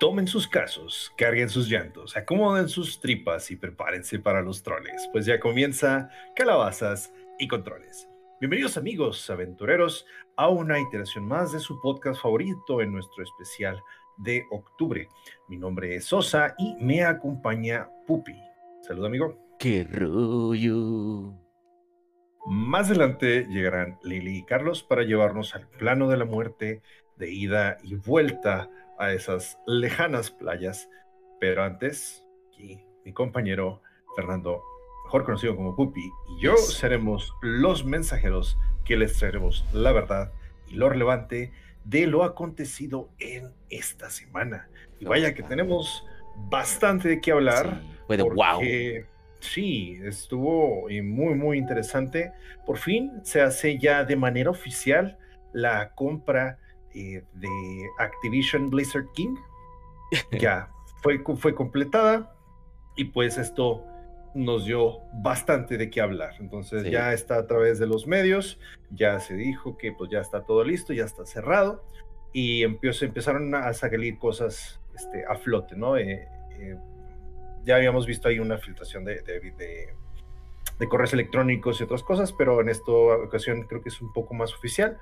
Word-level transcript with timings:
Tomen 0.00 0.26
sus 0.26 0.48
casos, 0.48 1.12
carguen 1.14 1.50
sus 1.50 1.68
llantos, 1.68 2.16
acomoden 2.16 2.70
sus 2.70 3.00
tripas 3.00 3.50
y 3.50 3.56
prepárense 3.56 4.18
para 4.18 4.40
los 4.40 4.62
troles, 4.62 5.06
pues 5.12 5.26
ya 5.26 5.38
comienza 5.38 6.08
Calabazas 6.34 7.12
y 7.38 7.46
Controles. 7.46 8.08
Bienvenidos 8.40 8.78
amigos 8.78 9.28
aventureros 9.28 10.06
a 10.36 10.48
una 10.48 10.80
iteración 10.80 11.28
más 11.28 11.52
de 11.52 11.60
su 11.60 11.78
podcast 11.82 12.22
favorito 12.22 12.80
en 12.80 12.92
nuestro 12.92 13.22
especial 13.22 13.78
de 14.16 14.42
octubre. 14.50 15.06
Mi 15.48 15.58
nombre 15.58 15.94
es 15.94 16.06
Sosa 16.06 16.54
y 16.56 16.82
me 16.82 17.04
acompaña 17.04 17.86
Pupi. 18.06 18.40
Salud 18.80 19.04
amigo. 19.04 19.36
¡Qué 19.58 19.84
rollo! 19.84 21.34
Más 22.46 22.88
adelante 22.88 23.46
llegarán 23.50 23.98
Lili 24.02 24.38
y 24.38 24.44
Carlos 24.44 24.82
para 24.82 25.02
llevarnos 25.02 25.54
al 25.54 25.68
plano 25.68 26.08
de 26.08 26.16
la 26.16 26.24
muerte 26.24 26.80
de 27.18 27.30
ida 27.30 27.76
y 27.82 27.96
vuelta 27.96 28.70
a 29.00 29.12
esas 29.12 29.58
lejanas 29.66 30.30
playas. 30.30 30.88
Pero 31.40 31.64
antes, 31.64 32.24
aquí 32.48 32.84
mi 33.04 33.12
compañero 33.12 33.82
Fernando, 34.14 34.62
mejor 35.04 35.24
conocido 35.24 35.56
como 35.56 35.74
Pupi, 35.74 36.00
y 36.00 36.42
yo 36.42 36.56
seremos 36.56 37.32
los 37.42 37.84
mensajeros 37.84 38.56
que 38.84 38.96
les 38.96 39.18
traeremos 39.18 39.64
la 39.72 39.92
verdad 39.92 40.32
y 40.68 40.74
lo 40.74 40.88
relevante 40.88 41.52
de 41.84 42.06
lo 42.06 42.22
acontecido 42.22 43.10
en 43.18 43.52
esta 43.70 44.10
semana. 44.10 44.68
Y 44.98 45.06
vaya 45.06 45.34
que 45.34 45.42
tenemos 45.42 46.06
bastante 46.36 47.08
de 47.08 47.20
qué 47.20 47.32
hablar. 47.32 47.80
fue 48.06 48.16
de 48.16 48.22
wow. 48.22 48.60
Sí, 49.40 49.98
estuvo 50.04 50.86
muy, 51.02 51.34
muy 51.34 51.56
interesante. 51.56 52.32
Por 52.66 52.76
fin 52.76 53.20
se 53.22 53.40
hace 53.40 53.78
ya 53.78 54.04
de 54.04 54.14
manera 54.14 54.50
oficial 54.50 55.18
la 55.52 55.94
compra 55.94 56.58
eh, 56.94 57.22
de 57.34 57.90
Activision 57.98 58.70
Blizzard 58.70 59.10
King. 59.12 59.36
ya 60.40 60.70
fue, 61.02 61.22
fue 61.36 61.54
completada 61.54 62.34
y 62.96 63.04
pues 63.04 63.38
esto 63.38 63.84
nos 64.34 64.64
dio 64.64 65.00
bastante 65.22 65.76
de 65.76 65.90
qué 65.90 66.00
hablar. 66.00 66.34
Entonces 66.38 66.84
ya 66.90 67.12
está 67.12 67.36
a 67.36 67.46
través 67.46 67.78
de 67.78 67.86
los 67.86 68.06
medios, 68.06 68.58
ya 68.90 69.18
se 69.20 69.34
dijo 69.34 69.76
que 69.76 69.92
pues 69.92 70.10
ya 70.10 70.20
está 70.20 70.44
todo 70.44 70.64
listo, 70.64 70.92
ya 70.92 71.04
está 71.04 71.26
cerrado 71.26 71.84
y 72.32 72.62
empezaron 72.62 73.54
a 73.54 73.72
salir 73.72 74.18
cosas 74.18 74.80
este, 74.94 75.24
a 75.26 75.34
flote, 75.36 75.76
¿no? 75.76 75.96
Eh, 75.96 76.28
eh, 76.58 76.76
ya 77.64 77.76
habíamos 77.76 78.06
visto 78.06 78.28
ahí 78.28 78.38
una 78.38 78.58
filtración 78.58 79.04
de, 79.04 79.20
de, 79.22 79.40
de, 80.78 80.88
correos 80.88 81.12
electrónicos 81.12 81.80
y 81.80 81.84
otras 81.84 82.02
cosas, 82.02 82.32
pero 82.32 82.60
en 82.60 82.68
esta 82.68 82.90
ocasión 82.90 83.64
creo 83.64 83.82
que 83.82 83.90
es 83.90 84.00
un 84.00 84.12
poco 84.12 84.32
más 84.34 84.54
oficial. 84.54 84.96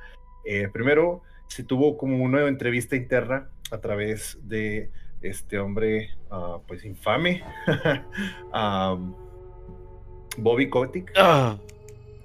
primero, 0.72 1.22
se 1.48 1.64
tuvo 1.64 1.96
como 1.96 2.22
una 2.22 2.46
entrevista 2.46 2.96
interna 2.96 3.48
a 3.70 3.78
través 3.78 4.38
de 4.42 4.90
este 5.20 5.58
hombre, 5.58 6.10
uh, 6.30 6.60
pues 6.66 6.84
infame, 6.84 7.42
um, 8.54 9.14
Bobby 10.36 10.68
Kotick. 10.68 11.12
Ah. 11.16 11.58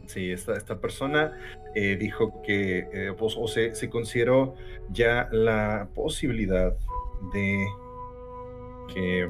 Sí, 0.05 0.31
esta, 0.31 0.55
esta 0.57 0.79
persona 0.79 1.33
eh, 1.75 1.95
dijo 1.99 2.41
que, 2.43 2.87
eh, 2.93 3.13
pues, 3.17 3.35
o 3.37 3.47
se, 3.47 3.73
se 3.73 3.89
consideró 3.89 4.55
ya 4.91 5.27
la 5.31 5.87
posibilidad 5.95 6.75
de 7.33 7.65
que 8.93 9.29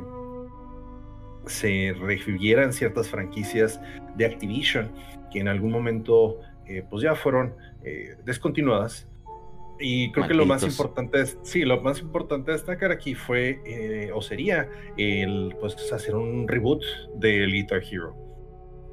se 1.45 1.95
revivieran 1.99 2.73
ciertas 2.73 3.07
franquicias 3.07 3.79
de 4.15 4.25
Activision 4.25 4.91
que 5.31 5.39
en 5.39 5.47
algún 5.47 5.71
momento 5.71 6.39
eh, 6.65 6.83
pues 6.89 7.03
ya 7.03 7.15
fueron 7.15 7.55
descontinuadas 8.23 9.07
y 9.85 10.13
creo 10.13 10.27
que 10.29 10.33
lo 10.33 10.45
más 10.45 10.63
importante 10.63 11.19
es, 11.19 11.37
sí, 11.43 11.63
lo 11.63 11.81
más 11.81 11.99
importante 11.99 12.53
destacar 12.53 12.91
aquí 12.91 13.15
fue, 13.15 13.59
eh, 13.65 14.11
o 14.13 14.21
sería, 14.21 14.69
el 14.95 15.53
pues 15.59 15.91
hacer 15.91 16.15
un 16.15 16.47
reboot 16.47 16.81
de 17.15 17.45
Guitar 17.47 17.83
Hero. 17.83 18.15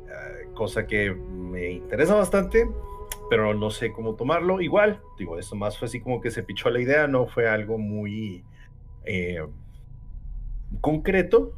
Ah, 0.08 0.52
cosa 0.52 0.88
que 0.88 1.12
me 1.12 1.70
interesa 1.70 2.16
bastante, 2.16 2.68
pero 3.30 3.54
no 3.54 3.70
sé 3.70 3.92
cómo 3.92 4.16
tomarlo. 4.16 4.60
Igual, 4.60 5.00
digo, 5.16 5.38
eso 5.38 5.54
más 5.54 5.78
fue 5.78 5.86
así 5.86 6.00
como 6.00 6.20
que 6.20 6.32
se 6.32 6.42
pichó 6.42 6.70
la 6.70 6.80
idea, 6.80 7.06
no 7.06 7.26
fue 7.26 7.48
algo 7.48 7.78
muy 7.78 8.42
eh, 9.04 9.46
concreto, 10.80 11.54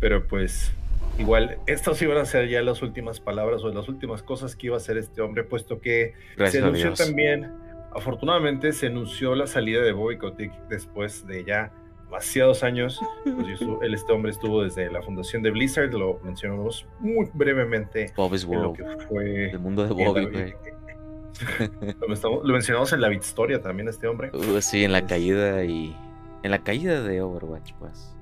pero 0.00 0.26
pues 0.26 0.72
igual, 1.20 1.58
estas 1.68 2.02
iban 2.02 2.18
a 2.18 2.24
ser 2.24 2.48
ya 2.48 2.62
las 2.62 2.82
últimas 2.82 3.20
palabras 3.20 3.62
o 3.62 3.72
las 3.72 3.88
últimas 3.88 4.24
cosas 4.24 4.56
que 4.56 4.66
iba 4.66 4.74
a 4.74 4.78
hacer 4.78 4.96
este 4.96 5.22
hombre, 5.22 5.44
puesto 5.44 5.80
que 5.80 6.14
se 6.50 6.58
anunció 6.58 6.94
también 6.94 7.59
Afortunadamente 7.94 8.72
se 8.72 8.86
anunció 8.86 9.34
la 9.34 9.46
salida 9.46 9.82
de 9.82 9.92
Bobby 9.92 10.16
Kotick 10.18 10.52
después 10.68 11.26
de 11.26 11.44
ya 11.44 11.72
demasiados 12.04 12.62
años. 12.62 13.00
Pues 13.24 13.60
él, 13.82 13.94
este 13.94 14.12
hombre 14.12 14.30
estuvo 14.32 14.62
desde 14.62 14.90
la 14.90 15.02
fundación 15.02 15.42
de 15.42 15.50
Blizzard, 15.50 15.92
lo 15.92 16.18
mencionamos 16.22 16.86
muy 16.98 17.28
brevemente. 17.32 18.12
Bobby's 18.16 18.44
World. 18.44 18.78
Lo 18.78 18.96
que 18.96 19.06
fue 19.06 19.50
el 19.50 19.58
mundo 19.58 19.86
de 19.86 19.92
Bobby, 19.92 20.54
lo, 22.00 22.52
mencionamos 22.52 22.92
en 22.92 23.00
la 23.00 23.12
historia 23.12 23.60
también 23.60 23.88
este 23.88 24.06
hombre. 24.06 24.30
Uh, 24.32 24.60
sí, 24.60 24.84
en 24.84 24.92
la 24.92 25.06
caída 25.06 25.64
y 25.64 25.96
en 26.42 26.50
la 26.50 26.58
caída 26.58 27.02
de 27.02 27.22
Overwatch, 27.22 27.72
pues. 27.78 28.14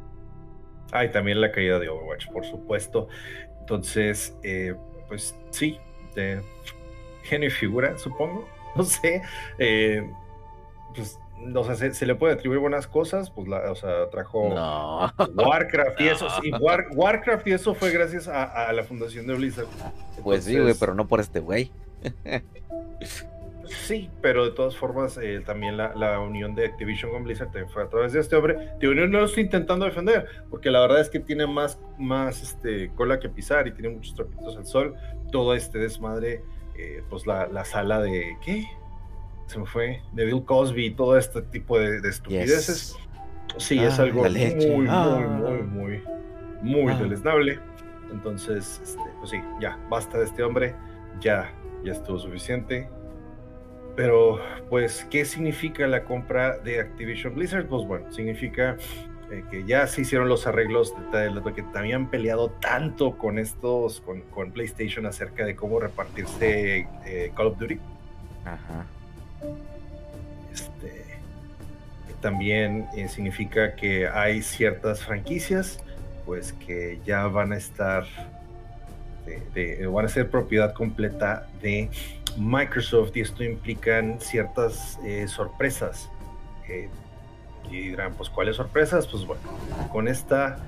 Ah, 0.92 1.04
y 1.04 1.10
también 1.10 1.40
la 1.40 1.50
caída 1.52 1.78
de 1.78 1.88
Overwatch, 1.88 2.28
por 2.28 2.44
supuesto. 2.44 3.08
Entonces, 3.60 4.36
eh, 4.42 4.74
pues 5.08 5.36
sí, 5.50 5.78
de 6.14 6.42
genio 7.22 7.48
y 7.48 7.52
figura, 7.52 7.98
supongo. 7.98 8.48
No 8.78 8.84
sé, 8.84 9.22
eh, 9.58 10.08
pues, 10.94 11.18
o 11.54 11.64
sea, 11.64 11.92
se, 11.92 12.06
le 12.06 12.14
puede 12.14 12.34
atribuir 12.34 12.60
buenas 12.60 12.86
cosas, 12.86 13.30
pues, 13.30 13.48
la, 13.48 13.70
o 13.70 13.74
sea, 13.74 14.08
trajo 14.10 14.48
Warcraft 15.34 16.00
y 16.00 16.08
eso, 16.08 16.28
sí, 16.40 16.50
Warcraft 16.60 17.46
y 17.46 17.52
eso 17.52 17.74
fue 17.74 17.90
gracias 17.90 18.28
a, 18.28 18.72
la 18.72 18.82
fundación 18.84 19.26
de 19.26 19.34
Blizzard. 19.34 19.66
pues 20.22 20.44
sí, 20.44 20.58
güey, 20.58 20.74
pero 20.78 20.94
no 20.94 21.06
por 21.06 21.20
este 21.20 21.40
güey. 21.40 21.70
sí, 23.86 24.10
pero 24.20 24.44
de 24.44 24.50
todas 24.52 24.76
formas, 24.76 25.18
eh, 25.22 25.42
también 25.44 25.76
la, 25.76 26.20
unión 26.20 26.54
de 26.54 26.66
Activision 26.66 27.10
con 27.10 27.24
Blizzard 27.24 27.48
también 27.48 27.68
fue 27.68 27.84
a 27.84 27.88
través 27.88 28.12
de 28.12 28.20
este 28.20 28.36
hombre. 28.36 28.72
Yo 28.80 28.94
no 28.94 29.06
lo 29.06 29.24
estoy 29.24 29.44
intentando 29.44 29.84
defender, 29.84 30.26
porque 30.50 30.70
la 30.70 30.80
verdad 30.80 31.00
es 31.00 31.08
que 31.08 31.20
tiene 31.20 31.46
más, 31.46 31.78
más 31.98 32.42
este, 32.42 32.90
cola 32.94 33.20
que 33.20 33.28
pisar 33.28 33.66
y 33.68 33.72
tiene 33.72 33.90
muchos 33.90 34.14
trapitos 34.14 34.56
al 34.56 34.66
sol. 34.66 34.94
Todo 35.30 35.54
este 35.54 35.78
desmadre 35.78 36.42
eh, 36.78 37.02
pues 37.10 37.26
la, 37.26 37.64
sala 37.64 38.00
de, 38.00 38.36
¿qué? 38.40 38.66
Se 39.46 39.58
me 39.58 39.66
fue, 39.66 40.00
de 40.12 40.24
Bill 40.26 40.44
Cosby 40.44 40.86
y 40.86 40.90
todo 40.92 41.18
este 41.18 41.42
tipo 41.42 41.78
de, 41.78 42.06
estupideces. 42.08 42.96
Sí, 43.56 43.78
es 43.80 43.98
ah, 43.98 44.02
algo 44.02 44.22
muy, 44.22 44.86
ah. 44.88 45.18
muy, 45.18 45.62
muy, 45.62 45.62
muy, 45.62 46.02
muy 46.62 46.92
ah. 46.92 46.98
deleznable. 46.98 47.58
Entonces, 48.12 48.80
este, 48.82 49.02
pues 49.18 49.30
sí, 49.30 49.38
ya, 49.60 49.78
basta 49.90 50.18
de 50.18 50.24
este 50.24 50.42
hombre, 50.42 50.74
ya, 51.20 51.52
ya 51.84 51.92
estuvo 51.92 52.18
suficiente. 52.18 52.88
Pero, 53.96 54.38
pues, 54.70 55.04
¿qué 55.10 55.24
significa 55.24 55.86
la 55.88 56.04
compra 56.04 56.58
de 56.58 56.80
Activision 56.80 57.34
Blizzard? 57.34 57.66
Pues 57.66 57.84
bueno, 57.84 58.10
significa 58.12 58.76
eh, 59.30 59.44
que 59.50 59.64
ya 59.64 59.86
se 59.86 60.00
hicieron 60.02 60.28
los 60.28 60.46
arreglos 60.46 60.94
de, 61.12 61.52
que 61.54 61.62
habían 61.74 62.08
peleado 62.08 62.48
tanto 62.48 63.18
con 63.18 63.38
estos, 63.38 64.00
con, 64.00 64.22
con 64.22 64.52
PlayStation 64.52 65.04
acerca 65.04 65.44
de 65.44 65.54
cómo 65.54 65.78
repartirse 65.80 66.88
eh, 67.04 67.32
Call 67.36 67.48
of 67.48 67.58
Duty. 67.58 67.78
Ajá. 68.46 68.86
Este, 70.50 71.04
también 72.22 72.86
eh, 72.96 73.06
significa 73.08 73.74
que 73.74 74.08
hay 74.08 74.40
ciertas 74.40 75.04
franquicias, 75.04 75.78
pues 76.24 76.54
que 76.54 76.98
ya 77.04 77.26
van 77.26 77.52
a 77.52 77.58
estar, 77.58 78.06
van 79.92 80.04
a 80.06 80.08
ser 80.08 80.30
propiedad 80.30 80.72
completa 80.72 81.46
de 81.60 81.90
Microsoft 82.38 83.14
y 83.14 83.20
esto 83.20 83.44
implica 83.44 84.02
ciertas 84.20 84.98
sorpresas 85.26 86.08
y 87.70 87.88
dirán, 87.90 88.14
pues, 88.14 88.28
¿cuáles 88.30 88.56
sorpresas? 88.56 89.06
Pues 89.06 89.24
bueno, 89.24 89.42
con 89.92 90.08
esta, 90.08 90.58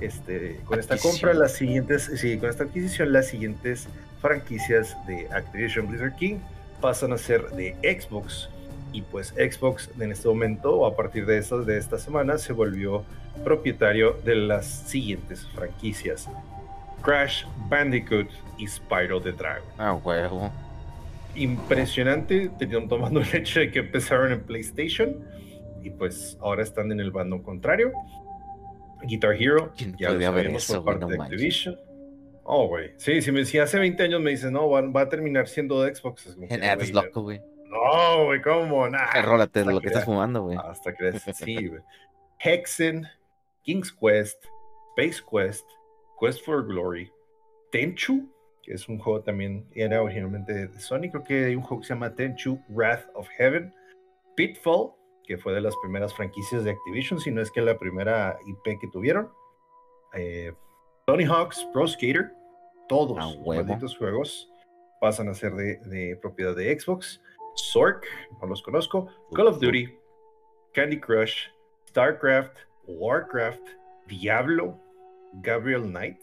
este, 0.00 0.60
con 0.64 0.78
esta 0.78 0.96
compra, 0.96 1.34
las 1.34 1.52
siguientes, 1.52 2.10
sí, 2.16 2.38
con 2.38 2.48
esta 2.48 2.64
adquisición, 2.64 3.12
las 3.12 3.28
siguientes 3.28 3.88
franquicias 4.20 4.96
de 5.06 5.28
Activision 5.30 5.88
Blizzard 5.88 6.16
King 6.16 6.36
pasan 6.80 7.12
a 7.12 7.18
ser 7.18 7.48
de 7.50 7.74
Xbox. 7.82 8.48
Y 8.92 9.02
pues 9.02 9.28
Xbox 9.28 9.90
en 10.00 10.12
este 10.12 10.28
momento, 10.28 10.74
o 10.74 10.86
a 10.86 10.96
partir 10.96 11.26
de, 11.26 11.38
estas, 11.38 11.66
de 11.66 11.76
esta 11.76 11.98
semana, 11.98 12.38
se 12.38 12.52
volvió 12.52 13.04
propietario 13.44 14.16
de 14.24 14.34
las 14.34 14.66
siguientes 14.66 15.46
franquicias. 15.54 16.28
Crash 17.02 17.44
Bandicoot 17.68 18.28
y 18.56 18.66
Spyro 18.66 19.20
the 19.20 19.32
Dragon. 19.32 19.68
Ah, 19.78 19.94
huevo. 19.94 20.50
Impresionante, 21.34 22.50
tomando 22.88 23.20
el 23.32 23.34
hecho 23.34 23.60
de 23.60 23.70
que 23.70 23.80
empezaron 23.80 24.32
en 24.32 24.40
PlayStation 24.40 25.16
y 25.82 25.90
pues 25.90 26.38
ahora 26.40 26.62
están 26.62 26.92
en 26.92 27.00
el 27.00 27.10
bando 27.10 27.42
contrario. 27.42 27.92
Guitar 29.02 29.34
Hero, 29.34 29.72
ya 29.98 30.10
lo 30.10 30.20
sabemos 30.20 30.66
por 30.66 30.84
parte 30.84 31.06
de 31.06 31.22
Activision. 31.22 31.78
Oh, 32.42 32.66
güey. 32.66 32.92
Sí, 32.96 33.20
si, 33.20 33.30
me, 33.30 33.44
si 33.44 33.58
hace 33.58 33.78
20 33.78 34.02
años 34.02 34.20
me 34.22 34.30
dices, 34.30 34.50
no, 34.50 34.68
va, 34.70 35.00
a 35.00 35.08
terminar 35.08 35.48
siendo 35.48 35.82
de 35.82 35.94
Xbox. 35.94 36.26
Es 36.26 36.36
es 36.50 36.92
loco, 36.92 37.22
güey. 37.22 37.40
No, 37.66 38.24
güey, 38.24 38.40
¿cómo? 38.40 38.88
Nah, 38.88 39.20
Rólate 39.22 39.64
de 39.64 39.72
lo 39.72 39.80
que 39.80 39.88
estás 39.88 40.06
fumando, 40.06 40.42
güey. 40.44 40.56
Hasta 40.56 40.94
que 40.94 41.12
sí, 41.34 41.66
güey. 41.66 41.82
Hexen, 42.40 43.06
King's 43.62 43.92
Quest, 43.92 44.42
Space 44.96 45.22
Quest, 45.30 45.66
Quest 46.18 46.44
for 46.44 46.66
Glory, 46.66 47.12
Tenchu, 47.70 48.32
que 48.62 48.72
es 48.72 48.88
un 48.88 48.98
juego 48.98 49.22
también, 49.22 49.66
era 49.74 50.02
originalmente 50.02 50.68
de 50.68 50.80
Sony, 50.80 51.10
creo 51.10 51.22
que 51.22 51.44
hay 51.46 51.54
un 51.54 51.62
juego 51.62 51.82
que 51.82 51.88
se 51.88 51.94
llama 51.94 52.14
Tenchu 52.14 52.58
Wrath 52.68 53.06
of 53.14 53.28
Heaven, 53.36 53.74
Pitfall, 54.36 54.92
que 55.28 55.36
fue 55.36 55.52
de 55.52 55.60
las 55.60 55.76
primeras 55.76 56.14
franquicias 56.14 56.64
de 56.64 56.70
Activision, 56.70 57.20
si 57.20 57.30
no 57.30 57.42
es 57.42 57.50
que 57.50 57.60
la 57.60 57.78
primera 57.78 58.38
IP 58.46 58.80
que 58.80 58.88
tuvieron, 58.88 59.30
eh, 60.14 60.54
Tony 61.06 61.24
Hawk's 61.26 61.68
Pro 61.70 61.86
Skater, 61.86 62.32
todos 62.88 63.14
los 63.18 63.46
malditos 63.46 63.94
juegos 63.98 64.50
pasan 65.02 65.28
a 65.28 65.34
ser 65.34 65.52
de, 65.54 66.18
propiedad 66.22 66.56
de 66.56 66.80
Xbox. 66.80 67.20
Zork, 67.72 68.06
no 68.40 68.46
los 68.48 68.62
conozco. 68.62 69.08
Call 69.34 69.48
of 69.48 69.60
Duty, 69.60 69.94
Candy 70.72 70.98
Crush, 70.98 71.48
StarCraft, 71.90 72.56
Warcraft, 72.86 73.60
Diablo, 74.06 74.78
Gabriel 75.42 75.82
Knight, 75.82 76.20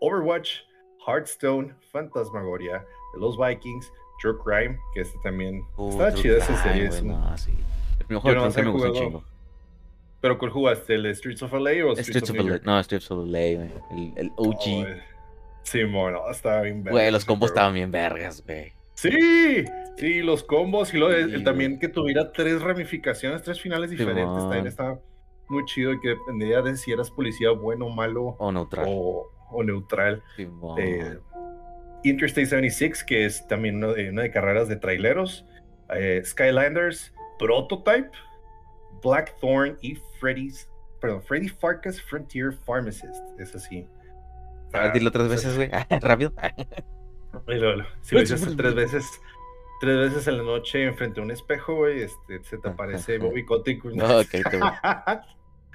Overwatch, 0.00 0.62
Hearthstone, 1.06 1.72
Fantasmagoria, 1.92 2.84
Los 3.16 3.38
Vikings, 3.38 3.92
True 4.20 4.38
Crime, 4.42 4.76
que 4.92 5.02
este 5.02 5.16
también 5.22 5.62
Uh, 5.76 5.90
está 5.90 6.12
chida 6.14 6.38
esa 6.38 6.62
serie. 6.64 6.86
es 6.86 7.00
un- 7.00 7.08
no, 7.08 7.38
sí. 7.38 7.52
El 8.18 8.22
primer 8.22 8.64
Yo 8.66 8.72
juego 8.72 8.78
no 8.78 8.84
de 8.84 9.00
me 9.00 9.06
chingo. 9.06 9.24
Pero 10.20 10.38
¿cuál 10.38 10.50
jugaste? 10.50 10.94
¿El 10.94 11.14
Streets 11.14 11.42
of 11.42 11.52
LA 11.52 11.58
o 11.86 11.92
Streets, 11.96 12.08
Streets 12.08 12.30
of 12.30 12.38
of 12.38 12.46
LA. 12.46 12.58
No, 12.64 12.82
Streets 12.82 13.10
of 13.10 13.26
LA, 13.26 13.38
güey. 13.38 13.70
El, 13.92 14.12
el 14.16 14.30
OG. 14.36 14.54
Oh, 14.56 14.84
sí, 15.64 15.84
mono, 15.84 16.30
estaba 16.30 16.62
bien 16.62 16.82
verga 16.82 16.98
Güey, 16.98 17.10
los 17.10 17.24
combos 17.24 17.50
estaban 17.50 17.74
bien 17.74 17.90
vergas, 17.90 18.42
güey. 18.46 18.72
Sí, 18.94 19.64
sí, 19.98 20.22
los 20.22 20.42
combos 20.44 20.94
y 20.94 20.98
lo 20.98 21.08
de- 21.08 21.24
Sí, 21.26 21.34
el 21.34 21.44
también 21.44 21.78
que 21.78 21.88
tuviera 21.88 22.32
tres 22.32 22.62
ramificaciones, 22.62 23.42
tres 23.42 23.60
finales 23.60 23.90
diferentes, 23.90 24.38
también 24.38 24.66
estaba 24.66 24.98
muy 25.48 25.64
chido 25.66 25.92
y 25.92 26.00
que 26.00 26.10
dependía 26.10 26.62
de 26.62 26.76
si 26.76 26.92
eras 26.92 27.10
policía 27.10 27.50
bueno, 27.50 27.88
malo 27.90 28.36
O 28.38 28.50
neutral. 28.52 28.84
o, 28.88 29.30
o 29.50 29.62
neutral. 29.62 30.22
Simón. 30.36 30.80
Eh, 30.80 31.18
Interstate 32.04 32.46
76, 32.46 33.02
que 33.04 33.24
es 33.24 33.46
también 33.48 33.76
una 33.76 33.88
de, 33.94 34.10
una 34.10 34.22
de 34.22 34.30
carreras 34.30 34.68
de 34.68 34.76
traileros. 34.76 35.44
eh, 35.94 36.22
Skylanders, 36.24 37.13
Prototype, 37.38 38.10
Blackthorn 39.02 39.76
y 39.82 39.96
Freddy's, 40.20 40.68
perdón, 41.00 41.22
Freddy 41.22 41.48
Farkas 41.48 42.00
Frontier 42.00 42.52
Pharmacist. 42.52 43.14
Es 43.38 43.54
así. 43.54 43.86
A 44.72 44.80
ver, 44.80 44.92
dilo 44.92 45.10
tres 45.10 45.26
Ah, 45.26 45.28
veces, 45.30 45.56
güey. 45.56 45.70
Rápido. 46.00 46.32
Y 47.48 47.54
lo- 47.54 47.76
lo- 47.76 47.86
si 48.02 48.14
lo 48.14 48.20
dices 48.22 48.56
tres 48.56 48.74
veces, 48.74 49.06
tres 49.80 49.98
veces 49.98 50.26
en 50.28 50.38
la 50.38 50.42
noche 50.44 50.84
enfrente 50.84 51.20
a 51.20 51.22
un 51.24 51.30
espejo, 51.30 51.74
güey, 51.76 52.02
este, 52.02 52.42
se 52.44 52.58
te 52.58 52.68
aparece 52.68 53.18
Bobby 53.18 53.44
Kotick. 53.44 53.82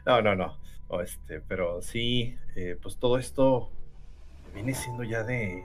No, 0.06 0.22
no, 0.22 0.22
no, 0.22 0.36
no. 0.36 0.58
No, 0.90 1.02
este, 1.02 1.40
pero 1.42 1.82
sí, 1.84 2.36
eh, 2.56 2.76
pues 2.82 2.98
todo 2.98 3.18
esto 3.20 3.70
viene 4.56 4.74
siendo 4.74 5.04
ya 5.04 5.24
de, 5.24 5.64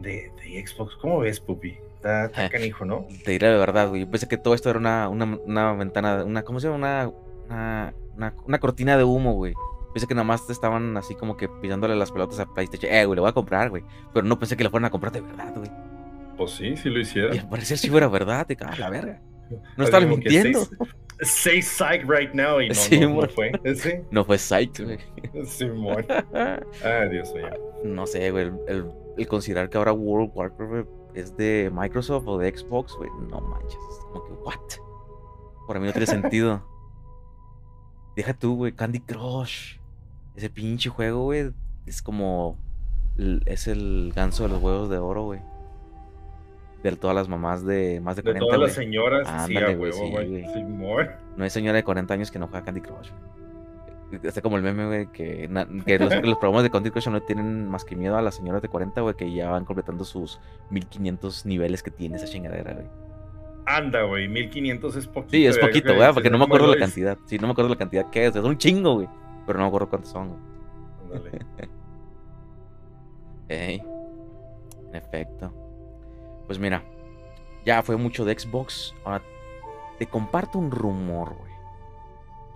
de, 0.00 0.30
de 0.42 0.66
Xbox. 0.66 0.94
¿Cómo 0.96 1.20
ves, 1.20 1.40
Pupi? 1.40 1.76
Está, 1.96 2.26
está 2.26 2.48
canijo, 2.48 2.84
¿no? 2.84 3.06
Te 3.24 3.32
diré 3.32 3.52
la 3.52 3.58
verdad, 3.58 3.88
güey. 3.88 4.02
Yo 4.02 4.10
pensé 4.10 4.26
que 4.26 4.38
todo 4.38 4.54
esto 4.54 4.70
era 4.70 4.78
una, 4.78 5.08
una, 5.08 5.38
una 5.44 5.72
ventana, 5.74 6.24
una, 6.24 6.42
¿cómo 6.42 6.58
se 6.58 6.68
llama? 6.68 6.76
Una, 7.48 7.92
una, 8.16 8.34
una, 8.46 8.58
cortina 8.58 8.96
de 8.96 9.04
humo, 9.04 9.34
güey. 9.34 9.54
Pensé 9.92 10.06
que 10.06 10.14
nada 10.14 10.24
más 10.24 10.46
te 10.46 10.52
estaban 10.52 10.96
así 10.96 11.14
como 11.14 11.36
que 11.36 11.48
pisándole 11.48 11.94
las 11.96 12.10
pelotas 12.10 12.40
a 12.40 12.46
PlayStation. 12.46 12.90
Eh, 12.92 13.04
güey, 13.04 13.16
le 13.16 13.20
voy 13.20 13.30
a 13.30 13.34
comprar, 13.34 13.68
güey. 13.70 13.82
Pero 14.14 14.24
no 14.26 14.38
pensé 14.38 14.56
que 14.56 14.64
le 14.64 14.70
fueran 14.70 14.86
a 14.86 14.90
comprar 14.90 15.12
de 15.12 15.20
verdad, 15.20 15.52
güey. 15.54 15.70
Pues 16.38 16.52
sí, 16.52 16.76
sí 16.76 16.88
lo 16.88 17.00
hicieron. 17.00 17.34
Y 17.34 17.38
al 17.38 17.48
parecer 17.48 17.76
sí 17.76 17.90
fuera 17.90 18.08
verdad, 18.08 18.46
te 18.46 18.56
cagas 18.56 18.78
la 18.78 18.90
verga. 18.90 19.20
No 19.50 19.58
Así 19.78 19.82
estaba 19.84 20.04
como 20.04 20.16
que 20.22 20.30
mintiendo. 20.30 20.60
Say, 21.22 21.60
psych 21.60 22.08
right 22.08 22.32
now 22.32 22.60
y 22.60 22.68
no, 22.68 22.74
Sí, 22.74 23.00
no, 23.00 23.28
fue. 23.28 23.50
Sí, 23.74 23.94
No 24.12 24.24
fue 24.24 24.38
Psych, 24.38 24.80
güey. 24.80 24.98
Simón. 25.44 26.06
Ay, 26.84 27.08
Dios 27.10 27.34
mío. 27.34 27.48
No 27.84 28.06
sé, 28.06 28.30
güey. 28.30 28.44
El, 28.44 28.54
el- 28.68 28.90
el 29.22 29.28
considerar 29.28 29.68
que 29.70 29.78
ahora 29.78 29.92
World 29.92 30.30
of 30.30 30.36
Warcraft 30.36 30.88
es 31.14 31.36
de 31.36 31.70
Microsoft 31.72 32.24
o 32.26 32.38
de 32.38 32.56
Xbox, 32.56 32.94
güey. 32.96 33.10
No 33.30 33.40
manches. 33.40 33.74
Es 33.90 33.98
como 34.12 34.24
que, 34.24 34.32
¿what? 34.32 34.56
Para 35.66 35.80
mí 35.80 35.86
no 35.86 35.92
tiene 35.92 36.06
sentido. 36.06 36.62
Deja 38.16 38.34
tú, 38.34 38.56
güey. 38.56 38.72
Candy 38.72 39.00
Crush. 39.00 39.76
Ese 40.36 40.50
pinche 40.50 40.90
juego, 40.90 41.24
güey. 41.24 41.52
Es 41.86 42.02
como. 42.02 42.56
el- 43.18 43.42
Es 43.46 43.66
el 43.66 44.12
ganso 44.14 44.44
de 44.44 44.50
los 44.50 44.62
huevos 44.62 44.88
de 44.90 44.98
oro, 44.98 45.24
güey. 45.24 45.40
De 46.82 46.92
todas 46.96 47.14
las 47.14 47.28
mamás 47.28 47.64
de 47.64 48.00
más 48.00 48.16
de 48.16 48.22
De 48.22 48.30
40, 48.32 48.46
todas 48.46 48.60
las 48.60 48.72
señoras, 48.72 49.28
sí, 49.28 49.34
Ándale, 49.54 49.74
a 49.74 49.78
huevo, 49.78 49.92
sí, 49.98 50.10
güey. 50.10 50.28
güey. 50.30 50.44
Simón. 50.54 51.10
No 51.36 51.44
hay 51.44 51.50
señora 51.50 51.76
de 51.76 51.84
40 51.84 52.14
años 52.14 52.30
que 52.30 52.38
no 52.38 52.46
juega 52.48 52.64
Candy 52.64 52.80
Crush. 52.80 53.10
güey. 53.10 53.39
Está 54.22 54.40
como 54.42 54.56
el 54.56 54.62
meme, 54.62 54.86
güey, 54.86 55.06
que, 55.12 55.48
los, 55.48 56.14
los 56.24 56.38
programas 56.38 56.62
de 56.64 56.70
Candy 56.70 56.90
Crush 56.90 57.08
no 57.08 57.20
tienen 57.22 57.68
más 57.68 57.84
que 57.84 57.94
miedo 57.94 58.16
a 58.16 58.22
las 58.22 58.34
señoras 58.34 58.60
de 58.60 58.68
40, 58.68 59.00
güey, 59.00 59.14
que 59.14 59.32
ya 59.32 59.50
van 59.50 59.64
completando 59.64 60.04
sus 60.04 60.40
1500 60.70 61.46
niveles 61.46 61.82
que 61.82 61.90
tiene 61.90 62.16
esa 62.16 62.26
chingadera, 62.26 62.74
güey. 62.74 62.86
Anda, 63.66 64.02
güey, 64.02 64.28
1500 64.28 64.96
es 64.96 65.06
poquito. 65.06 65.30
Sí, 65.30 65.46
es 65.46 65.56
güey, 65.56 65.68
poquito, 65.68 65.94
güey, 65.94 66.12
porque 66.12 66.30
no 66.30 66.38
me 66.38 66.44
acuerdo 66.44 66.66
la 66.66 66.76
cantidad. 66.76 67.16
Sí, 67.26 67.38
no 67.38 67.46
me 67.46 67.52
acuerdo 67.52 67.70
la 67.70 67.76
cantidad 67.76 68.10
que 68.10 68.26
es. 68.26 68.34
Es 68.34 68.42
un 68.42 68.58
chingo, 68.58 68.94
güey. 68.94 69.08
Pero 69.46 69.58
no 69.58 69.64
me 69.64 69.68
acuerdo 69.68 69.88
cuántos 69.88 70.10
son, 70.10 70.28
güey. 70.28 70.40
Ándale. 71.14 71.44
Ey, 73.48 73.82
en 74.88 74.94
efecto. 74.94 75.52
Pues 76.46 76.58
mira, 76.58 76.82
ya 77.64 77.82
fue 77.82 77.96
mucho 77.96 78.24
de 78.24 78.38
Xbox. 78.38 78.94
Ahora 79.04 79.22
te 79.98 80.06
comparto 80.06 80.58
un 80.58 80.70
rumor, 80.70 81.34
güey. 81.36 81.49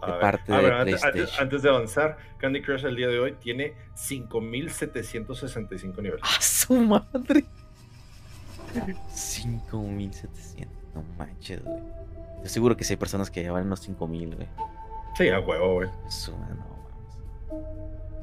A 0.04 0.06
De 0.06 0.12
ver, 0.12 0.20
parte 0.20 0.52
a 0.52 0.56
de 0.58 0.62
ver, 0.62 0.72
antes, 0.72 0.94
antes- 0.94 1.10
PlayStation. 1.12 1.42
antes 1.44 1.62
de 1.62 1.68
avanzar, 1.70 2.16
Candy 2.38 2.62
Crush 2.62 2.84
el 2.84 2.96
día 2.96 3.08
de 3.08 3.18
hoy 3.18 3.32
tiene 3.40 3.74
5765 3.94 6.02
niveles. 6.02 6.22
¡A 6.24 6.40
su 6.40 6.74
madre! 6.74 7.44
5700. 9.14 10.74
No 10.94 11.02
manches, 11.18 11.62
güey. 11.64 11.82
Estoy 12.36 12.48
seguro 12.50 12.76
que 12.76 12.84
sí 12.84 12.92
hay 12.92 12.96
personas 12.96 13.30
que 13.30 13.42
llevan 13.42 13.66
unos 13.66 13.80
5000, 13.80 14.36
güey. 14.36 14.48
Sí, 15.16 15.28
a 15.28 15.40
huevo, 15.40 15.74
güey. 15.74 15.88
Su 16.08 16.36
mames. 16.36 16.58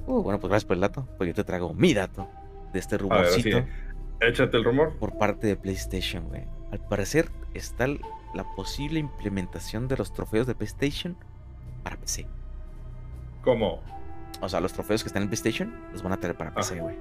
Uh, 0.07 0.21
bueno, 0.23 0.39
pues 0.39 0.49
gracias 0.49 0.65
por 0.65 0.75
el 0.75 0.81
dato. 0.81 1.07
Pues 1.17 1.27
yo 1.27 1.33
te 1.33 1.43
traigo 1.43 1.73
mi 1.73 1.93
dato 1.93 2.27
de 2.73 2.79
este 2.79 2.95
A 2.95 2.97
ver, 2.97 3.01
rumorcito 3.09 3.65
échate 4.19 4.57
el 4.57 4.63
rumor. 4.63 4.95
por 4.97 5.17
parte 5.17 5.47
de 5.47 5.55
PlayStation, 5.55 6.27
güey. 6.27 6.43
Al 6.71 6.79
parecer 6.79 7.29
está 7.53 7.87
la 7.87 8.43
posible 8.55 8.99
implementación 8.99 9.87
de 9.87 9.97
los 9.97 10.13
trofeos 10.13 10.47
de 10.47 10.55
PlayStation 10.55 11.17
para 11.83 11.97
PC. 11.97 12.27
¿Cómo? 13.43 13.81
O 14.41 14.49
sea, 14.49 14.59
los 14.59 14.73
trofeos 14.73 15.03
que 15.03 15.07
están 15.07 15.23
en 15.23 15.29
PlayStation 15.29 15.73
los 15.91 16.01
van 16.03 16.13
a 16.13 16.17
traer 16.17 16.35
para 16.35 16.53
PC, 16.53 16.79
güey. 16.79 16.95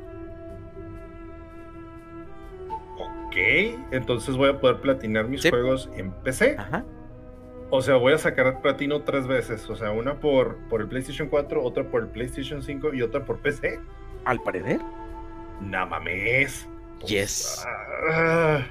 Ok, 2.99 3.37
entonces 3.92 4.37
voy 4.37 4.50
a 4.50 4.60
poder 4.60 4.80
platinar 4.80 5.26
mis 5.28 5.42
Sí. 5.42 5.50
juegos 5.50 5.88
en 5.94 6.10
PC. 6.12 6.56
Ajá. 6.58 6.84
O 7.70 7.80
sea, 7.82 7.94
voy 7.96 8.12
a 8.12 8.18
sacar 8.18 8.60
platino 8.62 9.02
tres 9.02 9.26
veces. 9.28 9.68
O 9.70 9.76
sea, 9.76 9.92
una 9.92 10.18
por, 10.18 10.56
por 10.68 10.80
el 10.80 10.88
PlayStation 10.88 11.28
4, 11.28 11.62
otra 11.62 11.84
por 11.84 12.02
el 12.02 12.08
PlayStation 12.08 12.62
5 12.62 12.92
y 12.94 13.02
otra 13.02 13.25
por 13.25 13.38
PC. 13.38 13.78
Al 14.25 14.40
parecer. 14.42 14.80
No 15.60 15.87
mames. 15.87 16.68
Yes. 17.06 17.64
Ah, 18.12 18.66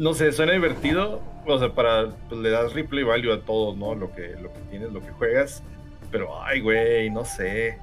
no 0.00 0.14
sé, 0.14 0.32
suena 0.32 0.52
divertido. 0.52 1.20
O 1.46 1.58
sea, 1.58 1.74
para 1.74 2.08
pues, 2.28 2.40
le 2.40 2.48
das 2.50 2.72
replay 2.72 3.04
value 3.04 3.32
a 3.32 3.42
todo, 3.42 3.76
¿no? 3.76 3.94
Lo 3.94 4.12
que, 4.12 4.34
lo 4.40 4.50
que 4.50 4.60
tienes, 4.70 4.92
lo 4.92 5.00
que 5.00 5.10
juegas. 5.10 5.62
Pero, 6.10 6.42
ay, 6.42 6.60
güey, 6.60 7.10
no 7.10 7.26
sé. 7.26 7.78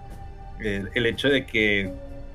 El, 0.59 0.89
el 0.95 1.05
hecho 1.05 1.29
de 1.29 1.45
que, 1.45 1.93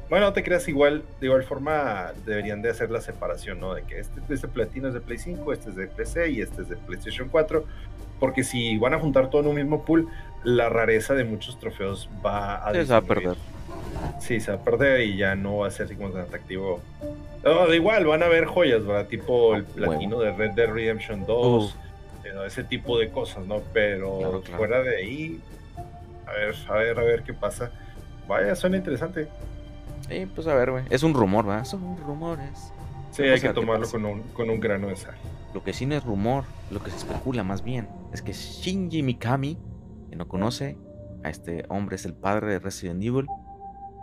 bueno, 0.09 0.27
no 0.27 0.33
te 0.33 0.45
creas 0.45 0.69
igual, 0.69 1.03
de 1.21 1.27
igual 1.27 1.43
forma 1.43 2.13
deberían 2.25 2.63
de 2.63 2.71
hacer 2.71 2.93
la 2.93 3.01
separación, 3.01 3.59
¿no? 3.59 3.75
De 3.75 3.83
que 3.83 3.99
este, 3.99 4.21
este 4.29 4.47
platino 4.47 4.87
es 4.87 4.95
de 4.95 5.01
Play 5.01 5.19
5, 5.19 5.53
este 5.53 5.71
es 5.71 5.77
de 5.77 5.89
PC 5.89 6.31
y 6.31 6.41
este 6.43 6.63
es 6.63 6.69
de 6.69 6.77
PlayStation 6.77 7.29
4. 7.29 7.65
Porque 8.21 8.45
si 8.45 8.79
van 8.79 8.95
a 8.95 9.01
juntar 9.01 9.31
todo 9.31 9.41
en 9.43 9.49
un 9.49 9.57
mismo 9.57 9.85
pool, 9.85 10.07
la 10.45 10.69
rareza 10.69 11.15
de 11.15 11.25
muchos 11.25 11.59
trofeos 11.59 12.09
va 12.25 12.55
a 12.55 12.73
se 12.73 12.85
va 12.85 12.99
a 12.99 13.03
perder. 13.03 13.37
Sí, 14.21 14.41
se 14.41 14.53
va 14.53 14.59
a 14.59 14.63
perder 14.65 15.01
y 15.03 15.17
ya 15.17 15.35
no 15.35 15.59
va 15.59 15.69
a 15.69 15.71
ser 15.71 15.87
así 15.87 15.97
como 15.97 16.11
tan 16.11 16.23
atractivo. 16.23 16.81
No, 17.45 17.67
da 17.69 17.75
igual, 17.75 18.07
van 18.07 18.23
a 18.23 18.27
haber 18.27 18.45
joyas, 18.47 18.85
¿verdad? 18.87 19.07
Tipo 19.09 19.55
el 19.57 19.63
Ah, 19.63 19.73
platino 19.75 20.19
de 20.21 20.33
Red 20.33 20.53
Dead 20.53 20.69
Redemption 20.71 21.27
2, 21.27 21.77
eh, 22.25 22.29
¿no? 22.35 22.45
ese 22.45 22.63
tipo 22.65 22.99
de 22.99 23.11
cosas, 23.11 23.45
¿no? 23.47 23.61
Pero 23.73 24.19
Claro, 24.19 24.41
claro. 24.43 24.59
fuera 24.59 24.83
de 24.83 24.97
ahí, 24.97 25.41
a 26.27 26.33
ver, 26.33 26.55
a 26.69 26.75
ver, 26.75 26.99
a 26.99 27.03
ver 27.03 27.23
qué 27.25 27.35
pasa. 27.35 27.71
Vaya, 28.29 28.55
suena 28.55 28.77
interesante. 28.77 29.29
Sí, 30.09 30.27
pues 30.35 30.47
a 30.47 30.55
ver, 30.55 30.71
güey. 30.71 30.85
Es 30.91 31.03
un 31.03 31.15
rumor, 31.15 31.45
¿verdad? 31.47 31.65
Son 31.65 31.97
rumores. 31.97 32.73
Sí, 33.11 33.23
hay 33.25 33.41
que 33.41 33.49
tomarlo 33.53 33.89
con 33.91 34.05
un, 34.07 34.23
con 34.35 34.49
un 34.49 34.59
grano 34.61 34.89
de 34.89 34.97
sal. 34.97 35.15
Lo 35.53 35.63
que 35.63 35.73
sí 35.75 35.85
no 35.85 35.95
es 35.97 36.05
rumor, 36.05 36.45
lo 36.71 36.83
que 36.83 36.91
se 36.91 36.97
especula 36.97 37.43
más 37.43 37.63
bien, 37.63 37.89
es 38.13 38.23
que 38.23 38.33
Shinji 38.33 39.03
Mikami, 39.03 39.59
que 40.09 40.17
no 40.17 40.27
conoce 40.29 40.79
a 41.25 41.29
este 41.29 41.65
hombre, 41.69 41.97
es 41.97 42.05
el 42.07 42.15
padre 42.15 42.53
de 42.53 42.59
Resident 42.59 43.03
Evil, 43.03 43.27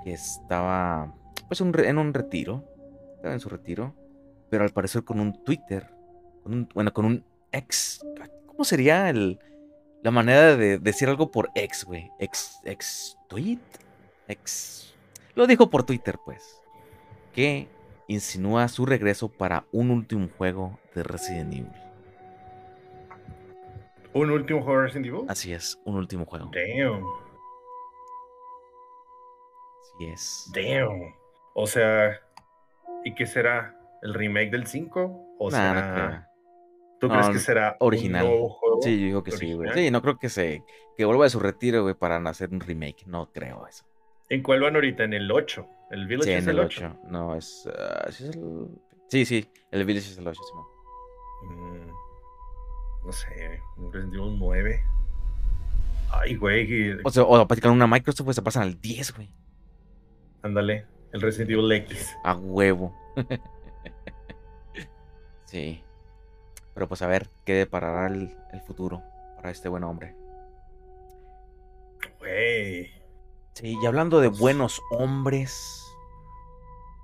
que 0.04 0.14
estaba 0.14 1.14
pues 1.48 1.62
un 1.62 1.78
en 1.80 1.98
un 1.98 2.14
retiro, 2.14 2.64
estaba 3.16 3.34
en 3.34 3.40
su 3.40 3.50
retiro, 3.50 3.96
pero 4.50 4.64
al 4.64 4.70
parecer 4.70 5.04
con 5.04 5.20
un 5.20 5.44
Twitter, 5.44 5.90
con 6.44 6.54
un, 6.54 6.70
bueno, 6.74 6.94
con 6.94 7.06
un 7.06 7.24
ex, 7.52 8.06
¿cómo 8.46 8.64
sería 8.64 9.10
el, 9.10 9.40
la 10.02 10.12
manera 10.12 10.56
de 10.56 10.80
decir 10.80 11.10
algo 11.10 11.32
por 11.32 11.50
ex, 11.56 11.84
güey. 11.84 12.12
Ex, 12.20 12.62
ex 12.64 13.18
tweet. 13.28 13.60
Ex. 14.28 14.96
Lo 15.36 15.48
dijo 15.48 15.70
por 15.70 15.84
Twitter, 15.84 16.18
pues. 16.24 16.62
Que 17.34 17.68
insinúa 18.08 18.68
su 18.68 18.86
regreso 18.86 19.30
para 19.30 19.66
un 19.72 19.92
último 19.92 20.30
juego 20.38 20.80
de 20.96 21.04
Resident 21.04 21.54
Evil. 21.54 21.72
¿Un 24.14 24.32
último 24.32 24.62
juego 24.62 24.80
de 24.80 24.88
Resident 24.88 25.08
Evil? 25.08 25.26
Así 25.28 25.54
es, 25.54 25.80
un 25.84 25.96
último 25.96 26.26
juego. 26.26 26.52
Damn. 26.54 27.04
Así 30.00 30.06
es. 30.08 30.52
Damn. 30.54 31.14
O 31.56 31.68
sea, 31.68 32.20
¿y 33.04 33.14
qué 33.16 33.26
será? 33.26 33.76
¿El 34.02 34.14
remake 34.14 34.52
del 34.52 34.66
5? 34.66 35.36
¿O 35.40 35.52
Nah, 35.52 35.74
no 35.74 35.80
será... 35.80 35.94
creo. 35.94 36.30
¿Tú 37.00 37.08
No, 37.08 37.14
crees 37.14 37.30
que 37.30 37.40
será 37.40 37.78
original. 37.80 38.24
un 38.26 38.30
nuevo 38.32 38.50
juego? 38.50 38.82
Sí, 38.82 39.00
yo 39.00 39.06
digo 39.06 39.24
que 39.24 39.32
sí, 39.32 39.46
güey. 39.54 39.68
original? 39.70 39.76
Sí, 39.86 39.92
no 39.92 40.02
creo 40.02 40.18
que 40.18 40.30
se 40.30 40.64
que 40.98 41.06
vuelva 41.06 41.24
de 41.26 41.30
su 41.30 41.40
retiro, 41.40 41.84
güey, 41.84 41.96
para 41.96 42.18
hacer 42.30 42.50
un 42.52 42.60
remake. 42.60 43.06
No 43.08 43.32
creo 43.32 43.66
eso. 43.68 43.86
¿En 44.30 44.44
cuál 44.44 44.62
van 44.62 44.76
ahorita? 44.76 45.04
¿En 45.06 45.14
el 45.14 45.32
8? 45.32 45.66
¿El 45.92 46.08
Village 46.08 46.30
Sí, 46.30 46.34
es 46.36 46.44
en 46.44 46.50
el 46.50 46.60
el 46.60 46.66
8? 46.66 46.82
8. 46.94 47.00
No, 47.10 47.36
es. 47.36 47.68
ah, 47.78 48.08
¿sí, 48.12 48.26
es 48.26 48.36
el... 48.36 48.68
sí, 49.08 49.26
sí, 49.26 49.50
el 49.72 49.86
Village 49.86 50.10
es 50.12 50.18
el 50.18 50.28
8, 50.28 50.40
Simón. 50.44 50.66
Mm, 51.44 51.88
no 53.06 53.12
sé, 53.14 53.62
un 53.78 53.92
Resident 53.94 54.14
Evil 54.16 54.38
9. 54.40 54.84
Ay, 56.12 56.36
güey, 56.36 56.98
O 57.04 57.10
sea, 57.10 57.24
o 57.24 57.48
practican 57.48 57.72
una 57.72 57.88
Microsoft, 57.88 58.26
pues 58.26 58.36
se 58.36 58.42
pasan 58.42 58.64
al 58.64 58.80
10, 58.82 59.16
güey. 59.16 59.34
Ándale, 60.42 60.86
el 61.12 61.22
Resident 61.22 61.52
Evil 61.52 61.72
X. 61.72 62.16
A 62.24 62.36
huevo. 62.36 62.96
sí. 65.46 65.84
Pero 66.74 66.88
pues 66.88 67.02
a 67.02 67.08
ver 67.08 67.30
qué 67.46 67.54
deparará 67.54 68.08
el, 68.08 68.36
el 68.54 68.62
futuro 68.62 69.04
para 69.36 69.52
este 69.52 69.70
buen 69.70 69.84
hombre. 69.84 70.16
Güey. 72.20 72.92
Sí, 73.54 73.78
y 73.82 73.86
hablando 73.86 74.22
de 74.22 74.30
buenos 74.30 74.82
hombres, 74.92 75.84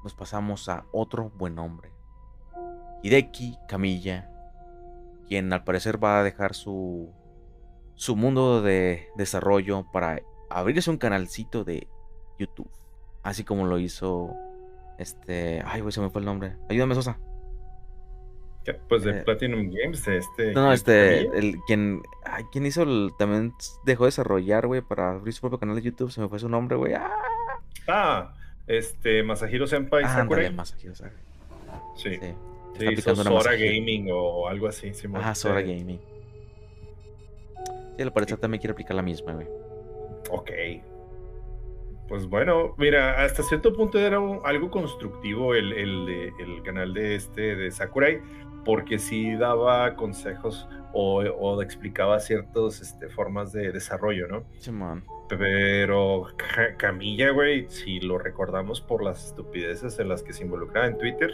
nos 0.03 0.13
pasamos 0.13 0.69
a 0.69 0.85
otro 0.91 1.31
buen 1.31 1.59
hombre. 1.59 1.91
Hideki 3.03 3.57
Kamiya, 3.67 4.31
quien 5.27 5.51
al 5.51 5.63
parecer 5.63 6.01
va 6.01 6.19
a 6.19 6.23
dejar 6.23 6.55
su, 6.55 7.11
su 7.95 8.15
mundo 8.15 8.61
de 8.61 9.09
desarrollo 9.15 9.85
para 9.91 10.21
abrirse 10.49 10.89
un 10.89 10.97
canalcito 10.97 11.63
de 11.63 11.87
YouTube. 12.39 12.71
Así 13.25 13.43
como 13.43 13.65
lo 13.65 13.77
hizo 13.79 14.33
este... 14.99 15.61
Ay, 15.65 15.81
güey, 15.81 15.91
se 15.91 15.99
me 15.99 16.09
fue 16.09 16.21
el 16.21 16.25
nombre. 16.25 16.55
Ayúdame, 16.69 16.95
Sosa. 16.95 17.17
¿Qué? 18.63 18.73
Pues 18.87 19.03
de 19.03 19.19
Eh, 19.19 19.23
Platinum 19.23 19.69
Games, 19.71 20.07
este. 20.07 20.53
No, 20.53 20.71
este, 20.71 21.21
el 21.37 21.57
quien, 21.67 22.01
ay, 22.23 22.43
quien 22.51 22.65
hizo 22.65 22.83
el, 22.83 23.11
también 23.19 23.53
dejó 23.83 24.05
de 24.05 24.07
desarrollar, 24.07 24.65
güey, 24.67 24.81
para 24.81 25.11
abrir 25.11 25.33
su 25.33 25.41
propio 25.41 25.59
canal 25.59 25.75
de 25.75 25.81
YouTube, 25.83 26.11
se 26.11 26.21
me 26.21 26.27
fue 26.29 26.39
su 26.39 26.47
nombre, 26.49 26.75
güey. 26.77 26.93
Ah, 26.93 27.11
Ah, 27.87 28.33
este, 28.65 29.21
Masahiro 29.21 29.67
Senpai 29.67 30.03
ándale, 30.03 30.21
Sakurai. 30.21 30.53
Masahiro 30.53 30.95
Sakurai. 30.95 31.21
Sí, 31.95 32.09
Sí, 32.15 32.19
sí, 32.79 32.85
está 32.93 33.11
hizo 33.11 33.23
Sora. 33.23 33.51
Gaming 33.55 34.09
o 34.11 34.47
algo 34.47 34.67
así. 34.67 34.93
Simón. 34.95 35.21
Ajá, 35.21 35.35
Sora 35.35 35.61
Sí. 35.61 35.67
Gaming. 35.77 36.01
Sí, 37.97 38.01
al 38.03 38.11
parecer 38.13 38.37
también 38.37 38.59
quiere 38.61 38.71
aplicar 38.71 38.95
la 38.95 39.01
misma, 39.03 39.33
güey. 39.33 39.47
Ok. 40.31 40.49
Pues 42.07 42.27
bueno, 42.27 42.75
mira, 42.77 43.23
hasta 43.23 43.41
cierto 43.43 43.73
punto 43.73 43.97
era 43.99 44.19
un- 44.19 44.39
algo 44.45 44.69
constructivo 44.69 45.55
el, 45.55 45.73
el, 45.73 46.31
el 46.39 46.61
canal 46.63 46.93
de 46.93 47.15
este 47.15 47.55
de 47.55 47.71
Sakurai, 47.71 48.21
porque 48.63 48.99
sí 48.99 49.35
daba 49.35 49.95
consejos 49.95 50.67
o, 50.93 51.17
o 51.21 51.61
explicaba 51.61 52.19
ciertas 52.19 52.79
este, 52.81 53.09
formas 53.09 53.51
de 53.53 53.71
desarrollo, 53.71 54.27
¿no? 54.27 54.43
Simón. 54.59 55.03
Pero 55.29 56.27
Ca- 56.37 56.75
Camilla, 56.77 57.31
güey, 57.31 57.65
si 57.69 57.99
lo 57.99 58.17
recordamos 58.19 58.81
por 58.81 59.03
las 59.03 59.25
estupideces 59.27 59.97
en 59.99 60.09
las 60.09 60.21
que 60.23 60.33
se 60.33 60.43
involucraba 60.43 60.87
en 60.87 60.97
Twitter. 60.99 61.31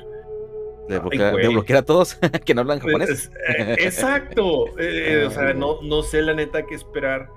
De, 0.88 0.96
Ay, 0.96 1.00
bloquear, 1.02 1.36
de 1.36 1.42
güey. 1.44 1.54
bloquear 1.54 1.80
a 1.80 1.86
todos 1.86 2.16
que 2.46 2.54
no 2.56 2.62
hablan 2.62 2.80
japonés. 2.80 3.30
Eh, 3.58 3.76
exacto. 3.80 4.66
eh, 4.80 5.26
o 5.28 5.32
sea, 5.32 5.50
Ay, 5.50 5.54
no, 5.56 5.82
no 5.82 6.02
sé 6.02 6.22
la 6.22 6.34
neta 6.34 6.66
qué 6.66 6.76
esperar 6.76 7.30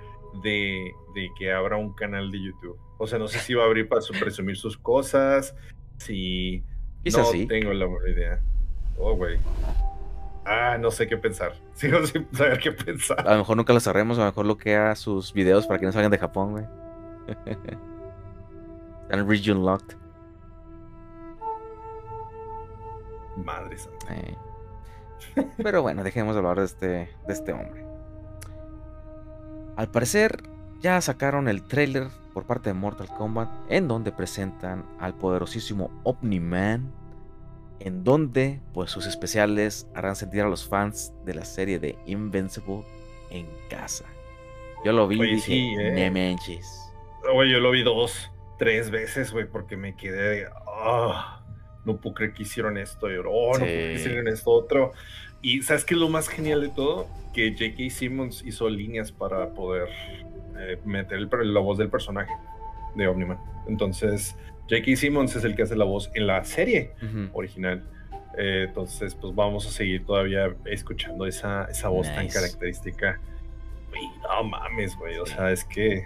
de, 0.43 0.93
de 1.15 1.29
que 1.39 1.53
abra 1.53 1.77
un 1.77 1.93
canal 1.95 2.31
de 2.31 2.41
YouTube. 2.43 2.79
O 2.99 3.07
sea, 3.07 3.19
no 3.19 3.29
sé 3.29 3.39
si 3.39 3.55
va 3.55 3.65
a 3.65 3.67
abrir 3.67 3.89
para 3.89 4.01
su- 4.01 4.13
presumir 4.13 4.57
sus 4.57 4.77
cosas. 4.79 5.55
Si. 5.99 6.63
Quizás 7.03 7.27
no 7.27 7.33
sí. 7.33 7.47
tengo 7.47 7.73
la 7.73 7.87
menor 7.87 8.09
idea. 8.09 8.41
Oh, 8.99 9.15
güey. 9.17 9.39
Ah, 10.47 10.77
no 10.79 10.91
sé 10.91 11.07
qué 11.07 11.17
pensar. 11.17 11.55
Sigo 11.75 12.07
sin 12.07 12.27
saber 12.35 12.59
qué 12.59 12.73
pensar. 12.73 13.27
A 13.27 13.33
lo 13.33 13.39
mejor 13.39 13.57
nunca 13.57 13.73
lo 13.73 13.81
sabremos, 13.81 14.19
a 14.19 14.21
lo 14.23 14.27
mejor 14.27 14.45
bloquea 14.45 14.95
sus 14.95 15.33
videos 15.33 15.67
para 15.67 15.79
que 15.81 15.87
no 15.87 15.93
salgan 15.93 16.11
de 16.11 16.19
Japón, 16.19 16.53
güey. 16.53 16.65
Están 19.03 19.29
region 19.29 19.65
locked. 19.65 19.97
Madre 23.37 23.77
santa. 23.77 24.15
Eh. 24.15 24.37
Pero 25.63 25.83
bueno, 25.83 26.05
dejemos 26.05 26.35
de 26.35 26.39
hablar 26.39 26.59
de 26.59 26.65
este, 26.67 26.87
de 26.87 27.09
este 27.29 27.53
hombre. 27.53 27.85
Al 29.77 29.91
parecer, 29.91 30.43
ya 30.81 31.01
sacaron 31.01 31.49
el 31.49 31.63
trailer 31.63 32.09
por 32.33 32.47
parte 32.47 32.71
de 32.71 32.75
Mortal 32.75 33.09
Kombat, 33.09 33.49
en 33.69 33.89
donde 33.89 34.13
presentan 34.13 34.85
al 34.99 35.15
poderosísimo 35.15 35.91
Omni-Man, 36.03 36.93
en 37.81 38.05
donde 38.05 38.61
pues 38.73 38.91
sus 38.91 39.07
especiales 39.07 39.87
harán 39.95 40.17
sentir 40.17 40.43
a 40.43 40.49
los 40.49 40.69
fans 40.69 41.13
de 41.25 41.35
la 41.35 41.45
serie 41.45 41.79
de 41.79 41.97
Invincible 42.07 42.85
en 43.31 43.47
casa. 43.71 44.05
Yo 44.85 44.93
lo 44.93 45.09
vi 45.09 45.17
y 45.17 45.21
Oye, 45.21 45.31
dije, 45.37 45.47
sí, 45.47 45.75
¿eh? 45.79 46.37
Güey, 47.33 47.51
yo 47.51 47.61
lo 47.61 47.71
vi 47.71 47.83
dos, 47.83 48.31
tres 48.59 48.91
veces, 48.91 49.33
güey, 49.33 49.47
porque 49.47 49.77
me 49.77 49.97
quedé. 49.97 50.47
ah, 50.67 51.43
no 51.85 51.97
puedo 51.99 52.15
creer 52.15 52.35
que 52.35 52.43
hicieron 52.43 52.77
esto. 52.77 53.11
Y, 53.11 53.17
oh, 53.17 53.23
no 53.23 53.59
puedo 53.59 53.59
creer 53.65 53.95
que 53.95 54.01
hicieron 54.01 54.29
esto 54.29 54.51
otro. 54.51 54.93
Y 55.41 55.63
¿sabes 55.63 55.85
qué 55.85 55.95
es 55.95 56.01
lo 56.01 56.09
más 56.09 56.29
genial 56.29 56.61
de 56.61 56.69
todo? 56.69 57.07
Que 57.33 57.53
J.K. 57.53 57.91
Simmons 57.91 58.43
hizo 58.47 58.69
líneas 58.69 59.13
para 59.13 59.51
poder 59.51 59.89
eh, 60.59 60.79
meter 60.85 61.19
el 61.19 61.55
la 61.55 61.61
voz 61.61 61.79
del 61.79 61.89
personaje 61.91 62.33
de 62.95 63.07
Omniman. 63.09 63.39
Entonces, 63.67 64.37
J.K. 64.69 64.97
Simmons 64.97 65.35
es 65.37 65.45
el 65.45 65.55
que 65.55 65.63
hace 65.63 65.77
la 65.77 65.85
voz 65.85 66.11
en 66.15 66.27
la 66.27 66.45
serie 66.45 66.93
Ujú. 67.03 67.29
original. 67.39 67.85
Eh, 68.37 68.65
entonces, 68.69 69.15
pues 69.15 69.35
vamos 69.35 69.67
a 69.67 69.71
seguir 69.71 70.05
todavía 70.05 70.55
escuchando 70.65 71.27
esa, 71.27 71.65
esa 71.67 71.89
voz 71.89 72.07
tan 72.15 72.25
Nice. 72.25 72.39
característica. 72.39 73.21
Y 73.95 74.07
no 74.23 74.45
mames, 74.45 74.97
güey. 74.97 75.19
O 75.19 75.27
sea, 75.27 75.51
es 75.53 75.65
que. 75.65 76.05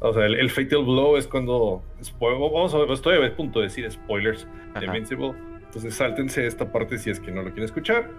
O 0.00 0.12
sea, 0.14 0.24
el, 0.26 0.34
el 0.36 0.50
Fatal 0.50 0.82
Blow 0.84 1.16
es 1.16 1.26
cuando. 1.26 1.82
Vamos 2.20 2.74
a 2.74 2.78
ver, 2.78 2.90
estoy 2.90 3.24
a 3.24 3.36
punto 3.36 3.60
de 3.60 3.66
decir 3.66 3.90
spoilers 3.90 4.46
de 4.46 4.78
Ajá. 4.78 4.86
Invincible. 4.86 5.32
Entonces, 5.66 5.94
sáltense 5.94 6.46
esta 6.46 6.72
parte 6.72 6.98
si 6.98 7.10
es 7.10 7.20
que 7.20 7.30
no 7.30 7.42
lo 7.42 7.48
quieren 7.50 7.64
escuchar. 7.64 8.10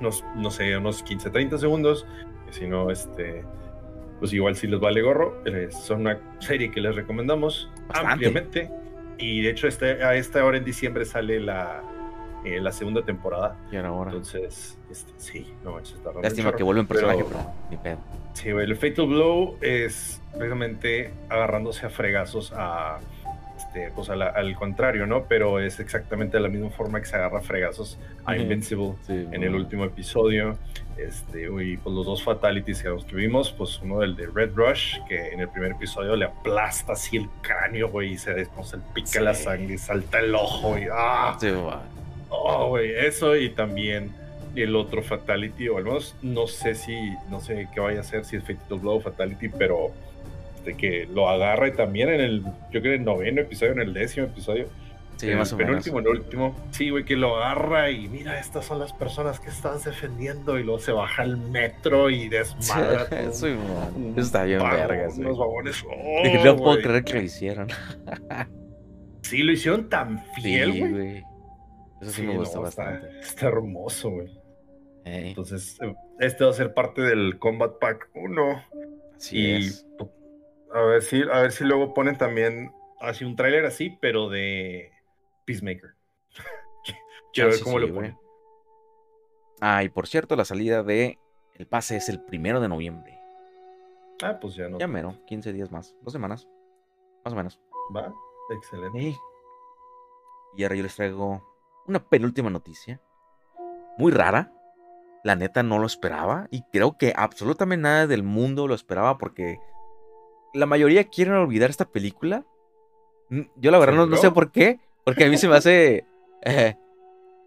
Unos, 0.00 0.22
no 0.36 0.50
sé, 0.50 0.76
unos 0.76 1.02
15, 1.02 1.30
30 1.30 1.58
segundos. 1.58 2.06
Si 2.50 2.66
no, 2.66 2.90
este. 2.90 3.42
Pues 4.20 4.32
igual 4.32 4.54
si 4.54 4.66
les 4.68 4.78
vale 4.78 5.02
gorro. 5.02 5.42
Es 5.44 5.90
una 5.90 6.18
serie 6.38 6.70
que 6.70 6.80
les 6.80 6.94
recomendamos 6.94 7.68
Bastante. 7.88 8.12
ampliamente. 8.12 8.70
Y 9.18 9.40
de 9.42 9.50
hecho, 9.50 9.66
este, 9.66 10.02
a 10.04 10.14
esta 10.14 10.44
hora 10.44 10.58
en 10.58 10.64
diciembre 10.64 11.04
sale 11.04 11.40
la, 11.40 11.82
eh, 12.44 12.60
la 12.60 12.70
segunda 12.72 13.02
temporada. 13.04 13.56
Y 13.72 13.76
ahora. 13.76 14.10
Entonces, 14.12 14.78
este, 14.90 15.12
sí, 15.18 15.52
no 15.64 15.72
manches, 15.72 15.96
está 15.96 16.10
un 16.10 16.22
Lástima 16.22 16.52
que 16.54 16.62
vuelve 16.62 16.80
en 16.82 16.86
personaje, 16.86 17.24
pero- 17.24 17.38
pero 17.38 17.50
ni 17.70 17.76
pedo. 17.78 17.98
Sí, 18.34 18.52
güey, 18.52 18.64
el 18.66 18.76
Fatal 18.76 19.06
Blow 19.06 19.56
es 19.60 20.22
precisamente 20.32 21.12
agarrándose 21.28 21.84
a 21.86 21.90
fregazos 21.90 22.52
a. 22.54 22.98
Este, 23.72 23.92
pues 23.94 24.08
la- 24.08 24.26
al 24.30 24.54
contrario, 24.56 25.06
¿no? 25.06 25.24
Pero 25.28 25.60
es 25.60 25.78
exactamente 25.78 26.36
de 26.36 26.42
la 26.42 26.48
misma 26.48 26.70
forma 26.70 26.98
que 27.00 27.06
se 27.06 27.14
agarra 27.14 27.40
fregazos 27.40 27.98
a. 28.24 28.36
Invincible 28.36 28.94
Sí, 29.02 29.12
en 29.30 29.42
el 29.44 29.54
último 29.54 29.84
episodio. 29.84 30.56
Este, 30.98 31.44
y 31.44 31.76
pues 31.76 31.94
los 31.94 32.04
dos 32.04 32.22
fatalities 32.22 32.82
que 32.82 33.14
vimos, 33.14 33.52
pues 33.52 33.80
uno 33.80 34.00
del 34.00 34.16
de 34.16 34.26
Red 34.26 34.50
Rush, 34.54 34.96
que 35.08 35.28
en 35.28 35.40
el 35.40 35.48
primer 35.48 35.70
episodio 35.72 36.16
le 36.16 36.24
aplasta 36.26 36.92
así 36.94 37.16
el 37.16 37.28
cráneo, 37.42 37.88
güey, 37.90 38.12
y 38.14 38.18
se 38.18 38.34
pica 38.92 39.06
Sí. 39.06 39.20
la 39.20 39.34
sangre, 39.34 39.74
y 39.74 39.78
salta 39.78 40.18
el 40.18 40.34
ojo, 40.34 40.76
y 40.76 40.86
¡ah! 40.92 41.36
Sí. 41.40 41.48
Oh, 42.28 42.68
güey, 42.70 42.90
eso 42.94 43.34
y 43.36 43.50
también 43.50 44.12
el 44.56 44.74
otro 44.76 45.02
Fatality, 45.02 45.68
o 45.68 45.78
al 45.78 45.84
menos 45.84 46.16
no 46.22 46.46
sé 46.48 46.74
si, 46.74 46.94
no 47.30 47.40
sé 47.40 47.68
qué 47.72 47.80
vaya 47.80 48.00
a 48.00 48.02
ser, 48.02 48.24
si 48.24 48.36
es 48.36 48.42
Fatal 48.44 48.78
Blow 48.80 48.96
o 48.96 49.00
Fatality, 49.00 49.48
pero 49.48 49.92
de 50.70 50.76
que 50.76 51.06
lo 51.06 51.28
agarra 51.28 51.68
y 51.68 51.72
también 51.72 52.08
en 52.08 52.20
el, 52.20 52.42
yo 52.70 52.80
creo 52.80 52.94
en 52.94 53.00
el 53.00 53.04
noveno 53.04 53.40
episodio, 53.42 53.72
en 53.72 53.80
el 53.80 53.94
décimo 53.94 54.26
episodio, 54.26 54.66
Sí, 55.16 55.28
en 55.30 55.36
más 55.36 55.48
el 55.50 55.54
o 55.56 55.58
menos. 55.58 55.70
penúltimo, 55.84 55.98
en 55.98 56.06
el 56.06 56.10
último, 56.12 56.56
sí, 56.70 56.88
güey, 56.88 57.04
que 57.04 57.14
lo 57.14 57.36
agarra 57.36 57.90
y 57.90 58.08
mira, 58.08 58.38
estas 58.40 58.64
son 58.64 58.78
las 58.78 58.94
personas 58.94 59.38
que 59.38 59.50
estás 59.50 59.84
defendiendo 59.84 60.58
y 60.58 60.62
luego 60.62 60.78
se 60.78 60.92
baja 60.92 61.22
al 61.22 61.36
metro 61.36 62.08
y 62.08 62.28
desmadra 62.30 63.06
Sí, 63.32 63.48
Eso 64.12 64.20
está 64.20 64.44
bien 64.44 64.60
unos 64.62 65.38
vagones. 65.38 65.84
Oh, 65.86 66.44
no 66.44 66.56
puedo 66.56 66.80
creer 66.80 67.04
que 67.04 67.12
lo 67.14 67.20
hicieron. 67.20 67.68
Sí, 69.22 69.42
lo 69.42 69.52
hicieron 69.52 69.88
tan 69.88 70.24
fiel, 70.36 70.72
Sí, 70.72 70.80
güey. 70.80 71.16
Eso 72.00 72.10
sí, 72.12 72.20
Sí, 72.22 72.26
me 72.26 72.34
no, 72.34 72.42
está- 72.42 72.60
bastante. 72.60 73.08
está 73.20 73.46
hermoso, 73.48 74.10
güey. 74.10 74.28
Ey. 75.04 75.28
Entonces, 75.28 75.78
este 76.18 76.44
va 76.44 76.50
a 76.50 76.54
ser 76.54 76.72
parte 76.72 77.02
del 77.02 77.38
Combat 77.38 77.72
Pack 77.78 78.08
1. 78.14 78.62
Así 79.16 79.38
y 79.38 79.50
es. 79.66 79.86
A 80.72 80.80
ver 80.82 81.02
si, 81.02 81.22
a 81.22 81.40
ver 81.40 81.52
si 81.52 81.64
luego 81.64 81.94
ponen 81.94 82.16
también 82.16 82.72
así 83.00 83.24
un 83.24 83.36
tráiler 83.36 83.64
así, 83.66 83.96
pero 84.00 84.28
de 84.28 84.92
Peacemaker. 85.46 85.94
Quiero 87.32 87.50
ver 87.50 87.58
Chance 87.58 87.64
cómo 87.64 87.80
sí, 87.80 87.86
lo 87.86 87.94
ponen. 87.94 88.18
Ah, 89.60 89.82
y 89.82 89.88
por 89.88 90.06
cierto, 90.06 90.36
la 90.36 90.44
salida 90.44 90.82
de 90.82 91.18
el 91.54 91.66
pase 91.66 91.96
es 91.96 92.08
el 92.08 92.22
primero 92.22 92.60
de 92.60 92.68
noviembre. 92.68 93.18
Ah, 94.22 94.38
pues 94.40 94.54
ya 94.54 94.68
no. 94.68 94.78
Ya 94.78 94.86
mero, 94.86 95.16
15 95.26 95.52
días 95.52 95.70
más, 95.70 95.94
dos 96.02 96.12
semanas, 96.12 96.48
más 97.24 97.32
o 97.32 97.36
menos. 97.36 97.60
Va, 97.94 98.12
excelente. 98.50 99.16
Y 100.56 100.62
ahora 100.62 100.76
yo 100.76 100.82
les 100.82 100.96
traigo 100.96 101.42
una 101.86 102.02
penúltima 102.08 102.50
noticia. 102.50 103.00
Muy 103.98 104.12
rara. 104.12 104.52
La 105.22 105.36
neta 105.36 105.62
no 105.62 105.78
lo 105.78 105.86
esperaba. 105.86 106.48
Y 106.50 106.62
creo 106.72 106.96
que 106.96 107.12
absolutamente 107.16 107.82
nada 107.82 108.06
del 108.06 108.22
mundo 108.22 108.66
lo 108.66 108.74
esperaba 108.74 109.18
porque 109.18 109.58
la 110.54 110.66
mayoría 110.66 111.04
quieren 111.04 111.34
olvidar 111.34 111.70
esta 111.70 111.84
película. 111.84 112.44
Mm, 113.28 113.42
Yo 113.56 113.70
la 113.70 113.78
verdad 113.78 113.94
no, 113.94 114.06
no 114.06 114.16
sé 114.16 114.30
por 114.30 114.50
qué. 114.50 114.80
Porque 115.04 115.24
a 115.24 115.28
mí 115.28 115.38
se 115.38 115.48
me 115.48 115.56
hace 115.56 116.04
eh, 116.42 116.76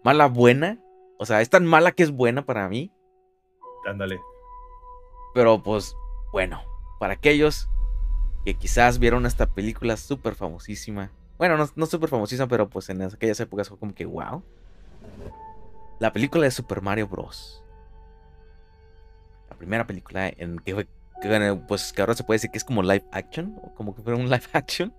mala 0.02 0.26
buena. 0.26 0.78
O 1.18 1.26
sea, 1.26 1.40
es 1.40 1.50
tan 1.50 1.64
mala 1.64 1.92
que 1.92 2.02
es 2.02 2.10
buena 2.10 2.44
para 2.44 2.68
mí. 2.68 2.90
Ándale. 3.86 4.20
Pero 5.34 5.62
pues, 5.62 5.96
bueno, 6.32 6.62
para 6.98 7.14
aquellos 7.14 7.68
que 8.44 8.54
quizás 8.54 8.98
vieron 8.98 9.26
esta 9.26 9.46
película 9.46 9.96
súper 9.96 10.34
famosísima. 10.34 11.10
Bueno, 11.38 11.56
no, 11.56 11.68
no 11.74 11.86
súper 11.86 12.08
famosísima, 12.08 12.46
pero 12.46 12.68
pues 12.68 12.88
en 12.88 13.02
aquellas 13.02 13.40
épocas 13.40 13.68
fue 13.68 13.78
como 13.78 13.94
que 13.94 14.04
wow. 14.04 14.42
La 15.98 16.12
película 16.12 16.44
de 16.44 16.50
Super 16.50 16.82
Mario 16.82 17.08
Bros. 17.08 17.62
La 19.48 19.56
primera 19.56 19.86
película 19.86 20.28
en 20.28 20.58
que 20.58 20.74
fue, 20.74 20.88
que, 21.28 21.60
pues 21.66 21.92
que 21.92 22.00
ahora 22.00 22.14
se 22.14 22.24
puede 22.24 22.36
decir 22.36 22.50
que 22.50 22.58
es 22.58 22.64
como 22.64 22.82
live 22.82 23.04
action, 23.12 23.58
o 23.62 23.74
como 23.74 23.94
que 23.94 24.02
fuera 24.02 24.18
un 24.18 24.24
live 24.30 24.46
action. 24.52 24.94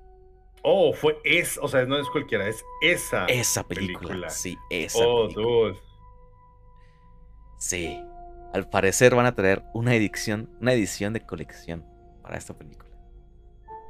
Oh, 0.64 0.94
fue 0.94 1.18
es, 1.24 1.60
o 1.62 1.68
sea, 1.68 1.86
no 1.86 1.98
es 1.98 2.10
cualquiera, 2.10 2.48
es 2.48 2.64
esa. 2.82 3.26
Esa 3.26 3.64
película. 3.64 4.00
película. 4.00 4.30
Sí, 4.30 4.58
esa 4.70 5.00
oh, 5.06 5.28
película. 5.28 5.48
dude. 5.48 5.80
Sí. 7.60 8.02
Al 8.54 8.70
parecer 8.70 9.14
van 9.16 9.26
a 9.26 9.36
traer 9.36 9.64
una 9.74 9.96
edición, 9.96 10.50
una 10.62 10.74
edición 10.74 11.14
de 11.14 11.22
colección 11.22 11.86
para 12.22 12.38
esta 12.38 12.58
película. 12.58 12.90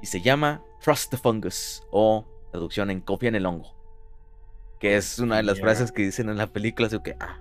Y 0.01 0.07
se 0.07 0.21
llama 0.21 0.63
Trust 0.81 1.11
the 1.11 1.17
Fungus 1.17 1.83
o 1.91 2.27
traducción 2.51 2.89
en 2.89 2.99
Confía 2.99 3.29
en 3.29 3.35
el 3.35 3.45
hongo. 3.45 3.73
Que 4.79 4.97
es 4.97 5.19
una 5.19 5.37
de 5.37 5.43
las 5.43 5.59
frases 5.59 5.91
que 5.91 6.03
dicen 6.03 6.29
en 6.29 6.37
la 6.37 6.47
película, 6.47 6.87
así 6.87 6.99
que 6.99 7.15
ah. 7.19 7.39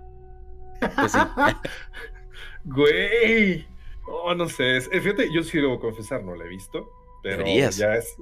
Pues 0.95 1.13
sí. 1.13 1.19
Güey. 2.65 3.74
Oh, 4.07 4.35
no 4.35 4.49
sé. 4.49 4.77
es- 4.77 4.89
fíjate, 4.89 5.33
yo 5.33 5.43
sí 5.43 5.59
debo 5.59 5.79
confesar, 5.81 6.23
no 6.23 6.35
la 6.35 6.45
he 6.45 6.49
visto. 6.49 6.91
Pero 7.23 7.39
Deberías. 7.39 7.77
ya 7.77 7.95
es. 7.95 8.17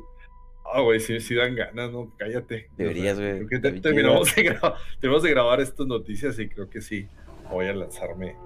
Ah, 0.64 0.80
güey, 0.80 1.00
sí, 1.00 1.18
sí 1.20 1.34
dan 1.34 1.54
ganas, 1.56 1.90
no, 1.90 2.12
cállate. 2.16 2.68
Deberías, 2.76 3.18
O 3.18 3.20
sea, 3.20 3.34
güey, 3.34 3.60
te- 3.60 3.70
bien 3.70 3.82
terminamos, 3.82 4.34
de 4.34 4.42
grabar, 4.44 4.74
terminamos 5.00 5.22
de 5.24 5.30
grabar 5.30 5.60
estas 5.60 5.86
noticias 5.86 6.38
y 6.38 6.48
creo 6.48 6.70
que 6.70 6.80
sí. 6.80 7.08
Voy 7.50 7.66
a 7.66 7.72
lanzarme 7.74 8.36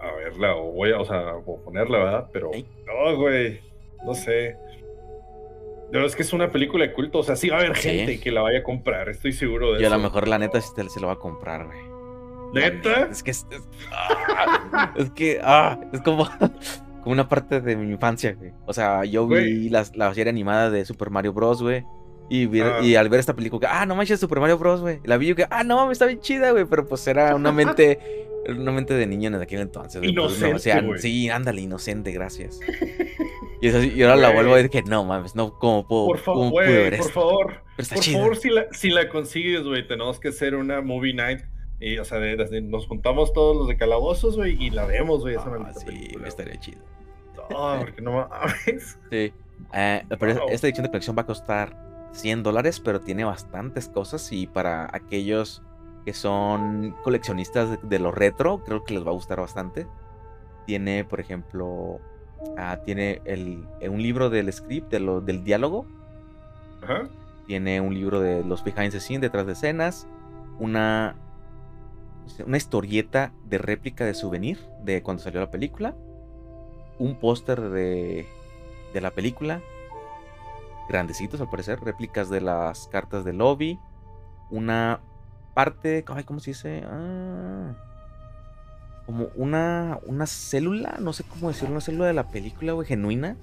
a, 0.00 0.06
a 0.08 0.12
verla 0.16 0.56
o 0.56 0.72
voy 0.72 0.90
a, 0.92 1.00
o 1.00 1.04
sea, 1.04 1.34
o 1.36 1.62
ponerla, 1.62 1.98
¿verdad? 1.98 2.30
Pero, 2.32 2.50
no, 2.86 3.16
güey, 3.16 3.60
no 4.04 4.14
sé. 4.14 4.56
No, 5.92 6.04
es 6.04 6.16
que 6.16 6.22
es 6.22 6.32
una 6.32 6.50
película 6.50 6.86
de 6.86 6.92
culto, 6.92 7.18
o 7.20 7.22
sea, 7.22 7.36
sí 7.36 7.48
va 7.48 7.56
a 7.56 7.60
haber 7.60 7.76
Sí. 7.76 7.90
gente 7.90 8.20
que 8.20 8.30
la 8.30 8.42
vaya 8.42 8.58
a 8.58 8.62
comprar, 8.62 9.08
estoy 9.08 9.32
seguro 9.32 9.72
de 9.74 9.80
Yo 9.80 9.86
a 9.86 9.88
eso. 9.88 9.96
lo 9.96 10.02
mejor 10.02 10.28
la 10.28 10.38
neta 10.38 10.60
sí 10.60 10.70
te- 10.74 10.88
se 10.88 11.00
lo 11.00 11.06
va 11.06 11.14
a 11.14 11.18
comprar, 11.18 11.66
güey. 11.66 11.78
¿Neta? 12.54 13.08
Es 13.10 13.22
que 13.22 13.30
es, 13.32 13.46
es, 13.50 13.62
ah, 13.92 14.92
es 14.96 15.10
que 15.10 15.40
ah, 15.42 15.78
es 15.92 16.00
como, 16.00 16.28
como 17.02 17.12
una 17.12 17.28
parte 17.28 17.60
de 17.60 17.76
mi 17.76 17.90
infancia, 17.92 18.34
güey. 18.34 18.52
O 18.66 18.72
sea, 18.72 19.04
yo 19.04 19.26
vi 19.26 19.34
Güey. 19.34 19.68
las- 19.70 19.96
la 19.96 20.12
serie 20.14 20.30
animada 20.30 20.70
de 20.70 20.84
Super 20.84 21.10
Mario 21.10 21.32
Bros, 21.32 21.62
güey. 21.62 21.84
Y, 22.30 22.46
vi- 22.46 22.60
Ah. 22.60 22.80
y 22.82 22.94
al 22.94 23.08
ver 23.08 23.20
esta 23.20 23.34
película, 23.34 23.68
ah, 23.72 23.86
no 23.86 23.94
manches, 23.96 24.20
Super 24.20 24.40
Mario 24.40 24.58
Bros, 24.58 24.80
güey. 24.82 25.00
La 25.04 25.16
vi 25.16 25.28
yo 25.28 25.34
que, 25.36 25.46
ah, 25.50 25.64
no 25.64 25.76
mames, 25.76 25.92
está 25.92 26.06
bien 26.06 26.20
chida, 26.20 26.50
güey. 26.50 26.64
Pero 26.66 26.86
pues 26.86 27.06
era 27.06 27.34
una 27.34 27.52
mente, 27.52 27.98
una 28.48 28.70
mente 28.72 28.94
de 28.94 29.06
niño 29.06 29.28
en 29.28 29.36
aquel 29.36 29.60
entonces. 29.60 30.00
güey, 30.02 30.14
pues, 30.14 30.24
no, 30.24 30.28
o 30.28 30.30
sea, 30.38 30.48
Inocente, 30.50 30.86
güey. 30.86 30.98
sí, 31.00 31.28
ándale, 31.30 31.60
inocente, 31.62 32.12
gracias. 32.12 32.60
Y, 33.60 34.02
ahora 34.02 34.14
la 34.16 34.30
vuelvo 34.30 34.52
a 34.52 34.56
decir 34.56 34.70
que 34.70 34.82
no 34.82 35.04
mames, 35.04 35.34
no, 35.34 35.58
¿cómo 35.58 35.86
puedo, 35.86 36.06
Por 36.06 36.18
favor, 36.18 36.50
güey, 36.50 36.84
por 36.84 36.94
esto? 36.94 37.08
favor. 37.08 37.46
Pero 37.76 37.82
está 37.82 37.94
Por 37.96 38.04
favor, 38.04 38.36
si 38.36 38.50
la, 38.50 38.66
si 38.72 38.90
la 38.90 39.08
consigues, 39.08 39.64
güey, 39.64 39.86
tenemos 39.86 40.20
que 40.20 40.28
hacer 40.28 40.54
una 40.54 40.80
movie 40.80 41.14
night. 41.14 41.40
Y, 41.80 41.98
o 41.98 42.04
sea, 42.04 42.18
de- 42.18 42.36
de- 42.36 42.60
nos 42.62 42.86
juntamos 42.86 43.32
todos 43.32 43.56
los 43.56 43.68
de 43.68 43.76
calabozos, 43.76 44.36
güey, 44.36 44.56
y 44.62 44.70
la 44.70 44.84
vemos, 44.84 45.20
güey, 45.20 45.36
esa 45.36 45.48
Ah, 45.48 45.72
sí, 45.74 45.84
película, 45.86 46.26
estaría 46.28 46.58
chido. 46.58 46.80
No, 47.50 47.76
porque 47.78 48.02
no 48.02 48.12
mames. 48.28 48.98
Sí. 49.10 49.32
Eh, 49.72 50.04
pero 50.18 50.34
Wow. 50.34 50.48
esta 50.50 50.66
edición 50.66 50.84
de 50.84 50.90
colección 50.90 51.16
va 51.16 51.22
a 51.22 51.26
costar 51.26 52.08
100 52.12 52.42
dólares, 52.42 52.80
pero 52.80 53.00
tiene 53.00 53.24
bastantes 53.24 53.88
cosas 53.88 54.30
y 54.32 54.46
para 54.46 54.88
aquellos 54.92 55.62
que 56.04 56.12
son 56.14 56.94
coleccionistas 57.04 57.70
de, 57.70 57.78
de 57.82 57.98
lo 57.98 58.10
retro, 58.12 58.62
creo 58.64 58.84
que 58.84 58.94
les 58.94 59.04
va 59.06 59.10
a 59.10 59.14
gustar 59.14 59.40
bastante. 59.40 59.86
Tiene, 60.66 61.04
por 61.04 61.20
ejemplo, 61.20 62.00
ah, 62.56 62.78
tiene 62.84 63.20
el, 63.24 63.64
eh, 63.80 63.88
un 63.88 64.02
libro 64.02 64.30
del 64.30 64.52
script, 64.52 64.90
de 64.90 65.00
lo- 65.00 65.20
del 65.20 65.44
diálogo. 65.44 65.86
Ajá. 66.82 67.08
Tiene 67.46 67.80
un 67.80 67.94
libro 67.94 68.20
de 68.20 68.42
los 68.44 68.62
behind 68.64 68.90
the 68.92 69.00
scenes, 69.00 69.22
detrás 69.22 69.46
de 69.46 69.52
escenas. 69.52 70.06
Una, 70.58 71.14
una 72.46 72.56
historieta 72.56 73.32
de 73.44 73.58
réplica 73.58 74.04
de 74.04 74.14
souvenir 74.14 74.58
de 74.82 75.02
cuando 75.02 75.22
salió 75.22 75.40
la 75.40 75.50
película. 75.50 75.94
Un 76.98 77.16
póster 77.16 77.60
de, 77.60 78.26
de 78.92 79.00
la 79.00 79.10
película. 79.10 79.60
Grandecitos 80.88 81.40
al 81.40 81.50
parecer. 81.50 81.80
Réplicas 81.80 82.30
de 82.30 82.40
las 82.40 82.88
cartas 82.88 83.24
de 83.24 83.32
lobby. 83.32 83.78
Una 84.50 85.00
parte. 85.54 86.04
ay, 86.08 86.24
¿Cómo 86.24 86.40
se 86.40 86.50
dice? 86.50 86.82
Ah, 86.86 87.74
como 89.06 89.28
una, 89.36 89.98
una 90.06 90.26
célula. 90.26 90.96
No 91.00 91.12
sé 91.12 91.24
cómo 91.24 91.48
decirlo. 91.48 91.72
Una 91.72 91.80
célula 91.80 92.06
de 92.06 92.14
la 92.14 92.28
película, 92.28 92.72
güey. 92.72 92.86
Genuina. 92.86 93.36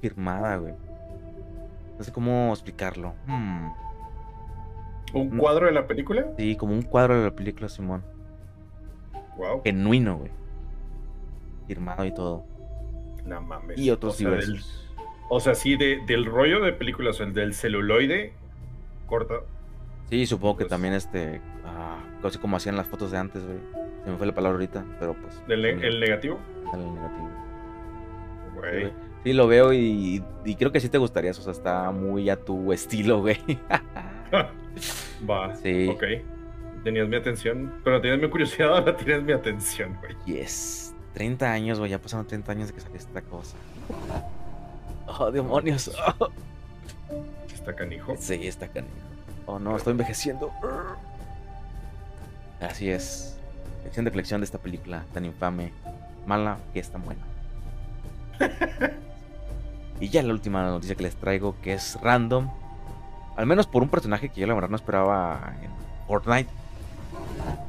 Firmada, 0.00 0.56
güey. 0.56 0.74
No 1.98 2.04
sé 2.04 2.12
cómo 2.12 2.52
explicarlo. 2.52 3.14
Hmm. 3.26 3.68
¿Un 5.14 5.36
No. 5.36 5.42
cuadro 5.42 5.66
de 5.66 5.72
la 5.72 5.86
película? 5.86 6.26
Sí, 6.36 6.56
como 6.56 6.72
un 6.74 6.82
cuadro 6.82 7.16
de 7.18 7.24
la 7.24 7.30
película, 7.34 7.68
Simón. 7.68 8.02
Wow. 9.36 9.62
Genuino, 9.64 10.16
güey. 10.18 10.30
Firmado 11.66 12.04
y 12.04 12.12
todo. 12.14 12.44
No 13.24 13.40
mames. 13.40 13.78
Y 13.78 13.90
otros 13.90 14.14
o 14.14 14.18
sea, 14.18 14.30
del- 14.30 14.40
diversos. 14.46 14.88
o 15.28 15.40
sea, 15.40 15.54
sí, 15.54 15.76
de, 15.76 16.00
del 16.06 16.24
rollo 16.26 16.60
de 16.60 16.72
películas, 16.72 17.20
o 17.20 17.24
el 17.24 17.32
del 17.34 17.54
celuloide, 17.54 18.32
corta. 19.06 19.34
Sí, 20.10 20.26
supongo 20.26 20.56
que 20.58 20.64
pues- 20.64 20.70
también 20.70 20.94
este. 20.94 21.40
Ah, 21.64 21.98
casi 22.22 22.38
como 22.38 22.56
hacían 22.56 22.76
las 22.76 22.86
fotos 22.86 23.10
de 23.10 23.18
antes, 23.18 23.44
güey. 23.44 23.58
Se 24.04 24.10
me 24.10 24.16
fue 24.16 24.26
la 24.26 24.34
palabra 24.34 24.54
ahorita, 24.56 24.84
pero 25.00 25.14
pues. 25.14 25.34
Ne- 25.48 25.54
también 25.54 25.82
el 25.84 25.98
negativo. 26.00 26.38
el 26.72 26.94
negativo. 26.94 27.30
Güey. 28.54 28.92
Sí, 29.24 29.32
lo 29.32 29.48
veo 29.48 29.72
y, 29.72 30.22
y 30.44 30.54
creo 30.54 30.70
que 30.70 30.78
sí 30.78 30.88
te 30.88 30.98
gustaría. 30.98 31.32
O 31.32 31.34
sea, 31.34 31.52
está 31.52 31.90
muy 31.90 32.30
a 32.30 32.36
tu 32.36 32.72
estilo, 32.72 33.20
güey. 33.20 33.38
Va. 35.28 35.54
Sí. 35.56 35.88
Ok. 35.88 36.02
Tenías 36.84 37.08
mi 37.08 37.16
atención. 37.16 37.72
Pero 37.84 38.00
tenías 38.00 38.20
mi 38.20 38.28
curiosidad, 38.28 38.68
ahora 38.76 38.96
tienes 38.96 39.22
mi 39.22 39.32
atención, 39.32 39.96
güey. 40.00 40.16
Yes. 40.26 40.94
30 41.14 41.50
años, 41.50 41.78
güey. 41.78 41.90
Ya 41.90 41.98
pasaron 41.98 42.26
30 42.26 42.52
años 42.52 42.68
de 42.68 42.74
que 42.74 42.80
salió 42.80 42.96
esta 42.96 43.22
cosa. 43.22 43.56
Oh, 45.06 45.30
demonios. 45.30 45.90
Oh, 46.18 46.28
Está 47.52 47.74
canijo. 47.74 48.14
Sí, 48.18 48.46
está 48.46 48.68
canijo. 48.68 48.94
Oh, 49.46 49.58
no, 49.58 49.76
estoy 49.76 49.92
envejeciendo. 49.92 50.52
Así 52.60 52.90
es. 52.90 53.38
Sección 53.82 54.04
de 54.04 54.10
colección 54.10 54.40
de 54.40 54.44
esta 54.44 54.58
película 54.58 55.04
tan 55.12 55.24
infame, 55.24 55.72
mala, 56.26 56.58
que 56.72 56.80
es 56.80 56.90
tan 56.90 57.04
buena. 57.04 57.22
y 60.00 60.08
ya 60.08 60.22
la 60.22 60.32
última 60.32 60.64
noticia 60.64 60.94
que 60.94 61.04
les 61.04 61.16
traigo, 61.16 61.56
que 61.62 61.74
es 61.74 61.98
random. 62.02 62.50
Al 63.36 63.46
menos 63.46 63.66
por 63.66 63.82
un 63.82 63.88
personaje 63.88 64.28
que 64.30 64.40
yo 64.40 64.46
la 64.46 64.54
verdad 64.54 64.68
no 64.70 64.76
esperaba 64.76 65.52
en 65.62 65.70
Fortnite. 66.06 66.48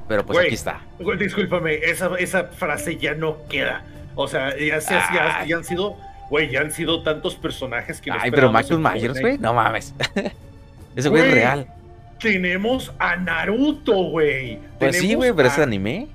Pero 0.08 0.26
pues 0.26 0.38
Güey, 0.38 0.46
aquí 0.48 0.56
está. 0.56 0.80
Güey, 1.00 1.18
discúlpame, 1.18 1.76
esa, 1.76 2.10
esa 2.18 2.46
frase 2.46 2.98
ya 2.98 3.14
no 3.14 3.38
queda. 3.50 3.84
O 4.16 4.28
sea, 4.28 4.58
ya, 4.58 4.80
se- 4.82 4.94
ya- 4.94 5.40
Ay. 5.42 5.50
ya 5.50 5.58
han 5.58 5.64
sido, 5.64 5.98
güey, 6.30 6.50
ya 6.50 6.62
han 6.62 6.72
sido 6.72 7.04
tantos 7.04 7.36
personajes 7.36 8.00
que 8.02 8.10
no 8.10 8.18
Ay, 8.20 8.32
pero 8.32 8.52
Michael 8.52 8.80
Myers, 8.80 9.20
güey, 9.20 9.38
no 9.38 9.54
mames. 9.54 9.94
Ese 10.96 11.10
güey 11.10 11.24
es 11.28 11.34
real. 11.34 11.68
Tenemos 12.20 12.92
a 12.98 13.16
Naruto, 13.18 13.94
güey. 14.10 14.60
Pues 14.80 14.98
sí, 14.98 15.14
güey, 15.14 15.34
pero 15.34 15.50
a- 15.50 15.52
es 15.52 15.60
anime. 15.60 16.08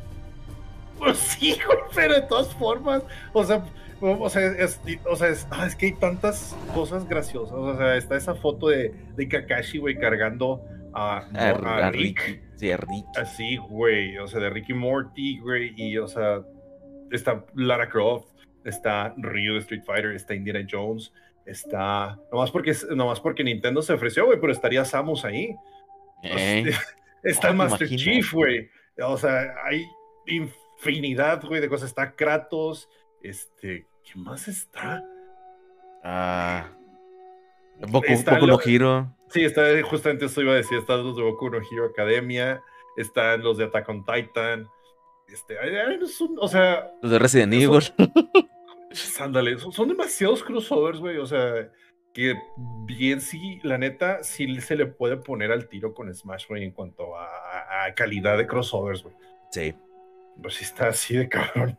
Pues 0.98 1.18
sí, 1.18 1.58
güey, 1.66 1.78
pero 1.94 2.14
de 2.14 2.22
todas 2.22 2.48
formas, 2.54 3.02
o 3.32 3.44
sea, 3.44 3.62
o 4.02 4.28
sea, 4.28 4.46
es, 4.46 4.80
o 5.08 5.16
sea, 5.16 5.28
es, 5.28 5.46
ah, 5.50 5.66
es 5.66 5.76
que 5.76 5.86
hay 5.86 5.92
tantas 5.92 6.56
cosas 6.74 7.08
graciosas. 7.08 7.54
O 7.54 7.76
sea, 7.76 7.96
está 7.96 8.16
esa 8.16 8.34
foto 8.34 8.68
de, 8.68 8.92
de 9.16 9.28
Kakashi, 9.28 9.78
güey, 9.78 9.96
cargando 9.96 10.64
a, 10.92 11.18
A, 11.34 11.50
a 11.50 11.86
a 11.86 11.90
Rick. 11.90 12.42
Sí, 12.56 12.70
a 12.70 12.76
Ricky. 12.76 13.04
Así, 13.16 13.56
güey, 13.56 14.18
o 14.18 14.26
sea, 14.26 14.40
de 14.40 14.50
Ricky 14.50 14.74
Morty, 14.74 15.38
güey, 15.40 15.72
y, 15.76 15.96
o 15.98 16.06
sea, 16.06 16.42
está 17.10 17.44
Lara 17.54 17.88
Croft, 17.88 18.28
está 18.64 19.14
Ryu 19.16 19.54
de 19.54 19.60
Street 19.60 19.82
Fighter, 19.84 20.12
está 20.12 20.34
Indiana 20.34 20.66
Jones, 20.70 21.12
está. 21.46 22.18
Nomás 22.30 22.50
porque, 22.50 22.74
nomás 22.94 23.20
porque 23.20 23.44
Nintendo 23.44 23.82
se 23.82 23.92
ofreció, 23.92 24.26
güey, 24.26 24.40
pero 24.40 24.52
estaría 24.52 24.84
Samus 24.84 25.24
ahí. 25.24 25.54
está 27.22 27.48
el 27.48 27.56
Master 27.56 27.88
Chief, 27.88 28.32
güey. 28.32 28.68
O 29.02 29.16
sea, 29.16 29.54
hay 29.64 29.84
infinidad, 30.26 31.42
güey, 31.44 31.60
de 31.60 31.68
cosas. 31.68 31.88
Está 31.88 32.14
Kratos, 32.14 32.88
este. 33.22 33.86
¿Qué 34.04 34.18
más 34.18 34.48
está? 34.48 35.04
Ah. 36.02 36.68
Boku, 37.88 38.12
Boku 38.12 38.46
no 38.46 38.58
Hero. 38.64 39.16
Sí, 39.28 39.44
está, 39.44 39.62
justamente 39.82 40.26
eso 40.26 40.42
iba 40.42 40.52
a 40.52 40.56
decir. 40.56 40.78
Está 40.78 40.96
los 40.96 41.16
de 41.16 41.22
Boku 41.22 41.50
no 41.50 41.58
Hero 41.58 41.86
Academia. 41.86 42.62
Están 42.96 43.42
los 43.42 43.58
de 43.58 43.64
Attack 43.64 43.88
on 43.88 44.04
Titan. 44.04 44.68
Este, 45.28 45.56
o 46.38 46.48
sea. 46.48 46.92
Los 47.00 47.10
de 47.10 47.18
Resident 47.18 47.52
Evil. 47.54 47.82
Ándale, 49.20 49.58
son, 49.58 49.88
demasiados 49.88 50.42
crossovers, 50.42 51.00
güey. 51.00 51.16
O 51.16 51.26
sea, 51.26 51.70
que 52.12 52.34
bien 52.84 53.20
sí, 53.20 53.58
la 53.62 53.78
neta, 53.78 54.22
sí 54.22 54.60
se 54.60 54.76
le 54.76 54.86
puede 54.86 55.16
poner 55.16 55.50
al 55.50 55.68
tiro 55.68 55.94
con 55.94 56.12
Smash, 56.14 56.46
güey, 56.48 56.64
en 56.64 56.72
cuanto 56.72 57.16
a, 57.16 57.28
calidad 57.96 58.36
de 58.36 58.46
crossovers, 58.46 59.02
güey. 59.02 59.14
Sí. 59.50 59.74
Pues 60.40 60.54
sí 60.54 60.64
está 60.64 60.88
así 60.88 61.16
de 61.16 61.28
cabrón. 61.28 61.78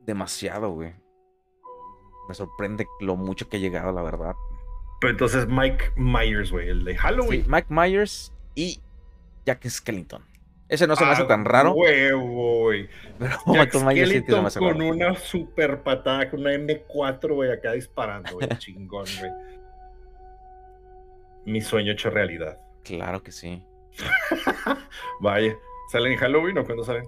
Demasiado, 0.00 0.70
güey. 0.70 0.94
Me 2.28 2.34
sorprende 2.34 2.86
lo 3.00 3.16
mucho 3.16 3.48
que 3.48 3.56
ha 3.56 3.60
llegado, 3.60 3.92
la 3.92 4.02
verdad. 4.02 4.34
Pero 5.00 5.10
entonces 5.10 5.46
Mike 5.46 5.92
Myers, 5.96 6.50
güey, 6.50 6.68
el 6.68 6.84
de 6.84 6.96
Halloween. 6.96 7.44
Sí, 7.44 7.48
Mike 7.48 7.66
Myers 7.68 8.32
y 8.54 8.80
Jack 9.44 9.66
Skellington. 9.68 10.24
Ese 10.68 10.86
no 10.88 10.96
se 10.96 11.04
me 11.04 11.12
hace 11.12 11.24
tan 11.24 11.44
raro. 11.44 11.74
Huevo, 11.74 12.64
güey. 12.64 12.88
Pero 13.18 13.36
Jack 13.54 13.72
Skellington 13.72 14.48
con 14.58 14.82
una 14.82 15.14
super 15.14 15.82
patada, 15.82 16.28
con 16.28 16.40
una 16.40 16.52
M4, 16.52 17.34
güey, 17.34 17.52
acá 17.52 17.72
disparando, 17.72 18.32
güey. 18.32 18.48
chingón, 18.58 19.06
güey. 19.20 19.30
Mi 21.44 21.60
sueño 21.60 21.92
hecho 21.92 22.10
realidad. 22.10 22.58
Claro 22.82 23.22
que 23.22 23.30
sí. 23.30 23.64
Vaya. 25.20 25.56
¿Salen 25.92 26.12
en 26.12 26.18
Halloween 26.18 26.58
o 26.58 26.64
cuándo 26.64 26.82
salen? 26.82 27.04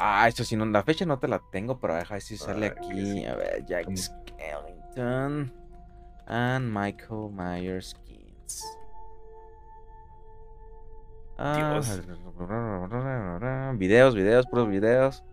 Ah, 0.00 0.28
esto 0.28 0.44
sí, 0.44 0.54
no, 0.54 0.64
la 0.64 0.84
fecha 0.84 1.04
no 1.04 1.18
te 1.18 1.26
la 1.26 1.42
tengo, 1.50 1.80
pero 1.80 1.96
deja 1.96 2.14
ver 2.14 2.22
si 2.22 2.36
sale 2.36 2.66
aquí. 2.66 3.24
A 3.24 3.34
ver, 3.34 3.66
Jack 3.66 3.88
Skellington 3.96 5.52
and 6.26 6.72
Michael 6.72 7.30
Myers 7.32 7.96
Keynes. 8.06 8.64
Ah, 11.36 11.80
videos, 13.74 14.14
videos, 14.14 14.46
puros 14.46 14.68
videos. 14.68 15.24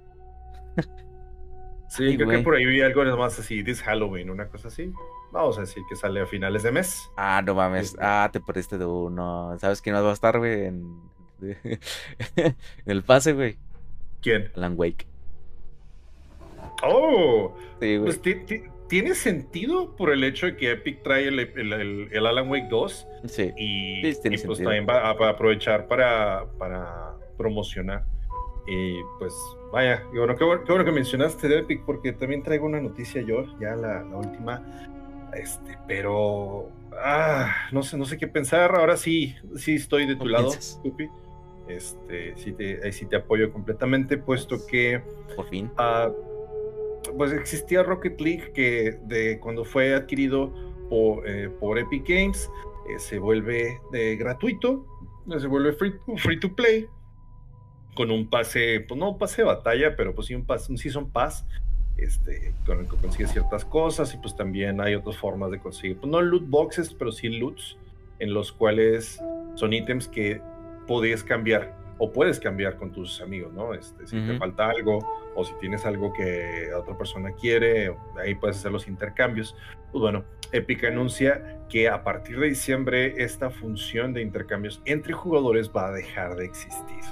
Sí, 1.88 2.18
creo 2.18 2.30
que 2.30 2.40
por 2.40 2.56
ahí 2.56 2.66
vi 2.66 2.82
algo 2.82 3.04
más 3.16 3.40
así, 3.40 3.64
this 3.64 3.82
Halloween, 3.82 4.30
una 4.30 4.50
cosa 4.50 4.68
así. 4.70 4.92
Vamos 5.32 5.58
a 5.58 5.62
decir 5.62 5.84
que 5.88 5.96
sale 5.96 6.22
a 6.22 6.26
finales 6.26 6.64
de 6.64 6.72
mes. 6.72 7.10
Ah, 7.16 7.42
no 7.46 7.54
mames. 7.54 7.92
Este 7.92 8.00
ah, 8.02 8.30
te 8.34 8.40
perdiste 8.40 8.78
de 8.78 8.86
uno. 8.86 9.58
¿Sabes 9.60 9.82
quién 9.82 9.96
más 9.96 10.04
va 10.04 10.10
a 10.10 10.14
estar, 10.14 10.38
güey? 10.40 10.66
En... 10.66 11.00
en 11.40 12.56
el 12.86 13.04
pase, 13.04 13.34
güey. 13.34 13.58
¿Quién? 14.26 14.50
Alan 14.56 14.74
Wake. 14.76 15.06
Oh, 16.82 17.56
sí. 17.80 18.00
Pues 18.00 18.20
tiene 18.88 19.14
sentido 19.14 19.96
por 19.96 20.12
el 20.12 20.24
hecho 20.24 20.48
de 20.48 20.58
que 20.58 20.72
Epic 20.72 21.04
trae 21.04 21.28
el, 21.28 22.26
Alan 22.26 22.50
Wake 22.50 22.68
2. 22.72 23.08
Sí. 23.28 23.54
Y, 23.56 24.02
pues 24.02 24.22
también 24.58 24.88
va 24.90 25.12
a, 25.12 25.30
aprovechar 25.30 25.88
para, 25.88 26.48
para 26.58 27.14
promocionar. 27.38 28.04
Y 28.66 28.96
pues 29.20 29.32
vaya, 29.72 30.04
bueno, 30.12 30.36
qué, 30.36 30.44
bueno, 30.44 30.86
que 30.86 30.92
mencionaste 30.92 31.48
de 31.48 31.60
Epic 31.60 31.84
porque 31.86 32.12
también 32.12 32.42
traigo 32.42 32.66
una 32.66 32.82
noticia 32.82 33.22
yo, 33.22 33.46
ya 33.60 33.76
la, 33.76 34.04
última. 34.06 34.64
Este, 35.36 35.78
pero 35.88 36.72
ah, 36.98 37.54
no 37.72 37.84
sé, 37.84 37.96
no 37.96 38.06
sé 38.06 38.18
qué 38.18 38.28
pensar. 38.28 38.74
Ahora 38.76 38.98
sí, 38.98 39.36
sí 39.56 39.76
estoy 39.76 40.08
de 40.08 40.16
tu 40.16 40.26
lado, 40.26 40.52
Tupi. 40.82 41.12
Este, 41.68 42.36
sí 42.38 42.54
te, 42.54 42.92
sí 42.92 43.06
te 43.06 43.16
apoyo 43.16 43.52
completamente, 43.52 44.18
puesto 44.18 44.66
que. 44.68 45.02
Por 45.36 45.48
fin. 45.50 45.72
Uh, 45.78 46.14
pues 47.18 47.32
existía 47.32 47.84
Rocket 47.84 48.20
League 48.20 48.52
que 48.54 48.98
de 49.04 49.40
cuando 49.40 49.64
fue 49.64 49.94
adquirido 49.94 50.54
por, 50.90 51.28
eh, 51.28 51.50
por 51.60 51.78
Epic 51.78 52.08
Games 52.08 52.50
eh, 52.90 53.00
se 53.00 53.20
vuelve 53.20 53.80
de 53.92 54.16
gratuito, 54.16 54.86
se 55.38 55.48
vuelve 55.48 55.74
free, 55.74 55.94
free, 56.18 56.40
to 56.40 56.54
play 56.54 56.88
con 57.96 58.12
un 58.12 58.30
pase, 58.30 58.82
pues 58.88 59.00
no 59.00 59.12
un 59.12 59.18
pase 59.18 59.42
de 59.42 59.48
batalla, 59.48 59.96
pero 59.96 60.14
pues 60.14 60.28
sí 60.28 60.36
un 60.36 60.46
pase, 60.46 60.72
un 60.72 60.78
season 60.78 61.10
pass, 61.10 61.46
este, 61.98 62.54
con 62.66 62.80
el 62.80 62.90
que 62.90 62.98
consigues 62.98 63.32
ciertas 63.32 63.64
cosas 63.66 64.14
y 64.14 64.18
pues 64.18 64.36
también 64.36 64.82
hay 64.82 64.96
otras 64.96 65.18
formas 65.18 65.52
de 65.52 65.60
conseguir, 65.60 65.98
pues 65.98 66.12
no 66.12 66.22
loot 66.22 66.48
boxes, 66.48 66.94
pero 66.94 67.12
sí 67.12 67.30
loots 67.30 67.78
en 68.20 68.34
los 68.34 68.52
cuales 68.52 69.22
son 69.56 69.74
ítems 69.74 70.08
que 70.08 70.42
podías 70.88 71.24
cambiar 71.24 71.76
o 71.98 72.12
puedes 72.12 72.40
cambiar 72.40 72.76
con 72.76 72.92
tus 72.92 73.22
amigos, 73.22 73.54
¿no? 73.54 73.74
Este, 73.74 74.06
si 74.06 74.20
te 74.20 74.38
falta 74.38 74.70
algo 74.70 75.00
o 75.34 75.46
si 75.46 75.54
tienes 75.60 75.86
algo 75.86 76.12
que 76.12 76.70
otra 76.74 76.98
persona 76.98 77.32
quiere, 77.32 77.96
ahí 78.18 78.36
puedes 78.36 78.58
hacer 78.58 78.72
los 78.72 78.88
intercambios. 78.88 79.56
Pues 79.92 80.02
bueno, 80.02 80.26
Epic 80.52 80.84
anuncia 80.84 81.60
que 81.70 81.88
a 81.88 82.04
partir 82.04 82.40
de 82.40 82.48
diciembre 82.48 83.14
esta 83.18 83.50
función 83.50 84.14
de 84.14 84.22
intercambios 84.22 84.82
entre 84.86 85.14
jugadores 85.14 85.72
va 85.74 85.88
a 85.88 85.92
dejar 85.92 86.36
de 86.36 86.46
existir. 86.46 87.04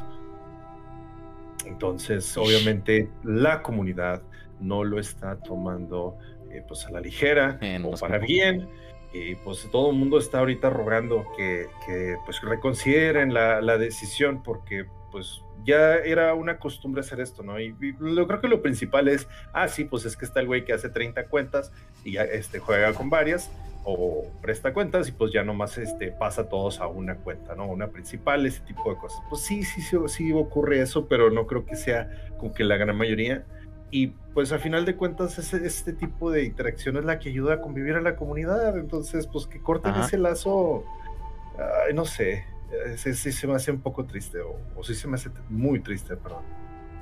Entonces, 1.65 2.37
obviamente, 2.37 3.09
la 3.23 3.61
comunidad 3.61 4.21
no 4.59 4.83
lo 4.83 4.99
está 4.99 5.37
tomando 5.37 6.17
eh, 6.51 6.61
pues 6.67 6.85
a 6.85 6.91
la 6.91 6.99
ligera 6.99 7.57
o 7.83 7.91
para 7.97 8.17
bien 8.17 8.67
y 9.13 9.35
pues 9.35 9.69
todo 9.71 9.91
el 9.91 9.95
mundo 9.95 10.17
está 10.17 10.39
ahorita 10.39 10.71
rogando 10.71 11.25
que, 11.37 11.67
pues 12.25 12.41
reconsideren 12.41 13.33
la, 13.33 13.77
decisión 13.77 14.41
porque 14.41 14.85
pues 15.11 15.43
ya 15.63 15.95
era 15.95 16.33
una 16.33 16.57
costumbre 16.57 17.01
hacer 17.01 17.21
esto, 17.21 17.43
¿no? 17.43 17.59
Y, 17.59 17.75
lo 17.99 18.27
creo 18.27 18.41
que 18.41 18.47
lo 18.47 18.61
principal 18.61 19.07
es, 19.07 19.27
ah, 19.53 19.67
sí, 19.67 19.85
pues 19.85 20.05
es 20.05 20.17
que 20.17 20.25
está 20.25 20.39
el 20.39 20.47
güey 20.47 20.65
que 20.65 20.73
hace 20.73 20.89
30 20.89 21.27
cuentas 21.27 21.71
y 22.03 22.13
ya 22.13 22.23
este, 22.23 22.57
juega 22.59 22.93
con 22.93 23.09
varias 23.09 23.51
o 23.85 24.25
presta 24.41 24.73
cuentas 24.73 25.09
y 25.09 25.11
pues 25.11 25.31
ya 25.31 25.43
nomás 25.43 25.77
este, 25.77 26.11
pasa 26.11 26.49
todos 26.49 26.79
a 26.79 26.87
una 26.87 27.15
cuenta, 27.17 27.53
¿no? 27.53 27.67
Una 27.67 27.89
principal, 27.89 28.45
ese 28.45 28.61
tipo 28.61 28.89
de 28.89 28.97
cosas. 28.97 29.21
Pues 29.29 29.43
sí, 29.43 29.63
sí, 29.63 29.81
sí, 29.81 29.97
sí 30.07 30.31
ocurre 30.31 30.81
eso, 30.81 31.07
pero 31.07 31.29
no 31.29 31.45
creo 31.45 31.65
que 31.65 31.75
sea 31.75 32.09
como 32.37 32.53
que 32.53 32.63
la 32.63 32.77
gran 32.77 32.97
mayoría 32.97 33.45
y 33.93 34.07
pues 34.33 34.51
a 34.51 34.57
final 34.57 34.85
de 34.85 34.95
cuentas 34.95 35.37
este 35.53 35.93
tipo 35.93 36.31
de 36.31 36.43
interacción 36.45 36.97
es 36.97 37.05
la 37.05 37.19
que 37.19 37.29
ayuda 37.29 37.53
a 37.53 37.61
convivir 37.61 37.93
a 37.93 38.01
la 38.01 38.15
comunidad, 38.15 38.75
entonces 38.75 39.27
pues 39.27 39.45
que 39.45 39.61
corten 39.61 39.93
ese 39.93 40.17
lazo, 40.17 40.83
no 41.93 42.03
sé, 42.03 42.43
sí, 42.95 43.13
se 43.13 43.45
me 43.45 43.53
hace 43.53 43.71
un 43.71 43.81
poco 43.81 44.03
triste, 44.05 44.39
o, 44.41 44.83
sí 44.83 44.95
se 44.95 45.07
me 45.07 45.13
hace 45.13 45.29
muy 45.47 45.79
triste, 45.79 46.17
perdón. 46.17 46.41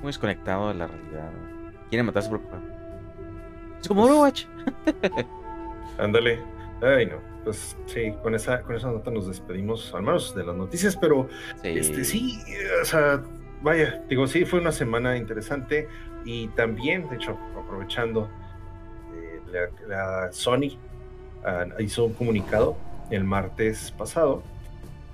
Muy 0.02 0.08
desconectado 0.08 0.68
de 0.68 0.74
la 0.74 0.86
realidad. 0.86 1.30
Quieren 1.88 2.04
matarse 2.04 2.28
por 2.28 2.40
Es 3.80 3.88
como 3.88 4.02
pues 4.02 4.12
Overwatch. 4.12 4.46
Ándale. 5.98 6.40
Ay, 6.82 7.06
no. 7.06 7.16
Pues 7.44 7.74
sí, 7.86 8.12
con 8.22 8.34
esa, 8.34 8.60
con 8.62 8.76
esa 8.76 8.90
nota 8.90 9.10
nos 9.10 9.28
despedimos, 9.28 9.94
al 9.94 10.02
menos 10.02 10.34
de 10.34 10.44
las 10.44 10.56
noticias, 10.56 10.94
pero 10.94 11.28
sí, 11.62 11.68
este, 11.68 12.04
sí 12.04 12.38
o 12.82 12.84
sea, 12.84 13.22
vaya, 13.62 14.04
digo, 14.08 14.26
sí, 14.26 14.44
fue 14.44 14.60
una 14.60 14.72
semana 14.72 15.16
interesante. 15.16 15.88
Y 16.24 16.48
también, 16.48 17.08
de 17.08 17.16
hecho, 17.16 17.36
aprovechando, 17.58 18.28
eh, 19.14 19.68
la, 19.88 20.32
Sony 20.32 20.78
ah, 21.44 21.66
hizo 21.78 22.04
un 22.04 22.14
comunicado 22.14 22.76
el 23.10 23.24
martes 23.24 23.90
pasado, 23.90 24.42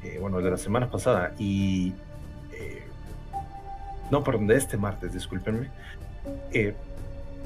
eh, 0.03 0.19
bueno, 0.21 0.41
de 0.41 0.51
la 0.51 0.59
semana 0.59 0.91
pasada, 0.91 1.35
y... 1.39 1.95
Eh, 2.53 2.83
no, 4.11 4.25
perdón, 4.25 4.47
de 4.47 4.57
este 4.57 4.77
martes, 4.77 5.13
discúlpenme. 5.13 5.69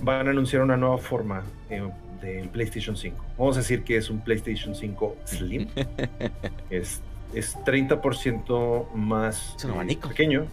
van 0.01 0.27
a 0.29 0.31
anunciar 0.31 0.63
una 0.63 0.77
nueva 0.77 0.99
forma 0.99 1.43
del 2.21 2.49
PlayStation 2.51 2.97
5. 2.97 3.25
Vamos 3.37 3.57
a 3.57 3.61
decir 3.61 3.83
que 3.83 3.97
es 3.97 4.11
un 4.11 4.21
PlayStation 4.21 4.75
5 4.75 5.17
Slim. 5.25 5.69
es, 6.71 7.01
es 7.35 7.57
30% 7.65 8.93
más 8.95 9.57
pequeño 10.09 10.47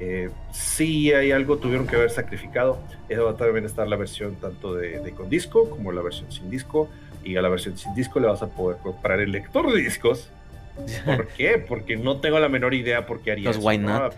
eh, 0.00 0.30
si 0.50 1.12
hay 1.12 1.32
algo, 1.32 1.58
tuvieron 1.58 1.86
que 1.86 1.96
haber 1.96 2.10
sacrificado. 2.10 2.78
Eso 3.08 3.24
va 3.24 3.32
a 3.32 3.36
también 3.36 3.64
estar 3.64 3.86
la 3.86 3.96
versión 3.96 4.36
tanto 4.36 4.74
de, 4.74 5.12
con 5.16 5.28
disco 5.28 5.70
como 5.70 5.92
la 5.92 6.02
versión 6.02 6.30
sin 6.32 6.50
disco. 6.50 6.88
Y 7.22 7.36
a 7.36 7.42
la 7.42 7.48
versión 7.48 7.76
sin 7.76 7.94
disco 7.94 8.20
le 8.20 8.26
vas 8.26 8.42
a 8.42 8.48
poder 8.48 8.78
comprar 8.78 9.20
el 9.20 9.32
lector 9.32 9.72
de 9.72 9.80
discos. 9.80 10.30
¿Por 11.04 11.28
qué? 11.28 11.58
Porque 11.58 11.96
no 11.96 12.20
tengo 12.20 12.38
la 12.38 12.48
menor 12.48 12.74
idea 12.74 13.06
por 13.06 13.20
qué 13.20 13.32
haría 13.32 13.50
eso. 13.50 13.60
Why 13.60 13.78
not? 13.78 14.14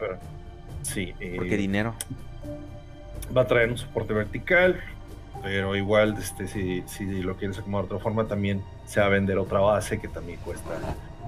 sí. 0.83 1.15
Eh, 1.21 1.37
¿Por 1.37 1.49
qué 1.49 1.57
dinero? 1.57 1.95
Va 3.37 3.43
a 3.43 3.47
traer 3.47 3.71
un 3.71 3.79
soporte 3.79 4.15
vertical, 4.15 4.81
pero 5.43 5.77
igual 5.77 6.17
este, 6.19 6.49
si, 6.49 6.83
si 6.87 7.23
lo 7.23 7.37
quieres 7.37 7.59
acomodar 7.59 7.89
de 7.89 7.95
otra 7.95 8.03
forma, 8.03 8.27
también 8.27 8.63
se 8.87 9.01
va 9.01 9.07
a 9.07 9.09
vender 9.11 9.37
otra 9.39 9.61
base 9.61 10.01
que 10.01 10.09
también 10.09 10.39
cuesta 10.45 10.71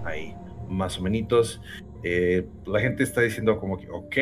ahí 0.04 0.34
más 0.68 0.98
o 0.98 1.02
menos. 1.02 1.61
Eh, 2.02 2.46
la 2.66 2.81
gente 2.81 3.02
está 3.02 3.20
diciendo 3.20 3.59
como 3.59 3.78
que, 3.78 3.88
ok, 3.90 4.16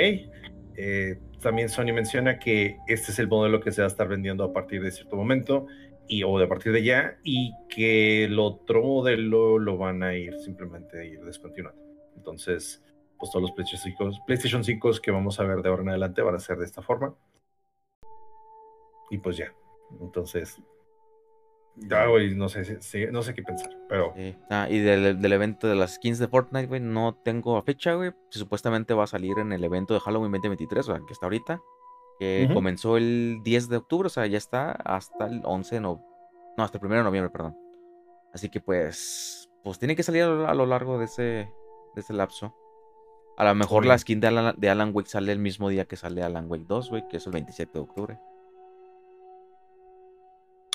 eh, 0.77 1.19
también 1.41 1.69
Sony 1.69 1.93
menciona 1.93 2.39
que 2.39 2.79
este 2.87 3.13
es 3.13 3.19
el 3.19 3.29
modelo 3.29 3.61
que 3.61 3.73
se 3.73 3.83
va 3.83 3.87
a 3.87 3.89
estar 3.89 4.09
vendiendo 4.09 4.45
a 4.45 4.53
partir 4.53 4.83
de 4.83 4.91
cierto 4.91 5.17
momento 5.17 5.67
y 6.09 6.23
o 6.23 6.39
de 6.39 6.47
partir 6.47 6.73
de 6.73 6.83
ya 6.83 7.19
y 7.23 7.53
que 7.69 8.25
el 8.25 8.39
otro 8.39 8.83
modelo 8.83 9.59
lo 9.59 9.77
van 9.77 10.03
a 10.03 10.15
ir 10.15 10.39
simplemente 10.39 11.01
a 11.01 11.05
ir 11.05 11.21
descontinuando. 11.25 11.81
Entonces, 12.17 12.83
pues 13.19 13.31
todos 13.31 13.43
los 13.43 13.53
PlayStation 13.53 13.93
5, 13.97 14.25
PlayStation 14.27 14.65
5 14.65 14.91
que 15.03 15.11
vamos 15.11 15.41
a 15.41 15.45
ver 15.45 15.63
de 15.63 15.69
ahora 15.69 15.83
en 15.83 15.89
adelante 15.91 16.23
van 16.23 16.35
a 16.35 16.41
ser 16.41 16.59
de 16.59 16.65
esta 16.65 16.83
forma. 16.83 17.15
Y 19.11 19.19
pues 19.19 19.37
ya. 19.37 19.53
Entonces, 20.01 20.61
ya, 21.79 22.07
güey, 22.07 22.35
no 22.35 22.49
sé, 22.49 22.79
no 23.13 23.23
sé 23.23 23.35
qué 23.35 23.43
pensar, 23.43 23.71
pero... 23.89 24.15
Ah, 24.49 24.67
y 24.71 24.79
del, 24.79 25.21
del, 25.21 25.33
evento 25.33 25.69
de 25.69 25.75
las 25.75 25.97
skins 25.97 26.19
de 26.19 26.27
Fortnite, 26.27 26.67
güey, 26.67 26.81
no 26.81 27.15
tengo 27.15 27.61
fecha, 27.63 27.95
güey. 27.95 28.13
Supuestamente 28.31 28.95
va 28.95 29.05
a 29.05 29.07
salir 29.07 29.39
en 29.39 29.53
el 29.53 29.63
evento 29.63 29.93
de 29.93 30.01
Halloween 30.01 30.33
2023, 30.33 30.89
o 30.89 30.93
sea, 30.93 31.03
que 31.07 31.13
está 31.13 31.27
ahorita. 31.27 31.61
Que 32.19 32.49
comenzó 32.55 32.97
el 32.97 33.41
10 33.45 33.69
de 33.69 33.77
octubre, 33.77 34.07
o 34.07 34.11
sea, 34.11 34.27
ya 34.27 34.39
está 34.39 34.73
hasta 34.73 35.27
el 35.27 35.43
11 35.45 35.81
no... 35.81 36.03
No, 36.57 36.65
hasta 36.65 36.79
el 36.79 36.85
1 36.87 36.95
de 36.95 37.03
noviembre, 37.03 37.31
perdón. 37.31 37.55
Así 38.33 38.49
que 38.49 38.61
pues... 38.61 39.51
Pues 39.63 39.79
tiene 39.79 39.97
que 39.97 40.03
salir 40.03 40.23
a 40.23 40.55
lo 40.55 40.65
largo 40.65 40.99
de 40.99 41.05
ese, 41.05 41.23
de 41.23 42.01
ese 42.01 42.15
lapso. 42.15 42.55
A 43.37 43.45
lo 43.45 43.55
mejor 43.55 43.85
la 43.85 43.99
skin 43.99 44.21
de 44.21 44.29
Alan, 44.29 44.55
de 44.57 44.71
Alan 44.71 44.93
Wake 44.95 45.11
sale 45.11 45.31
el 45.31 45.41
mismo 45.41 45.69
día 45.69 45.85
que 45.85 45.97
sale 45.97 46.23
Alan 46.23 46.47
Wake 46.49 46.65
2, 46.67 46.89
güey, 46.89 47.09
que 47.09 47.19
es 47.19 47.27
el 47.27 47.33
27 47.33 47.73
de 47.75 47.81
octubre. 47.81 48.19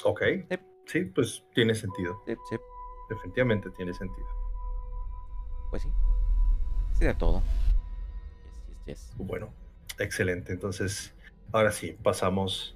Ok. 0.03 0.21
Sí, 0.85 1.05
pues 1.05 1.43
tiene 1.53 1.75
sentido. 1.75 2.21
Sí, 2.25 2.35
sí. 2.49 2.57
Definitivamente 3.09 3.69
tiene 3.71 3.93
sentido. 3.93 4.27
Pues 5.69 5.83
sí. 5.83 5.89
Sí, 6.93 7.05
de 7.05 7.13
todo. 7.13 7.41
Yes, 8.85 9.09
yes, 9.09 9.13
Bueno, 9.17 9.53
excelente. 9.99 10.53
Entonces, 10.53 11.13
ahora 11.51 11.71
sí, 11.71 11.97
pasamos 12.03 12.75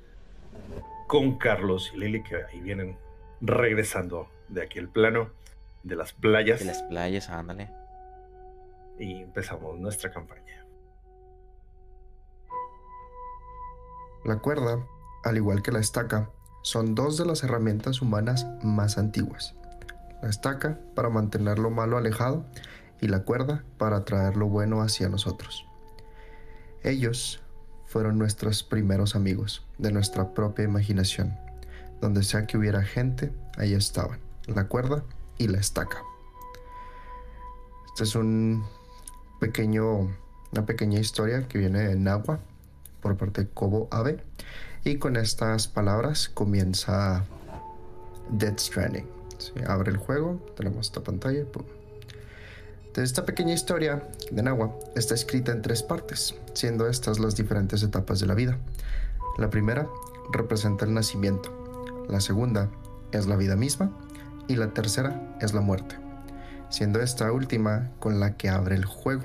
con 1.07 1.37
Carlos 1.37 1.91
y 1.93 1.97
Lili, 1.97 2.23
que 2.23 2.43
ahí 2.43 2.59
vienen 2.61 2.97
regresando 3.41 4.29
de 4.49 4.63
aquí 4.63 4.79
el 4.79 4.89
plano, 4.89 5.29
de 5.83 5.95
las 5.95 6.13
playas. 6.13 6.59
De 6.59 6.65
las 6.65 6.83
playas, 6.83 7.29
ándale. 7.29 7.69
Y 8.99 9.21
empezamos 9.21 9.77
nuestra 9.77 10.11
campaña. 10.11 10.65
La 14.23 14.39
cuerda, 14.39 14.83
al 15.23 15.37
igual 15.37 15.61
que 15.61 15.71
la 15.71 15.79
estaca, 15.79 16.31
son 16.65 16.95
dos 16.95 17.15
de 17.15 17.27
las 17.27 17.43
herramientas 17.43 18.01
humanas 18.01 18.47
más 18.63 18.97
antiguas. 18.97 19.53
La 20.23 20.29
estaca 20.29 20.79
para 20.95 21.11
mantener 21.11 21.59
lo 21.59 21.69
malo 21.69 21.95
alejado 21.95 22.43
y 22.99 23.07
la 23.07 23.19
cuerda 23.19 23.63
para 23.77 24.03
traer 24.03 24.35
lo 24.35 24.47
bueno 24.47 24.81
hacia 24.81 25.07
nosotros. 25.07 25.67
Ellos 26.81 27.39
fueron 27.85 28.17
nuestros 28.17 28.63
primeros 28.63 29.15
amigos 29.15 29.63
de 29.77 29.91
nuestra 29.91 30.33
propia 30.33 30.65
imaginación. 30.65 31.37
Donde 32.01 32.23
sea 32.23 32.47
que 32.47 32.57
hubiera 32.57 32.81
gente, 32.81 33.31
ahí 33.57 33.75
estaban, 33.75 34.17
la 34.47 34.67
cuerda 34.67 35.03
y 35.37 35.47
la 35.47 35.59
estaca. 35.59 36.01
Este 37.89 38.05
es 38.05 38.17
pequeño, 39.39 40.15
una 40.51 40.65
pequeña 40.65 40.99
historia 40.99 41.47
que 41.47 41.59
viene 41.59 41.81
de 41.81 41.95
Nahua 41.95 42.39
por 43.01 43.17
parte 43.17 43.43
de 43.43 43.49
Kobo 43.49 43.87
Abe 43.91 44.23
y 44.85 44.97
con 44.97 45.17
estas 45.17 45.67
palabras 45.67 46.29
comienza 46.29 47.25
Dead 48.29 48.55
Stranding. 48.55 49.07
abre 49.67 49.89
el 49.89 49.97
juego, 49.97 50.39
tenemos 50.55 50.85
esta 50.85 51.01
pantalla. 51.01 51.43
De 52.93 53.03
esta 53.03 53.25
pequeña 53.25 53.55
historia 53.55 54.07
de 54.31 54.43
Nahua 54.43 54.77
está 54.95 55.15
escrita 55.15 55.51
en 55.51 55.63
tres 55.63 55.81
partes, 55.81 56.35
siendo 56.53 56.87
estas 56.87 57.19
las 57.19 57.35
diferentes 57.35 57.81
etapas 57.81 58.19
de 58.19 58.27
la 58.27 58.35
vida. 58.35 58.59
La 59.39 59.49
primera 59.49 59.89
representa 60.31 60.85
el 60.85 60.93
nacimiento, 60.93 62.05
la 62.07 62.21
segunda 62.21 62.69
es 63.11 63.25
la 63.25 63.37
vida 63.37 63.55
misma 63.55 63.91
y 64.47 64.55
la 64.55 64.71
tercera 64.71 65.35
es 65.41 65.55
la 65.55 65.61
muerte, 65.61 65.97
siendo 66.69 67.01
esta 67.01 67.31
última 67.31 67.89
con 67.99 68.19
la 68.19 68.37
que 68.37 68.49
abre 68.49 68.75
el 68.75 68.85
juego. 68.85 69.23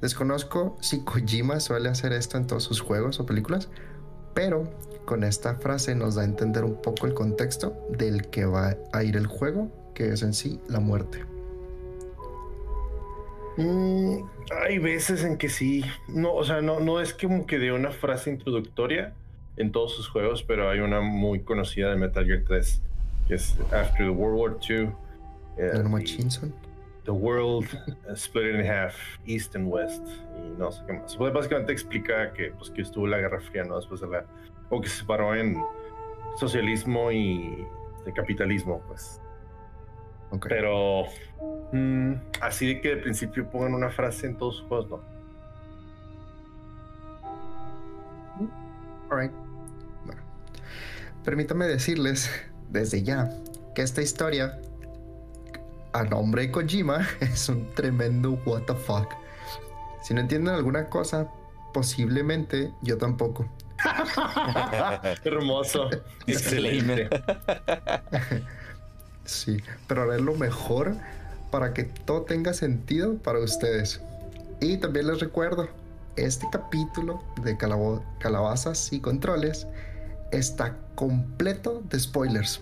Desconozco 0.00 0.78
si 0.80 1.00
Kojima 1.04 1.60
suele 1.60 1.90
hacer 1.90 2.14
esto 2.14 2.38
en 2.38 2.46
todos 2.46 2.64
sus 2.64 2.80
juegos 2.80 3.20
o 3.20 3.26
películas, 3.26 3.68
pero 4.38 4.68
con 5.04 5.24
esta 5.24 5.56
frase 5.56 5.96
nos 5.96 6.14
da 6.14 6.22
a 6.22 6.24
entender 6.24 6.62
un 6.62 6.80
poco 6.80 7.08
el 7.08 7.12
contexto 7.12 7.76
del 7.90 8.28
que 8.28 8.44
va 8.44 8.76
a 8.92 9.02
ir 9.02 9.16
el 9.16 9.26
juego, 9.26 9.68
que 9.96 10.12
es 10.12 10.22
en 10.22 10.32
sí 10.32 10.60
la 10.68 10.78
muerte. 10.78 11.24
Mm, 13.56 14.18
hay 14.64 14.78
veces 14.78 15.24
en 15.24 15.38
que 15.38 15.48
sí, 15.48 15.84
no, 16.06 16.34
o 16.34 16.44
sea, 16.44 16.60
no, 16.60 16.78
no 16.78 17.00
es 17.00 17.12
como 17.12 17.48
que 17.48 17.58
de 17.58 17.72
una 17.72 17.90
frase 17.90 18.30
introductoria 18.30 19.12
en 19.56 19.72
todos 19.72 19.96
sus 19.96 20.08
juegos, 20.08 20.44
pero 20.44 20.70
hay 20.70 20.78
una 20.78 21.00
muy 21.00 21.40
conocida 21.40 21.90
de 21.90 21.96
Metal 21.96 22.24
Gear 22.24 22.44
3, 22.46 22.80
que 23.26 23.34
es 23.34 23.56
After 23.72 24.06
the 24.06 24.10
World 24.10 24.38
War 24.38 24.56
II. 24.68 24.90
Uh, 25.56 26.67
The 27.08 27.14
World 27.14 27.66
Split 28.16 28.56
in 28.56 28.66
Half, 28.66 28.94
East 29.24 29.56
and 29.56 29.66
West, 29.66 30.06
y 30.36 30.58
no 30.58 30.70
sé 30.70 30.82
qué 30.86 30.92
más. 30.92 31.16
Pues 31.16 31.32
básicamente 31.32 31.72
explica 31.72 32.34
que, 32.34 32.52
pues, 32.58 32.68
que 32.68 32.82
estuvo 32.82 33.06
la 33.06 33.16
Guerra 33.16 33.40
Fría, 33.40 33.64
¿no? 33.64 33.76
Después 33.76 34.02
de 34.02 34.08
la. 34.08 34.26
o 34.68 34.78
que 34.78 34.90
se 34.90 34.98
separó 34.98 35.34
en 35.34 35.56
socialismo 36.36 37.10
y 37.10 37.66
de 38.04 38.12
capitalismo, 38.12 38.82
pues. 38.86 39.22
Pero. 40.46 41.04
Mm, 41.72 42.12
así 42.42 42.74
de 42.74 42.80
que 42.82 42.88
de 42.90 42.96
principio 42.98 43.48
pongan 43.48 43.72
una 43.72 43.88
frase 43.88 44.26
en 44.26 44.36
todos 44.36 44.58
sus 44.58 44.66
juegos, 44.66 44.90
no. 44.90 45.00
Alright. 49.08 49.32
Bueno. 50.04 50.20
Permítame 51.24 51.66
decirles 51.68 52.30
desde 52.68 53.02
ya 53.02 53.30
que 53.74 53.80
esta 53.80 54.02
historia 54.02 54.60
a 55.92 56.04
nombre 56.04 56.42
de 56.42 56.50
Kojima 56.50 57.06
es 57.20 57.48
un 57.48 57.72
tremendo 57.74 58.32
what 58.44 58.62
the 58.62 58.74
fuck. 58.74 59.08
Si 60.02 60.14
no 60.14 60.20
entienden 60.20 60.54
alguna 60.54 60.88
cosa, 60.88 61.28
posiblemente 61.72 62.72
yo 62.82 62.98
tampoco. 62.98 63.48
Hermoso. 65.24 65.88
Excelente. 66.26 67.08
sí, 69.24 69.62
pero 69.86 70.02
haré 70.02 70.20
lo 70.20 70.34
mejor 70.34 70.96
para 71.50 71.72
que 71.74 71.84
todo 71.84 72.22
tenga 72.22 72.52
sentido 72.52 73.16
para 73.18 73.38
ustedes. 73.38 74.00
Y 74.60 74.78
también 74.78 75.06
les 75.06 75.20
recuerdo, 75.20 75.68
este 76.16 76.46
capítulo 76.50 77.22
de 77.42 77.56
calabazas 77.56 78.92
y 78.92 79.00
controles 79.00 79.66
está 80.32 80.76
completo 80.94 81.82
de 81.88 82.00
spoilers. 82.00 82.60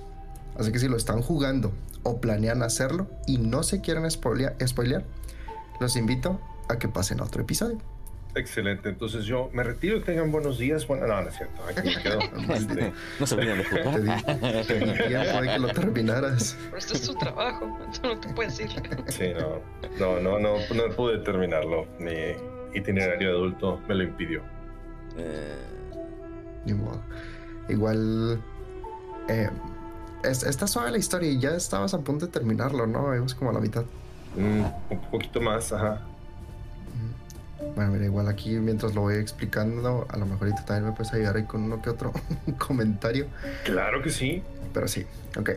Así 0.58 0.72
que 0.72 0.78
si 0.78 0.88
lo 0.88 0.96
están 0.96 1.22
jugando 1.22 1.72
o 2.06 2.20
planean 2.20 2.62
hacerlo 2.62 3.08
y 3.26 3.38
no 3.38 3.62
se 3.62 3.80
quieren 3.80 4.08
spoilear, 4.10 5.04
los 5.80 5.96
invito 5.96 6.40
a 6.68 6.78
que 6.78 6.88
pasen 6.88 7.20
a 7.20 7.24
otro 7.24 7.42
episodio. 7.42 7.78
Excelente, 8.34 8.90
entonces 8.90 9.24
yo 9.24 9.48
me 9.54 9.62
retiro, 9.62 10.02
tengan 10.02 10.30
buenos 10.30 10.58
días. 10.58 10.86
Bueno, 10.86 11.06
no, 11.06 11.22
no 11.22 11.28
es 11.28 11.36
cierto, 11.36 11.62
aquí 11.64 11.88
me 11.88 12.02
quedo. 12.02 12.18
Este, 12.54 12.92
no 13.18 13.26
se 13.26 13.34
olviden 13.34 13.58
de 13.58 13.64
jugar. 13.64 13.94
Te 14.66 14.78
di, 14.78 14.92
tiempo 15.08 15.40
de 15.40 15.48
que 15.48 15.58
lo 15.58 15.68
terminaras. 15.68 16.56
Pero 16.66 16.76
esto 16.76 16.94
es 16.94 17.02
tu 17.02 17.14
trabajo, 17.14 17.78
tú 17.94 18.08
no 18.08 18.20
te 18.20 18.28
puedes 18.34 18.60
ir. 18.60 18.68
Sí, 19.08 19.32
no, 19.38 19.60
no, 19.98 20.20
no, 20.20 20.38
no, 20.38 20.58
no 20.74 20.96
pude 20.96 21.18
terminarlo. 21.18 21.86
Mi 21.98 22.12
itinerario 22.74 23.30
adulto 23.30 23.80
me 23.88 23.94
lo 23.94 24.02
impidió. 24.04 24.42
Eh... 25.16 25.76
Igual, 27.68 28.40
eh, 29.28 29.48
está 30.22 30.66
suave 30.66 30.90
la 30.90 30.98
historia 30.98 31.30
y 31.30 31.38
ya 31.38 31.50
estabas 31.50 31.94
a 31.94 32.00
punto 32.00 32.26
de 32.26 32.32
terminarlo, 32.32 32.86
¿no? 32.86 33.08
Vemos 33.08 33.34
como 33.34 33.50
a 33.50 33.54
la 33.54 33.60
mitad. 33.60 33.84
Mm, 34.36 34.92
un 34.92 35.00
poquito 35.10 35.40
más, 35.40 35.72
ajá. 35.72 36.02
Bueno, 37.74 37.92
mira, 37.92 38.04
igual 38.04 38.28
aquí 38.28 38.50
mientras 38.58 38.94
lo 38.94 39.02
voy 39.02 39.16
explicando, 39.16 40.06
a 40.10 40.16
lo 40.16 40.26
mejor 40.26 40.48
tú 40.50 40.62
también 40.66 40.86
me 40.86 40.92
puedes 40.92 41.12
ayudar 41.12 41.36
ahí 41.36 41.44
con 41.44 41.62
uno 41.62 41.80
que 41.82 41.90
otro 41.90 42.12
comentario. 42.58 43.26
Claro 43.64 44.02
que 44.02 44.10
sí. 44.10 44.42
Pero 44.72 44.88
sí, 44.88 45.06
ok. 45.38 45.50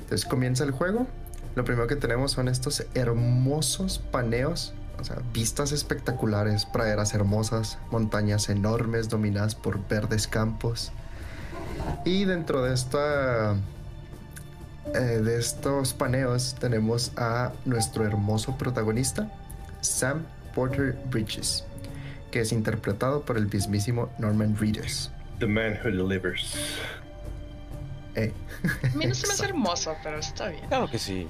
Entonces 0.00 0.24
comienza 0.26 0.64
el 0.64 0.72
juego. 0.72 1.06
Lo 1.54 1.64
primero 1.64 1.86
que 1.86 1.96
tenemos 1.96 2.32
son 2.32 2.48
estos 2.48 2.84
hermosos 2.94 3.98
paneos, 3.98 4.74
o 5.00 5.04
sea, 5.04 5.18
vistas 5.32 5.72
espectaculares, 5.72 6.66
praderas 6.66 7.14
hermosas, 7.14 7.78
montañas 7.90 8.48
enormes 8.48 9.08
dominadas 9.08 9.54
por 9.54 9.86
verdes 9.88 10.28
campos. 10.28 10.92
Y 12.04 12.24
dentro 12.24 12.62
de 12.62 12.74
esta 12.74 13.56
eh, 14.94 14.98
de 14.98 15.38
estos 15.38 15.92
paneos 15.92 16.54
tenemos 16.58 17.12
a 17.16 17.52
nuestro 17.64 18.04
hermoso 18.04 18.56
protagonista, 18.56 19.30
Sam 19.80 20.24
Porter 20.54 20.96
Bridges, 21.10 21.64
que 22.30 22.40
es 22.40 22.52
interpretado 22.52 23.22
por 23.22 23.36
el 23.36 23.46
mismísimo 23.46 24.10
Norman 24.18 24.56
Reedus. 24.58 25.10
The 25.38 25.46
man 25.46 25.78
who 25.84 25.90
delivers. 25.90 26.56
Eh. 28.14 28.32
A 28.82 28.96
mí 28.96 29.06
no 29.06 29.14
se 29.14 29.26
me 29.26 29.32
hace 29.34 29.44
hermoso, 29.48 29.94
pero 30.02 30.18
está 30.18 30.48
bien. 30.48 30.66
Claro 30.68 30.88
que 30.90 30.98
sí. 30.98 31.28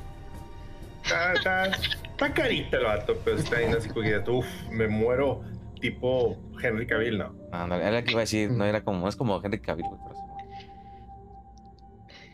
Está, 1.03 1.67
está, 1.67 2.35
carita 2.35 2.77
el 2.79 2.85
vato, 2.85 3.17
pero 3.25 3.39
está 3.39 3.57
ahí 3.57 3.67
así 3.67 3.89
como 3.89 4.39
uf, 4.39 4.47
me 4.71 4.89
muero 4.89 5.43
tipo 5.81 6.37
Henry 6.61 6.87
Cavill, 6.87 7.19
¿no? 7.19 7.35
Ándale, 7.53 7.87
era 7.87 8.01
lo 8.01 8.05
que 8.05 8.11
iba 8.13 8.21
a 8.21 8.25
decir, 8.25 8.51
no 8.51 8.65
era 8.65 8.83
como, 8.83 9.09
es 9.09 9.17
como 9.17 9.41
Henry 9.43 9.61
Cavill, 9.61 9.87
pero 10.05 10.15
sí. 10.15 10.26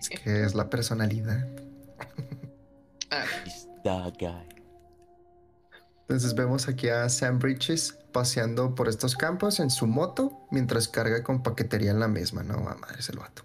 Es 0.02 0.08
que 0.08 0.44
es 0.44 0.54
la 0.54 0.68
personalidad. 0.68 1.46
Ah, 3.14 3.26
He's 3.44 3.68
that 3.84 4.14
guy. 4.18 4.48
Entonces 6.02 6.34
vemos 6.34 6.66
aquí 6.66 6.88
a 6.88 7.06
Sam 7.10 7.38
Bridges 7.38 7.98
paseando 8.10 8.74
por 8.74 8.88
estos 8.88 9.16
campos 9.16 9.60
en 9.60 9.68
su 9.68 9.86
moto 9.86 10.46
mientras 10.50 10.88
carga 10.88 11.22
con 11.22 11.42
paquetería 11.42 11.90
en 11.90 12.00
la 12.00 12.08
misma. 12.08 12.42
No, 12.42 12.54
a 12.54 12.74
madre, 12.74 13.00
es 13.00 13.10
el 13.10 13.18
vato. 13.18 13.44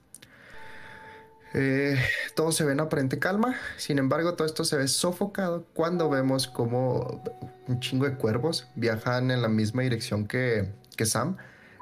Eh, 1.54 1.98
todo 2.36 2.52
se 2.52 2.64
ve 2.64 2.74
en 2.74 2.80
aparente 2.80 3.20
calma, 3.20 3.56
sin 3.78 4.00
embargo 4.00 4.36
todo 4.36 4.46
esto 4.46 4.64
se 4.64 4.78
ve 4.78 4.88
sofocado 4.88 5.66
cuando 5.74 6.10
vemos 6.10 6.48
como 6.48 7.24
un 7.68 7.80
chingo 7.80 8.06
de 8.06 8.16
cuervos 8.16 8.68
viajan 8.76 9.32
en 9.32 9.42
la 9.42 9.48
misma 9.48 9.82
dirección 9.84 10.28
que, 10.28 10.74
que 10.96 11.06
Sam, 11.06 11.38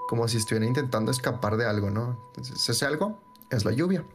como 0.08 0.28
si 0.28 0.38
estuvieran 0.38 0.70
intentando 0.70 1.12
escapar 1.12 1.58
de 1.58 1.66
algo, 1.66 1.90
¿no? 1.90 2.20
Entonces 2.38 2.70
ese 2.70 2.86
algo 2.86 3.24
es 3.52 3.66
la 3.66 3.72
lluvia. 3.72 4.06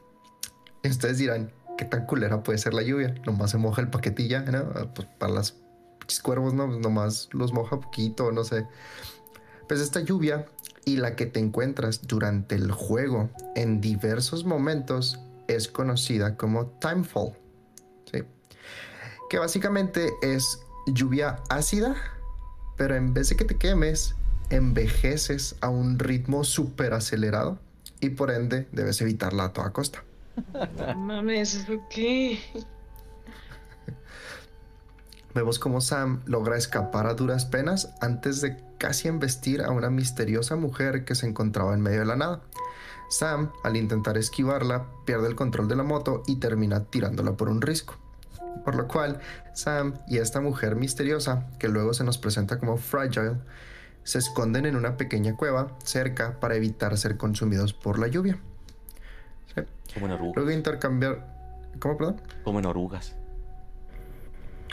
Y 0.82 0.88
ustedes 0.88 1.18
dirán, 1.18 1.52
¿qué 1.76 1.84
tan 1.84 2.06
culera 2.06 2.42
puede 2.42 2.58
ser 2.58 2.74
la 2.74 2.82
lluvia? 2.82 3.14
Nomás 3.26 3.50
se 3.50 3.58
moja 3.58 3.80
el 3.80 3.88
paquetilla, 3.88 4.40
¿no? 4.42 4.92
Pues 4.94 5.08
para 5.18 5.32
las 5.32 5.56
cuervos, 6.22 6.54
¿no? 6.54 6.66
Pues 6.66 6.80
nomás 6.80 7.28
los 7.32 7.52
moja 7.52 7.78
poquito, 7.80 8.32
no 8.32 8.44
sé. 8.44 8.66
Pues 9.68 9.80
esta 9.80 10.00
lluvia 10.00 10.46
y 10.84 10.96
la 10.96 11.14
que 11.14 11.26
te 11.26 11.38
encuentras 11.38 12.06
durante 12.06 12.56
el 12.56 12.72
juego 12.72 13.30
en 13.54 13.80
diversos 13.80 14.44
momentos 14.44 15.20
es 15.46 15.68
conocida 15.68 16.36
como 16.36 16.66
Timefall. 16.66 17.32
¿sí? 18.10 18.24
Que 19.28 19.38
básicamente 19.38 20.10
es 20.22 20.60
lluvia 20.86 21.36
ácida, 21.48 21.94
pero 22.76 22.96
en 22.96 23.14
vez 23.14 23.28
de 23.28 23.36
que 23.36 23.44
te 23.44 23.56
quemes, 23.56 24.14
envejeces 24.48 25.54
a 25.60 25.68
un 25.68 25.98
ritmo 25.98 26.42
súper 26.42 26.92
acelerado 26.92 27.58
y 28.00 28.10
por 28.10 28.30
ende 28.30 28.66
debes 28.72 29.00
evitarla 29.00 29.44
a 29.44 29.52
toda 29.52 29.72
costa. 29.72 30.02
Mames, 30.96 31.54
¿eso 31.54 31.80
qué? 31.90 32.38
Vemos 35.34 35.60
cómo 35.60 35.80
Sam 35.80 36.22
logra 36.26 36.56
escapar 36.56 37.06
a 37.06 37.14
duras 37.14 37.46
penas 37.46 37.94
antes 38.00 38.40
de 38.40 38.56
casi 38.78 39.06
embestir 39.06 39.62
a 39.62 39.70
una 39.70 39.88
misteriosa 39.88 40.56
mujer 40.56 41.04
que 41.04 41.14
se 41.14 41.26
encontraba 41.26 41.72
en 41.72 41.80
medio 41.80 42.00
de 42.00 42.06
la 42.06 42.16
nada. 42.16 42.40
Sam, 43.10 43.52
al 43.62 43.76
intentar 43.76 44.16
esquivarla, 44.16 44.86
pierde 45.04 45.28
el 45.28 45.36
control 45.36 45.68
de 45.68 45.76
la 45.76 45.82
moto 45.84 46.22
y 46.26 46.36
termina 46.36 46.84
tirándola 46.84 47.32
por 47.32 47.48
un 47.48 47.60
risco. 47.60 47.96
Por 48.64 48.74
lo 48.74 48.88
cual, 48.88 49.20
Sam 49.54 49.94
y 50.08 50.18
esta 50.18 50.40
mujer 50.40 50.74
misteriosa, 50.74 51.46
que 51.58 51.68
luego 51.68 51.94
se 51.94 52.04
nos 52.04 52.18
presenta 52.18 52.58
como 52.58 52.76
Fragile, 52.76 53.36
se 54.02 54.18
esconden 54.18 54.66
en 54.66 54.76
una 54.76 54.96
pequeña 54.96 55.36
cueva 55.36 55.76
cerca 55.84 56.40
para 56.40 56.56
evitar 56.56 56.96
ser 56.98 57.16
consumidos 57.16 57.72
por 57.72 57.98
la 57.98 58.08
lluvia. 58.08 58.38
Sí. 59.54 59.62
Como 59.94 60.06
en 60.06 60.12
orugas. 60.12 60.36
Luego 60.36 60.50
intercambiar... 60.50 61.26
¿Cómo, 61.78 61.96
perdón? 61.96 62.22
Como 62.44 62.58
en 62.58 62.66
orugas. 62.66 63.16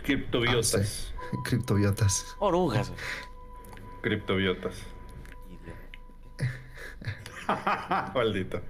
Criptobiotas. 0.03 0.75
Ah, 0.75 0.83
sí. 0.83 1.37
Criptobiotas. 1.45 2.25
Orugas. 2.39 2.91
Criptobiotas. 4.01 4.75
Maldito. 8.15 8.61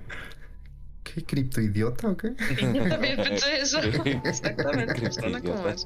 ¿Qué 1.03 1.23
criptoidiota 1.23 2.09
o 2.09 2.17
qué? 2.17 2.35
Yo 2.73 2.89
también 2.89 3.17
pensé 3.17 3.61
eso. 3.61 3.79
Exactamente. 3.79 5.11
Suena 5.11 5.41
como. 5.41 5.63
Más 5.63 5.85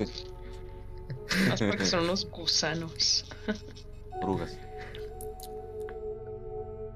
porque 1.59 1.85
son 1.85 2.03
unos 2.03 2.29
gusanos. 2.29 3.25
Orugas. 4.21 4.57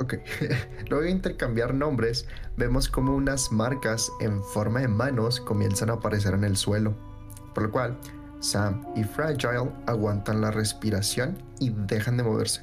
Ok. 0.01 0.15
Luego 0.89 1.03
de 1.05 1.11
intercambiar 1.11 1.73
nombres, 1.73 2.27
vemos 2.57 2.87
como 2.89 3.15
unas 3.15 3.51
marcas 3.51 4.11
en 4.19 4.43
forma 4.43 4.81
de 4.81 4.87
manos 4.87 5.39
comienzan 5.39 5.89
a 5.89 5.93
aparecer 5.93 6.33
en 6.33 6.43
el 6.43 6.57
suelo. 6.57 6.93
Por 7.53 7.63
lo 7.65 7.71
cual, 7.71 7.97
Sam 8.41 8.85
y 8.95 9.03
Fragile 9.03 9.71
aguantan 9.87 10.41
la 10.41 10.51
respiración 10.51 11.37
y 11.59 11.69
dejan 11.69 12.17
de 12.17 12.23
moverse. 12.23 12.61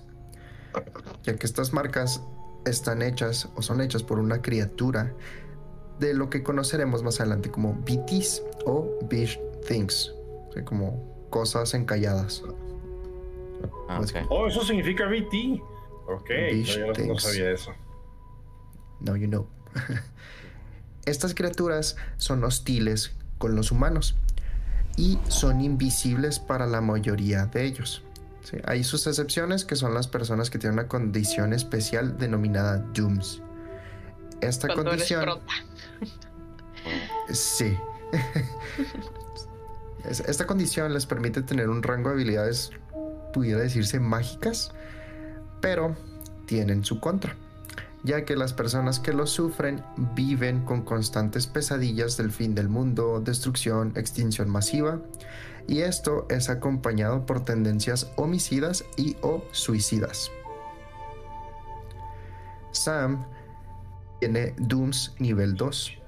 Ya 1.23 1.37
que 1.37 1.47
estas 1.47 1.73
marcas 1.73 2.23
están 2.67 3.03
hechas 3.03 3.49
o 3.57 3.63
son 3.63 3.81
hechas 3.81 4.03
por 4.03 4.19
una 4.19 4.41
criatura 4.43 5.13
de 5.99 6.15
lo 6.15 6.31
que 6.31 6.43
conoceremos 6.43 7.03
más 7.03 7.21
adelante 7.21 7.51
como 7.51 7.75
BTs 7.75 8.43
o 8.67 8.91
Beast 9.11 9.41
Things. 9.67 10.13
O 10.49 10.53
sea, 10.53 10.65
como 10.65 11.27
cosas 11.31 11.73
encalladas. 11.75 12.43
Ah, 13.89 13.97
Pues- 13.99 14.11
ok. 14.15 14.27
Oh, 14.31 14.47
eso 14.47 14.63
significa 14.65 15.07
BT. 15.07 15.61
Ok, 16.17 16.31
yo 16.65 16.93
no 17.07 17.19
sabía 17.19 17.51
eso. 17.51 17.73
No, 19.01 19.17
you 19.17 19.29
know. 19.29 19.47
Estas 21.07 21.35
criaturas 21.35 21.97
son 22.17 22.45
hostiles 22.45 23.13
con 23.39 23.57
los 23.57 23.73
humanos 23.73 24.15
y 24.97 25.19
son 25.29 25.61
invisibles 25.61 26.39
para 26.39 26.67
la 26.67 26.81
mayoría 26.81 27.47
de 27.47 27.65
ellos. 27.65 28.03
Sí, 28.45 28.59
Hay 28.65 28.85
sus 28.85 29.07
excepciones 29.07 29.65
que 29.65 29.75
son 29.77 29.95
las 29.95 30.07
personas 30.09 30.51
que 30.51 30.59
tienen 30.59 30.79
una 30.79 30.89
condición 30.89 31.53
especial 31.53 32.19
denominada 32.19 32.79
Dooms. 32.79 33.41
Esta 34.41 34.69
Cuando 34.69 34.93
eres 34.93 35.09
condición... 35.13 35.23
prota. 35.23 35.53
Sí. 37.33 37.77
Es- 40.05 40.21
Esta 40.21 40.47
condición 40.47 40.93
les 40.93 41.07
permite 41.07 41.43
tener 41.43 41.69
un 41.69 41.83
rango 41.83 42.09
de 42.09 42.15
habilidades, 42.17 42.71
pudiera 43.33 43.61
decirse, 43.61 44.01
mágicas, 44.01 44.73
pero 45.63 45.97
tienen 46.45 46.85
su 46.85 47.01
contra, 47.01 47.35
ya 48.05 48.27
que 48.27 48.37
las 48.37 48.53
personas 48.53 49.01
que 49.01 49.15
lo 49.15 49.27
sufren 49.27 49.83
viven 50.15 50.67
con 50.67 50.83
constantes 50.83 51.47
pesadillas 51.47 52.19
del 52.19 52.31
fin 52.31 52.55
del 52.55 52.69
mundo, 52.69 53.23
destrucción, 53.25 53.95
extinción 53.97 54.51
masiva, 54.51 55.01
y 55.67 55.81
esto 55.81 56.27
es 56.29 56.51
acompañado 56.51 57.25
por 57.25 57.43
tendencias 57.43 58.13
homicidas 58.17 58.85
y 58.99 59.17
o 59.23 59.43
suicidas. 59.53 60.31
Sam 62.73 63.25
tiene 64.21 64.55
Dooms 64.59 65.15
nivel 65.19 65.55
2 65.55 66.03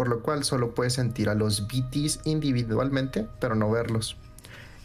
por 0.00 0.08
lo 0.08 0.22
cual 0.22 0.44
solo 0.44 0.74
puede 0.74 0.88
sentir 0.88 1.28
a 1.28 1.34
los 1.34 1.66
BTs 1.66 2.20
individualmente, 2.24 3.28
pero 3.38 3.54
no 3.54 3.70
verlos. 3.70 4.16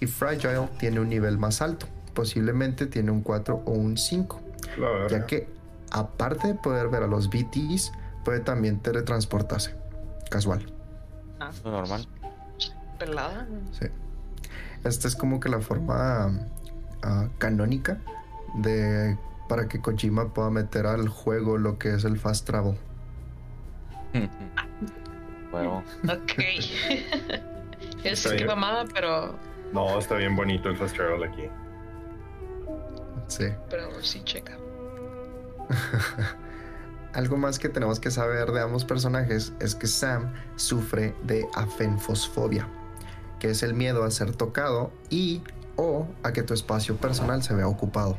Y 0.02 0.08
Fragile 0.08 0.68
tiene 0.78 1.00
un 1.00 1.08
nivel 1.08 1.38
más 1.38 1.62
alto, 1.62 1.88
posiblemente 2.16 2.88
tiene 2.88 3.12
un 3.12 3.22
4 3.22 3.62
o 3.66 3.72
un 3.72 3.98
5, 3.98 4.42
La 4.78 5.08
ya 5.08 5.28
que 5.28 5.48
aparte 5.92 6.48
de 6.48 6.56
poder 6.56 6.90
ver 6.90 7.04
a 7.04 7.08
los 7.08 7.30
BTs, 7.30 7.92
puede 8.24 8.40
también 8.40 8.80
teletransportarse. 8.80 9.76
Casual. 10.32 10.66
Ah, 11.40 11.52
normal. 11.64 12.08
pelada. 12.98 13.48
Sí. 13.72 13.86
Esta 14.84 15.08
es 15.08 15.16
como 15.16 15.40
que 15.40 15.50
la 15.50 15.60
forma 15.60 16.40
ah, 17.04 17.28
canónica 17.38 18.00
de 18.56 19.18
para 19.48 19.68
que 19.68 19.80
Kojima 19.80 20.34
pueda 20.34 20.50
meter 20.50 20.88
al 20.88 21.08
juego 21.08 21.58
lo 21.58 21.78
que 21.78 21.94
es 21.94 22.04
el 22.04 22.18
fast 22.18 22.48
travel. 22.48 22.78
Bueno, 25.52 25.86
Ok. 26.04 26.34
es 28.04 28.28
que 28.28 28.46
mamada, 28.46 28.84
pero, 28.94 29.36
No, 29.72 29.98
está 29.98 30.16
bien 30.16 30.36
bonito 30.36 30.68
el 30.68 30.76
fast 30.76 30.98
travel 30.98 31.24
aquí. 31.24 31.44
Sí. 33.28 33.46
pero 33.70 33.90
sí 34.04 34.22
checa. 34.24 34.58
Algo 37.14 37.38
más 37.38 37.60
que 37.60 37.70
tenemos 37.70 38.00
que 38.00 38.12
saber 38.12 38.52
de 38.52 38.62
ambos 38.62 38.84
personajes 38.84 39.54
es 39.60 39.74
que 39.76 39.88
Sam 39.88 40.34
sufre 40.58 41.16
de 41.24 41.48
afenfosfobia, 41.56 42.68
que 43.40 43.52
es 43.52 43.64
el 43.64 43.74
miedo 43.74 44.04
a 44.04 44.12
ser 44.12 44.36
tocado 44.36 44.92
y 45.10 45.42
o 45.78 46.08
a 46.24 46.34
que 46.34 46.44
tu 46.44 46.54
espacio 46.54 46.98
personal 46.98 47.42
se 47.42 47.54
vea 47.54 47.68
ocupado. 47.68 48.18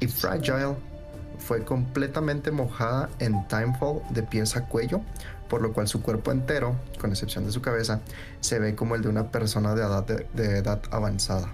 Y 0.00 0.08
Fragile 0.08 0.74
fue 1.38 1.64
completamente 1.64 2.50
mojada 2.50 3.08
en 3.20 3.46
Timefall 3.46 4.02
de 4.10 4.24
pies 4.24 4.56
a 4.56 4.64
cuello, 4.66 5.00
por 5.48 5.62
lo 5.62 5.72
cual 5.72 5.86
su 5.88 6.02
cuerpo 6.02 6.32
entero, 6.32 6.74
con 7.00 7.10
excepción 7.10 7.44
de 7.46 7.52
su 7.52 7.62
cabeza, 7.62 8.00
se 8.40 8.58
ve 8.58 8.74
como 8.74 8.96
el 8.96 9.02
de 9.02 9.08
una 9.08 9.30
persona 9.30 9.74
de 9.76 9.82
edad, 9.82 10.04
de- 10.04 10.26
de 10.34 10.58
edad 10.58 10.80
avanzada. 10.90 11.48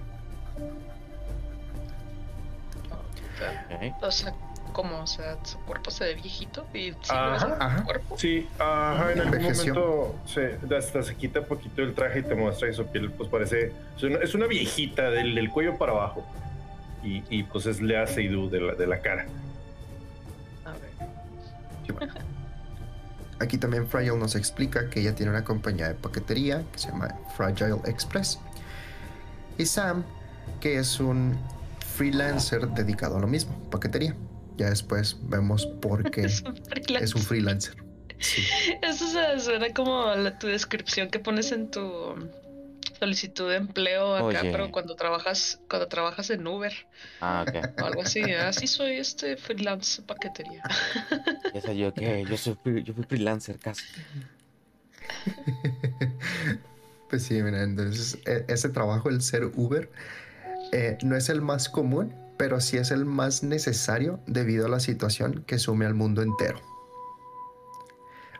O 4.01 4.11
sea, 4.11 4.33
como, 4.73 4.99
o 4.99 5.07
sea, 5.07 5.37
su 5.43 5.57
cuerpo 5.59 5.89
se 5.89 6.03
ve 6.03 6.15
viejito 6.15 6.65
y 6.73 6.91
sí 6.91 6.95
Ajá, 7.09 7.57
ajá. 7.59 7.77
su 7.79 7.83
cuerpo. 7.85 8.17
Sí, 8.17 8.47
ajá, 8.59 9.13
en 9.13 9.21
algún 9.21 9.43
momento 9.43 10.15
se, 10.25 10.59
hasta 10.77 11.01
se 11.01 11.15
quita 11.15 11.39
un 11.39 11.45
poquito 11.45 11.81
el 11.81 11.93
traje 11.93 12.19
y 12.19 12.23
te 12.23 12.35
muestra 12.35 12.67
que 12.67 12.73
su 12.73 12.85
piel, 12.87 13.11
pues 13.11 13.29
parece. 13.29 13.71
Es 13.95 14.03
una, 14.03 14.17
es 14.17 14.35
una 14.35 14.47
viejita 14.47 15.09
del, 15.09 15.33
del 15.33 15.49
cuello 15.49 15.77
para 15.77 15.93
abajo. 15.93 16.25
Y, 17.03 17.23
y, 17.29 17.43
pues 17.43 17.67
es 17.67 17.81
Lea 17.81 18.07
Seydoux 18.07 18.49
de 18.51 18.59
la, 18.59 18.73
de 18.73 18.87
la 18.87 18.99
cara. 18.99 19.27
A 20.65 20.71
ver. 20.71 22.09
Aquí 23.39 23.57
también 23.57 23.87
Fragile 23.87 24.17
nos 24.17 24.35
explica 24.35 24.89
que 24.89 25.01
ella 25.01 25.13
tiene 25.13 25.31
una 25.31 25.43
compañía 25.43 25.89
de 25.89 25.93
paquetería 25.93 26.63
que 26.71 26.79
se 26.79 26.89
llama 26.89 27.15
Fragile 27.35 27.79
Express. 27.85 28.39
Y 29.57 29.65
Sam, 29.65 30.03
que 30.59 30.79
es 30.79 30.99
un 30.99 31.37
freelancer 31.95 32.67
dedicado 32.69 33.17
a 33.17 33.19
lo 33.19 33.27
mismo, 33.27 33.57
paquetería. 33.69 34.15
Ya 34.57 34.69
después 34.69 35.17
vemos 35.23 35.65
por 35.81 36.09
qué 36.11 36.21
Es 36.25 36.41
un 36.41 36.55
freelancer. 36.55 37.03
es 37.03 37.15
un 37.15 37.21
freelancer. 37.21 37.75
Sí. 38.19 38.43
Eso 38.81 39.07
se- 39.07 39.39
suena 39.39 39.73
como 39.73 40.13
la, 40.15 40.37
tu 40.39 40.47
descripción 40.47 41.09
que 41.09 41.19
pones 41.19 41.51
en 41.51 41.69
tu 41.69 41.81
solicitud 42.97 43.49
de 43.49 43.57
empleo 43.57 44.15
acá, 44.15 44.39
Oye. 44.41 44.51
pero 44.51 44.71
cuando 44.71 44.95
trabajas, 44.95 45.59
cuando 45.69 45.87
trabajas 45.89 46.29
en 46.29 46.47
Uber 46.47 46.71
Ah, 47.19 47.43
ok. 47.45 47.81
o 47.81 47.85
algo 47.85 48.01
así. 48.03 48.21
Así 48.21 48.67
soy 48.67 48.93
este 48.97 49.35
freelance 49.37 50.01
paquetería. 50.01 50.63
Ya 51.53 51.61
sé 51.61 51.77
yo 51.77 51.93
que 51.93 52.23
yo 52.29 52.37
soy 52.37 52.57
yo 52.83 52.93
fui 52.93 53.03
freelancer 53.03 53.57
casi. 53.59 53.83
Pues 57.09 57.23
sí, 57.23 57.41
mira, 57.41 57.61
entonces 57.63 58.17
e- 58.25 58.45
ese 58.47 58.69
trabajo, 58.69 59.09
el 59.09 59.21
ser 59.21 59.45
Uber, 59.55 59.89
eh, 60.75 60.97
no 61.03 61.15
es 61.15 61.29
el 61.29 61.41
más 61.41 61.69
común, 61.69 62.13
pero 62.37 62.59
sí 62.59 62.75
es 62.75 62.91
el 62.91 63.05
más 63.05 63.43
necesario 63.43 64.19
debido 64.27 64.65
a 64.65 64.69
la 64.69 64.81
situación 64.81 65.45
que 65.47 65.57
sume 65.57 65.85
al 65.85 65.93
mundo 65.93 66.21
entero. 66.21 66.59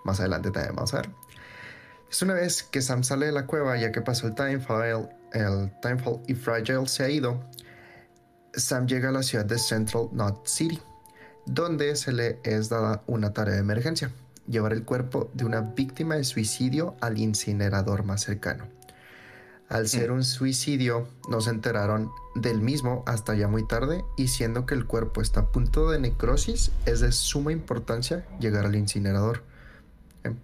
Más 0.03 0.19
adelante 0.19 0.51
también 0.51 0.75
vamos 0.75 0.93
a 0.93 0.97
ver. 0.97 1.09
Es 2.11 2.21
una 2.21 2.33
vez 2.33 2.63
que 2.63 2.81
Sam 2.81 3.05
sale 3.05 3.27
de 3.27 3.31
la 3.31 3.45
cueva, 3.45 3.77
ya 3.77 3.93
que 3.93 4.01
pasó 4.01 4.27
el 4.27 4.35
Timefall, 4.35 5.09
el 5.31 5.71
Timefall 5.81 6.19
y 6.27 6.35
Fragile 6.35 6.87
se 6.87 7.05
ha 7.05 7.09
ido, 7.09 7.41
Sam 8.53 8.85
llega 8.85 9.09
a 9.09 9.11
la 9.13 9.23
ciudad 9.23 9.45
de 9.45 9.57
Central 9.57 10.09
Knot 10.11 10.45
City, 10.45 10.81
donde 11.45 11.95
se 11.95 12.11
le 12.11 12.41
es 12.43 12.67
dada 12.67 13.01
una 13.07 13.31
tarea 13.31 13.55
de 13.55 13.61
emergencia 13.61 14.11
llevar 14.45 14.73
el 14.73 14.83
cuerpo 14.83 15.31
de 15.33 15.45
una 15.45 15.61
víctima 15.61 16.15
de 16.15 16.25
suicidio 16.25 16.97
al 16.99 17.17
incinerador 17.17 18.03
más 18.03 18.23
cercano. 18.23 18.74
Al 19.69 19.87
ser 19.87 20.11
un 20.11 20.23
suicidio, 20.23 21.07
no 21.27 21.41
se 21.41 21.49
enteraron 21.49 22.11
del 22.35 22.61
mismo 22.61 23.03
hasta 23.07 23.33
ya 23.33 23.47
muy 23.47 23.67
tarde 23.67 24.05
y 24.15 24.27
siendo 24.27 24.67
que 24.67 24.75
el 24.75 24.85
cuerpo 24.85 25.21
está 25.21 25.39
a 25.41 25.51
punto 25.51 25.89
de 25.89 25.99
necrosis, 25.99 26.71
es 26.85 26.99
de 26.99 27.11
suma 27.11 27.51
importancia 27.51 28.27
llegar 28.39 28.65
al 28.65 28.75
incinerador. 28.75 29.43
Em. 30.23 30.35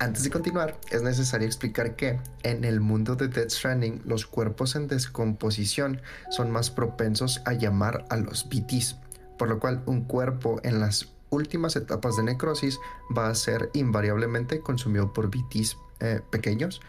Antes 0.00 0.24
de 0.24 0.30
continuar, 0.30 0.80
es 0.90 1.02
necesario 1.02 1.46
explicar 1.46 1.94
que 1.94 2.18
en 2.42 2.64
el 2.64 2.80
mundo 2.80 3.14
de 3.14 3.28
Death 3.28 3.50
Stranding, 3.50 4.02
los 4.04 4.26
cuerpos 4.26 4.74
en 4.74 4.88
descomposición 4.88 6.02
son 6.30 6.50
más 6.50 6.70
propensos 6.70 7.42
a 7.44 7.52
llamar 7.52 8.06
a 8.10 8.16
los 8.16 8.48
BTs, 8.48 8.96
por 9.38 9.48
lo 9.48 9.60
cual 9.60 9.84
un 9.86 10.02
cuerpo 10.02 10.58
en 10.64 10.80
las 10.80 11.12
últimas 11.30 11.76
etapas 11.76 12.16
de 12.16 12.24
necrosis 12.24 12.80
va 13.16 13.28
a 13.28 13.34
ser 13.36 13.70
invariablemente 13.72 14.58
consumido 14.60 15.12
por 15.12 15.28
BTs 15.28 15.76
eh, 16.00 16.20
pequeños 16.30 16.80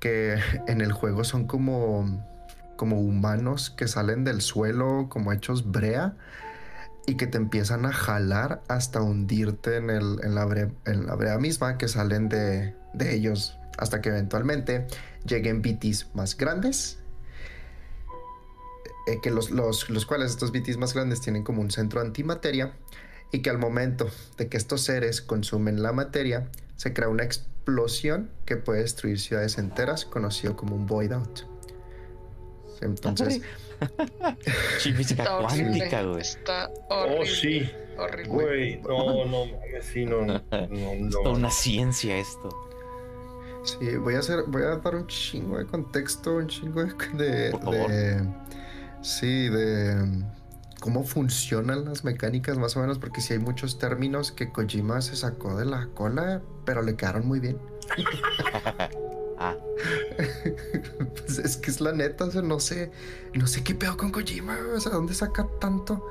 que 0.00 0.38
en 0.66 0.80
el 0.80 0.92
juego 0.92 1.24
son 1.24 1.46
como 1.46 2.26
como 2.76 3.00
humanos 3.00 3.70
que 3.70 3.88
salen 3.88 4.22
del 4.22 4.40
suelo 4.40 5.08
como 5.08 5.32
hechos 5.32 5.70
brea 5.70 6.14
y 7.06 7.16
que 7.16 7.26
te 7.26 7.36
empiezan 7.36 7.86
a 7.86 7.92
jalar 7.92 8.62
hasta 8.68 9.02
hundirte 9.02 9.76
en, 9.76 9.90
el, 9.90 10.20
en, 10.22 10.34
la, 10.34 10.44
brea 10.44 11.38
misma 11.38 11.76
que 11.76 11.88
salen 11.88 12.28
de, 12.28 12.76
de 12.92 13.14
ellos 13.14 13.58
hasta 13.78 14.00
que 14.00 14.10
eventualmente 14.10 14.86
lleguen 15.24 15.60
BTs 15.62 16.14
más 16.14 16.36
grandes 16.36 16.98
eh, 19.08 19.20
que 19.22 19.30
los, 19.30 19.50
los, 19.50 19.88
los 19.88 20.04
cuales 20.04 20.30
estos 20.32 20.52
BTs 20.52 20.76
más 20.76 20.92
grandes 20.92 21.22
tienen 21.22 21.42
como 21.42 21.62
un 21.62 21.70
centro 21.70 22.00
antimateria 22.00 22.74
y 23.32 23.40
que 23.40 23.48
al 23.48 23.58
momento 23.58 24.10
de 24.36 24.48
que 24.48 24.58
estos 24.58 24.82
seres 24.82 25.22
consumen 25.22 25.82
la 25.82 25.92
materia, 25.92 26.48
se 26.76 26.92
crea 26.92 27.08
una 27.08 27.24
explosión 27.68 28.30
que 28.46 28.56
puede 28.56 28.80
destruir 28.80 29.20
ciudades 29.20 29.58
enteras, 29.58 30.04
conocido 30.06 30.56
como 30.56 30.74
un 30.74 30.86
void 30.86 31.12
out. 31.12 31.40
Entonces, 32.80 33.42
Sí, 34.78 34.92
física 34.92 35.22
Está 35.24 35.38
horrible. 35.38 35.64
cuántica, 35.78 36.02
güey. 36.02 36.20
Está 36.20 36.70
horrible. 36.88 37.20
Oh, 37.20 37.26
sí. 37.26 37.70
Horrible. 37.98 38.28
Güey, 38.28 38.80
no, 38.82 39.24
no, 39.26 39.46
mames, 39.46 39.84
sí, 39.92 40.04
no, 40.04 40.22
no, 40.22 40.34
no, 40.50 40.56
Es 40.92 41.00
no. 41.00 41.10
toda 41.22 41.30
una 41.34 41.50
ciencia 41.50 42.16
esto. 42.16 42.48
sí, 43.64 43.96
voy 43.96 44.14
a 44.14 44.20
hacer, 44.20 44.44
voy 44.46 44.62
a 44.62 44.76
dar 44.76 44.94
un 44.96 45.06
chingo 45.08 45.58
de 45.58 45.66
contexto, 45.66 46.36
un 46.36 46.46
chingo 46.48 46.84
de, 46.84 46.92
de- 47.24 47.50
Por 47.50 47.60
favor. 47.60 47.90
de- 47.90 48.22
sí, 49.02 49.48
de 49.48 50.24
cómo 50.80 51.04
funcionan 51.04 51.84
las 51.84 52.04
mecánicas 52.04 52.58
más 52.58 52.76
o 52.76 52.80
menos, 52.80 52.98
porque 52.98 53.20
sí 53.20 53.34
hay 53.34 53.38
muchos 53.38 53.78
términos 53.78 54.32
que 54.32 54.50
Kojima 54.50 55.00
se 55.00 55.16
sacó 55.16 55.56
de 55.56 55.64
la 55.64 55.88
cola, 55.94 56.42
pero 56.64 56.82
le 56.82 56.96
quedaron 56.96 57.26
muy 57.26 57.40
bien. 57.40 57.58
Ah, 59.40 59.54
Pues 61.14 61.38
es 61.38 61.56
que 61.56 61.70
es 61.70 61.80
la 61.80 61.92
neta, 61.92 62.24
o 62.24 62.30
sea, 62.32 62.42
no 62.42 62.58
sé, 62.58 62.90
no 63.34 63.46
sé 63.46 63.62
qué 63.62 63.74
pedo 63.74 63.96
con 63.96 64.10
Kojima, 64.10 64.58
o 64.74 64.80
sea, 64.80 64.92
¿dónde 64.92 65.14
saca 65.14 65.46
tanto? 65.60 66.04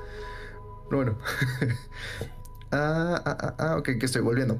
Pero 0.89 0.97
bueno. 0.97 1.17
ah, 2.71 3.21
ah, 3.25 3.37
ah, 3.41 3.55
ah, 3.57 3.75
ok, 3.77 3.97
que 3.99 4.05
estoy 4.05 4.21
volviendo. 4.21 4.59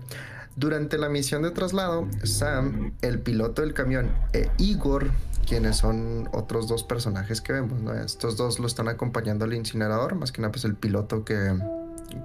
Durante 0.55 0.97
la 0.97 1.07
misión 1.07 1.43
de 1.43 1.51
traslado, 1.51 2.07
Sam, 2.23 2.93
el 3.01 3.19
piloto 3.19 3.61
del 3.61 3.73
camión, 3.73 4.11
e 4.33 4.49
Igor, 4.57 5.11
quienes 5.47 5.77
son 5.77 6.29
otros 6.33 6.67
dos 6.67 6.83
personajes 6.83 7.41
que 7.41 7.53
vemos, 7.53 7.79
¿no? 7.81 7.93
Estos 7.93 8.35
dos 8.37 8.59
lo 8.59 8.67
están 8.67 8.87
acompañando 8.89 9.45
al 9.45 9.53
incinerador, 9.53 10.15
más 10.15 10.31
que 10.31 10.41
nada 10.41 10.51
pues 10.51 10.65
el 10.65 10.75
piloto 10.75 11.23
que, 11.23 11.57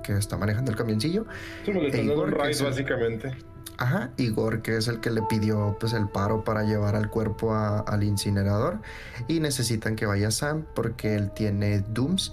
que 0.03 0.15
está 0.15 0.37
manejando 0.37 0.71
el 0.73 0.77
camioncillo. 0.77 1.25
Sí, 1.65 1.73
le 1.73 1.87
están 1.87 2.09
dando 2.09 2.25
un 2.25 2.31
el- 2.31 2.65
básicamente. 2.65 3.37
Ajá, 3.79 4.11
Igor, 4.17 4.61
que 4.63 4.77
es 4.77 4.87
el 4.89 5.01
que 5.01 5.11
le 5.11 5.23
pidió 5.23 5.77
pues 5.81 5.93
el 5.93 6.09
paro 6.09 6.45
para 6.45 6.63
llevar 6.65 6.95
al 6.97 7.09
cuerpo 7.11 7.55
a- 7.55 7.79
al 7.81 8.03
incinerador 8.03 8.81
y 9.29 9.41
necesitan 9.41 9.97
que 9.97 10.05
vaya 10.07 10.31
Sam 10.31 10.67
porque 10.75 11.15
él 11.15 11.31
tiene 11.33 11.81
Dooms. 11.81 12.33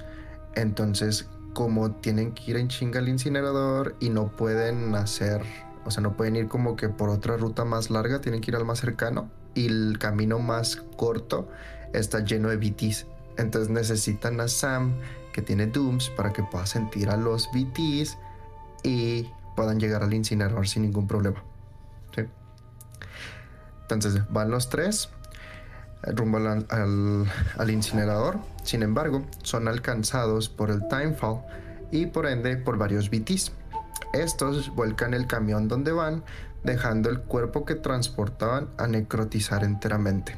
Entonces, 0.56 1.28
como 1.54 1.92
tienen 1.92 2.34
que 2.34 2.52
ir 2.52 2.58
en 2.58 2.68
chinga 2.68 3.00
al 3.00 3.08
incinerador 3.10 3.96
y 4.00 4.10
no 4.10 4.28
pueden 4.32 4.94
hacer, 4.96 5.42
o 5.86 5.92
sea, 5.92 6.02
no 6.02 6.14
pueden 6.18 6.36
ir 6.36 6.48
como 6.48 6.76
que 6.76 6.90
por 6.90 7.10
otra 7.10 7.38
ruta 7.38 7.64
más 7.66 7.90
larga, 7.90 8.22
tienen 8.22 8.42
que 8.42 8.52
ir 8.52 8.56
al 8.58 8.66
más 8.66 8.80
cercano 8.80 9.30
y 9.60 9.68
el 9.68 9.98
camino 10.00 10.40
más 10.40 10.78
corto 10.98 11.50
está 11.94 12.20
lleno 12.20 12.50
de 12.50 12.58
BTs. 12.58 13.06
Entonces 13.38 13.70
necesitan 13.70 14.40
a 14.42 14.48
Sam 14.48 14.94
que 15.34 15.42
tiene 15.42 15.68
Dooms 15.68 16.10
para 16.10 16.32
que 16.34 16.44
pueda 16.44 16.66
sentir 16.66 17.10
a 17.10 17.18
los 17.18 17.50
BTs 17.52 18.18
y 18.84 19.30
puedan 19.56 19.80
llegar 19.80 20.04
al 20.04 20.14
incinerador 20.14 20.68
sin 20.68 20.84
ningún 20.84 21.08
problema. 21.08 21.44
Sí. 22.16 22.24
Entonces 23.84 24.22
van 24.30 24.50
los 24.52 24.70
tres 24.70 25.10
eh, 26.04 26.12
rumbo 26.12 26.38
al, 26.38 26.66
al- 26.70 27.26
al 27.58 27.70
incinerador. 27.72 28.40
Sin 28.64 28.84
embargo, 28.84 29.26
son 29.44 29.68
alcanzados 29.68 30.50
por 30.50 30.70
el 30.70 30.88
Timefall 30.88 31.42
y 31.92 32.06
por 32.06 32.28
ende 32.28 32.58
por 32.58 32.78
varios 32.78 33.10
BTs. 33.10 33.52
Estos 34.14 34.74
vuelcan 34.76 35.14
el 35.14 35.28
camión 35.28 35.68
donde 35.68 35.92
van, 35.92 36.24
dejando 36.64 37.10
el 37.10 37.22
cuerpo 37.22 37.66
que 37.66 37.76
transportaban 37.76 38.70
a 38.78 38.88
necrotizar 38.88 39.64
enteramente. 39.64 40.38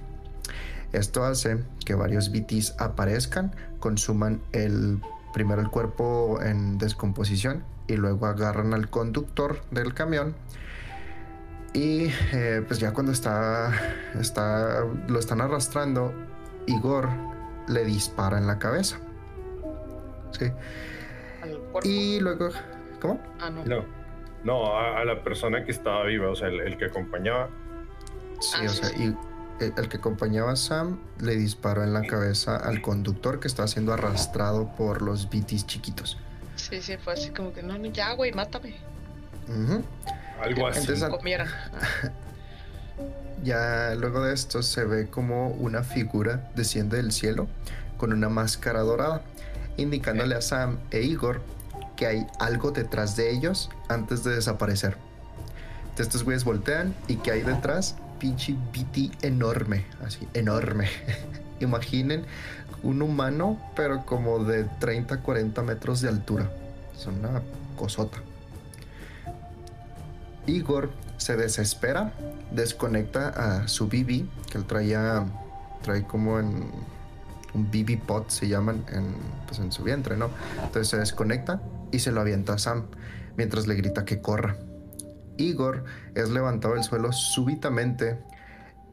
Esto 0.91 1.23
hace 1.23 1.63
que 1.85 1.95
varios 1.95 2.31
BTs 2.31 2.75
aparezcan, 2.79 3.55
consuman 3.79 4.41
el 4.51 4.99
primero 5.33 5.61
el 5.61 5.69
cuerpo 5.69 6.39
en 6.41 6.77
descomposición 6.77 7.63
y 7.87 7.95
luego 7.95 8.25
agarran 8.25 8.73
al 8.73 8.89
conductor 8.89 9.61
del 9.71 9.93
camión 9.93 10.35
y 11.73 12.11
eh, 12.33 12.61
pues 12.67 12.79
ya 12.81 12.91
cuando 12.93 13.13
está, 13.13 13.71
está 14.19 14.83
lo 15.07 15.19
están 15.19 15.39
arrastrando 15.39 16.13
Igor 16.67 17.07
le 17.69 17.85
dispara 17.85 18.37
en 18.37 18.47
la 18.47 18.59
cabeza 18.59 18.97
sí 20.37 20.51
Al 21.41 21.57
cuerpo. 21.71 21.89
y 21.89 22.19
luego 22.19 22.49
cómo 23.01 23.21
Ah, 23.39 23.49
no. 23.49 23.63
No, 23.63 23.85
no, 24.43 24.75
a, 24.75 24.99
a 24.99 25.05
la 25.05 25.23
persona 25.23 25.63
que 25.65 25.71
estaba 25.71 26.03
viva, 26.05 26.29
o 26.29 26.35
sea, 26.35 26.47
el, 26.47 26.59
el 26.61 26.77
que 26.77 26.85
acompañaba. 26.85 27.49
sí 28.39 28.57
Ah, 28.59 28.65
o 28.65 28.69
sea 28.69 28.89
y 28.97 29.15
el, 29.59 29.73
el 29.77 29.89
que 29.89 29.97
acompañaba 29.97 30.51
a 30.51 30.55
Sam 30.55 30.99
le 31.19 31.35
disparó 31.35 31.83
en 31.83 31.93
la 31.93 32.01
cabeza 32.01 32.55
al 32.57 32.81
conductor 32.81 33.39
que 33.39 33.47
estaba 33.47 33.67
siendo 33.67 33.93
arrastrado 33.93 34.71
por 34.75 35.01
los 35.03 35.29
BTs 35.29 35.67
chiquitos 35.67 36.17
Sí, 36.55 36.81
sí, 36.81 36.97
fue 36.97 37.13
así 37.13 37.29
como 37.31 37.53
que 37.53 37.63
no, 37.63 37.77
no, 37.77 37.85
ya, 37.87 38.13
güey, 38.13 38.31
mátame. 38.33 38.75
Algo 40.41 40.67
así. 40.67 40.79
Entonces, 40.81 41.09
Comieran. 41.09 41.47
Ya 43.43 43.95
luego 43.95 44.21
de 44.23 44.33
esto 44.35 44.61
se 44.61 44.85
ve 44.85 45.07
como 45.09 45.47
una 45.49 45.81
figura 45.81 46.51
desciende 46.55 46.97
del 46.97 47.11
cielo 47.11 47.47
con 47.97 48.13
una 48.13 48.29
máscara 48.29 48.81
dorada, 48.81 49.23
indicándole 49.77 50.35
a 50.35 50.41
Sam 50.41 50.77
e 50.91 51.01
Igor 51.01 51.41
que 52.01 52.07
hay 52.07 52.27
algo 52.39 52.71
detrás 52.71 53.15
de 53.15 53.29
ellos 53.29 53.69
antes 53.87 54.23
de 54.23 54.33
desaparecer. 54.33 54.97
Entonces 55.81 56.07
estos 56.07 56.23
güeyes 56.23 56.43
voltean 56.43 56.95
y 57.07 57.17
que 57.17 57.29
hay 57.29 57.43
detrás 57.43 57.95
pinche 58.17 58.53
BT 58.53 59.23
enorme, 59.23 59.85
así, 60.03 60.27
enorme. 60.33 60.89
Imaginen 61.59 62.25
un 62.81 63.03
humano, 63.03 63.59
pero 63.75 64.03
como 64.03 64.43
de 64.43 64.63
30 64.79 65.21
40 65.21 65.61
metros 65.61 66.01
de 66.01 66.09
altura. 66.09 66.49
Es 66.97 67.05
una 67.05 67.43
cosota. 67.77 68.17
Igor 70.47 70.89
se 71.17 71.37
desespera, 71.37 72.13
desconecta 72.49 73.29
a 73.29 73.67
su 73.67 73.85
BB, 73.85 74.25
que 74.49 74.57
él 74.57 74.65
traía, 74.65 75.23
trae 75.83 76.01
como 76.07 76.39
en, 76.39 76.65
un 77.53 77.69
BB 77.69 77.99
pot 78.07 78.27
se 78.31 78.47
llaman 78.47 78.83
en, 78.91 79.13
pues 79.45 79.59
en 79.59 79.71
su 79.71 79.83
vientre, 79.83 80.17
¿no? 80.17 80.31
Entonces 80.63 80.87
se 80.87 80.97
desconecta 80.97 81.61
y 81.91 81.99
se 81.99 82.11
lo 82.11 82.21
avienta 82.21 82.53
a 82.53 82.57
Sam 82.57 82.85
mientras 83.37 83.67
le 83.67 83.75
grita 83.75 84.05
que 84.05 84.21
corra. 84.21 84.57
Igor 85.37 85.83
es 86.15 86.29
levantado 86.29 86.75
del 86.75 86.83
suelo 86.83 87.11
súbitamente 87.11 88.19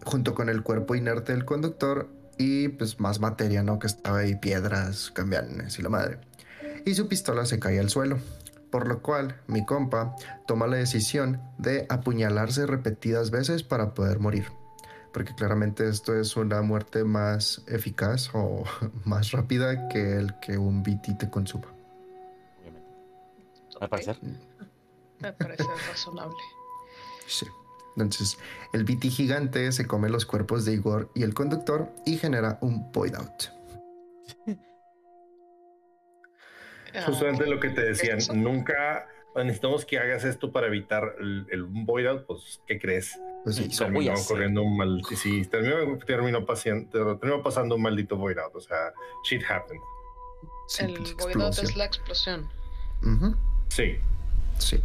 junto 0.04 0.34
con 0.34 0.48
el 0.48 0.62
cuerpo 0.62 0.94
inerte 0.94 1.32
del 1.32 1.44
conductor 1.44 2.08
y 2.38 2.68
pues 2.68 3.00
más 3.00 3.20
materia, 3.20 3.62
¿no? 3.62 3.78
Que 3.78 3.88
estaba 3.88 4.18
ahí, 4.18 4.36
piedras, 4.36 5.10
cambianes 5.10 5.78
y 5.78 5.82
la 5.82 5.88
madre. 5.88 6.18
Y 6.84 6.94
su 6.94 7.08
pistola 7.08 7.44
se 7.44 7.58
cae 7.58 7.80
al 7.80 7.90
suelo, 7.90 8.18
por 8.70 8.86
lo 8.86 9.02
cual 9.02 9.40
mi 9.46 9.66
compa 9.66 10.14
toma 10.46 10.66
la 10.66 10.76
decisión 10.76 11.40
de 11.58 11.86
apuñalarse 11.88 12.66
repetidas 12.66 13.30
veces 13.30 13.62
para 13.62 13.94
poder 13.94 14.20
morir. 14.20 14.46
Porque 15.12 15.34
claramente 15.34 15.88
esto 15.88 16.14
es 16.18 16.36
una 16.36 16.62
muerte 16.62 17.02
más 17.02 17.62
eficaz 17.66 18.30
o 18.34 18.64
más 19.04 19.32
rápida 19.32 19.88
que 19.88 20.16
el 20.16 20.38
que 20.40 20.56
un 20.58 20.82
BT 20.82 21.18
te 21.18 21.30
consuma. 21.30 21.77
Al 23.80 23.88
parecer. 23.88 24.18
Me 25.20 25.32
parece 25.32 25.64
razonable. 25.88 26.36
Sí. 27.26 27.46
Entonces, 27.96 28.38
el 28.72 28.84
BT 28.84 29.10
gigante 29.10 29.72
se 29.72 29.86
come 29.86 30.08
los 30.08 30.24
cuerpos 30.24 30.64
de 30.64 30.74
Igor 30.74 31.10
y 31.14 31.24
el 31.24 31.34
conductor 31.34 31.92
y 32.06 32.16
genera 32.16 32.58
un 32.60 32.92
void 32.92 33.14
out. 33.14 33.44
Justamente 37.06 37.46
lo 37.46 37.60
que 37.60 37.70
te 37.70 37.82
decían, 37.82 38.18
nunca 38.34 39.06
necesitamos 39.34 39.84
que 39.84 39.98
hagas 39.98 40.24
esto 40.24 40.52
para 40.52 40.66
evitar 40.68 41.16
el, 41.20 41.46
el 41.50 41.64
void 41.64 42.06
out, 42.06 42.26
pues, 42.26 42.60
¿qué 42.66 42.78
crees? 42.78 43.18
Pues 43.44 43.56
sí, 43.56 43.68
terminó 43.68 44.14
corriendo 44.26 44.62
un 44.62 44.76
mal, 44.76 45.02
sí, 45.16 45.44
terminó, 45.46 45.98
terminó, 45.98 46.44
pasando, 46.44 47.18
terminó 47.18 47.42
pasando 47.42 47.76
un 47.76 47.82
maldito 47.82 48.16
void 48.16 48.38
out, 48.38 48.54
o 48.54 48.60
sea, 48.60 48.92
shit 49.24 49.42
happened. 49.48 49.80
sí, 50.66 50.84
el 50.84 51.14
void 51.14 51.40
out 51.40 51.58
es 51.58 51.76
la 51.76 51.84
explosión. 51.84 52.48
Ujú, 53.02 53.36
Sí. 53.68 53.96
Sí. 54.58 54.82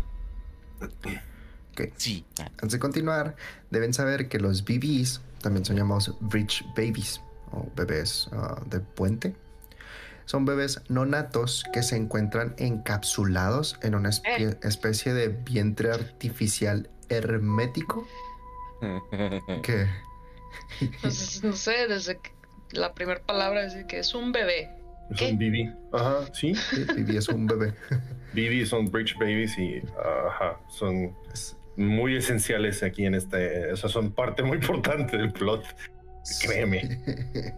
Ok. 0.81 1.89
Sí. 1.97 2.25
Antes 2.39 2.71
de 2.73 2.79
continuar, 2.79 3.35
deben 3.71 3.93
saber 3.93 4.29
que 4.29 4.39
los 4.39 4.63
BBs 4.63 5.21
también 5.41 5.65
son 5.65 5.75
llamados 5.77 6.15
bridge 6.21 6.63
babies 6.75 7.19
o 7.51 7.67
bebés 7.75 8.29
ah, 8.33 8.61
de 8.67 8.79
puente. 8.79 9.35
Son 10.25 10.45
bebés 10.45 10.81
no 10.87 11.05
natos 11.05 11.65
que 11.73 11.83
se 11.83 11.95
encuentran 11.97 12.55
encapsulados 12.57 13.77
en 13.81 13.95
una 13.95 14.09
espie- 14.09 14.57
especie 14.63 15.13
de 15.13 15.27
vientre 15.29 15.91
artificial 15.91 16.89
hermético 17.09 18.07
que 19.63 19.87
Entonces, 20.79 21.43
no 21.43 21.53
sé, 21.53 21.87
desde 21.87 22.19
la 22.71 22.93
primera 22.93 23.21
palabra 23.21 23.65
es 23.65 23.85
que 23.85 23.99
es 23.99 24.13
un 24.13 24.31
bebé. 24.31 24.69
Es 25.09 25.19
¿Qué? 25.19 25.31
un 25.31 25.37
BB. 25.37 25.95
Ajá, 25.95 26.33
sí. 26.33 26.55
sí, 26.55 26.83
BB 26.83 27.17
es 27.17 27.27
un 27.29 27.47
bebé. 27.47 27.73
BB 28.33 28.65
son 28.65 28.89
bridge 28.89 29.15
babies 29.19 29.57
y 29.57 29.81
ajá, 29.99 30.59
son 30.69 31.15
muy 31.75 32.15
esenciales 32.15 32.83
aquí 32.83 33.05
en 33.05 33.15
este. 33.15 33.71
O 33.71 33.77
sea, 33.77 33.89
son 33.89 34.11
parte 34.11 34.43
muy 34.43 34.57
importante 34.57 35.17
del 35.17 35.31
plot. 35.31 35.63
Créeme. 36.41 37.01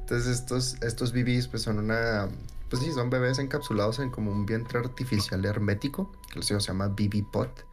Entonces 0.00 0.38
estos, 0.38 0.76
estos 0.82 1.12
BBs 1.12 1.48
pues 1.48 1.62
son 1.62 1.78
una... 1.78 2.28
Pues 2.68 2.82
sí, 2.82 2.92
son 2.92 3.08
bebés 3.08 3.38
encapsulados 3.38 3.98
en 4.00 4.10
como 4.10 4.32
un 4.32 4.44
vientre 4.44 4.78
artificial 4.78 5.44
hermético, 5.44 6.12
que 6.32 6.42
se 6.42 6.58
llama 6.58 6.88
BB 6.88 7.30
pot, 7.30 7.64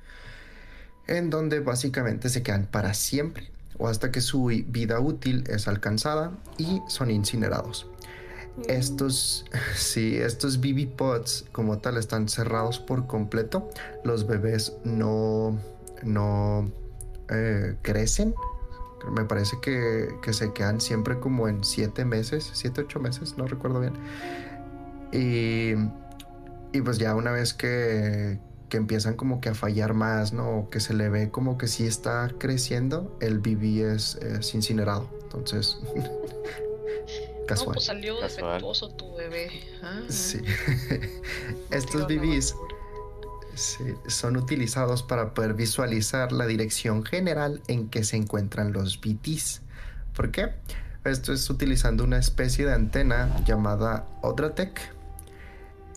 en 1.07 1.29
donde 1.29 1.59
básicamente 1.59 2.29
se 2.29 2.41
quedan 2.43 2.67
para 2.67 2.93
siempre 2.93 3.49
o 3.77 3.87
hasta 3.87 4.11
que 4.11 4.21
su 4.21 4.45
vida 4.45 4.99
útil 4.99 5.43
es 5.49 5.67
alcanzada 5.67 6.31
y 6.57 6.81
son 6.87 7.11
incinerados. 7.11 7.87
Estos, 8.67 9.45
sí, 9.75 10.17
estos 10.17 10.59
BB 10.59 10.95
pods 10.95 11.45
como 11.51 11.79
tal 11.79 11.97
están 11.97 12.27
cerrados 12.29 12.79
por 12.79 13.07
completo. 13.07 13.69
Los 14.03 14.27
bebés 14.27 14.73
no, 14.83 15.59
no 16.03 16.71
eh, 17.29 17.75
crecen. 17.81 18.35
Me 19.11 19.25
parece 19.25 19.57
que, 19.61 20.09
que 20.21 20.31
se 20.31 20.53
quedan 20.53 20.79
siempre 20.79 21.19
como 21.19 21.47
en 21.47 21.63
siete 21.63 22.05
meses, 22.05 22.51
siete, 22.53 22.81
ocho 22.81 22.99
meses, 22.99 23.35
no 23.35 23.47
recuerdo 23.47 23.79
bien. 23.79 23.93
Y, 25.11 25.73
y 26.71 26.81
pues 26.81 26.99
ya 26.99 27.15
una 27.15 27.31
vez 27.31 27.53
que, 27.53 28.39
que 28.69 28.77
empiezan 28.77 29.15
como 29.15 29.41
que 29.41 29.49
a 29.49 29.55
fallar 29.55 29.95
más, 29.95 30.33
¿no? 30.33 30.59
O 30.59 30.69
que 30.69 30.79
se 30.79 30.93
le 30.93 31.09
ve 31.09 31.31
como 31.31 31.57
que 31.57 31.67
sí 31.67 31.87
está 31.87 32.31
creciendo, 32.37 33.17
el 33.21 33.39
BB 33.39 33.93
es, 33.93 34.15
es 34.17 34.53
incinerado. 34.53 35.09
Entonces, 35.23 35.79
No, 37.41 37.47
casual. 37.47 37.73
pues 37.73 37.85
salió 37.85 38.19
Casual. 38.19 38.45
defectuoso 38.53 38.89
tu 38.91 39.15
bebé. 39.15 39.49
Ah, 39.83 40.01
Sí. 40.07 40.41
no 40.41 41.75
Estos 41.77 42.07
BBs 42.07 42.55
sí, 43.55 43.83
son 44.07 44.37
utilizados 44.37 45.03
para 45.03 45.33
poder 45.33 45.53
visualizar 45.53 46.31
la 46.31 46.45
dirección 46.45 47.03
general 47.03 47.61
en 47.67 47.89
que 47.89 48.03
se 48.03 48.15
encuentran 48.17 48.71
los 48.73 48.99
BTs. 49.01 49.61
¿Por 50.15 50.31
qué? 50.31 50.53
Esto 51.03 51.33
es 51.33 51.49
utilizando 51.49 52.03
una 52.03 52.19
especie 52.19 52.65
de 52.65 52.73
antena 52.73 53.43
llamada 53.45 54.07
Odratec. 54.21 54.79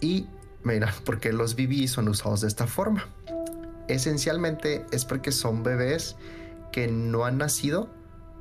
Y 0.01 0.26
mira, 0.64 0.92
¿por 1.05 1.20
qué 1.20 1.32
los 1.32 1.55
BBs 1.57 1.90
son 1.92 2.09
usados 2.09 2.40
de 2.40 2.49
esta 2.49 2.66
forma? 2.66 3.07
Esencialmente 3.86 4.86
es 4.92 5.05
porque 5.05 5.30
son 5.30 5.62
bebés 5.62 6.16
que 6.72 6.88
no 6.88 7.26
han 7.26 7.36
nacido, 7.38 7.88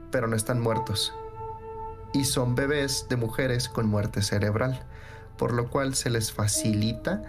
pero 0.09 0.27
no 0.27 0.35
están 0.35 0.59
muertos. 0.61 1.13
Y 2.13 2.25
son 2.25 2.55
bebés 2.55 3.07
de 3.09 3.15
mujeres 3.15 3.69
con 3.69 3.87
muerte 3.87 4.21
cerebral, 4.21 4.83
por 5.37 5.53
lo 5.53 5.69
cual 5.69 5.95
se 5.95 6.09
les 6.09 6.31
facilita, 6.31 7.23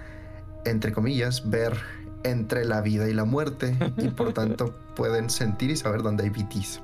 entre 0.64 0.92
comillas, 0.92 1.48
ver 1.48 1.78
entre 2.22 2.64
la 2.64 2.80
vida 2.80 3.08
y 3.08 3.14
la 3.14 3.24
muerte 3.24 3.76
y 3.98 4.08
por 4.08 4.32
tanto 4.32 4.74
pueden 4.96 5.30
sentir 5.30 5.70
y 5.70 5.76
saber 5.76 6.02
dónde 6.02 6.24
hay 6.24 6.30
BTs. 6.30 6.80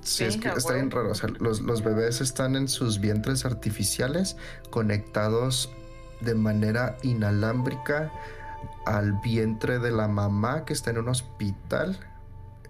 Sí, 0.00 0.24
es 0.24 0.36
que 0.36 0.48
está 0.48 0.74
bien 0.74 0.90
raro. 0.90 1.10
o 1.10 1.14
sea, 1.14 1.28
los, 1.40 1.60
los 1.60 1.82
bebés 1.82 2.20
están 2.20 2.54
en 2.54 2.68
sus 2.68 3.00
vientres 3.00 3.44
artificiales 3.44 4.36
conectados 4.70 5.70
de 6.20 6.34
manera 6.34 6.96
inalámbrica 7.02 8.12
al 8.84 9.12
vientre 9.14 9.78
de 9.78 9.90
la 9.90 10.06
mamá 10.06 10.64
que 10.64 10.72
está 10.72 10.90
en 10.90 10.98
un 10.98 11.08
hospital, 11.08 11.98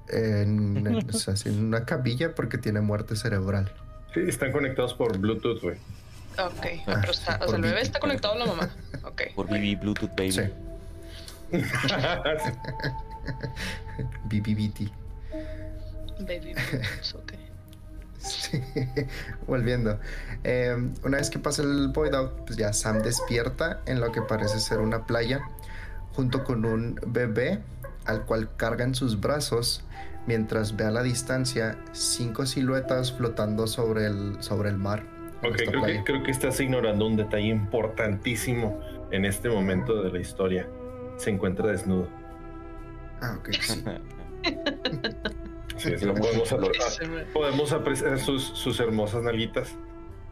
en, 0.09 0.87
en- 0.87 1.11
o 1.11 1.13
sea, 1.13 1.35
en 1.45 1.65
una 1.67 1.85
cabilla 1.85 2.35
porque 2.35 2.59
tiene 2.59 2.81
muerte 2.81 3.17
cerebral. 3.17 3.73
Sí, 4.15 4.21
están 4.27 4.53
conectados 4.53 4.95
por 4.95 5.17
Bluetooth, 5.19 5.61
güey. 5.63 5.77
Ok, 6.39 6.67
Ah, 6.87 6.99
pero 7.01 7.13
está, 7.13 7.39
o 7.43 7.49
sea, 7.49 7.57
el 7.57 7.63
bebé 7.63 7.81
está 7.81 7.99
conectado 7.99 8.35
a 8.35 8.39
la 8.39 8.47
mamá. 8.47 8.69
Ok. 9.05 9.23
Por 9.35 9.47
BB 9.47 9.81
Bluetooth 9.81 10.11
Baby. 10.17 10.33
Sí, 10.33 10.43
BBBT. 14.25 14.91
Baby 16.21 16.55
ok. 17.15 17.33
Sí. 18.19 18.61
Volviendo. 19.47 19.99
Eh, 20.45 20.77
una 21.05 21.19
vez 21.19 21.31
que 21.31 21.39
pasa 21.39 21.63
el 21.63 21.89
void 21.89 22.15
out, 22.15 22.33
pues 22.47 22.57
ya 22.59 22.73
Sam 22.73 23.01
despierta 23.03 23.81
en 23.87 24.01
lo 24.01 24.11
que 24.13 24.21
parece 24.23 24.59
ser 24.61 24.79
una 24.81 25.07
playa 25.07 25.41
junto 26.15 26.43
con 26.45 26.65
un 26.65 26.99
bebé 27.07 27.61
al 28.07 28.25
cual 28.25 28.49
carga 28.57 28.85
en 28.85 28.95
sus 28.95 29.21
brazos 29.21 29.85
mientras 30.27 30.77
ve 30.77 30.85
a 30.85 30.91
la 30.91 31.03
distancia 31.03 31.79
cinco 31.93 32.47
siluetas 32.47 33.13
flotando 33.13 33.67
sobre 33.67 34.07
el, 34.07 34.37
sobre 34.41 34.71
el 34.71 34.77
mar. 34.77 35.05
Ok, 35.45 35.57
creo 35.69 35.83
que, 35.85 36.03
creo 36.05 36.23
que 36.23 36.31
estás 36.31 36.59
ignorando 36.61 37.07
un 37.07 37.17
detalle 37.17 37.49
importantísimo 37.49 38.81
en 39.11 39.25
este 39.25 39.49
momento 39.49 40.03
de 40.03 40.11
la 40.11 40.19
historia. 40.19 40.69
Se 41.17 41.31
encuentra 41.31 41.69
desnudo. 41.69 42.09
Ah, 43.21 43.37
ok, 43.39 43.51
sí. 43.61 43.85
Sí, 45.77 45.93
eso 45.93 46.07
lo 46.13 46.15
podemos, 46.15 46.51
apre- 46.53 46.81
Se 46.89 47.07
me- 47.07 47.23
podemos 47.25 47.73
apreciar 47.73 48.19
sus, 48.19 48.43
sus 48.45 48.81
hermosas 48.81 49.23
nalguitas. 49.23 49.75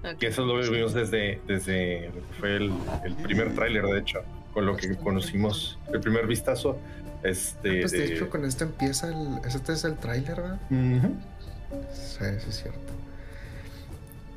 ok. 0.03 0.17
Que 0.19 0.29
eso 0.29 0.45
lo 0.45 0.57
vimos 0.71 0.95
desde, 0.95 1.41
desde 1.47 2.11
fue 2.41 2.57
el, 2.57 2.73
el 3.05 3.15
primer 3.17 3.55
tráiler, 3.55 3.85
de 3.85 3.99
hecho, 3.99 4.21
con 4.55 4.65
lo 4.67 4.75
que 4.77 4.97
conocimos, 4.97 5.79
el 5.93 6.01
primer 6.01 6.27
vistazo. 6.27 6.79
Este, 7.25 7.81
Pues 7.81 7.93
de 7.93 8.05
hecho 8.05 8.31
con 8.31 8.45
esto 8.45 8.65
empieza 8.65 9.09
el... 9.09 9.41
Este 9.45 9.73
es 9.73 9.85
el 9.85 9.97
tráiler, 9.97 10.37
¿verdad? 10.37 10.61
Ujú. 10.71 11.17
Sí, 11.93 12.25
sí 12.39 12.47
es 12.51 12.57
cierto. 12.57 12.93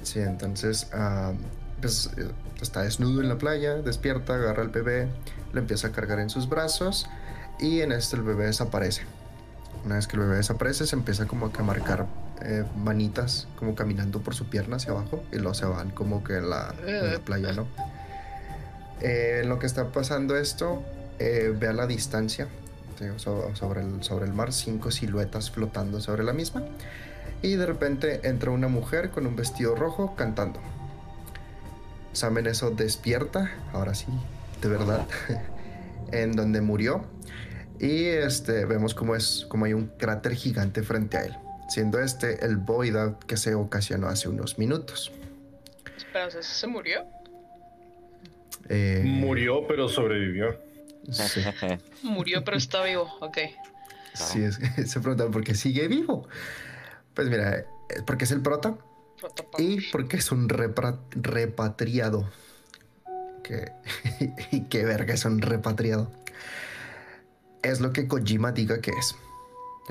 Sí, 0.03 0.19
entonces 0.19 0.87
ah, 0.93 1.33
pues, 1.81 2.09
eh, 2.17 2.31
está 2.61 2.83
desnudo 2.83 3.21
en 3.21 3.27
la 3.27 3.37
playa, 3.37 3.75
despierta, 3.75 4.35
agarra 4.35 4.63
al 4.63 4.69
bebé, 4.69 5.09
lo 5.51 5.59
empieza 5.59 5.89
a 5.89 5.91
cargar 5.91 6.19
en 6.19 6.29
sus 6.29 6.47
brazos 6.47 7.07
y 7.59 7.81
en 7.81 7.91
esto 7.91 8.15
el 8.15 8.23
bebé 8.23 8.45
desaparece. 8.45 9.03
Una 9.85 9.95
vez 9.95 10.07
que 10.07 10.15
el 10.15 10.23
bebé 10.23 10.37
desaparece, 10.37 10.87
se 10.87 10.95
empieza 10.95 11.27
como 11.27 11.51
que 11.51 11.59
a 11.59 11.63
marcar 11.63 12.07
eh, 12.41 12.63
manitas, 12.77 13.47
como 13.57 13.75
caminando 13.75 14.21
por 14.21 14.33
su 14.33 14.49
pierna 14.49 14.77
hacia 14.77 14.91
abajo 14.91 15.23
y 15.31 15.37
luego 15.37 15.53
se 15.53 15.65
van 15.65 15.91
como 15.91 16.23
que 16.23 16.37
en 16.37 16.49
la, 16.49 16.73
en 16.85 17.13
la 17.13 17.19
playa, 17.19 17.51
¿no? 17.51 17.67
Eh, 19.01 19.41
en 19.43 19.49
lo 19.49 19.59
que 19.59 19.65
está 19.65 19.91
pasando 19.91 20.37
esto, 20.37 20.83
eh, 21.19 21.53
ve 21.57 21.67
a 21.67 21.73
la 21.73 21.85
distancia, 21.85 22.47
sobre, 23.17 23.81
el, 23.81 24.03
sobre 24.03 24.25
el 24.25 24.33
mar, 24.33 24.53
cinco 24.53 24.91
siluetas 24.91 25.51
flotando 25.51 25.99
sobre 25.99 26.23
la 26.23 26.33
misma. 26.33 26.63
Y 27.41 27.55
de 27.55 27.65
repente 27.65 28.21
entra 28.23 28.51
una 28.51 28.67
mujer 28.67 29.09
con 29.09 29.27
un 29.27 29.35
vestido 29.35 29.75
rojo 29.75 30.15
cantando. 30.15 30.59
Sam 32.13 32.39
en 32.39 32.47
eso 32.47 32.71
despierta, 32.71 33.51
ahora 33.73 33.93
sí, 33.93 34.07
de 34.61 34.69
verdad, 34.69 35.07
en 36.11 36.31
donde 36.31 36.61
murió. 36.61 37.05
Y 37.79 38.05
este, 38.05 38.65
vemos 38.65 38.95
cómo, 38.95 39.15
es, 39.15 39.45
como 39.47 39.65
hay 39.65 39.73
un 39.73 39.87
cráter 39.87 40.33
gigante 40.33 40.81
frente 40.81 41.17
a 41.17 41.25
él, 41.25 41.35
siendo 41.69 41.99
este 41.99 42.43
el 42.43 42.57
void 42.57 42.95
out 42.95 43.23
que 43.25 43.37
se 43.37 43.53
ocasionó 43.53 44.07
hace 44.07 44.29
unos 44.29 44.57
minutos. 44.57 45.11
Espera, 45.95 46.27
¿eso 46.27 46.41
se 46.41 46.67
murió? 46.67 47.05
Eh, 48.69 49.01
Murió, 49.05 49.65
pero 49.67 49.87
sobrevivió. 49.87 50.66
Sí. 51.11 51.41
Murió, 52.03 52.43
pero 52.43 52.57
está 52.57 52.83
vivo. 52.83 53.11
Ok. 53.21 53.37
Sí, 54.13 54.43
es- 54.43 54.59
se 54.91 54.99
preguntan 54.99 55.31
por 55.31 55.43
qué 55.43 55.53
sigue 55.55 55.87
vivo. 55.87 56.27
Pues 57.13 57.29
mira, 57.29 57.57
eh, 57.57 57.65
porque 58.05 58.25
es 58.25 58.31
el 58.31 58.41
prota 58.41 58.75
y 59.57 59.81
porque 59.91 60.17
es 60.17 60.31
un 60.31 60.47
repra- 60.49 60.99
repatriado. 61.11 62.29
Que, 63.43 63.71
y 64.51 64.61
qué 64.65 64.83
verga 64.85 65.13
es 65.13 65.23
un 65.25 65.41
repatriado. 65.41 66.11
Es 67.63 67.79
lo 67.79 67.91
que 67.93 68.07
Kojima 68.07 68.51
diga 68.51 68.81
que 68.81 68.91
es. 68.91 69.15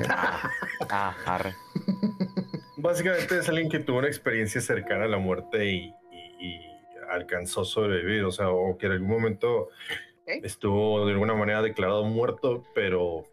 Ah, 0.08 1.14
arre. 1.24 1.54
Básicamente 2.76 3.38
es 3.38 3.48
alguien 3.48 3.68
que 3.70 3.78
tuvo 3.78 3.98
una 3.98 4.08
experiencia 4.08 4.60
cercana 4.60 5.04
a 5.04 5.08
la 5.08 5.18
muerte 5.18 5.64
y, 5.72 5.94
y- 6.12 6.46
y 6.46 6.60
alcanzó 7.10 7.62
a 7.62 7.64
sobrevivir, 7.64 8.24
o 8.24 8.30
sea, 8.32 8.50
o 8.50 8.76
que 8.76 8.86
en 8.86 8.92
algún 8.92 9.08
momento 9.08 9.70
Estuvo 10.26 11.06
de 11.06 11.12
alguna 11.12 11.34
manera 11.34 11.62
declarado 11.62 12.04
muerto, 12.04 12.64
pero 12.74 13.24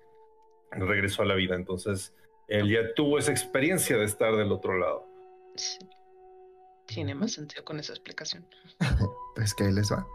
regresó 0.71 1.23
a 1.23 1.25
la 1.25 1.35
vida. 1.35 1.55
Entonces, 1.55 2.13
él 2.47 2.69
ya 2.69 2.93
tuvo 2.93 3.17
esa 3.17 3.31
experiencia 3.31 3.97
de 3.97 4.05
estar 4.05 4.35
del 4.35 4.51
otro 4.51 4.77
lado. 4.77 5.05
Sí. 5.55 5.79
Tiene 6.85 7.15
más 7.15 7.31
sentido 7.31 7.63
con 7.63 7.79
esa 7.79 7.93
explicación. 7.93 8.45
Pues 9.35 9.55
que 9.55 9.63
ahí 9.63 9.73
les 9.73 9.91
va. 9.91 10.05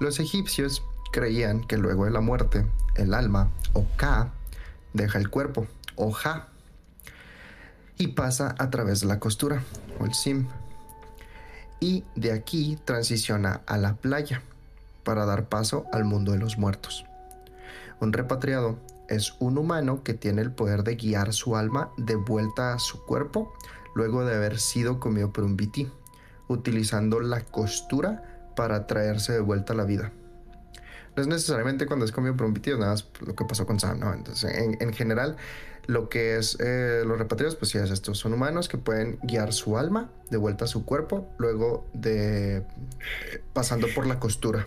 Los 0.00 0.18
egipcios 0.20 0.82
creían 1.12 1.66
que 1.66 1.76
luego 1.76 2.06
de 2.06 2.10
la 2.10 2.22
muerte, 2.22 2.64
el 2.96 3.12
alma, 3.12 3.52
o 3.74 3.84
Ka, 3.96 4.32
deja 4.94 5.18
el 5.18 5.28
cuerpo, 5.28 5.66
o 5.96 6.10
Ja, 6.12 6.48
y 7.98 8.08
pasa 8.08 8.54
a 8.58 8.70
través 8.70 9.00
de 9.00 9.06
la 9.06 9.20
costura, 9.20 9.62
o 10.00 10.06
el 10.06 10.14
Sim. 10.14 10.48
Y 11.78 12.04
de 12.14 12.32
aquí 12.32 12.78
transiciona 12.86 13.60
a 13.66 13.76
la 13.76 13.96
playa, 13.96 14.42
para 15.04 15.26
dar 15.26 15.48
paso 15.48 15.86
al 15.92 16.04
mundo 16.04 16.32
de 16.32 16.38
los 16.38 16.58
muertos. 16.58 17.06
Un 18.00 18.12
repatriado 18.12 18.78
es 19.08 19.36
un 19.38 19.58
humano 19.58 20.02
que 20.02 20.14
tiene 20.14 20.42
el 20.42 20.50
poder 20.50 20.82
de 20.82 20.96
guiar 20.96 21.32
su 21.32 21.56
alma 21.56 21.90
de 21.96 22.16
vuelta 22.16 22.74
a 22.74 22.78
su 22.78 23.04
cuerpo 23.04 23.52
luego 23.94 24.24
de 24.24 24.34
haber 24.34 24.58
sido 24.58 24.98
comido 24.98 25.32
por 25.32 25.44
un 25.44 25.56
BT, 25.56 25.88
utilizando 26.48 27.20
la 27.20 27.40
costura 27.42 28.50
para 28.56 28.86
traerse 28.86 29.32
de 29.32 29.40
vuelta 29.40 29.72
a 29.72 29.76
la 29.76 29.84
vida. 29.84 30.12
No 31.16 31.22
es 31.22 31.28
necesariamente 31.28 31.86
cuando 31.86 32.04
es 32.04 32.10
comido 32.10 32.36
por 32.36 32.46
un 32.46 32.56
es 32.56 32.78
nada 32.78 32.92
más 32.92 33.08
lo 33.24 33.36
que 33.36 33.44
pasó 33.44 33.66
con 33.66 33.78
Sam, 33.78 34.00
¿no? 34.00 34.12
Entonces, 34.12 34.52
en, 34.52 34.76
en 34.80 34.92
general, 34.92 35.36
lo 35.86 36.08
que 36.08 36.36
es 36.36 36.56
eh, 36.58 37.04
los 37.06 37.18
repatriados, 37.18 37.54
pues 37.54 37.70
sí 37.70 37.78
es 37.78 37.90
esto. 37.90 38.14
Son 38.14 38.32
humanos 38.32 38.68
que 38.68 38.78
pueden 38.78 39.18
guiar 39.22 39.52
su 39.52 39.78
alma 39.78 40.10
de 40.30 40.38
vuelta 40.38 40.64
a 40.64 40.68
su 40.68 40.84
cuerpo 40.84 41.28
luego 41.38 41.86
de 41.92 42.56
eh, 42.56 42.64
pasando 43.52 43.86
por 43.94 44.06
la 44.06 44.18
costura 44.18 44.66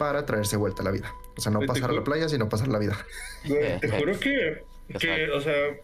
para 0.00 0.24
traerse 0.24 0.56
vuelta 0.56 0.80
a 0.80 0.86
la 0.86 0.92
vida. 0.92 1.14
O 1.36 1.42
sea, 1.42 1.52
no 1.52 1.60
pasar 1.60 1.90
a 1.90 1.92
la 1.92 2.02
playa, 2.02 2.26
sino 2.26 2.48
pasar 2.48 2.68
la 2.68 2.78
vida. 2.78 2.96
Te 3.46 3.86
juro 3.90 4.18
que, 4.18 4.64
que 4.98 5.30
o 5.30 5.42
sea, 5.42 5.52
eh, 5.52 5.76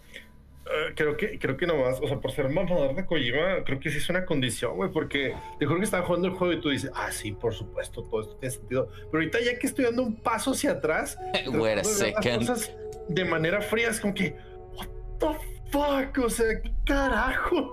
creo 0.94 1.18
que, 1.18 1.38
creo 1.38 1.58
que 1.58 1.66
nomás, 1.66 2.00
o 2.00 2.08
sea, 2.08 2.18
por 2.18 2.32
ser 2.32 2.48
mamador 2.48 2.94
de 2.94 3.04
Kojima, 3.04 3.62
creo 3.66 3.78
que 3.78 3.90
sí 3.90 3.98
es 3.98 4.08
una 4.08 4.24
condición, 4.24 4.74
güey, 4.74 4.90
porque 4.90 5.36
te 5.58 5.66
juro 5.66 5.80
que 5.80 5.84
estaba 5.84 6.06
jugando 6.06 6.28
el 6.28 6.32
juego 6.32 6.54
y 6.54 6.62
tú 6.62 6.70
dices, 6.70 6.90
ah, 6.94 7.12
sí, 7.12 7.32
por 7.32 7.52
supuesto, 7.52 8.04
todo 8.04 8.22
esto 8.22 8.36
tiene 8.36 8.54
sentido. 8.54 8.88
Pero 8.88 9.08
ahorita 9.12 9.38
ya 9.42 9.58
que 9.58 9.66
estoy 9.66 9.84
dando 9.84 10.02
un 10.02 10.16
paso 10.16 10.52
hacia 10.52 10.70
atrás, 10.70 11.18
Wait 11.46 11.54
a 11.54 11.60
ver 11.60 11.76
las 11.76 11.86
second. 11.86 12.38
cosas 12.38 12.74
de 13.10 13.24
manera 13.26 13.60
fría, 13.60 13.90
es 13.90 14.00
como 14.00 14.14
que, 14.14 14.34
what 14.72 14.88
the 15.18 15.26
fuck, 15.70 16.24
o 16.24 16.30
sea, 16.30 16.58
¿qué 16.62 16.72
carajo? 16.86 17.70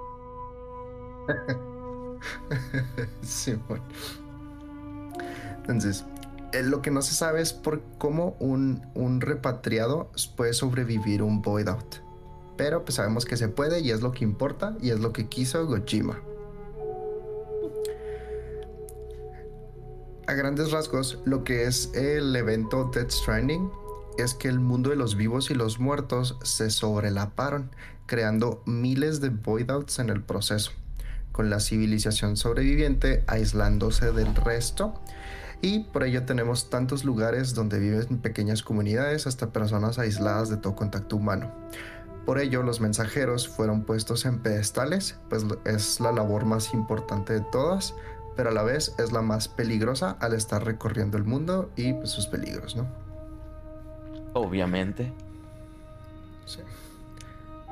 Sí, 3.21 3.57
bueno. 3.69 3.83
Entonces, 5.57 6.05
lo 6.61 6.81
que 6.81 6.91
no 6.91 7.01
se 7.01 7.15
sabe 7.15 7.41
es 7.41 7.53
por 7.53 7.81
cómo 7.97 8.35
un, 8.39 9.21
repatriado 9.21 10.11
puede 10.35 10.53
sobrevivir 10.53 11.23
un 11.23 11.41
void 11.41 11.67
out. 11.67 11.95
Pero 12.57 12.85
pues 12.85 12.95
sabemos 12.95 13.25
que 13.25 13.37
se 13.37 13.47
puede 13.47 13.79
y 13.79 13.89
es 13.89 14.01
lo 14.01 14.11
que 14.11 14.23
importa 14.23 14.77
y 14.79 14.91
es 14.91 14.99
lo 14.99 15.11
que 15.11 15.27
quiso 15.27 15.65
Gojima. 15.65 16.19
A 20.27 20.33
grandes 20.33 20.71
rasgos, 20.71 21.19
lo 21.25 21.43
que 21.43 21.65
es 21.65 21.91
el 21.95 22.35
evento 22.35 22.89
Death 22.93 23.11
Stranding 23.11 23.69
es 24.17 24.35
que 24.35 24.47
el 24.47 24.59
mundo 24.59 24.91
de 24.91 24.95
los 24.95 25.15
vivos 25.15 25.49
y 25.49 25.55
los 25.55 25.79
muertos 25.79 26.37
se 26.43 26.69
sobrelaparon, 26.69 27.71
creando 28.05 28.61
miles 28.65 29.19
de 29.19 29.29
void 29.29 29.69
outs 29.71 29.99
en 29.99 30.09
el 30.09 30.21
proceso 30.21 30.71
con 31.33 31.49
la 31.49 31.59
civilización 31.59 32.37
sobreviviente 32.37 33.23
aislándose 33.27 34.13
del 34.13 34.33
resto. 34.35 34.93
Y 35.63 35.79
por 35.79 36.03
ello 36.03 36.25
tenemos 36.25 36.69
tantos 36.69 37.05
lugares 37.05 37.53
donde 37.53 37.79
viven 37.79 38.17
pequeñas 38.17 38.63
comunidades 38.63 39.27
hasta 39.27 39.53
personas 39.53 39.97
aisladas 39.97 40.49
de 40.49 40.57
todo 40.57 40.75
contacto 40.75 41.15
humano. 41.15 41.49
Por 42.25 42.39
ello 42.39 42.63
los 42.63 42.81
mensajeros 42.81 43.47
fueron 43.47 43.85
puestos 43.85 44.25
en 44.25 44.39
pedestales, 44.39 45.17
pues 45.29 45.45
es 45.63 46.01
la 46.01 46.11
labor 46.11 46.43
más 46.43 46.73
importante 46.73 47.31
de 47.31 47.41
todas, 47.49 47.95
pero 48.35 48.49
a 48.49 48.53
la 48.53 48.63
vez 48.63 48.93
es 48.99 49.13
la 49.13 49.21
más 49.21 49.47
peligrosa 49.47 50.17
al 50.19 50.33
estar 50.33 50.65
recorriendo 50.65 51.17
el 51.17 51.23
mundo 51.23 51.71
y 51.77 51.93
pues, 51.93 52.09
sus 52.09 52.27
peligros, 52.27 52.75
¿no? 52.75 52.85
Obviamente. 54.33 55.13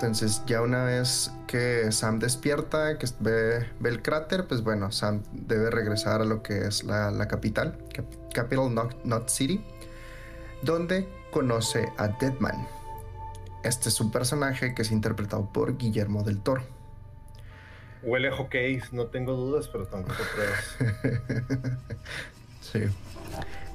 Entonces, 0.02 0.42
ya 0.48 0.62
una 0.62 0.84
vez 0.84 1.32
que 1.48 1.92
Sam 1.92 2.18
despierta, 2.20 2.98
que 2.98 3.08
ve, 3.20 3.68
ve 3.80 3.90
el 3.90 4.02
cráter, 4.02 4.48
pues 4.48 4.64
bueno, 4.64 4.92
Sam 4.92 5.22
debe 5.32 5.70
regresar 5.70 6.22
a 6.22 6.26
lo 6.26 6.42
que 6.42 6.66
es 6.66 6.84
la, 6.84 7.12
la 7.12 7.28
capital, 7.28 7.78
Cap- 7.94 8.34
Capital 8.34 8.70
Knot, 8.70 9.04
Knot 9.04 9.30
City, 9.30 9.64
donde 10.64 11.08
conoce 11.32 11.92
a 11.98 12.08
Deadman. 12.08 12.68
Este 13.64 13.90
es 13.90 14.02
un 14.02 14.12
personaje 14.12 14.74
que 14.74 14.82
es 14.82 14.92
interpretado 14.92 15.46
por 15.54 15.78
Guillermo 15.78 16.24
del 16.24 16.40
Toro. 16.42 16.64
Huele 18.02 18.30
a 18.30 18.36
hockey, 18.36 18.82
no 18.92 19.06
tengo 19.08 19.34
dudas, 19.34 19.68
pero 19.68 19.86
tampoco 19.86 20.18
pruebas. 20.34 21.78
Sí. 22.62 22.84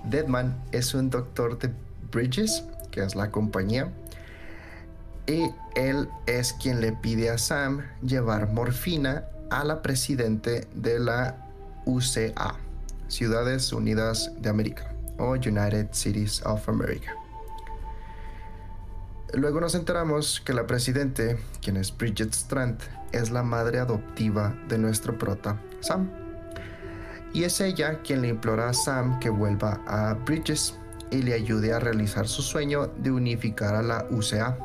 Deadman 0.05 0.61
es 0.73 0.95
un 0.95 1.11
doctor 1.11 1.59
de 1.59 1.71
Bridges, 2.11 2.65
que 2.91 3.03
es 3.05 3.15
la 3.15 3.31
compañía, 3.31 3.93
y 5.27 5.51
él 5.75 6.09
es 6.27 6.53
quien 6.53 6.81
le 6.81 6.93
pide 6.93 7.31
a 7.31 7.39
Sam 7.39 7.83
llevar 8.03 8.53
morfina 8.53 9.25
a 9.51 9.65
la 9.65 9.83
presidente 9.83 10.67
de 10.75 10.99
la 10.99 11.37
UCA, 11.85 12.57
Ciudades 13.09 13.73
Unidas 13.73 14.33
de 14.41 14.49
América, 14.49 14.93
o 15.19 15.33
United 15.33 15.89
Cities 15.93 16.43
of 16.45 16.69
America. 16.69 17.15
Luego 19.35 19.61
nos 19.61 19.75
enteramos 19.75 20.41
que 20.41 20.53
la 20.53 20.67
presidente, 20.67 21.39
quien 21.61 21.77
es 21.77 21.97
Bridget 21.97 22.33
Strand, 22.33 22.79
es 23.13 23.31
la 23.31 23.43
madre 23.43 23.81
adoptiva 23.81 24.57
de 24.69 24.79
nuestro 24.79 25.19
prota, 25.19 25.61
Sam. 25.81 26.11
Y 27.33 27.45
es 27.45 27.61
ella 27.61 28.01
quien 28.03 28.23
le 28.23 28.29
implora 28.29 28.71
a 28.71 28.75
Sam 28.75 29.19
que 29.19 29.29
vuelva 29.29 29.81
a 29.87 30.15
Bridges 30.15 30.75
y 31.11 31.23
le 31.23 31.35
ayude 31.35 31.73
a 31.73 31.81
realizar 31.81 32.29
su 32.29 32.43
sueño 32.43 32.87
de 32.87 33.11
unificar 33.11 33.75
a 33.75 33.83
la 33.83 34.07
UCA 34.11 34.57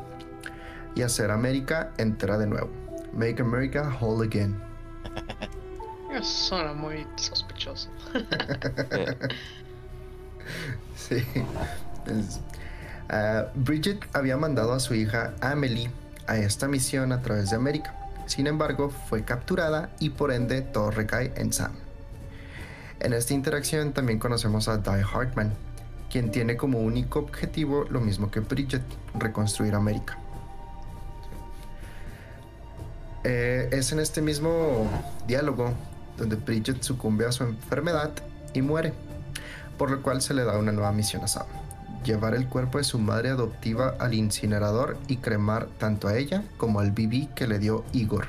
y 0.94 1.02
hacer 1.02 1.30
América 1.30 1.92
entera 1.98 2.38
de 2.38 2.46
nuevo. 2.46 2.70
Make 3.12 3.40
America 3.40 3.96
whole 4.00 4.26
again. 4.26 4.60
Eso 6.12 6.24
suena 6.24 6.72
muy 6.72 7.06
sospechoso. 7.16 7.88
Sí. 10.96 11.24
Ah, 13.08 13.46
Bridget 13.54 14.04
había 14.12 14.36
mandado 14.36 14.72
a 14.72 14.80
su 14.80 14.94
hija 14.94 15.34
Amelie 15.40 15.90
a 16.26 16.36
esta 16.36 16.68
misión 16.68 17.12
a 17.12 17.22
través 17.22 17.50
de 17.50 17.56
América. 17.56 17.94
Sin 18.26 18.46
embargo, 18.46 18.90
fue 18.90 19.24
capturada 19.24 19.90
y 19.98 20.10
por 20.10 20.32
ende 20.32 20.62
todo 20.62 20.90
recae 20.90 21.32
en 21.36 21.52
Sam. 21.52 21.72
En 23.00 23.12
esta 23.12 23.34
interacción 23.34 23.92
también 23.92 24.18
conocemos 24.18 24.68
a 24.68 24.78
Die 24.78 25.02
Hartman, 25.02 25.52
quien 26.08 26.30
tiene 26.30 26.56
como 26.56 26.78
único 26.78 27.18
objetivo 27.18 27.84
lo 27.90 28.00
mismo 28.00 28.30
que 28.30 28.40
Bridget, 28.40 28.82
reconstruir 29.14 29.74
América. 29.74 30.18
Eh, 33.24 33.68
es 33.70 33.92
en 33.92 34.00
este 34.00 34.20
mismo 34.20 34.88
diálogo 35.28 35.72
donde 36.16 36.36
Bridget 36.36 36.82
sucumbe 36.82 37.24
a 37.24 37.32
su 37.32 37.44
enfermedad 37.44 38.10
y 38.52 38.62
muere, 38.62 38.92
por 39.78 39.90
lo 39.90 40.02
cual 40.02 40.20
se 40.22 40.34
le 40.34 40.44
da 40.44 40.58
una 40.58 40.72
nueva 40.72 40.92
misión 40.92 41.22
a 41.22 41.28
Sam. 41.28 41.46
llevar 42.04 42.34
el 42.34 42.48
cuerpo 42.48 42.78
de 42.78 42.84
su 42.84 42.98
madre 42.98 43.28
adoptiva 43.28 43.94
al 44.00 44.14
incinerador 44.14 44.98
y 45.06 45.18
cremar 45.18 45.68
tanto 45.78 46.08
a 46.08 46.16
ella 46.16 46.42
como 46.56 46.80
al 46.80 46.90
BB 46.90 47.32
que 47.34 47.46
le 47.46 47.60
dio 47.60 47.84
Igor. 47.92 48.26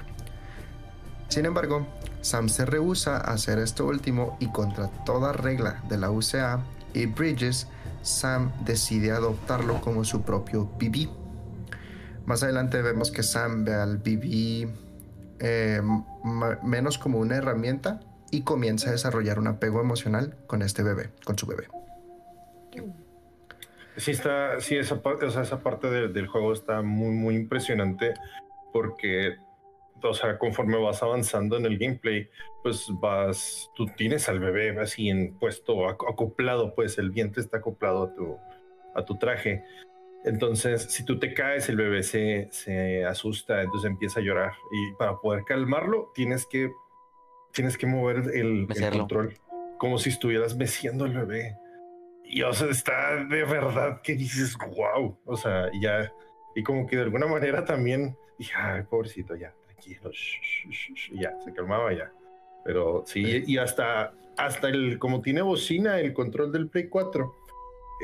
Sin 1.28 1.48
embargo, 1.48 1.88
Sam 2.22 2.50
se 2.50 2.66
rehúsa 2.66 3.18
a 3.18 3.34
hacer 3.34 3.58
esto 3.58 3.88
último 3.88 4.38
y 4.40 4.52
contra 4.52 4.90
toda 5.06 5.34
regla 5.34 5.82
de 5.90 5.98
la 5.98 6.12
UCA 6.12 6.64
y 6.94 7.08
Bridges, 7.08 7.66
Sam 8.04 8.52
decide 8.64 9.12
adoptarlo 9.12 9.82
como 9.82 10.04
su 10.04 10.22
propio 10.22 10.66
BB. 10.80 11.10
Más 12.28 12.44
adelante 12.44 12.80
vemos 12.84 13.10
que 13.10 13.24
Sam 13.24 13.66
ve 13.66 13.74
al 13.74 13.98
BB 13.98 14.83
eh, 15.44 15.82
menos 16.64 16.98
como 16.98 17.20
una 17.20 17.36
herramienta 17.36 18.00
y 18.32 18.44
comienza 18.44 18.90
a 18.90 18.94
desarrollar 18.94 19.40
un 19.40 19.48
apego 19.48 19.82
emocional 19.82 20.38
con 20.48 20.62
este 20.62 20.84
bebé, 20.84 21.10
con 21.26 21.38
su 21.38 21.46
bebé. 21.46 21.68
Sí, 23.98 24.12
está, 24.12 24.60
sí, 24.60 24.78
esa, 24.78 25.02
parte, 25.04 25.28
esa 25.28 25.60
parte 25.60 25.88
del 25.90 26.28
juego 26.28 26.54
está 26.54 26.82
muy, 26.82 27.12
muy 27.12 27.36
impresionante 27.36 28.14
porque, 28.72 29.36
o 30.02 30.14
sea, 30.14 30.40
conforme 30.40 30.78
vas 30.78 31.04
avanzando 31.04 31.58
en 31.58 31.66
el 31.66 31.78
gameplay, 31.78 32.30
pues 32.64 32.88
vas, 33.02 33.70
tú 33.76 33.86
tienes 33.98 34.30
al 34.30 34.40
bebé 34.40 34.80
así 34.80 35.10
en 35.10 35.38
puesto 35.38 35.90
acoplado, 35.90 36.74
pues 36.74 36.98
el 36.98 37.12
vientre 37.12 37.44
está 37.44 37.58
acoplado 37.58 38.04
a 38.04 38.16
tu, 38.16 38.38
a 38.96 39.06
tu 39.06 39.18
traje. 39.18 39.64
Entonces, 40.26 40.84
si 40.84 41.04
tú 41.04 41.20
te 41.20 41.34
caes, 41.34 41.68
el 41.70 41.76
bebé 41.76 42.04
se, 42.04 42.48
se 42.52 43.06
asusta, 43.06 43.62
entonces 43.62 43.90
empieza 43.90 44.20
a 44.20 44.24
llorar. 44.24 44.54
Y 44.72 44.94
para 44.94 45.18
poder 45.18 45.44
calmarlo, 45.44 46.12
tienes 46.16 46.46
que, 46.46 46.72
tienes 47.52 47.78
que 47.78 47.88
mover 47.88 48.18
el, 48.34 48.68
el 48.70 48.90
control 48.92 49.34
como 49.84 49.98
si 49.98 50.10
estuvieras 50.10 50.56
meciendo 50.56 51.04
al 51.04 51.12
bebé. 51.12 51.58
Y 52.24 52.42
o 52.42 52.54
sea, 52.54 52.70
está 52.70 53.26
de 53.26 53.44
verdad 53.44 54.02
que 54.02 54.16
dices, 54.16 54.56
wow. 54.58 55.18
O 55.26 55.36
sea, 55.36 55.70
ya, 55.78 56.10
y 56.56 56.64
como 56.64 56.88
que 56.88 56.96
de 56.96 57.02
alguna 57.02 57.28
manera 57.28 57.66
también 57.66 58.16
dije, 58.38 58.54
ay, 58.56 58.84
pobrecito, 58.84 59.36
ya, 59.36 59.54
tranquilo, 59.66 60.10
ya, 61.20 61.38
se 61.44 61.54
calmaba 61.54 61.92
ya. 61.92 62.14
Pero 62.64 63.04
sí, 63.06 63.44
y 63.46 63.58
hasta, 63.58 64.14
hasta 64.38 64.70
el, 64.70 64.98
como 65.00 65.22
tiene 65.22 65.42
bocina, 65.42 66.00
el 66.00 66.14
control 66.14 66.54
del 66.54 66.70
Play 66.70 66.88
4, 66.88 67.36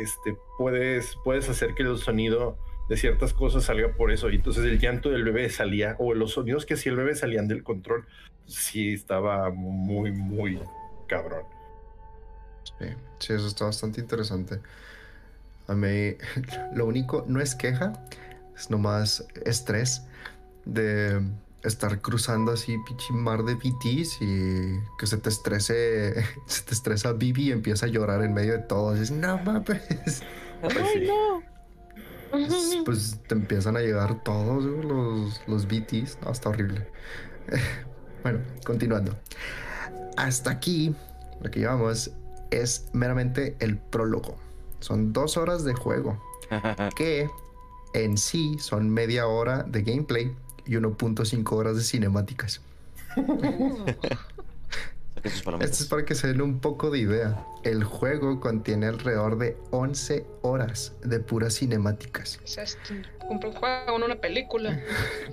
este, 0.02 0.38
puedes, 0.58 1.16
puedes 1.24 1.50
hacer 1.50 1.74
que 1.76 1.84
el 1.84 1.98
sonido 1.98 2.58
de 2.90 2.98
ciertas 2.98 3.34
cosas 3.34 3.66
salga 3.66 3.94
por 3.94 4.12
eso. 4.12 4.30
Y 4.30 4.36
entonces 4.36 4.66
el 4.66 4.80
llanto 4.80 5.10
del 5.10 5.24
bebé 5.24 5.50
salía, 5.50 5.96
o 6.00 6.14
los 6.14 6.34
sonidos 6.34 6.66
que 6.66 6.74
hacía 6.74 6.92
el 6.92 6.98
bebé 6.98 7.16
salían 7.16 7.48
del 7.48 7.64
control. 7.64 8.06
Sí, 8.46 8.94
estaba 8.94 9.52
muy, 9.52 10.12
muy 10.12 10.60
cabrón. 11.08 11.44
Sí, 13.20 13.34
eso 13.34 13.48
está 13.48 13.66
bastante 13.66 14.02
interesante. 14.02 14.60
A 15.68 15.76
mí, 15.76 16.16
lo 16.74 16.86
único, 16.86 17.26
no 17.28 17.40
es 17.42 17.54
queja, 17.56 17.94
es 18.56 18.70
nomás 18.70 19.28
estrés 19.46 20.04
de 20.66 21.22
estar 21.64 22.02
cruzando 22.02 22.54
así 22.54 22.78
pinche 22.86 23.14
mar 23.14 23.44
de 23.44 23.56
BTs 23.56 24.22
y 24.22 24.80
que 24.98 25.08
se 25.08 25.18
te 25.18 25.30
estrese, 25.30 26.24
se 26.46 26.64
te 26.64 26.74
estresa 26.74 27.14
Bibi 27.14 27.50
y 27.50 27.52
empieza 27.52 27.86
a 27.86 27.90
llorar 27.90 28.24
en 28.24 28.34
medio 28.34 28.54
de 28.54 28.60
todo. 28.60 28.94
Dices, 28.94 29.12
no 29.12 29.38
mames. 29.40 30.24
Ay, 30.64 31.08
no. 31.08 31.44
Pues 32.86 33.20
te 33.28 33.34
empiezan 33.34 33.76
a 33.76 33.80
llegar 33.80 34.24
todos 34.24 34.64
los, 34.64 35.42
los 35.48 35.66
BTs. 35.66 36.20
No, 36.24 36.32
está 36.32 36.50
horrible. 36.50 36.88
Bueno, 38.22 38.40
continuando. 38.66 39.18
Hasta 40.18 40.52
aquí, 40.52 40.94
lo 41.42 41.50
que 41.50 41.62
llevamos 41.62 42.12
es 42.52 42.90
meramente 42.92 43.56
el 43.60 43.78
prólogo. 43.78 44.36
Son 44.82 45.14
dos 45.14 45.38
horas 45.38 45.64
de 45.64 45.74
juego 45.74 46.22
que 46.98 47.30
en 47.94 48.18
sí 48.18 48.58
son 48.60 48.90
media 48.90 49.28
hora 49.28 49.64
de 49.64 49.84
gameplay 49.84 50.36
y 50.70 50.74
1.5 50.76 51.52
horas 51.54 51.76
de 51.76 51.82
cinemáticas. 51.82 52.62
Esto 55.24 55.84
es 55.84 55.88
para 55.90 56.06
que 56.06 56.16
se 56.16 56.28
den 56.28 56.42
un 56.42 56.60
poco 56.60 56.92
de 56.92 57.00
idea. 57.00 57.44
El 57.64 57.84
juego 57.84 58.40
contiene 58.40 58.86
alrededor 58.86 59.38
de 59.38 59.58
11 59.72 60.26
horas 60.44 60.94
de 61.04 61.20
puras 61.20 61.56
cinemáticas. 61.56 62.40
un 63.30 63.42
juego, 63.42 63.96
una 63.96 64.16
película. 64.16 64.80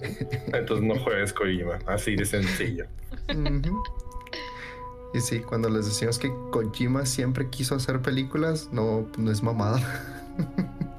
Entonces 0.52 0.84
no 0.84 0.98
juegues 0.98 1.32
Kojima, 1.34 1.78
así 1.86 2.16
de 2.16 2.24
sencillo. 2.24 2.86
Y 5.14 5.20
sí, 5.20 5.40
cuando 5.40 5.68
les 5.68 5.84
decimos 5.86 6.18
que 6.18 6.32
Kojima 6.50 7.04
siempre 7.04 7.48
quiso 7.50 7.74
hacer 7.74 8.00
películas, 8.00 8.70
no, 8.72 9.06
no 9.18 9.30
es 9.30 9.42
mamada. 9.42 9.80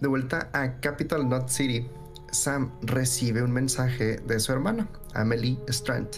De 0.00 0.06
vuelta 0.06 0.48
a 0.52 0.78
Capital 0.78 1.26
Knot 1.26 1.48
City, 1.48 1.88
Sam 2.30 2.70
recibe 2.82 3.42
un 3.42 3.50
mensaje 3.50 4.18
de 4.18 4.38
su 4.38 4.52
hermana, 4.52 4.88
Amelie 5.12 5.58
Strand, 5.66 6.08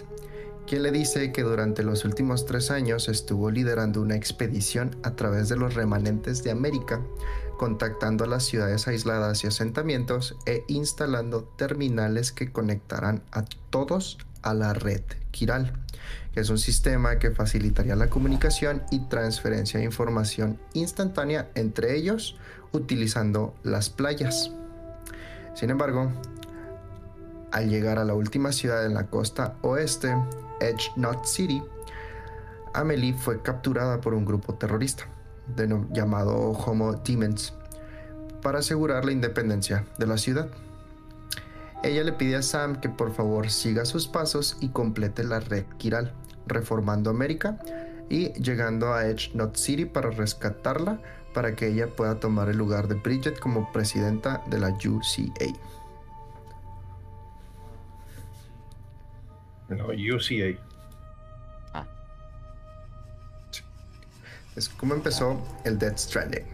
quien 0.66 0.82
le 0.82 0.90
dice 0.90 1.32
que 1.32 1.42
durante 1.42 1.82
los 1.82 2.04
últimos 2.04 2.44
tres 2.44 2.70
años 2.70 3.08
estuvo 3.08 3.50
liderando 3.50 4.02
una 4.02 4.16
expedición 4.16 4.96
a 5.02 5.16
través 5.16 5.48
de 5.48 5.56
los 5.56 5.72
remanentes 5.72 6.44
de 6.44 6.50
América, 6.50 7.00
contactando 7.56 8.24
a 8.24 8.26
las 8.26 8.44
ciudades 8.44 8.86
aisladas 8.86 9.44
y 9.44 9.46
asentamientos 9.46 10.36
e 10.44 10.62
instalando 10.68 11.44
terminales 11.44 12.32
que 12.32 12.52
conectarán 12.52 13.22
a 13.32 13.46
todos 13.70 14.18
a 14.42 14.52
la 14.52 14.74
red 14.74 15.02
Kiral, 15.30 15.72
que 16.34 16.40
es 16.40 16.50
un 16.50 16.58
sistema 16.58 17.18
que 17.18 17.30
facilitaría 17.30 17.96
la 17.96 18.10
comunicación 18.10 18.82
y 18.90 19.00
transferencia 19.08 19.80
de 19.80 19.86
información 19.86 20.58
instantánea 20.74 21.50
entre 21.54 21.96
ellos 21.96 22.36
utilizando 22.72 23.54
las 23.62 23.90
playas. 23.90 24.50
Sin 25.54 25.70
embargo, 25.70 26.10
al 27.52 27.68
llegar 27.68 27.98
a 27.98 28.04
la 28.04 28.14
última 28.14 28.52
ciudad 28.52 28.86
en 28.86 28.94
la 28.94 29.06
costa 29.06 29.56
oeste, 29.62 30.14
Edge 30.60 30.90
Knot 30.94 31.24
City, 31.24 31.62
Amelie 32.72 33.14
fue 33.14 33.42
capturada 33.42 34.00
por 34.00 34.14
un 34.14 34.24
grupo 34.24 34.54
terrorista 34.54 35.06
llamado 35.92 36.52
Homo 36.52 36.92
Demons 36.92 37.52
para 38.42 38.60
asegurar 38.60 39.04
la 39.04 39.12
independencia 39.12 39.84
de 39.98 40.06
la 40.06 40.16
ciudad. 40.16 40.48
Ella 41.82 42.04
le 42.04 42.12
pide 42.12 42.36
a 42.36 42.42
Sam 42.42 42.80
que 42.80 42.88
por 42.88 43.12
favor 43.12 43.50
siga 43.50 43.84
sus 43.84 44.06
pasos 44.06 44.56
y 44.60 44.68
complete 44.68 45.24
la 45.24 45.40
red 45.40 45.64
Kiral, 45.78 46.12
reformando 46.46 47.10
América 47.10 47.58
y 48.08 48.32
llegando 48.34 48.92
a 48.92 49.06
Edge 49.06 49.32
Knot 49.32 49.56
City 49.56 49.86
para 49.86 50.10
rescatarla 50.10 51.00
para 51.32 51.54
que 51.54 51.68
ella 51.68 51.88
pueda 51.88 52.18
tomar 52.18 52.48
el 52.48 52.56
lugar 52.56 52.88
de 52.88 52.94
Bridget 52.94 53.38
como 53.38 53.70
presidenta 53.72 54.42
de 54.46 54.58
la 54.58 54.68
UCA. 54.68 55.46
No, 59.68 59.86
UCA. 59.86 60.58
Ah. 61.72 61.86
Es 64.56 64.68
como 64.68 64.94
empezó 64.94 65.40
el 65.64 65.78
Death 65.78 65.98
Stranding. 65.98 66.46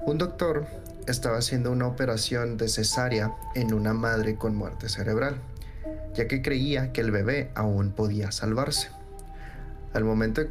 Un 0.00 0.16
doctor 0.16 0.66
estaba 1.06 1.38
haciendo 1.38 1.70
una 1.70 1.86
operación 1.86 2.56
de 2.56 2.68
cesárea 2.68 3.34
en 3.54 3.74
una 3.74 3.92
madre 3.92 4.36
con 4.36 4.56
muerte 4.56 4.88
cerebral, 4.88 5.36
ya 6.14 6.26
que 6.26 6.40
creía 6.40 6.92
que 6.92 7.02
el 7.02 7.10
bebé 7.10 7.50
aún 7.54 7.92
podía 7.92 8.32
salvarse. 8.32 8.90
Al 9.94 10.04
momento 10.04 10.42
de, 10.42 10.50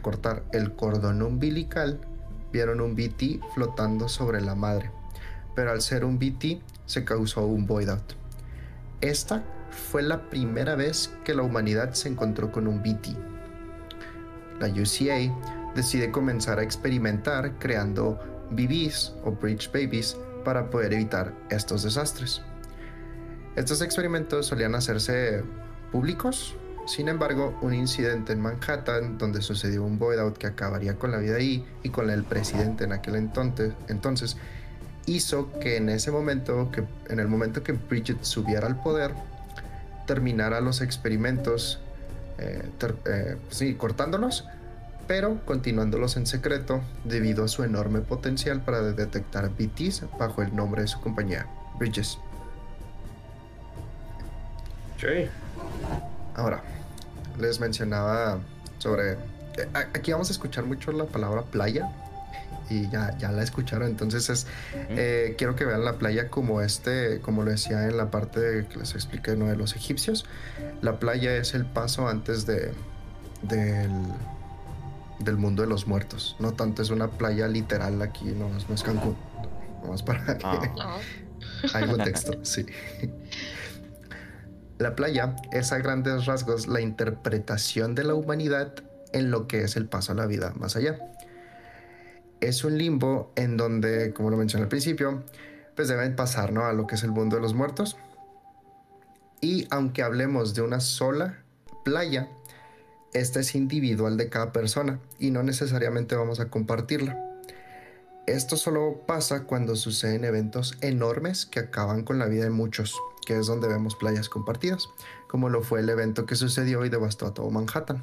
cortar 0.00 0.44
el 0.52 0.72
cordón 0.74 1.22
umbilical, 1.22 2.00
vieron 2.52 2.80
un 2.80 2.94
BT 2.94 3.40
flotando 3.54 4.08
sobre 4.08 4.40
la 4.40 4.54
madre, 4.54 4.90
pero 5.54 5.72
al 5.72 5.82
ser 5.82 6.04
un 6.04 6.18
BT 6.18 6.62
se 6.86 7.04
causó 7.04 7.46
un 7.46 7.66
void 7.66 7.88
out. 7.88 8.12
Esta 9.00 9.42
fue 9.70 10.02
la 10.02 10.28
primera 10.30 10.76
vez 10.76 11.10
que 11.24 11.34
la 11.34 11.42
humanidad 11.42 11.92
se 11.94 12.08
encontró 12.08 12.52
con 12.52 12.66
un 12.66 12.82
BT. 12.82 13.16
La 14.60 14.68
UCA 14.68 15.72
decide 15.74 16.10
comenzar 16.10 16.58
a 16.58 16.62
experimentar 16.62 17.58
creando 17.58 18.18
BBs 18.50 19.14
o 19.24 19.32
Bridge 19.32 19.70
Babies 19.72 20.16
para 20.44 20.70
poder 20.70 20.92
evitar 20.92 21.34
estos 21.50 21.82
desastres. 21.82 22.42
Estos 23.56 23.82
experimentos 23.82 24.46
solían 24.46 24.74
hacerse 24.74 25.42
públicos, 25.90 26.54
sin 26.86 27.08
embargo, 27.08 27.56
un 27.62 27.74
incidente 27.74 28.32
en 28.32 28.40
Manhattan 28.40 29.18
donde 29.18 29.42
sucedió 29.42 29.84
un 29.84 29.98
void 29.98 30.32
que 30.34 30.46
acabaría 30.46 30.96
con 30.96 31.10
la 31.12 31.18
vida 31.18 31.36
ahí 31.36 31.64
y 31.82 31.90
con 31.90 32.10
el 32.10 32.24
presidente 32.24 32.84
en 32.84 32.92
aquel 32.92 33.16
entonces, 33.16 33.72
entonces 33.88 34.36
hizo 35.06 35.52
que 35.60 35.76
en 35.76 35.88
ese 35.88 36.10
momento, 36.10 36.70
que 36.70 36.84
en 37.12 37.20
el 37.20 37.28
momento 37.28 37.62
que 37.62 37.72
Bridget 37.72 38.22
subiera 38.22 38.66
al 38.66 38.80
poder, 38.80 39.12
terminara 40.06 40.60
los 40.60 40.80
experimentos, 40.80 41.80
eh, 42.38 42.68
eh, 43.06 43.36
sí, 43.50 43.74
cortándolos 43.74 44.44
pero 45.10 45.44
continuándolos 45.44 46.16
en 46.16 46.24
secreto 46.24 46.82
debido 47.02 47.44
a 47.44 47.48
su 47.48 47.64
enorme 47.64 47.98
potencial 47.98 48.60
para 48.60 48.80
detectar 48.80 49.50
BTs 49.50 50.04
bajo 50.16 50.40
el 50.40 50.54
nombre 50.54 50.82
de 50.82 50.86
su 50.86 51.00
compañía, 51.00 51.48
Bridges. 51.80 52.16
Sí. 55.00 55.28
Ahora, 56.34 56.62
les 57.38 57.60
mencionaba 57.60 58.38
sobre 58.78 59.16
eh, 59.56 59.68
aquí 59.72 60.12
vamos 60.12 60.28
a 60.28 60.32
escuchar 60.32 60.64
mucho 60.64 60.92
la 60.92 61.06
palabra 61.06 61.42
playa 61.42 61.90
y 62.68 62.88
ya, 62.88 63.16
ya 63.18 63.32
la 63.32 63.42
escucharon. 63.42 63.88
Entonces 63.88 64.28
es, 64.30 64.46
eh, 64.90 65.34
quiero 65.36 65.56
que 65.56 65.64
vean 65.64 65.84
la 65.84 65.94
playa 65.94 66.28
como 66.28 66.60
este, 66.60 67.20
como 67.20 67.42
lo 67.42 67.50
decía 67.50 67.86
en 67.86 67.96
la 67.96 68.10
parte 68.10 68.66
que 68.70 68.78
les 68.78 68.94
expliqué 68.94 69.34
¿no? 69.36 69.46
de 69.46 69.56
los 69.56 69.74
egipcios. 69.74 70.24
La 70.80 70.98
playa 70.98 71.34
es 71.36 71.54
el 71.54 71.66
paso 71.66 72.08
antes 72.08 72.46
de, 72.46 72.72
del, 73.42 73.90
del 75.18 75.36
mundo 75.36 75.62
de 75.62 75.68
los 75.68 75.86
muertos. 75.86 76.36
No 76.38 76.52
tanto 76.52 76.82
es 76.82 76.90
una 76.90 77.08
playa 77.08 77.48
literal 77.48 78.00
aquí, 78.02 78.26
no, 78.26 78.48
no 78.48 78.74
es 78.74 78.82
Cancún. 78.82 79.16
Vamos 79.82 80.02
para 80.02 80.38
que 80.38 80.46
ah. 80.46 80.98
hay 81.74 81.86
contexto, 81.86 82.44
sí. 82.44 82.66
La 84.80 84.96
playa 84.96 85.36
es 85.52 85.70
a 85.70 85.78
grandes 85.78 86.26
rasgos 86.26 86.66
la 86.66 86.80
interpretación 86.80 87.94
de 87.94 88.02
la 88.02 88.14
humanidad 88.14 88.74
en 89.12 89.30
lo 89.30 89.46
que 89.46 89.62
es 89.62 89.76
el 89.76 89.86
paso 89.86 90.10
a 90.10 90.16
la 90.16 90.26
vida 90.26 90.52
más 90.56 90.74
allá 90.74 90.98
es 92.40 92.64
un 92.64 92.78
limbo 92.78 93.32
en 93.36 93.56
donde, 93.56 94.12
como 94.12 94.30
lo 94.30 94.36
mencioné 94.36 94.64
al 94.64 94.68
principio, 94.68 95.22
pues 95.76 95.88
deben 95.88 96.16
pasar 96.16 96.52
¿no? 96.52 96.64
a 96.64 96.72
lo 96.72 96.86
que 96.86 96.94
es 96.94 97.02
el 97.02 97.10
mundo 97.10 97.36
de 97.36 97.42
los 97.42 97.54
muertos. 97.54 97.96
Y 99.40 99.66
aunque 99.70 100.02
hablemos 100.02 100.54
de 100.54 100.62
una 100.62 100.80
sola 100.80 101.42
playa, 101.84 102.28
esta 103.12 103.40
es 103.40 103.54
individual 103.54 104.16
de 104.16 104.28
cada 104.28 104.52
persona 104.52 105.00
y 105.18 105.30
no 105.30 105.42
necesariamente 105.42 106.16
vamos 106.16 106.40
a 106.40 106.48
compartirla. 106.48 107.18
Esto 108.26 108.56
solo 108.56 109.02
pasa 109.06 109.44
cuando 109.44 109.76
suceden 109.76 110.24
eventos 110.24 110.76
enormes 110.82 111.46
que 111.46 111.60
acaban 111.60 112.04
con 112.04 112.18
la 112.18 112.26
vida 112.26 112.44
de 112.44 112.50
muchos, 112.50 112.96
que 113.26 113.38
es 113.38 113.46
donde 113.46 113.68
vemos 113.68 113.94
playas 113.94 114.28
compartidas, 114.28 114.88
como 115.28 115.48
lo 115.48 115.62
fue 115.62 115.80
el 115.80 115.88
evento 115.88 116.26
que 116.26 116.36
sucedió 116.36 116.84
y 116.84 116.88
devastó 116.88 117.26
a 117.26 117.34
todo 117.34 117.50
Manhattan 117.50 118.02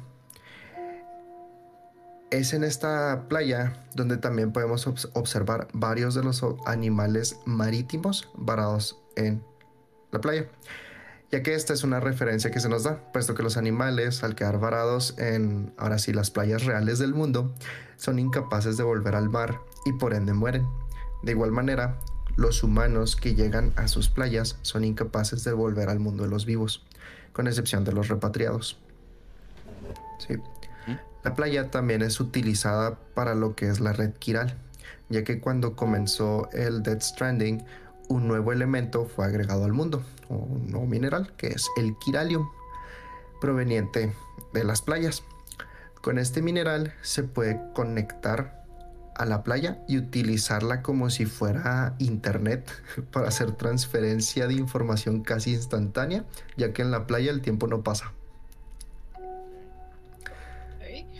es 2.30 2.52
en 2.52 2.64
esta 2.64 3.26
playa 3.28 3.72
donde 3.94 4.16
también 4.16 4.52
podemos 4.52 4.86
observar 5.14 5.68
varios 5.72 6.14
de 6.14 6.22
los 6.22 6.44
animales 6.66 7.38
marítimos 7.46 8.30
varados 8.34 9.00
en 9.16 9.42
la 10.10 10.20
playa, 10.20 10.46
ya 11.30 11.42
que 11.42 11.54
esta 11.54 11.72
es 11.72 11.84
una 11.84 12.00
referencia 12.00 12.50
que 12.50 12.60
se 12.60 12.68
nos 12.68 12.84
da, 12.84 13.12
puesto 13.12 13.34
que 13.34 13.42
los 13.42 13.56
animales, 13.56 14.22
al 14.24 14.34
quedar 14.34 14.58
varados 14.58 15.14
en, 15.18 15.72
ahora 15.78 15.98
sí, 15.98 16.12
las 16.12 16.30
playas 16.30 16.64
reales 16.64 16.98
del 16.98 17.14
mundo, 17.14 17.54
son 17.96 18.18
incapaces 18.18 18.76
de 18.76 18.84
volver 18.84 19.14
al 19.14 19.28
mar 19.28 19.60
y 19.84 19.92
por 19.92 20.14
ende 20.14 20.32
mueren. 20.32 20.66
De 21.22 21.32
igual 21.32 21.50
manera, 21.50 21.98
los 22.38 22.62
humanos 22.62 23.16
que 23.16 23.34
llegan 23.34 23.72
a 23.74 23.88
sus 23.88 24.08
playas 24.08 24.58
son 24.62 24.84
incapaces 24.84 25.42
de 25.42 25.52
volver 25.52 25.88
al 25.88 25.98
mundo 25.98 26.22
de 26.22 26.30
los 26.30 26.46
vivos, 26.46 26.86
con 27.32 27.48
excepción 27.48 27.82
de 27.82 27.90
los 27.90 28.06
repatriados. 28.06 28.78
Sí. 30.18 30.36
La 31.24 31.34
playa 31.34 31.72
también 31.72 32.00
es 32.00 32.20
utilizada 32.20 32.96
para 33.14 33.34
lo 33.34 33.56
que 33.56 33.68
es 33.68 33.80
la 33.80 33.92
red 33.92 34.12
quiral, 34.20 34.56
ya 35.08 35.24
que 35.24 35.40
cuando 35.40 35.74
comenzó 35.74 36.48
el 36.52 36.84
Dead 36.84 37.00
Stranding, 37.00 37.64
un 38.08 38.28
nuevo 38.28 38.52
elemento 38.52 39.06
fue 39.06 39.26
agregado 39.26 39.64
al 39.64 39.72
mundo, 39.72 40.04
un 40.28 40.70
nuevo 40.70 40.86
mineral, 40.86 41.32
que 41.36 41.48
es 41.48 41.66
el 41.76 41.98
quiralium, 41.98 42.48
proveniente 43.40 44.14
de 44.52 44.62
las 44.62 44.80
playas. 44.80 45.24
Con 46.02 46.20
este 46.20 46.40
mineral 46.40 46.94
se 47.02 47.24
puede 47.24 47.60
conectar 47.74 48.57
a 49.18 49.26
la 49.26 49.42
playa 49.42 49.78
y 49.88 49.98
utilizarla 49.98 50.82
como 50.82 51.10
si 51.10 51.26
fuera 51.26 51.94
internet 51.98 52.70
para 53.12 53.28
hacer 53.28 53.52
transferencia 53.52 54.46
de 54.46 54.54
información 54.54 55.22
casi 55.22 55.52
instantánea, 55.52 56.24
ya 56.56 56.72
que 56.72 56.82
en 56.82 56.90
la 56.90 57.06
playa 57.06 57.30
el 57.30 57.42
tiempo 57.42 57.66
no 57.66 57.82
pasa. 57.82 58.12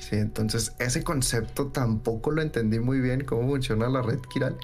Sí, 0.01 0.17
entonces 0.17 0.73
ese 0.79 1.05
concepto 1.05 1.67
tampoco 1.67 2.31
lo 2.31 2.41
entendí 2.41 2.79
muy 2.81 3.01
bien 3.01 3.25
cómo 3.25 3.47
funciona 3.47 3.91
la 3.91 4.01
red 4.01 4.21
Kiral, 4.21 4.57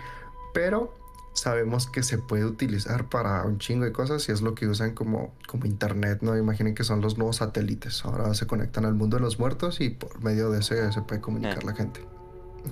pero 0.54 0.94
sabemos 1.34 1.86
que 1.86 2.02
se 2.02 2.16
puede 2.16 2.46
utilizar 2.46 3.10
para 3.10 3.42
un 3.42 3.58
chingo 3.58 3.84
de 3.84 3.92
cosas 3.92 4.26
y 4.28 4.32
es 4.32 4.40
lo 4.40 4.54
que 4.54 4.66
usan 4.68 4.94
como, 4.94 5.34
como 5.46 5.66
internet, 5.66 6.20
¿no? 6.22 6.36
Imaginen 6.38 6.74
que 6.74 6.84
son 6.84 7.02
los 7.02 7.18
nuevos 7.18 7.36
satélites. 7.36 8.04
Ahora 8.04 8.32
se 8.32 8.46
conectan 8.46 8.86
al 8.86 8.94
mundo 8.94 9.18
de 9.18 9.22
los 9.22 9.38
muertos 9.38 9.80
y 9.80 9.90
por 9.90 10.22
medio 10.22 10.50
de 10.50 10.60
ese 10.60 10.90
se 10.92 11.02
puede 11.02 11.20
comunicar 11.20 11.62
eh. 11.62 11.66
la 11.66 11.74
gente. 11.74 12.13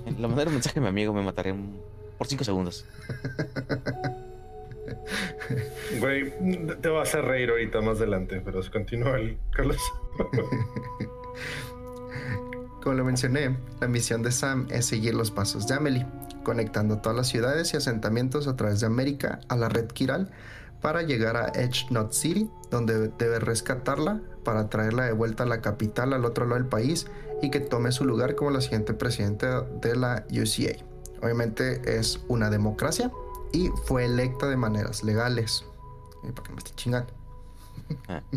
Le 0.07 0.29
mandar 0.29 0.49
un 0.49 0.55
mensaje 0.55 0.79
a 0.79 0.83
mi 0.83 0.89
amigo, 0.89 1.13
me 1.13 1.23
mataré 1.23 1.55
por 2.19 2.27
cinco 2.27 2.45
segundos. 2.45 2.85
Güey, 6.01 6.33
te 6.81 6.89
va 6.89 7.01
a 7.01 7.03
hacer 7.03 7.25
reír 7.25 7.51
ahorita 7.51 7.81
más 7.81 7.99
adelante, 7.99 8.41
pero 8.45 8.61
continúa 8.71 9.17
el 9.17 9.39
Carlos. 9.51 9.81
Como 12.83 12.97
lo 12.97 13.05
mencioné, 13.05 13.57
la 13.81 13.87
misión 13.89 14.23
de 14.23 14.33
Sam 14.33 14.67
es 14.71 14.87
seguir 14.87 15.15
los 15.15 15.31
pasos 15.31 15.69
de 15.69 15.75
Amelie, 15.75 16.07
conectando 16.43 16.99
todas 16.99 17.17
las 17.17 17.29
ciudades 17.29 17.73
y 17.75 17.77
asentamientos 17.77 18.49
a 18.49 18.57
través 18.57 18.81
de 18.81 18.87
América 18.87 19.41
a 19.49 19.57
la 19.57 19.69
red 19.69 19.87
Kiral 19.87 20.33
para 20.81 21.03
llegar 21.03 21.37
a 21.37 21.53
Edge 21.55 21.87
Knot 21.89 22.13
City, 22.13 22.51
donde 22.71 23.09
debe 23.09 23.39
rescatarla 23.39 24.21
para 24.45 24.69
traerla 24.69 25.05
de 25.05 25.13
vuelta 25.13 25.45
a 25.45 25.47
la 25.47 25.61
capital 25.61 26.13
al 26.13 26.25
otro 26.25 26.45
lado 26.47 26.57
del 26.57 26.69
país 26.69 27.07
y 27.43 27.51
que 27.51 27.61
tome 27.61 27.93
su 27.93 28.05
lugar 28.05 28.35
como 28.35 28.51
la 28.51 28.61
siguiente 28.61 28.95
presidenta 28.95 29.63
de 29.63 29.97
la 29.97 30.25
UCA. 30.31 30.85
Obviamente 31.23 31.99
es 31.99 32.21
una 32.29 32.51
democracia 32.51 33.11
y 33.53 33.69
fue 33.85 34.05
electa 34.05 34.49
de 34.49 34.57
maneras 34.57 35.05
legales. 35.05 35.65
¿Para 36.23 36.43
qué 36.43 36.53
me 36.53 36.59
estoy 36.59 36.75
chingando? 36.77 37.13
Ah. 38.09 38.23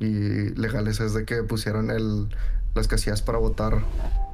y 0.00 0.50
legales 0.54 1.00
es 1.00 1.14
de 1.14 1.24
que 1.24 1.42
pusieron 1.42 1.90
el, 1.90 2.28
las 2.74 2.88
casillas 2.88 3.22
para 3.22 3.38
votar 3.38 3.80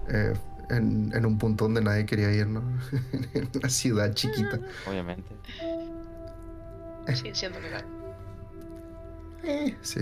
eh, 0.09 0.34
en, 0.70 1.26
un 1.26 1.39
punto 1.39 1.64
donde 1.64 1.80
nadie 1.80 2.07
quería 2.07 2.32
ir, 2.32 2.47
¿no? 2.47 2.62
en 3.34 3.49
una 3.55 3.68
ciudad 3.68 4.12
chiquita. 4.14 4.61
Obviamente. 4.89 5.28
Sí, 7.14 7.30
siendo 7.32 7.61
legal. 7.61 7.84
Eh, 9.43 9.76
sí. 9.82 10.01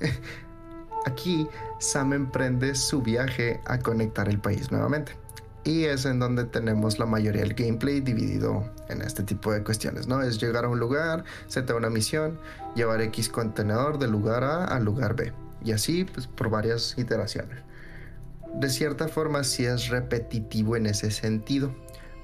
Aquí 1.06 1.46
Sam 1.80 2.12
emprende 2.14 2.74
su 2.74 3.02
viaje 3.02 3.60
a 3.66 3.78
conectar 3.78 4.28
el 4.28 4.38
país 4.38 4.70
nuevamente 4.70 5.12
y 5.64 5.84
es 5.84 6.04
en 6.04 6.18
donde 6.18 6.44
tenemos 6.44 6.98
la 6.98 7.06
mayoría 7.06 7.40
del 7.42 7.54
gameplay 7.54 8.00
dividido 8.00 8.70
en 8.88 9.00
este 9.00 9.22
tipo 9.22 9.50
de 9.50 9.64
cuestiones, 9.64 10.06
¿no? 10.06 10.20
Es 10.22 10.38
llegar 10.38 10.66
a 10.66 10.68
un 10.68 10.78
lugar, 10.78 11.24
se 11.48 11.62
te 11.62 11.72
da 11.72 11.78
una 11.78 11.90
misión, 11.90 12.38
llevar 12.74 13.00
X 13.00 13.30
contenedor 13.30 13.98
del 13.98 14.10
lugar 14.10 14.44
A 14.44 14.66
al 14.66 14.84
lugar 14.84 15.16
B 15.16 15.32
y 15.64 15.72
así 15.72 16.04
pues, 16.04 16.26
por 16.26 16.50
varias 16.50 16.96
iteraciones. 16.98 17.62
De 18.54 18.68
cierta 18.68 19.08
forma 19.08 19.42
sí 19.42 19.64
es 19.64 19.88
repetitivo 19.88 20.76
en 20.76 20.86
ese 20.86 21.10
sentido, 21.10 21.74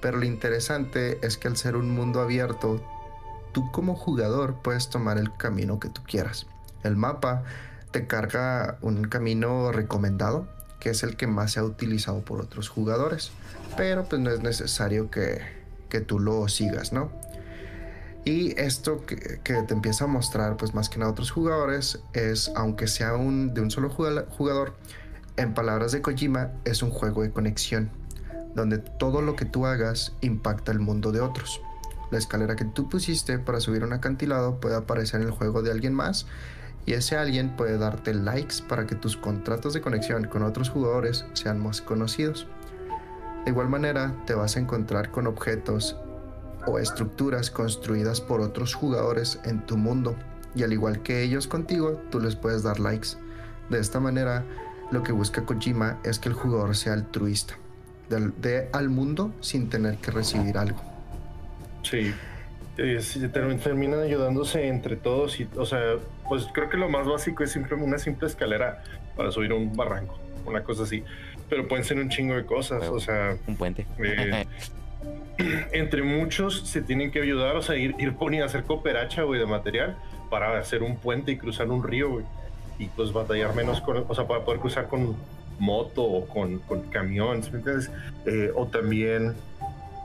pero 0.02 0.18
lo 0.18 0.26
interesante 0.26 1.18
es 1.22 1.38
que 1.38 1.48
al 1.48 1.56
ser 1.56 1.76
un 1.76 1.90
mundo 1.90 2.20
abierto, 2.20 2.84
tú 3.52 3.70
como 3.72 3.94
jugador 3.94 4.56
puedes 4.62 4.88
tomar 4.88 5.18
el 5.18 5.34
camino 5.36 5.78
que 5.80 5.88
tú 5.88 6.02
quieras. 6.06 6.46
El 6.82 6.96
mapa 6.96 7.44
te 7.90 8.06
carga 8.06 8.78
un 8.82 9.04
camino 9.04 9.72
recomendado 9.72 10.46
que 10.80 10.90
es 10.90 11.02
el 11.02 11.16
que 11.16 11.26
más 11.26 11.52
se 11.52 11.60
ha 11.60 11.64
utilizado 11.64 12.22
por 12.22 12.40
otros 12.40 12.68
jugadores. 12.68 13.30
Pero 13.76 14.04
pues 14.04 14.20
no 14.20 14.30
es 14.30 14.40
necesario 14.40 15.10
que, 15.10 15.40
que 15.88 16.00
tú 16.00 16.18
lo 16.18 16.48
sigas, 16.48 16.92
¿no? 16.92 17.12
Y 18.24 18.58
esto 18.60 19.04
que, 19.06 19.40
te 19.44 19.74
empieza 19.74 20.04
a 20.04 20.06
mostrar, 20.06 20.56
pues 20.56 20.74
más 20.74 20.88
que 20.88 20.98
nada 20.98 21.10
otros 21.12 21.30
jugadores, 21.30 22.00
es, 22.12 22.50
aunque 22.54 22.86
sea 22.86 23.14
un, 23.14 23.54
de 23.54 23.60
un 23.60 23.70
solo 23.70 23.88
jugador, 23.88 24.76
en 25.36 25.54
palabras 25.54 25.92
de 25.92 26.02
Kojima, 26.02 26.50
es 26.64 26.82
un 26.82 26.90
juego 26.90 27.22
de 27.22 27.30
conexión, 27.30 27.90
donde 28.54 28.78
todo 28.78 29.22
lo 29.22 29.36
que 29.36 29.46
tú 29.46 29.64
hagas 29.64 30.14
impacta 30.20 30.70
el 30.70 30.80
mundo 30.80 31.12
de 31.12 31.20
otros. 31.20 31.62
La 32.10 32.18
escalera 32.18 32.56
que 32.56 32.64
tú 32.64 32.88
pusiste 32.88 33.38
para 33.38 33.60
subir 33.60 33.84
un 33.84 33.92
acantilado 33.92 34.60
puede 34.60 34.76
aparecer 34.76 35.20
en 35.20 35.28
el 35.28 35.32
juego 35.32 35.62
de 35.62 35.70
alguien 35.70 35.94
más 35.94 36.26
y 36.86 36.94
ese 36.94 37.16
alguien 37.16 37.56
puede 37.56 37.78
darte 37.78 38.14
likes 38.14 38.56
para 38.68 38.86
que 38.86 38.94
tus 38.94 39.16
contratos 39.16 39.74
de 39.74 39.80
conexión 39.80 40.24
con 40.24 40.42
otros 40.42 40.70
jugadores 40.70 41.24
sean 41.34 41.62
más 41.62 41.80
conocidos. 41.80 42.46
De 43.44 43.50
igual 43.50 43.68
manera, 43.68 44.14
te 44.26 44.34
vas 44.34 44.56
a 44.56 44.60
encontrar 44.60 45.10
con 45.10 45.26
objetos 45.26 45.96
o 46.66 46.78
estructuras 46.78 47.50
construidas 47.50 48.20
por 48.20 48.40
otros 48.40 48.74
jugadores 48.74 49.38
en 49.44 49.64
tu 49.64 49.76
mundo 49.76 50.16
y 50.54 50.62
al 50.62 50.72
igual 50.72 51.02
que 51.02 51.22
ellos 51.22 51.46
contigo, 51.46 52.00
tú 52.10 52.20
les 52.20 52.36
puedes 52.36 52.62
dar 52.62 52.80
likes. 52.80 53.10
De 53.68 53.78
esta 53.78 54.00
manera, 54.00 54.44
lo 54.90 55.02
que 55.02 55.12
busca 55.12 55.44
Kojima 55.44 55.98
es 56.02 56.18
que 56.18 56.28
el 56.28 56.34
jugador 56.34 56.76
sea 56.76 56.94
altruista, 56.94 57.54
de, 58.08 58.68
al 58.72 58.88
mundo 58.88 59.32
sin 59.40 59.68
tener 59.68 59.98
que 59.98 60.10
recibir 60.10 60.58
algo. 60.58 60.89
Sí, 61.82 62.12
terminan 63.32 64.00
ayudándose 64.00 64.66
entre 64.68 64.96
todos 64.96 65.38
y, 65.40 65.48
o 65.56 65.66
sea, 65.66 65.96
pues 66.28 66.46
creo 66.52 66.68
que 66.68 66.76
lo 66.76 66.88
más 66.88 67.06
básico 67.06 67.42
es 67.44 67.52
simplemente 67.52 67.88
una 67.88 67.98
simple 67.98 68.28
escalera 68.28 68.82
para 69.16 69.30
subir 69.30 69.52
un 69.52 69.76
barranco, 69.76 70.18
una 70.46 70.62
cosa 70.62 70.84
así. 70.84 71.04
Pero 71.48 71.66
pueden 71.66 71.84
ser 71.84 71.98
un 71.98 72.08
chingo 72.08 72.34
de 72.36 72.46
cosas, 72.46 72.88
o 72.88 73.00
sea, 73.00 73.36
un 73.46 73.56
puente. 73.56 73.86
Eh, 73.98 74.46
entre 75.72 76.02
muchos 76.02 76.68
se 76.68 76.80
tienen 76.82 77.10
que 77.10 77.20
ayudar, 77.20 77.56
o 77.56 77.62
sea, 77.62 77.76
ir, 77.76 77.94
ir 77.98 78.14
poniendo 78.14 78.44
a 78.44 78.48
hacer 78.48 78.64
cooperacha, 78.64 79.22
güey, 79.22 79.40
de 79.40 79.46
material 79.46 79.96
para 80.30 80.58
hacer 80.58 80.82
un 80.82 80.96
puente 80.96 81.32
y 81.32 81.36
cruzar 81.36 81.68
un 81.68 81.82
río, 81.82 82.10
güey. 82.10 82.24
y 82.78 82.86
pues 82.86 83.12
batallar 83.12 83.54
menos 83.54 83.80
con, 83.80 84.04
o 84.08 84.14
sea, 84.14 84.26
para 84.26 84.44
poder 84.44 84.60
cruzar 84.60 84.88
con 84.88 85.16
moto 85.58 86.02
o 86.02 86.26
con, 86.26 86.60
con 86.60 86.82
camión, 86.90 87.42
eh, 88.26 88.50
o 88.54 88.66
también, 88.66 89.34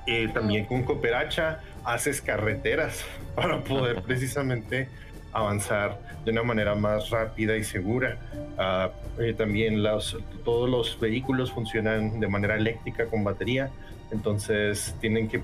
eh, 0.07 0.29
también 0.33 0.65
con 0.65 0.83
cooperacha 0.83 1.59
haces 1.83 2.21
carreteras 2.21 3.03
para 3.35 3.63
poder 3.63 4.01
precisamente 4.05 4.87
avanzar 5.31 5.99
de 6.23 6.31
una 6.31 6.43
manera 6.43 6.75
más 6.75 7.09
rápida 7.09 7.57
y 7.57 7.63
segura. 7.63 8.17
Eh, 9.19 9.33
también 9.33 9.83
los, 9.83 10.17
todos 10.43 10.69
los 10.69 10.99
vehículos 10.99 11.51
funcionan 11.51 12.19
de 12.19 12.27
manera 12.27 12.55
eléctrica 12.55 13.05
con 13.05 13.23
batería, 13.23 13.69
entonces 14.11 14.95
tienen 15.01 15.27
que 15.27 15.41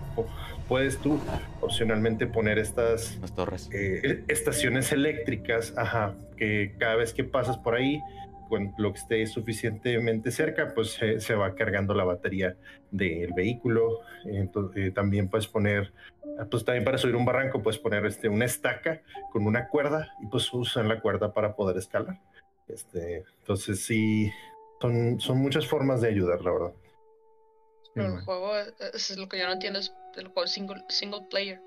puedes 0.72 0.98
tú 1.00 1.20
opcionalmente 1.60 2.28
poner 2.28 2.58
estas 2.58 3.20
torres. 3.36 3.70
Eh, 3.74 4.24
estaciones 4.30 4.94
eléctricas, 4.94 5.74
ajá, 5.76 6.14
que 6.38 6.72
cada 6.78 6.96
vez 6.96 7.12
que 7.12 7.26
pasas 7.26 7.58
por 7.58 7.76
ahí 7.76 8.02
con 8.52 8.74
lo 8.78 8.92
que 8.92 9.00
esté 9.00 9.26
suficientemente 9.28 10.30
cerca, 10.30 10.74
pues 10.76 11.00
se 11.18 11.36
va 11.36 11.56
cargando 11.56 11.94
la 11.94 12.04
batería 12.04 12.58
del 12.92 13.32
vehículo. 13.32 14.02
Entonces, 14.26 14.90
eh, 14.90 14.92
también 14.92 15.30
puedes 15.30 15.48
poner, 15.48 15.94
pues 16.50 16.66
también 16.66 16.84
para 16.84 16.98
subir 16.98 17.16
un 17.16 17.24
barranco, 17.24 17.64
puedes 17.64 17.80
poner 17.80 18.06
este, 18.06 18.28
una 18.28 18.44
estaca 18.44 19.02
con 19.32 19.48
una 19.48 19.70
cuerda 19.70 20.14
y 20.22 20.28
pues 20.28 20.54
usan 20.54 20.90
la 20.90 21.00
cuerda 21.00 21.34
para 21.34 21.56
poder 21.56 21.78
escalar. 21.78 22.20
Este, 22.68 23.24
entonces 23.40 23.86
sí, 23.86 24.30
son, 24.82 25.18
son 25.22 25.38
muchas 25.38 25.66
formas 25.66 26.02
de 26.02 26.10
ayudar, 26.10 26.42
la 26.42 26.52
verdad. 26.52 26.74
Pero 27.96 28.16
el 28.18 28.22
juego, 28.22 28.52
es 28.94 29.18
lo 29.18 29.30
que 29.30 29.40
yo 29.40 29.46
no 29.46 29.54
entiendo, 29.54 29.80
es 29.80 29.94
el 30.18 30.28
juego 30.28 30.46
single, 30.48 30.84
single 30.90 31.26
player. 31.30 31.62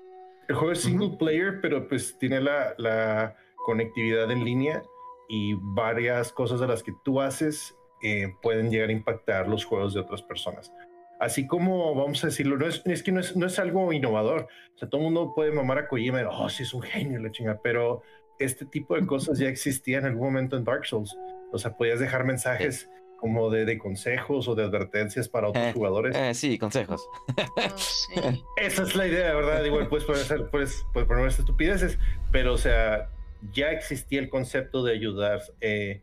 El 0.47 0.55
juego 0.55 0.73
es 0.73 0.81
single 0.81 1.17
player, 1.17 1.61
pero 1.61 1.87
pues 1.87 2.15
tiene 2.19 2.41
la, 2.41 2.75
la 2.77 3.35
conectividad 3.65 4.29
en 4.29 4.45
línea 4.45 4.83
y 5.27 5.55
varias 5.55 6.31
cosas 6.31 6.59
de 6.59 6.67
las 6.67 6.83
que 6.83 6.93
tú 7.03 7.21
haces 7.21 7.75
eh, 8.01 8.33
pueden 8.41 8.69
llegar 8.69 8.89
a 8.89 8.93
impactar 8.93 9.47
los 9.47 9.65
juegos 9.65 9.93
de 9.93 10.01
otras 10.01 10.21
personas. 10.21 10.71
Así 11.19 11.47
como, 11.47 11.95
vamos 11.95 12.23
a 12.23 12.27
decirlo, 12.27 12.57
no 12.57 12.67
es, 12.67 12.81
es 12.85 13.01
que 13.01 13.11
no 13.11 13.21
es, 13.21 13.35
no 13.35 13.47
es, 13.47 13.57
algo 13.57 13.93
innovador. 13.93 14.47
O 14.75 14.77
sea, 14.77 14.89
todo 14.89 14.99
el 15.01 15.05
mundo 15.05 15.33
puede 15.33 15.51
mamar 15.51 15.77
a 15.77 15.87
Kojima, 15.87 16.21
oh, 16.29 16.49
sí, 16.49 16.63
es 16.63 16.73
un 16.73 16.81
genio, 16.81 17.19
la 17.19 17.31
chinga, 17.31 17.59
pero 17.63 18.03
este 18.37 18.65
tipo 18.65 18.95
de 18.95 19.05
cosas 19.05 19.39
ya 19.39 19.47
existía 19.47 19.99
en 19.99 20.05
algún 20.05 20.27
momento 20.27 20.57
en 20.57 20.65
Dark 20.65 20.85
Souls. 20.85 21.17
O 21.51 21.57
sea, 21.57 21.75
podías 21.77 21.99
dejar 21.99 22.25
mensajes 22.25 22.89
como 23.17 23.49
de, 23.49 23.63
de, 23.65 23.77
consejos 23.77 24.47
o 24.49 24.55
de 24.55 24.63
advertencias 24.65 25.29
para 25.29 25.47
otros 25.47 25.63
eh, 25.63 25.71
jugadores. 25.73 26.15
Eh, 26.15 26.33
sí, 26.33 26.59
consejos. 26.59 27.07
Oh, 27.37 27.77
sí. 27.77 28.13
Esa 28.57 28.83
es 28.83 28.95
la 28.95 29.07
idea, 29.07 29.33
¿verdad? 29.33 29.63
Igual 29.63 29.87
puedes 29.87 30.05
poner, 30.05 30.49
puedes, 30.51 30.85
puedes 30.93 31.07
poner 31.07 31.27
estupideces, 31.27 31.97
pero 32.31 32.53
o 32.53 32.57
sea, 32.57 33.09
ya 33.53 33.71
existía 33.71 34.19
el 34.19 34.29
concepto 34.29 34.83
de 34.83 34.93
ayudar 34.93 35.41
eh, 35.61 36.01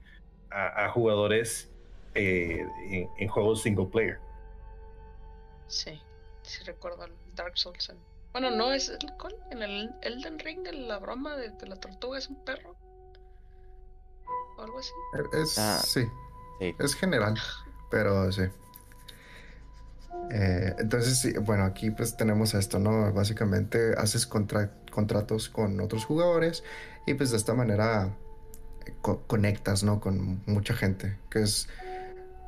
a, 0.51 0.84
a, 0.84 0.88
jugadores 0.90 1.70
eh, 2.14 2.66
en, 2.90 3.09
en, 3.18 3.28
juegos 3.28 3.62
single 3.62 3.86
player. 3.86 4.18
Sí, 5.66 6.01
sí 6.43 6.62
recuerdo 6.64 7.05
el 7.05 7.12
Dark 7.34 7.57
Souls. 7.57 7.88
En... 7.88 7.97
Bueno, 8.32 8.51
no 8.51 8.72
es 8.72 8.88
el 8.88 9.12
¿cuál? 9.18 9.34
en 9.51 9.62
el 9.62 9.95
Elden 10.03 10.38
Ring, 10.38 10.66
la 10.72 10.99
broma 10.99 11.36
de 11.36 11.57
que 11.57 11.66
la 11.66 11.76
tortuga 11.76 12.18
es 12.18 12.28
un 12.28 12.45
perro. 12.45 12.76
O 14.59 14.62
algo 14.62 14.78
así. 14.78 14.93
Es, 15.32 15.59
ah, 15.59 15.78
sí. 15.78 16.05
sí. 16.59 16.74
Es 16.78 16.95
general, 16.95 17.34
pero 17.90 18.30
sí. 18.32 18.43
Eh, 20.30 20.74
entonces, 20.78 21.18
sí, 21.18 21.32
bueno, 21.38 21.64
aquí 21.64 21.90
pues 21.90 22.16
tenemos 22.16 22.55
esto, 22.55 22.78
¿no? 22.78 23.12
Básicamente 23.12 23.95
haces 23.99 24.26
contra 24.26 24.70
contratos 24.90 25.49
con 25.49 25.80
otros 25.80 26.05
jugadores 26.05 26.62
y 27.07 27.14
pues 27.14 27.30
de 27.30 27.36
esta 27.36 27.55
manera 27.55 28.14
co 29.00 29.22
conectas, 29.26 29.82
¿no? 29.82 30.00
Con 30.00 30.42
mucha 30.46 30.74
gente, 30.74 31.16
que 31.30 31.42
es 31.42 31.68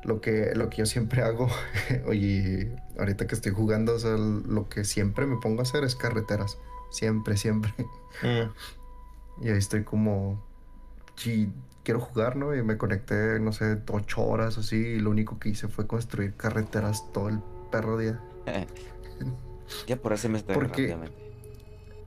lo 0.03 0.21
que, 0.21 0.53
lo 0.55 0.69
que 0.69 0.77
yo 0.77 0.85
siempre 0.85 1.21
hago. 1.21 1.49
Oye, 2.07 2.71
ahorita 2.97 3.27
que 3.27 3.35
estoy 3.35 3.51
jugando, 3.51 3.95
o 3.95 3.99
sea, 3.99 4.15
lo 4.15 4.69
que 4.69 4.83
siempre 4.83 5.25
me 5.25 5.37
pongo 5.37 5.59
a 5.59 5.63
hacer 5.63 5.83
es 5.83 5.95
carreteras. 5.95 6.57
Siempre, 6.91 7.37
siempre. 7.37 7.73
Mm. 8.21 9.43
Y 9.43 9.49
ahí 9.49 9.57
estoy 9.57 9.83
como... 9.83 10.41
Sí, 11.15 11.51
quiero 11.83 11.99
jugar, 11.99 12.35
¿no? 12.35 12.55
Y 12.55 12.61
me 12.63 12.77
conecté, 12.77 13.39
no 13.39 13.51
sé, 13.51 13.77
ocho 13.89 14.23
horas 14.23 14.57
así. 14.57 14.75
Y 14.75 14.99
lo 14.99 15.09
único 15.09 15.39
que 15.39 15.49
hice 15.49 15.67
fue 15.67 15.87
construir 15.87 16.35
carreteras 16.35 17.11
todo 17.11 17.29
el 17.29 17.39
perro 17.71 17.97
día. 17.97 18.21
ya 19.87 19.97
por 19.97 20.13
eso 20.13 20.29
me 20.29 20.39
Porque, 20.41 20.95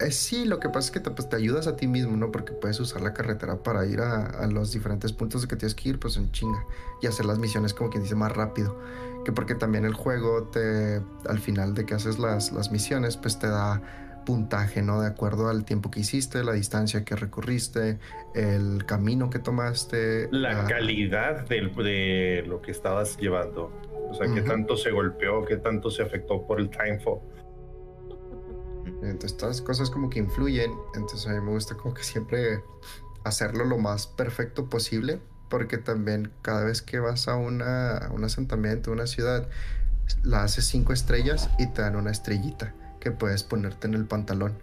eh, 0.00 0.10
sí, 0.12 0.44
lo 0.44 0.60
que 0.60 0.68
pasa 0.68 0.86
es 0.86 0.90
que 0.92 1.00
te, 1.00 1.10
pues, 1.10 1.28
te 1.28 1.36
ayudas 1.36 1.66
a 1.66 1.76
ti 1.76 1.86
mismo, 1.86 2.16
¿no? 2.16 2.30
Porque 2.30 2.52
puedes 2.52 2.78
usar 2.78 3.02
la 3.02 3.12
carretera 3.12 3.62
para 3.62 3.84
ir 3.86 4.00
a, 4.00 4.26
a, 4.26 4.46
los 4.46 4.72
diferentes 4.72 5.12
puntos 5.12 5.46
que 5.46 5.56
tienes 5.56 5.74
que 5.74 5.88
ir, 5.88 5.98
pues 5.98 6.16
en 6.16 6.30
chinga. 6.30 6.64
Y 7.02 7.06
hacer 7.06 7.26
las 7.26 7.38
misiones, 7.38 7.74
como 7.74 7.90
quien 7.90 8.02
dice, 8.02 8.14
más 8.14 8.32
rápido. 8.32 8.78
Que 9.24 9.32
porque 9.32 9.54
también 9.54 9.84
el 9.84 9.94
juego 9.94 10.44
te, 10.44 11.02
al 11.28 11.38
final 11.40 11.74
de 11.74 11.84
que 11.84 11.94
haces 11.94 12.18
las, 12.18 12.52
las 12.52 12.70
misiones, 12.70 13.16
pues 13.16 13.38
te 13.38 13.48
da 13.48 13.82
puntaje, 14.24 14.82
¿no? 14.82 15.00
De 15.00 15.08
acuerdo 15.08 15.48
al 15.48 15.64
tiempo 15.64 15.90
que 15.90 16.00
hiciste, 16.00 16.44
la 16.44 16.52
distancia 16.52 17.02
que 17.02 17.16
recorriste, 17.16 17.98
el 18.34 18.84
camino 18.84 19.30
que 19.30 19.38
tomaste. 19.38 20.28
La, 20.30 20.52
la... 20.52 20.64
calidad 20.66 21.48
de, 21.48 21.62
de, 21.82 22.44
lo 22.46 22.60
que 22.60 22.70
estabas 22.70 23.16
llevando. 23.16 23.72
O 24.10 24.14
sea, 24.14 24.26
uh 24.26 24.30
-huh. 24.30 24.34
qué 24.34 24.42
tanto 24.42 24.76
se 24.76 24.90
golpeó, 24.90 25.44
qué 25.44 25.56
tanto 25.56 25.90
se 25.90 26.02
afectó 26.02 26.46
por 26.46 26.60
el 26.60 26.68
timefall. 26.68 27.20
Entonces, 29.02 29.36
todas 29.36 29.60
cosas 29.60 29.90
como 29.90 30.10
que 30.10 30.18
influyen. 30.18 30.72
Entonces, 30.94 31.26
a 31.26 31.32
mí 31.32 31.40
me 31.40 31.50
gusta 31.50 31.76
como 31.76 31.94
que 31.94 32.02
siempre 32.02 32.62
hacerlo 33.24 33.64
lo 33.64 33.78
más 33.78 34.06
perfecto 34.06 34.68
posible. 34.68 35.20
Porque 35.48 35.78
también 35.78 36.30
cada 36.42 36.64
vez 36.64 36.82
que 36.82 36.98
vas 36.98 37.26
a, 37.26 37.36
una, 37.36 38.10
un 38.12 38.22
asentamiento, 38.22 38.92
una 38.92 39.06
ciudad, 39.06 39.48
la 40.22 40.42
haces 40.42 40.66
cinco 40.66 40.92
estrellas 40.92 41.48
y 41.58 41.66
te 41.68 41.82
dan 41.82 41.96
una 41.96 42.10
estrellita 42.10 42.74
que 43.00 43.10
puedes 43.10 43.44
ponerte 43.44 43.86
en 43.86 43.94
el 43.94 44.04
pantalón. 44.04 44.54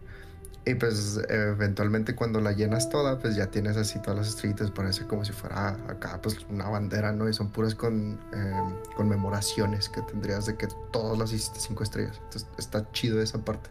Y 0.68 0.74
pues 0.74 1.20
eventualmente 1.30 2.16
cuando 2.16 2.42
la 2.42 2.52
llenas 2.52 2.90
toda, 2.90 3.20
pues 3.20 3.36
ya 3.36 3.52
tienes 3.52 3.78
así 3.78 4.00
todas 4.02 4.18
las 4.18 4.28
estrellitas, 4.30 4.72
parece 4.72 5.06
como 5.06 5.24
si 5.24 5.32
fuera 5.32 5.70
acá 5.88 6.20
pues 6.24 6.38
una 6.50 6.68
bandera, 6.68 7.12
¿no? 7.12 7.30
Y 7.30 7.34
son 7.34 7.52
puras 7.52 7.76
con 7.76 8.20
eh, 8.34 8.62
conmemoraciones 8.96 9.90
que 9.90 10.02
tendrías 10.02 10.48
de 10.48 10.56
que 10.58 10.68
todas 10.92 11.20
las 11.20 11.32
hiciste 11.32 11.60
cinco 11.60 11.84
estrellas. 11.84 12.20
Entonces 12.24 12.48
está 12.58 12.92
chido 12.94 13.22
esa 13.22 13.38
parte. 13.46 13.70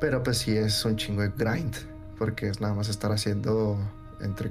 Pero 0.00 0.22
pues 0.22 0.38
sí 0.38 0.56
es 0.56 0.84
un 0.84 0.96
chingo 0.96 1.22
de 1.22 1.28
grind, 1.28 1.74
porque 2.18 2.48
es 2.48 2.60
nada 2.60 2.74
más 2.74 2.88
estar 2.88 3.12
haciendo 3.12 3.78
entre 4.20 4.50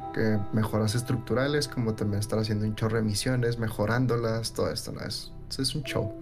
mejoras 0.54 0.96
estructurales, 0.96 1.68
como 1.68 1.96
también 1.96 2.20
estar 2.20 2.40
haciendo 2.40 2.66
un 2.66 2.76
chorro 2.76 2.98
de 2.98 3.04
misiones, 3.04 3.58
mejorándolas, 3.58 4.54
todo 4.54 4.72
esto, 4.72 4.92
¿no? 4.92 5.02
Es, 5.02 5.32
es 5.58 5.76
un 5.76 5.84
show. 5.84 6.14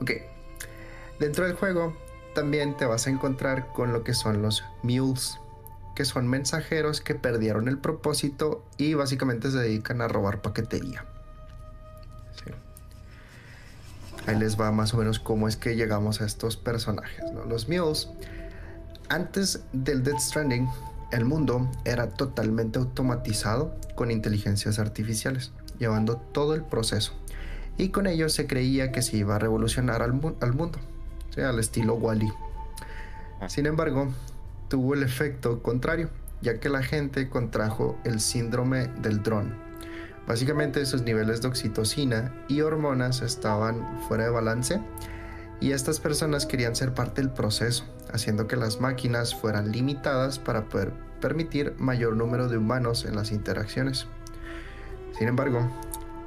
Ok. 0.00 0.12
Dentro 1.18 1.44
del 1.44 1.54
juego 1.54 1.96
también 2.34 2.76
te 2.76 2.86
vas 2.86 3.06
a 3.06 3.10
encontrar 3.10 3.72
con 3.72 3.92
lo 3.92 4.04
que 4.04 4.14
son 4.14 4.42
los 4.42 4.64
mules, 4.82 5.38
que 5.96 6.04
son 6.04 6.28
mensajeros 6.28 7.00
que 7.00 7.16
perdieron 7.16 7.66
el 7.66 7.78
propósito 7.78 8.64
y 8.76 8.94
básicamente 8.94 9.50
se 9.50 9.58
dedican 9.58 10.00
a 10.00 10.06
robar 10.06 10.40
paquetería. 10.40 11.04
Sí. 12.44 12.52
Ahí 14.28 14.38
les 14.38 14.60
va 14.60 14.70
más 14.70 14.92
o 14.94 14.98
menos 14.98 15.18
cómo 15.18 15.48
es 15.48 15.56
que 15.56 15.74
llegamos 15.74 16.20
a 16.20 16.26
estos 16.26 16.56
personajes. 16.56 17.24
¿no? 17.32 17.44
Los 17.44 17.68
mules, 17.68 18.10
antes 19.08 19.64
del 19.72 20.02
Death 20.02 20.20
Stranding, 20.20 20.68
el 21.12 21.24
mundo 21.24 21.68
era 21.84 22.10
totalmente 22.10 22.78
automatizado 22.78 23.74
con 23.94 24.10
inteligencias 24.10 24.78
artificiales, 24.78 25.50
llevando 25.78 26.16
todo 26.16 26.54
el 26.54 26.62
proceso. 26.62 27.12
Y 27.78 27.88
con 27.88 28.06
ello 28.06 28.28
se 28.28 28.46
creía 28.46 28.92
que 28.92 29.02
se 29.02 29.16
iba 29.16 29.36
a 29.36 29.38
revolucionar 29.38 30.02
al, 30.02 30.12
mu 30.12 30.34
al 30.40 30.52
mundo 30.52 30.78
al 31.44 31.58
estilo 31.58 31.94
Wally. 31.94 32.32
Sin 33.48 33.66
embargo, 33.66 34.08
tuvo 34.68 34.94
el 34.94 35.02
efecto 35.02 35.62
contrario, 35.62 36.10
ya 36.42 36.60
que 36.60 36.68
la 36.68 36.82
gente 36.82 37.28
contrajo 37.28 37.98
el 38.04 38.20
síndrome 38.20 38.88
del 38.88 39.22
dron. 39.22 39.67
Básicamente 40.28 40.84
sus 40.84 41.00
niveles 41.02 41.40
de 41.40 41.48
oxitocina 41.48 42.34
y 42.48 42.60
hormonas 42.60 43.22
estaban 43.22 43.98
fuera 44.06 44.24
de 44.24 44.30
balance 44.30 44.78
y 45.58 45.72
estas 45.72 46.00
personas 46.00 46.44
querían 46.44 46.76
ser 46.76 46.92
parte 46.92 47.22
del 47.22 47.30
proceso, 47.30 47.84
haciendo 48.12 48.46
que 48.46 48.56
las 48.56 48.78
máquinas 48.78 49.34
fueran 49.34 49.72
limitadas 49.72 50.38
para 50.38 50.68
poder 50.68 50.92
permitir 51.22 51.74
mayor 51.78 52.14
número 52.14 52.46
de 52.48 52.58
humanos 52.58 53.06
en 53.06 53.16
las 53.16 53.32
interacciones. 53.32 54.06
Sin 55.18 55.28
embargo, 55.28 55.66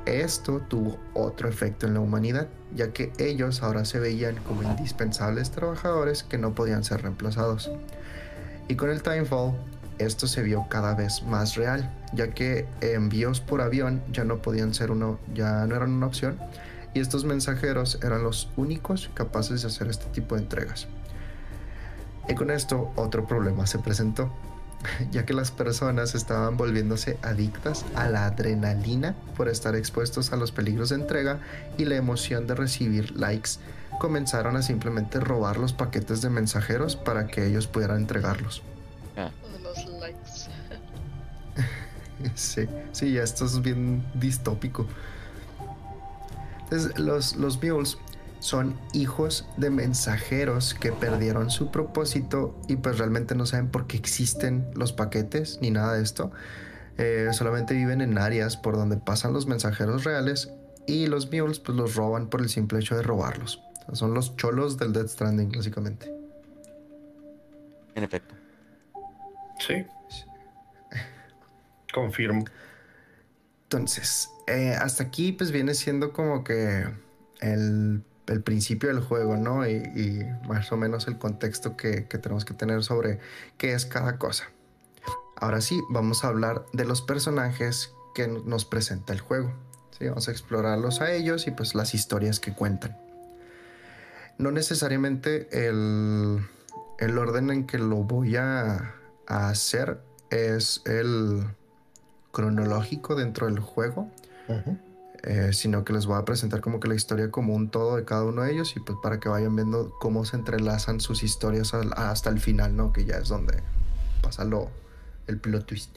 esto 0.07 0.61
tuvo 0.67 0.97
otro 1.13 1.47
efecto 1.47 1.85
en 1.85 1.93
la 1.93 1.99
humanidad, 1.99 2.47
ya 2.73 2.91
que 2.91 3.13
ellos 3.19 3.61
ahora 3.61 3.85
se 3.85 3.99
veían 3.99 4.35
como 4.47 4.63
indispensables 4.63 5.51
trabajadores 5.51 6.23
que 6.23 6.39
no 6.39 6.55
podían 6.55 6.83
ser 6.83 7.03
reemplazados. 7.03 7.71
Y 8.67 8.75
con 8.75 8.89
el 8.89 9.03
Timefall, 9.03 9.53
esto 10.05 10.27
se 10.27 10.43
vio 10.43 10.67
cada 10.69 10.95
vez 10.95 11.23
más 11.23 11.55
real, 11.55 11.91
ya 12.13 12.31
que 12.31 12.65
envíos 12.81 13.41
por 13.41 13.61
avión 13.61 14.01
ya 14.11 14.23
no 14.23 14.41
podían 14.41 14.73
ser 14.73 14.91
uno, 14.91 15.19
ya 15.33 15.65
no 15.65 15.75
eran 15.75 15.91
una 15.91 16.07
opción, 16.07 16.37
y 16.93 16.99
estos 16.99 17.23
mensajeros 17.25 17.99
eran 18.03 18.23
los 18.23 18.49
únicos 18.57 19.09
capaces 19.13 19.61
de 19.61 19.67
hacer 19.67 19.87
este 19.87 20.05
tipo 20.07 20.35
de 20.35 20.41
entregas. 20.41 20.87
Y 22.27 22.35
con 22.35 22.51
esto 22.51 22.91
otro 22.95 23.25
problema 23.25 23.65
se 23.65 23.79
presentó, 23.79 24.31
ya 25.11 25.25
que 25.25 25.33
las 25.33 25.51
personas 25.51 26.15
estaban 26.15 26.57
volviéndose 26.57 27.17
adictas 27.21 27.85
a 27.95 28.07
la 28.09 28.25
adrenalina 28.25 29.15
por 29.35 29.47
estar 29.47 29.75
expuestos 29.75 30.33
a 30.33 30.37
los 30.37 30.51
peligros 30.51 30.89
de 30.89 30.95
entrega 30.95 31.39
y 31.77 31.85
la 31.85 31.95
emoción 31.95 32.47
de 32.47 32.55
recibir 32.55 33.11
likes, 33.11 33.51
comenzaron 33.99 34.55
a 34.55 34.61
simplemente 34.61 35.19
robar 35.19 35.57
los 35.57 35.73
paquetes 35.73 36.21
de 36.21 36.29
mensajeros 36.29 36.95
para 36.95 37.27
que 37.27 37.45
ellos 37.45 37.67
pudieran 37.67 37.97
entregarlos. 37.97 38.63
Sí, 42.35 42.67
sí, 42.91 43.13
ya 43.13 43.23
esto 43.23 43.45
es 43.45 43.61
bien 43.61 44.03
distópico. 44.13 44.85
Entonces, 46.63 46.97
los, 46.97 47.35
los 47.35 47.61
mules 47.61 47.97
son 48.39 48.75
hijos 48.93 49.47
de 49.57 49.69
mensajeros 49.69 50.73
que 50.73 50.91
perdieron 50.91 51.51
su 51.51 51.69
propósito 51.69 52.59
y 52.67 52.75
pues 52.75 52.97
realmente 52.97 53.35
no 53.35 53.45
saben 53.45 53.69
por 53.69 53.85
qué 53.85 53.97
existen 53.97 54.67
los 54.73 54.93
paquetes 54.93 55.59
ni 55.61 55.69
nada 55.69 55.93
de 55.93 56.03
esto. 56.03 56.31
Eh, 56.97 57.29
solamente 57.33 57.73
viven 57.75 58.01
en 58.01 58.17
áreas 58.17 58.57
por 58.57 58.75
donde 58.75 58.97
pasan 58.97 59.31
los 59.33 59.45
mensajeros 59.45 60.03
reales 60.03 60.51
y 60.87 61.05
los 61.07 61.31
mules 61.31 61.59
pues 61.59 61.77
los 61.77 61.95
roban 61.95 62.29
por 62.29 62.41
el 62.41 62.49
simple 62.49 62.79
hecho 62.79 62.95
de 62.95 63.03
robarlos. 63.03 63.61
O 63.81 63.85
sea, 63.85 63.95
son 63.95 64.13
los 64.15 64.35
cholos 64.37 64.77
del 64.77 64.91
Dead 64.91 65.07
Stranding 65.07 65.51
básicamente. 65.51 66.11
En 67.93 68.03
efecto. 68.03 68.33
Sí. 69.59 69.85
Confirmo. 71.93 72.45
Entonces, 73.63 74.29
eh, 74.47 74.75
hasta 74.77 75.03
aquí 75.03 75.31
pues 75.31 75.51
viene 75.51 75.73
siendo 75.73 76.11
como 76.11 76.43
que 76.43 76.85
el, 77.39 78.03
el 78.27 78.41
principio 78.43 78.89
del 78.89 78.99
juego, 78.99 79.37
¿no? 79.37 79.65
Y, 79.67 79.75
y, 79.75 80.25
más 80.47 80.71
o 80.71 80.77
menos 80.77 81.07
el 81.07 81.17
contexto 81.17 81.77
que, 81.77 82.05
que 82.07 82.17
tenemos 82.17 82.45
que 82.45 82.53
tener 82.53 82.83
sobre 82.83 83.19
qué 83.57 83.73
es 83.73 83.85
cada 83.85 84.17
cosa. 84.17 84.49
Ahora 85.35 85.61
sí, 85.61 85.81
vamos 85.89 86.23
a 86.23 86.27
hablar 86.27 86.65
de 86.73 86.85
los 86.85 87.01
personajes 87.01 87.93
que 88.13 88.27
nos 88.27 88.65
presenta 88.65 89.13
el 89.13 89.21
juego. 89.21 89.53
¿sí? 89.97 90.07
Vamos 90.07 90.27
a 90.27 90.31
explorarlos 90.31 91.01
a 91.01 91.11
ellos 91.13 91.47
y 91.47 91.51
pues 91.51 91.73
las 91.73 91.93
historias 91.93 92.39
que 92.39 92.53
cuentan. 92.53 92.97
No 94.37 94.51
necesariamente 94.51 95.47
el, 95.67 96.45
el 96.99 97.17
orden 97.17 97.51
en 97.51 97.67
que 97.67 97.77
lo 97.77 97.97
voy 97.97 98.35
a, 98.35 98.95
a 99.27 99.49
hacer 99.49 100.01
es 100.29 100.81
el 100.85 101.45
cronológico 102.31 103.15
dentro 103.15 103.47
del 103.47 103.59
juego, 103.59 104.09
uh 104.47 104.53
-huh. 104.53 104.77
eh, 105.23 105.53
sino 105.53 105.83
que 105.83 105.93
les 105.93 106.05
voy 106.05 106.17
a 106.17 106.25
presentar 106.25 106.61
como 106.61 106.79
que 106.79 106.87
la 106.87 106.95
historia 106.95 107.29
como 107.31 107.53
un 107.53 107.69
todo 107.69 107.97
de 107.97 108.05
cada 108.05 108.23
uno 108.23 108.43
de 108.43 108.51
ellos 108.51 108.75
y 108.75 108.79
pues 108.79 108.97
para 109.01 109.19
que 109.19 109.29
vayan 109.29 109.55
viendo 109.55 109.93
cómo 109.99 110.25
se 110.25 110.37
entrelazan 110.37 110.99
sus 110.99 111.23
historias 111.23 111.73
al, 111.73 111.91
hasta 111.95 112.29
el 112.29 112.39
final, 112.39 112.75
¿no? 112.75 112.93
Que 112.93 113.05
ya 113.05 113.17
es 113.17 113.29
donde 113.29 113.61
pasa 114.21 114.43
lo, 114.45 114.69
el 115.27 115.37
plot 115.37 115.65
twist. 115.65 115.95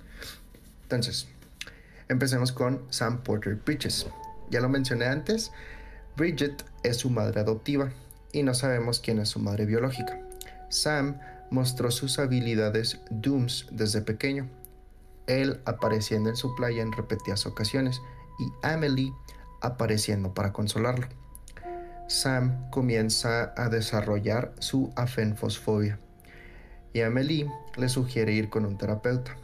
Entonces, 0.82 1.28
empecemos 2.08 2.52
con 2.52 2.82
Sam 2.90 3.22
Porter 3.22 3.58
Bridges. 3.64 4.06
Ya 4.50 4.60
lo 4.60 4.68
mencioné 4.68 5.06
antes, 5.06 5.52
Bridget 6.16 6.64
es 6.82 6.98
su 6.98 7.10
madre 7.10 7.40
adoptiva 7.40 7.90
y 8.32 8.42
no 8.42 8.54
sabemos 8.54 9.00
quién 9.00 9.18
es 9.18 9.30
su 9.30 9.38
madre 9.38 9.66
biológica. 9.66 10.20
Sam 10.68 11.18
mostró 11.50 11.90
sus 11.90 12.18
habilidades 12.18 13.00
Dooms 13.10 13.66
desde 13.70 14.02
pequeño 14.02 14.48
él 15.26 15.60
apareciendo 15.64 16.30
en 16.30 16.36
su 16.36 16.54
playa 16.54 16.82
en 16.82 16.92
repetidas 16.92 17.46
ocasiones 17.46 18.00
y 18.38 18.52
Amelie 18.62 19.12
apareciendo 19.60 20.34
para 20.34 20.52
consolarlo. 20.52 21.06
Sam 22.08 22.70
comienza 22.70 23.54
a 23.56 23.68
desarrollar 23.68 24.52
su 24.58 24.92
afenfosfobia 24.96 25.98
y 26.92 27.00
Amelie 27.00 27.50
le 27.76 27.88
sugiere 27.88 28.32
ir 28.32 28.50
con 28.50 28.66
un 28.66 28.76
terapeuta. 28.76 29.36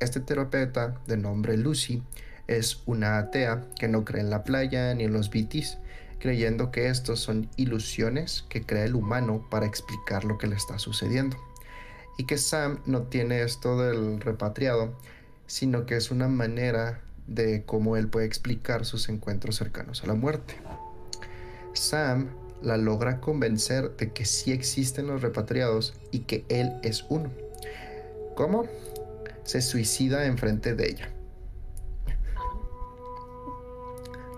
Este 0.00 0.20
terapeuta, 0.20 0.94
de 1.06 1.16
nombre 1.16 1.56
Lucy, 1.56 2.02
es 2.48 2.82
una 2.86 3.18
atea 3.18 3.64
que 3.78 3.88
no 3.88 4.04
cree 4.04 4.22
en 4.22 4.30
la 4.30 4.42
playa 4.42 4.92
ni 4.94 5.04
en 5.04 5.12
los 5.12 5.30
BTs, 5.30 5.78
creyendo 6.18 6.72
que 6.72 6.88
estos 6.88 7.20
son 7.20 7.48
ilusiones 7.56 8.44
que 8.48 8.62
crea 8.62 8.84
el 8.84 8.96
humano 8.96 9.46
para 9.50 9.66
explicar 9.66 10.24
lo 10.24 10.38
que 10.38 10.48
le 10.48 10.56
está 10.56 10.78
sucediendo 10.78 11.36
y 12.22 12.24
que 12.24 12.38
Sam 12.38 12.78
no 12.86 13.02
tiene 13.02 13.42
esto 13.42 13.76
del 13.76 14.20
repatriado, 14.20 14.96
sino 15.48 15.86
que 15.86 15.96
es 15.96 16.12
una 16.12 16.28
manera 16.28 17.00
de 17.26 17.64
cómo 17.64 17.96
él 17.96 18.06
puede 18.06 18.26
explicar 18.26 18.84
sus 18.84 19.08
encuentros 19.08 19.56
cercanos 19.56 20.04
a 20.04 20.06
la 20.06 20.14
muerte. 20.14 20.54
Sam 21.72 22.28
la 22.62 22.76
logra 22.76 23.20
convencer 23.20 23.96
de 23.96 24.12
que 24.12 24.24
sí 24.24 24.52
existen 24.52 25.08
los 25.08 25.20
repatriados 25.20 25.94
y 26.12 26.20
que 26.20 26.44
él 26.48 26.74
es 26.84 27.04
uno. 27.08 27.28
¿Cómo? 28.36 28.66
Se 29.42 29.60
suicida 29.60 30.24
enfrente 30.24 30.76
de 30.76 30.90
ella. 30.90 31.10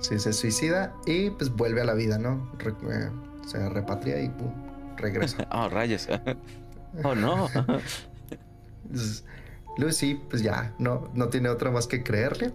Sí, 0.00 0.18
se 0.18 0.32
suicida 0.32 0.94
y 1.04 1.28
pues 1.28 1.50
vuelve 1.50 1.82
a 1.82 1.84
la 1.84 1.92
vida, 1.92 2.16
¿no? 2.16 2.50
Eh, 2.64 3.10
se 3.46 3.68
repatria 3.68 4.22
y 4.22 4.30
pum, 4.30 4.54
regresa. 4.96 5.46
oh, 5.52 5.68
rayos. 5.70 6.08
Oh, 7.02 7.14
no. 7.14 7.48
Lucy, 9.76 10.20
pues 10.30 10.42
ya, 10.42 10.74
no, 10.78 11.10
no 11.14 11.28
tiene 11.28 11.48
otra 11.48 11.70
más 11.70 11.86
que 11.86 12.02
creerle. 12.02 12.52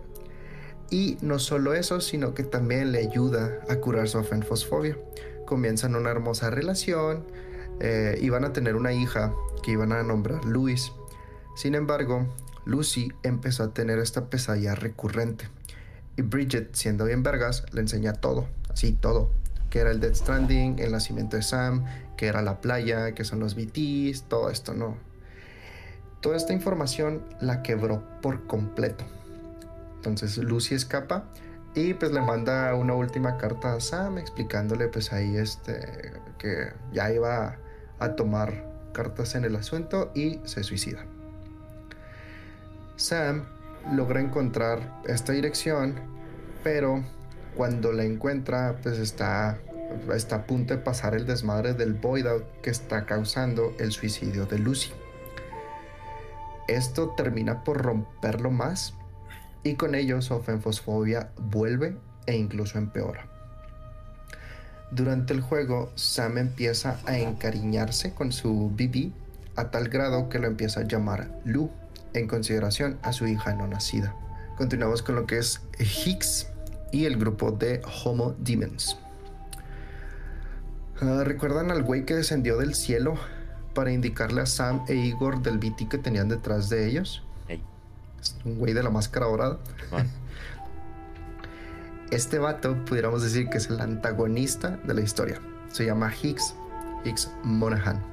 Y 0.89 1.17
no 1.21 1.37
solo 1.37 1.73
eso, 1.73 2.01
sino 2.01 2.33
que 2.33 2.43
también 2.43 2.91
le 2.91 2.99
ayuda 2.99 3.59
a 3.69 3.75
curar 3.75 4.07
su 4.07 4.17
afenfosfobia. 4.17 4.97
Comienzan 5.45 5.95
una 5.95 6.09
hermosa 6.09 6.49
relación 6.49 7.25
eh, 7.79 8.17
y 8.21 8.29
van 8.29 8.45
a 8.45 8.53
tener 8.53 8.75
una 8.75 8.93
hija 8.93 9.33
que 9.61 9.71
iban 9.71 9.91
a 9.91 10.01
nombrar 10.03 10.45
Luis. 10.45 10.91
Sin 11.55 11.75
embargo, 11.75 12.27
Lucy 12.65 13.11
empezó 13.23 13.63
a 13.63 13.73
tener 13.73 13.99
esta 13.99 14.29
pesadilla 14.29 14.75
recurrente. 14.75 15.47
Y 16.17 16.21
Bridget, 16.21 16.73
siendo 16.73 17.05
bien 17.05 17.23
vergas, 17.23 17.65
le 17.71 17.81
enseña 17.81 18.13
todo, 18.13 18.47
así 18.71 18.93
todo. 18.93 19.29
Que 19.69 19.79
era 19.79 19.91
el 19.91 19.99
Dead 19.99 20.15
Stranding, 20.15 20.79
el 20.79 20.91
nacimiento 20.91 21.37
de 21.37 21.43
Sam, 21.43 21.85
que 22.19 22.27
era 22.27 22.41
la 22.41 22.59
playa, 22.59 23.13
que 23.13 23.23
son 23.23 23.39
los 23.39 23.55
BTs, 23.55 24.23
todo 24.23 24.49
esto, 24.49 24.73
¿no? 24.73 24.97
Toda 26.19 26.35
esta 26.35 26.51
información 26.51 27.23
la 27.39 27.63
quebró 27.63 28.03
por 28.21 28.45
completo. 28.45 29.05
Entonces 29.95 30.37
Lucy 30.37 30.75
escapa 30.75 31.29
y 31.75 31.93
pues 31.93 32.11
le 32.11 32.19
manda 32.19 32.75
una 32.75 32.93
última 32.93 33.37
carta 33.37 33.71
a 33.71 33.79
Sam 33.79 34.17
explicándole 34.17 34.89
pues 34.89 35.13
ahí 35.13 35.37
este 35.37 36.11
que 36.37 36.73
ya 36.91 37.09
iba 37.09 37.57
a 37.99 38.15
tomar 38.17 38.65
cartas 38.91 39.35
en 39.35 39.45
el 39.45 39.55
asunto 39.55 40.11
y 40.13 40.41
se 40.43 40.65
suicida. 40.65 41.05
Sam 42.97 43.45
logra 43.93 44.19
encontrar 44.19 45.01
esta 45.07 45.31
dirección, 45.31 45.95
pero 46.65 47.01
cuando 47.55 47.93
la 47.93 48.03
encuentra 48.03 48.75
pues 48.83 48.99
está 48.99 49.57
está 50.15 50.37
a 50.37 50.45
punto 50.45 50.73
de 50.75 50.81
pasar 50.81 51.15
el 51.15 51.25
desmadre 51.25 51.73
del 51.73 51.93
void 51.93 52.27
out 52.27 52.43
que 52.61 52.69
está 52.69 53.05
causando 53.05 53.73
el 53.79 53.91
suicidio 53.91 54.45
de 54.45 54.59
Lucy. 54.59 54.91
Esto 56.67 57.13
termina 57.17 57.63
por 57.63 57.81
romperlo 57.81 58.51
más 58.51 58.93
y 59.63 59.75
con 59.75 59.95
ello 59.95 60.21
su 60.21 60.33
ofenfosfobia 60.33 61.31
vuelve 61.37 61.97
e 62.25 62.35
incluso 62.35 62.77
empeora. 62.77 63.25
Durante 64.91 65.33
el 65.33 65.41
juego, 65.41 65.91
Sam 65.95 66.37
empieza 66.37 66.99
a 67.05 67.17
encariñarse 67.17 68.13
con 68.13 68.31
su 68.31 68.69
BB 68.69 69.11
a 69.55 69.71
tal 69.71 69.89
grado 69.89 70.29
que 70.29 70.39
lo 70.39 70.47
empieza 70.47 70.81
a 70.81 70.87
llamar 70.87 71.29
Lu 71.45 71.69
en 72.13 72.27
consideración 72.27 72.97
a 73.03 73.13
su 73.13 73.27
hija 73.27 73.53
no 73.53 73.67
nacida. 73.67 74.15
Continuamos 74.57 75.03
con 75.03 75.15
lo 75.15 75.25
que 75.25 75.37
es 75.37 75.61
Higgs 75.79 76.47
y 76.91 77.05
el 77.05 77.17
grupo 77.17 77.51
de 77.51 77.81
Homo 78.03 78.35
Demons. 78.39 78.97
Uh, 81.01 81.23
¿Recuerdan 81.23 81.71
al 81.71 81.83
güey 81.83 82.05
que 82.05 82.15
descendió 82.15 82.57
del 82.57 82.75
cielo 82.75 83.15
para 83.73 83.91
indicarle 83.91 84.41
a 84.41 84.45
Sam 84.45 84.83
e 84.87 84.95
Igor 84.95 85.41
del 85.41 85.57
BT 85.57 85.87
que 85.89 85.97
tenían 85.97 86.27
detrás 86.27 86.69
de 86.69 86.87
ellos? 86.87 87.23
Hey. 87.47 87.63
Es 88.21 88.35
un 88.43 88.57
güey 88.57 88.73
de 88.73 88.83
la 88.83 88.89
máscara 88.89 89.25
dorada. 89.27 89.59
Este 92.11 92.39
vato, 92.39 92.75
pudiéramos 92.85 93.21
decir 93.21 93.49
que 93.49 93.59
es 93.59 93.69
el 93.69 93.79
antagonista 93.79 94.79
de 94.83 94.95
la 94.95 95.01
historia. 95.01 95.39
Se 95.71 95.85
llama 95.85 96.11
Higgs, 96.11 96.55
Higgs 97.05 97.31
Monahan. 97.43 98.03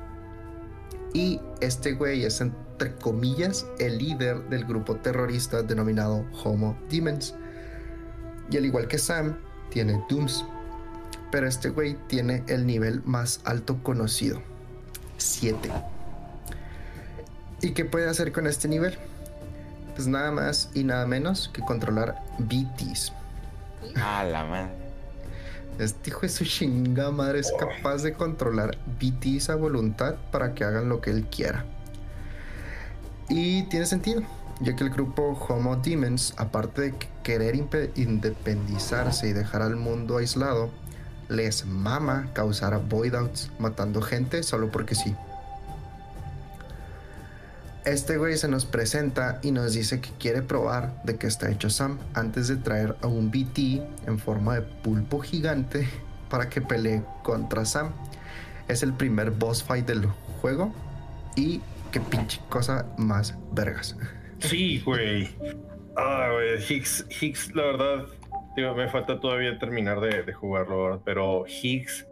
Y 1.14 1.40
este 1.62 1.94
güey 1.94 2.24
es, 2.24 2.42
entre 2.42 2.94
comillas, 2.96 3.64
el 3.78 3.96
líder 3.96 4.50
del 4.50 4.66
grupo 4.66 4.96
terrorista 4.96 5.62
denominado 5.62 6.26
Homo 6.44 6.76
Demons. 6.90 7.34
Y 8.50 8.58
al 8.58 8.66
igual 8.66 8.86
que 8.86 8.98
Sam, 8.98 9.38
tiene 9.70 9.98
Dooms, 10.10 10.44
pero 11.30 11.46
este 11.46 11.70
güey 11.70 11.96
tiene 12.08 12.42
el 12.46 12.66
nivel 12.66 13.02
más 13.04 13.40
alto 13.44 13.82
conocido, 13.82 14.42
7. 15.18 15.70
¿Y 17.62 17.72
qué 17.72 17.84
puede 17.84 18.08
hacer 18.08 18.32
con 18.32 18.46
este 18.46 18.68
nivel? 18.68 18.96
Pues 19.94 20.06
nada 20.06 20.30
más 20.30 20.70
y 20.74 20.84
nada 20.84 21.06
menos 21.06 21.48
que 21.52 21.62
controlar 21.62 22.22
BTs. 22.38 23.12
Ah, 23.96 24.24
la 24.24 24.44
madre. 24.44 24.86
Este 25.78 26.10
hijo 26.10 26.20
de 26.20 26.28
su 26.30 26.44
chinga 26.44 27.10
madre 27.10 27.40
es 27.40 27.52
capaz 27.58 28.02
de 28.02 28.14
controlar 28.14 28.78
BTs 28.98 29.50
a 29.50 29.56
voluntad 29.56 30.14
para 30.30 30.54
que 30.54 30.64
hagan 30.64 30.88
lo 30.88 31.00
que 31.00 31.10
él 31.10 31.26
quiera. 31.26 31.64
Y 33.28 33.64
tiene 33.64 33.84
sentido, 33.84 34.22
ya 34.60 34.74
que 34.74 34.84
el 34.84 34.90
grupo 34.90 35.32
Homo 35.48 35.76
Demons, 35.76 36.32
aparte 36.38 36.82
de 36.82 36.94
querer 37.22 37.56
independizarse 37.56 39.28
y 39.28 39.32
dejar 39.32 39.62
al 39.62 39.76
mundo 39.76 40.16
aislado, 40.16 40.70
les 41.28 41.66
mama 41.66 42.28
causar 42.32 42.78
voidouts 42.88 43.50
matando 43.58 44.00
gente 44.02 44.42
solo 44.42 44.70
porque 44.70 44.94
sí. 44.94 45.14
Este 47.84 48.16
güey 48.16 48.36
se 48.36 48.48
nos 48.48 48.66
presenta 48.66 49.38
y 49.42 49.52
nos 49.52 49.74
dice 49.74 50.00
que 50.00 50.10
quiere 50.18 50.42
probar 50.42 51.00
de 51.04 51.16
qué 51.18 51.28
está 51.28 51.50
hecho 51.50 51.70
Sam 51.70 51.98
antes 52.14 52.48
de 52.48 52.56
traer 52.56 52.96
a 53.00 53.06
un 53.06 53.30
BT 53.30 53.80
en 54.08 54.18
forma 54.18 54.56
de 54.56 54.62
pulpo 54.62 55.20
gigante 55.20 55.88
para 56.28 56.48
que 56.48 56.60
pelee 56.60 57.04
contra 57.22 57.64
Sam. 57.64 57.92
Es 58.66 58.82
el 58.82 58.92
primer 58.92 59.30
boss 59.30 59.62
fight 59.62 59.86
del 59.86 60.06
juego 60.40 60.72
y 61.36 61.60
qué 61.92 62.00
pinche 62.00 62.40
cosa 62.48 62.86
más 62.98 63.34
vergas. 63.52 63.94
Sí, 64.40 64.80
güey. 64.84 65.28
Ah, 65.96 66.30
güey. 66.32 66.60
Higgs, 66.68 67.06
Higgs, 67.20 67.54
la 67.54 67.62
verdad, 67.66 68.06
digo, 68.56 68.74
me 68.74 68.88
falta 68.88 69.20
todavía 69.20 69.58
terminar 69.58 70.00
de, 70.00 70.22
de 70.22 70.32
jugarlo, 70.32 71.02
pero 71.04 71.44
Higgs, 71.46 72.08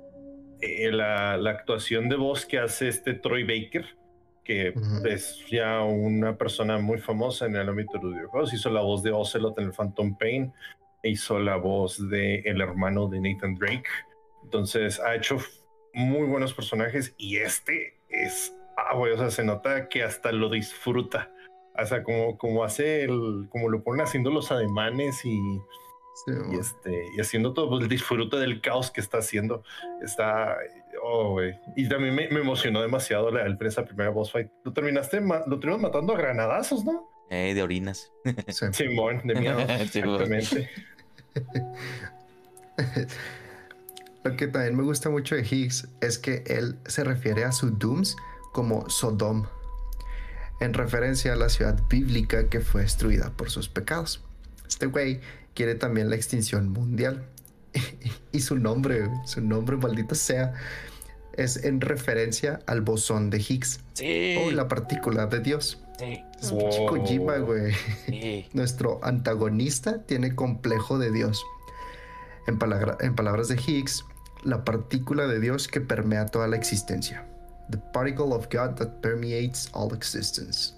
eh, 0.61 0.93
la, 0.93 1.37
la 1.37 1.51
actuación 1.51 2.09
de 2.09 2.16
voz 2.16 2.47
que 2.47 2.59
hace 2.59 2.89
este 2.89 3.15
Troy 3.15 3.45
Baker, 3.45 3.87
que 4.45 4.75
es 5.09 5.45
ya 5.51 5.83
una 5.83 6.37
persona 6.37 6.79
muy 6.79 6.99
famosa 6.99 7.47
en 7.47 7.57
el 7.57 7.69
ámbito 7.69 7.99
de 7.99 8.05
los 8.05 8.15
videojuegos, 8.15 8.53
hizo 8.53 8.71
la 8.71 8.83
voz 8.83 9.03
de 9.03 9.11
Ocelot 9.11 9.59
en 9.59 9.65
el 9.65 9.73
Phantom 9.73 10.16
Pain, 10.19 10.53
e 11.03 11.11
hizo 11.11 11.39
la 11.39 11.57
voz 11.57 12.09
de 12.09 12.41
el 12.41 12.61
hermano 12.61 13.09
de 13.09 13.21
Nathan 13.21 13.55
Drake. 13.55 13.89
Entonces 14.43 15.01
ha 15.01 15.15
hecho 15.15 15.39
muy 15.95 16.27
buenos 16.27 16.53
personajes 16.53 17.15
y 17.16 17.37
este 17.37 17.95
es, 18.09 18.55
ah, 18.77 18.95
güey, 18.97 19.12
o 19.12 19.16
sea, 19.16 19.31
se 19.31 19.45
nota 19.45 19.89
que 19.89 20.03
hasta 20.03 20.31
lo 20.33 20.51
disfruta. 20.51 21.31
O 21.77 21.87
sea, 21.87 22.03
como, 22.03 22.39
como 22.39 22.65
hace 22.65 23.05
el, 23.05 23.49
como 23.51 23.69
lo 23.69 23.83
pone 23.83 24.03
haciendo 24.03 24.31
los 24.31 24.53
ademanes 24.53 25.25
y, 25.25 25.39
Sí, 26.24 26.32
y 26.53 26.59
este, 26.59 27.07
y 27.16 27.20
haciendo 27.20 27.53
todo, 27.53 27.69
pues 27.69 27.82
el 27.82 27.89
disfrute 27.89 28.36
del 28.36 28.61
caos 28.61 28.91
que 28.91 29.01
está 29.01 29.19
haciendo. 29.19 29.65
Está, 30.03 30.57
oh, 31.03 31.31
güey. 31.32 31.55
Y 31.77 31.89
también 31.89 32.15
me, 32.15 32.28
me 32.28 32.41
emocionó 32.41 32.81
demasiado 32.82 33.31
la, 33.31 33.43
el- 33.43 33.59
esa 33.61 33.85
primera 33.85 34.11
boss 34.11 34.31
fight. 34.31 34.49
Lo 34.65 34.73
terminaste, 34.73 35.20
ma- 35.20 35.43
lo 35.47 35.59
terminamos 35.59 35.82
matando 35.82 36.12
a 36.15 36.16
granadazos, 36.19 36.85
¿no? 36.85 37.09
Eh, 37.31 37.53
de 37.55 37.62
orinas. 37.62 38.12
sí. 38.49 38.66
Simón, 38.73 39.23
de 39.24 39.35
miedo. 39.35 39.57
Güey. 39.65 39.81
Exactamente. 39.82 40.70
Lo 44.24 44.36
que 44.36 44.47
también 44.47 44.77
me 44.77 44.82
gusta 44.82 45.11
mucho 45.11 45.35
de 45.35 45.43
Higgs 45.43 45.89
es 46.01 46.19
que 46.19 46.45
él 46.47 46.78
se 46.86 47.05
refiere 47.05 47.45
a 47.45 47.53
su 47.53 47.70
Dooms 47.70 48.16
como 48.53 48.89
Sodom, 48.89 49.47
en 50.61 50.73
referencia 50.73 51.32
a 51.32 51.36
la 51.36 51.49
ciudad 51.49 51.78
bíblica 51.89 52.49
que 52.49 52.61
fue 52.61 52.82
destruida 52.82 53.32
por 53.36 53.51
sus 53.51 53.69
pecados. 53.69 54.24
Este 54.66 54.86
güey 54.86 55.20
quiere 55.55 55.74
también 55.74 56.10
la 56.10 56.16
extinción 56.16 56.68
mundial. 56.70 57.24
y 58.32 58.40
su 58.40 58.56
nombre, 58.56 59.09
su 59.24 59.40
nombre 59.40 59.76
maldito 59.76 60.14
sea, 60.14 60.55
es 61.36 61.64
en 61.64 61.81
referencia 61.81 62.60
al 62.66 62.81
bosón 62.82 63.31
de 63.31 63.39
Higgs 63.39 63.81
Sí. 63.94 64.36
o 64.44 64.51
la 64.52 64.68
partícula 64.68 65.26
de 65.26 65.40
Dios. 65.40 65.81
Sí. 65.98 66.20
Wow. 66.51 66.86
Kojima, 66.86 67.36
güey. 67.39 67.72
Sí. 68.06 68.47
Nuestro 68.52 69.01
antagonista 69.05 70.02
tiene 70.05 70.35
complejo 70.35 70.98
de 70.98 71.10
Dios. 71.10 71.43
En, 72.47 72.59
palabra- 72.59 72.98
en 73.01 73.14
palabras 73.14 73.48
de 73.48 73.56
Higgs, 73.56 74.05
la 74.44 74.64
partícula 74.64 75.26
de 75.26 75.40
Dios 75.40 75.66
que 75.68 75.81
permea 75.81 76.26
toda 76.26 76.47
la 76.48 76.56
existencia. 76.56 77.26
The 77.70 77.78
particle 77.93 78.26
of 78.35 78.47
God 78.52 78.74
that 78.76 79.01
permeates 79.01 79.70
all 79.72 79.94
existence. 79.94 80.74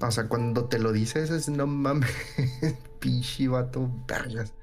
O 0.00 0.10
sea, 0.10 0.28
cuando 0.28 0.66
te 0.66 0.78
lo 0.78 0.92
dices 0.92 1.30
es 1.30 1.48
no 1.48 1.66
mames, 1.66 2.10
pinche 3.08 3.48
vato 3.48 3.90
vergas. 4.08 4.54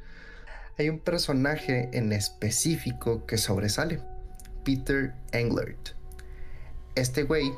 Hay 0.80 0.89
un 0.89 0.97
personaje 0.99 1.89
en 1.93 2.11
específico 2.11 3.26
que 3.27 3.38
sobresale, 3.38 4.01
Peter 4.65 5.13
Englert. 5.31 5.89
Este 6.95 7.22
güey 7.23 7.53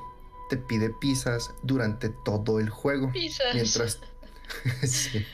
te 0.50 0.58
pide 0.58 0.90
pizzas 1.00 1.52
durante 1.64 2.10
todo 2.26 2.60
el 2.60 2.70
juego. 2.70 3.12
Pizzas. 3.14 3.54
Mientras. 3.54 4.00
sí. 4.84 5.26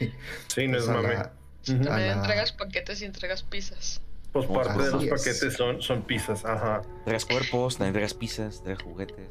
Sí, 0.47 0.67
no 0.67 0.77
es 0.77 0.84
Pues 0.85 0.95
mame. 0.95 1.13
la- 1.15 1.34
También 1.65 1.85
la- 1.85 2.13
entregas 2.13 2.51
paquetes 2.51 3.01
y 3.01 3.05
entregas 3.05 3.41
pizzas. 3.43 4.01
Pues 4.31 4.45
parte 4.45 4.84
de 4.84 4.91
los 4.91 5.03
es. 5.03 5.09
paquetes 5.09 5.53
son, 5.55 5.81
son 5.81 6.03
pizzas, 6.03 6.45
ajá. 6.45 6.84
Entregas 6.99 7.26
cuerpos, 7.26 7.73
también 7.77 7.89
entregas 7.89 8.13
pizzas, 8.13 8.57
entregas 8.57 8.84
juguetes. 8.84 9.27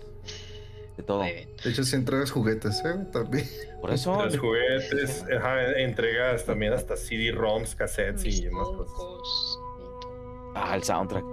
De 0.99 1.03
todo. 1.05 1.23
De 1.23 1.47
hecho, 1.65 1.83
si 1.85 1.97
entregas 1.97 2.31
juguetes, 2.33 2.83
¿eh? 2.85 3.07
También. 3.13 3.47
Por 3.81 3.91
eso. 3.93 4.23
Los 4.23 4.37
juguetes, 4.37 5.25
ajá, 5.35 5.63
entregas 5.79 6.45
también 6.45 6.73
hasta 6.75 6.97
CD-ROMs, 6.97 7.75
cassettes 7.77 8.25
y 8.27 8.45
demás 8.45 8.67
cosas. 8.69 9.59
Ah, 10.57 10.75
el 10.75 10.83
soundtrack. 10.83 11.25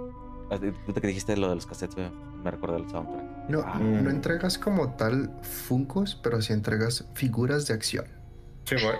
Ah, 0.50 0.54
Ahorita 0.54 1.00
que 1.00 1.06
dijiste 1.08 1.36
lo 1.36 1.48
de 1.48 1.56
los 1.56 1.66
cassettes, 1.66 1.96
güey, 1.96 2.08
me 2.44 2.50
recordé 2.52 2.76
el 2.78 2.88
soundtrack. 2.88 3.48
No, 3.50 3.60
Ah. 3.66 3.78
no 3.80 4.08
entregas 4.08 4.56
como 4.56 4.94
tal 4.94 5.30
Funcos, 5.42 6.14
pero 6.22 6.40
sí 6.40 6.52
entregas 6.52 7.04
figuras 7.14 7.66
de 7.66 7.74
acción. 7.74 8.06
Sí, 8.64 8.76
güey. 8.80 8.96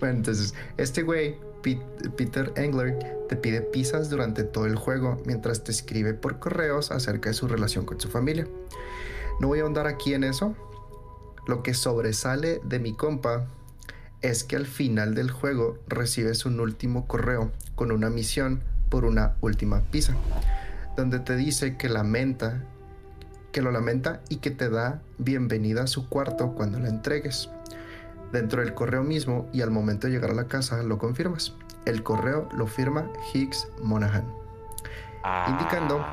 Bueno, 0.00 0.16
entonces, 0.18 0.54
este 0.76 1.02
güey, 1.02 1.36
Peter 1.62 2.52
Engler, 2.56 2.98
te 3.28 3.36
pide 3.36 3.60
pizzas 3.60 4.10
durante 4.10 4.44
todo 4.44 4.66
el 4.66 4.76
juego 4.76 5.16
mientras 5.24 5.64
te 5.64 5.70
escribe 5.70 6.14
por 6.14 6.38
correos 6.38 6.90
acerca 6.90 7.30
de 7.30 7.34
su 7.34 7.48
relación 7.48 7.84
con 7.86 8.00
su 8.00 8.08
familia. 8.08 8.46
No 9.40 9.48
voy 9.48 9.60
a 9.60 9.62
ahondar 9.62 9.86
aquí 9.86 10.14
en 10.14 10.24
eso. 10.24 10.54
Lo 11.46 11.62
que 11.62 11.74
sobresale 11.74 12.60
de 12.64 12.78
mi 12.78 12.94
compa 12.94 13.46
es 14.20 14.44
que 14.44 14.56
al 14.56 14.66
final 14.66 15.14
del 15.14 15.30
juego 15.30 15.78
recibes 15.88 16.46
un 16.46 16.60
último 16.60 17.06
correo 17.06 17.50
con 17.74 17.90
una 17.90 18.10
misión 18.10 18.62
por 18.88 19.04
una 19.04 19.36
última 19.40 19.80
pizza, 19.90 20.14
donde 20.96 21.18
te 21.18 21.34
dice 21.34 21.76
que 21.76 21.88
lamenta, 21.88 22.62
que 23.50 23.62
lo 23.62 23.72
lamenta 23.72 24.20
y 24.28 24.36
que 24.36 24.50
te 24.50 24.68
da 24.68 25.02
bienvenida 25.18 25.84
a 25.84 25.86
su 25.86 26.08
cuarto 26.08 26.52
cuando 26.52 26.78
la 26.78 26.88
entregues. 26.88 27.48
Dentro 28.32 28.62
del 28.62 28.74
correo 28.74 29.02
mismo 29.02 29.48
y 29.52 29.60
al 29.60 29.70
momento 29.70 30.06
de 30.06 30.14
llegar 30.14 30.30
a 30.30 30.34
la 30.34 30.46
casa 30.48 30.82
lo 30.82 30.98
confirmas. 30.98 31.54
El 31.84 32.02
correo 32.02 32.48
lo 32.56 32.66
firma 32.66 33.10
Higgs 33.34 33.68
Monaghan, 33.82 34.24
Ah, 35.24 35.46
Indicando. 35.50 36.04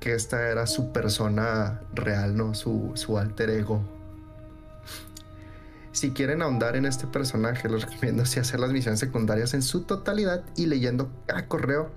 que 0.00 0.14
esta 0.14 0.48
era 0.50 0.66
su 0.66 0.92
persona 0.92 1.80
real, 1.94 2.36
¿no? 2.36 2.54
Su, 2.54 2.92
su 2.94 3.18
alter 3.18 3.50
ego. 3.50 3.80
Si 5.92 6.10
quieren 6.10 6.42
ahondar 6.42 6.76
en 6.76 6.84
este 6.84 7.06
personaje, 7.06 7.68
les 7.70 7.82
recomiendo 7.82 8.26
si 8.26 8.38
hacer 8.38 8.60
las 8.60 8.70
misiones 8.70 9.00
secundarias 9.00 9.54
en 9.54 9.62
su 9.62 9.82
totalidad 9.84 10.42
y 10.54 10.66
leyendo 10.66 11.10
cada 11.26 11.48
correo 11.48 11.90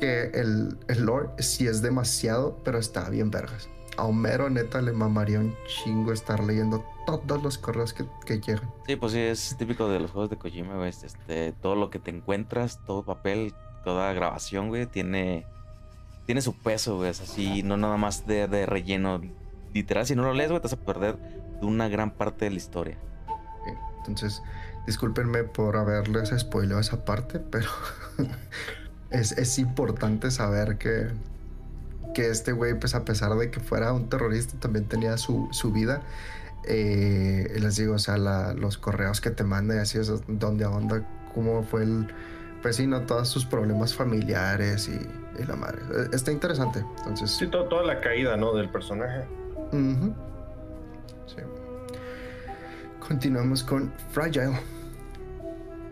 que 0.00 0.30
el, 0.34 0.76
el 0.88 1.04
lore 1.04 1.28
sí 1.38 1.68
es 1.68 1.80
demasiado, 1.80 2.60
pero 2.64 2.78
está 2.78 3.08
bien 3.10 3.30
vergas. 3.30 3.68
A 3.96 4.04
Homero 4.04 4.50
neta 4.50 4.82
le 4.82 4.92
mamaría 4.92 5.38
un 5.38 5.54
chingo 5.68 6.12
estar 6.12 6.42
leyendo 6.42 6.84
todos 7.04 7.42
los 7.42 7.58
correos 7.58 7.92
que, 7.92 8.04
que 8.26 8.40
llegan. 8.40 8.70
Sí, 8.86 8.96
pues 8.96 9.12
sí, 9.12 9.20
es 9.20 9.56
típico 9.58 9.88
de 9.88 10.00
los 10.00 10.10
juegos 10.10 10.30
de 10.30 10.36
Kojima, 10.36 10.76
güey. 10.76 10.90
Este, 10.90 11.52
todo 11.52 11.74
lo 11.74 11.90
que 11.90 11.98
te 11.98 12.10
encuentras, 12.10 12.80
todo 12.86 13.04
papel, 13.04 13.54
toda 13.84 14.12
grabación, 14.12 14.68
güey, 14.68 14.86
tiene, 14.86 15.46
tiene 16.26 16.40
su 16.40 16.56
peso, 16.56 16.96
güey. 16.96 17.10
Es 17.10 17.20
así, 17.20 17.62
no 17.62 17.76
nada 17.76 17.96
más 17.96 18.26
de, 18.26 18.48
de 18.48 18.66
relleno. 18.66 19.20
Literal, 19.72 20.06
si 20.06 20.14
no 20.14 20.22
lo 20.22 20.34
lees, 20.34 20.50
güey, 20.50 20.60
te 20.60 20.68
vas 20.68 20.72
a 20.74 20.84
perder 20.84 21.16
de 21.60 21.66
una 21.66 21.88
gran 21.88 22.10
parte 22.10 22.44
de 22.44 22.52
la 22.52 22.56
historia. 22.56 22.98
Entonces, 24.06 24.42
discúlpenme 24.86 25.44
por 25.44 25.76
haberles 25.76 26.30
spoileado 26.36 26.80
esa 26.80 27.04
parte, 27.04 27.38
pero 27.38 27.68
es, 29.10 29.32
es 29.32 29.58
importante 29.58 30.30
saber 30.30 30.76
que, 30.76 31.08
que 32.14 32.28
este 32.28 32.52
güey, 32.52 32.78
pues 32.78 32.94
a 32.94 33.04
pesar 33.04 33.34
de 33.34 33.50
que 33.50 33.60
fuera 33.60 33.92
un 33.92 34.08
terrorista, 34.08 34.58
también 34.60 34.84
tenía 34.86 35.16
su, 35.16 35.48
su 35.52 35.72
vida. 35.72 36.02
Eh, 36.66 37.56
les 37.60 37.76
digo, 37.76 37.94
o 37.94 37.98
sea, 37.98 38.16
la- 38.16 38.54
los 38.54 38.78
correos 38.78 39.20
que 39.20 39.30
te 39.30 39.44
manda 39.44 39.74
y 39.74 39.78
así, 39.78 39.98
es 39.98 40.10
donde 40.26 40.64
onda, 40.66 41.02
cómo 41.34 41.62
fue 41.62 41.82
el, 41.82 42.08
pues 42.62 42.76
sí, 42.76 42.86
no, 42.86 43.02
todos 43.02 43.28
sus 43.28 43.44
problemas 43.44 43.94
familiares 43.94 44.88
y, 44.88 45.40
y 45.42 45.44
la 45.46 45.56
madre. 45.56 45.78
Eh, 45.94 46.08
Está 46.12 46.32
interesante. 46.32 46.84
Entonces, 46.98 47.30
Sí, 47.32 47.46
to- 47.48 47.64
toda 47.64 47.82
la 47.84 48.00
caída, 48.00 48.36
¿no? 48.36 48.54
Del 48.54 48.68
personaje. 48.70 49.24
Sí. 51.26 51.36
Continuamos 53.06 53.62
con 53.64 53.92
Fragile. 54.12 54.58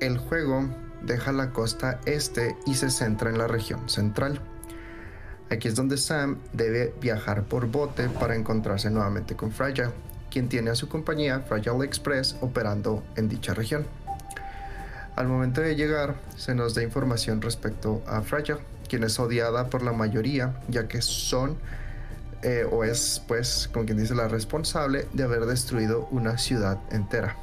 El 0.01 0.19
juego 0.19 0.69
deja 1.03 1.33
la 1.33 1.51
costa 1.51 2.01
este 2.07 2.57
y 2.67 2.75
se 2.75 2.91
centra 2.91 3.31
en 3.31 3.39
la 3.39 3.47
región 3.49 3.89
central. 3.89 4.41
Aquí 5.51 5.69
es 5.69 5.75
donde 5.75 5.97
Sam 5.99 6.39
debe 6.53 6.95
viajar 7.01 7.43
por 7.45 7.67
bote 7.67 8.09
para 8.09 8.35
encontrarse 8.37 8.91
nuevamente 8.91 9.37
con 9.37 9.51
Fragile, 9.53 9.91
quien 10.33 10.49
tiene 10.49 10.71
a 10.71 10.75
su 10.75 10.89
compañía 10.89 11.41
Fragile 11.41 11.85
Express 11.85 12.37
operando 12.41 13.03
en 13.17 13.29
dicha 13.29 13.53
región. 13.53 13.87
Al 15.15 15.29
momento 15.29 15.61
de 15.61 15.77
llegar, 15.77 16.15
se 16.37 16.55
nos 16.55 16.75
da 16.75 16.83
información 16.83 17.43
respecto 17.43 18.03
a 18.07 18.23
Fragile, 18.23 18.61
quien 18.89 19.05
es 19.05 19.21
odiada 19.21 19.67
por 19.67 19.83
la 19.83 19.93
mayoría, 19.93 20.55
ya 20.69 20.89
que 20.89 21.03
son 21.03 21.59
eh, 22.43 22.67
o 22.69 22.83
es, 22.83 23.23
pues, 23.29 23.69
como 23.73 23.85
quien 23.85 23.99
dice, 23.99 24.15
la 24.15 24.27
responsable 24.27 25.07
de 25.13 25.23
haber 25.23 25.45
destruido 25.45 26.09
una 26.11 26.39
ciudad 26.39 26.79
entera. 26.91 27.37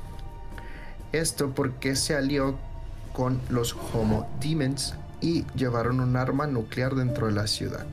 Esto 1.11 1.53
porque 1.53 1.95
se 1.95 2.15
alió 2.15 2.57
con 3.13 3.39
los 3.49 3.75
Homo 3.93 4.27
Demons 4.41 4.95
y 5.21 5.45
llevaron 5.55 5.99
un 5.99 6.15
arma 6.17 6.47
nuclear 6.47 6.95
dentro 6.95 7.27
de 7.27 7.33
la 7.33 7.45
ciudad. 7.45 7.85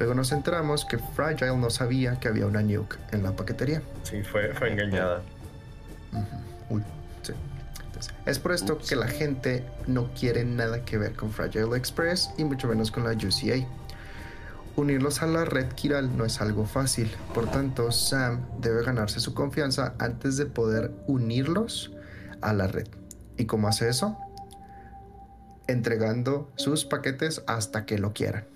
Luego 0.00 0.14
nos 0.14 0.32
enteramos 0.32 0.86
que 0.86 0.96
Fragile 0.96 1.54
no 1.58 1.68
sabía 1.68 2.18
que 2.18 2.28
había 2.28 2.46
una 2.46 2.62
nuke 2.62 2.98
en 3.12 3.22
la 3.22 3.36
paquetería. 3.36 3.82
Sí, 4.02 4.22
fue, 4.22 4.54
fue 4.54 4.72
engañada. 4.72 5.20
Ujú. 6.12 6.76
Uy, 6.76 6.82
sí. 7.22 7.34
Entonces, 7.84 8.14
es 8.24 8.38
por 8.38 8.52
esto 8.52 8.78
que 8.78 8.96
la 8.96 9.06
gente 9.06 9.62
no 9.86 10.08
quiere 10.18 10.46
nada 10.46 10.86
que 10.86 10.96
ver 10.96 11.12
con 11.12 11.30
Fragile 11.30 11.76
Express 11.76 12.30
y 12.38 12.44
mucho 12.44 12.66
menos 12.66 12.90
con 12.90 13.04
la 13.04 13.10
UCA. 13.10 13.66
Unirlos 14.74 15.20
a 15.20 15.26
la 15.26 15.44
red 15.44 15.68
Kiral 15.74 16.16
no 16.16 16.24
es 16.24 16.40
algo 16.40 16.64
fácil, 16.64 17.14
por 17.34 17.50
tanto 17.50 17.92
Sam 17.92 18.40
debe 18.58 18.82
ganarse 18.82 19.20
su 19.20 19.34
confianza 19.34 19.92
antes 19.98 20.38
de 20.38 20.46
poder 20.46 20.92
unirlos 21.08 21.92
a 22.40 22.54
la 22.54 22.68
red. 22.68 22.88
¿Y 23.36 23.44
cómo 23.44 23.68
hace 23.68 23.90
eso? 23.90 24.16
Entregando 25.66 26.50
sus 26.56 26.86
paquetes 26.86 27.42
hasta 27.46 27.84
que 27.84 27.98
lo 27.98 28.14
quieran. 28.14 28.49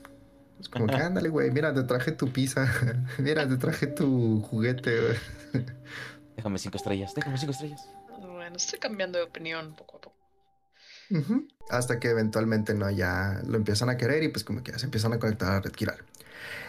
Es 0.65 0.71
como 0.71 0.87
que 0.87 0.95
ándale, 0.95 1.29
güey, 1.29 1.51
mira, 1.51 1.75
te 1.75 1.83
traje 1.83 2.11
tu 2.13 2.33
pizza, 2.33 2.67
mira, 3.19 3.47
te 3.47 3.59
traje 3.59 3.87
tu 3.87 4.41
juguete. 4.41 4.99
güey". 4.99 5.67
Déjame 6.37 6.59
cinco 6.59 6.79
estrellas, 6.79 7.15
déjame 7.15 7.37
cinco 7.37 7.53
estrellas. 7.53 7.87
Bueno, 8.19 8.57
estoy 8.57 8.79
cambiando 8.79 9.19
de 9.19 9.25
opinión 9.25 9.75
poco 9.77 9.99
a 9.99 10.01
poco. 10.01 10.17
Hasta 11.69 12.01
que 12.01 12.09
eventualmente 12.09 12.73
no 12.73 12.91
ya 12.91 13.43
lo 13.47 13.57
empiezan 13.57 13.91
a 13.91 13.99
querer 13.99 14.23
y 14.23 14.29
pues 14.29 14.43
como 14.43 14.63
que 14.63 14.73
ya 14.73 14.79
se 14.79 14.87
empiezan 14.87 15.13
a 15.13 15.19
conectar 15.19 15.51
a 15.51 15.53
la 15.57 15.61
red 15.61 15.73
Kiral. 15.73 16.03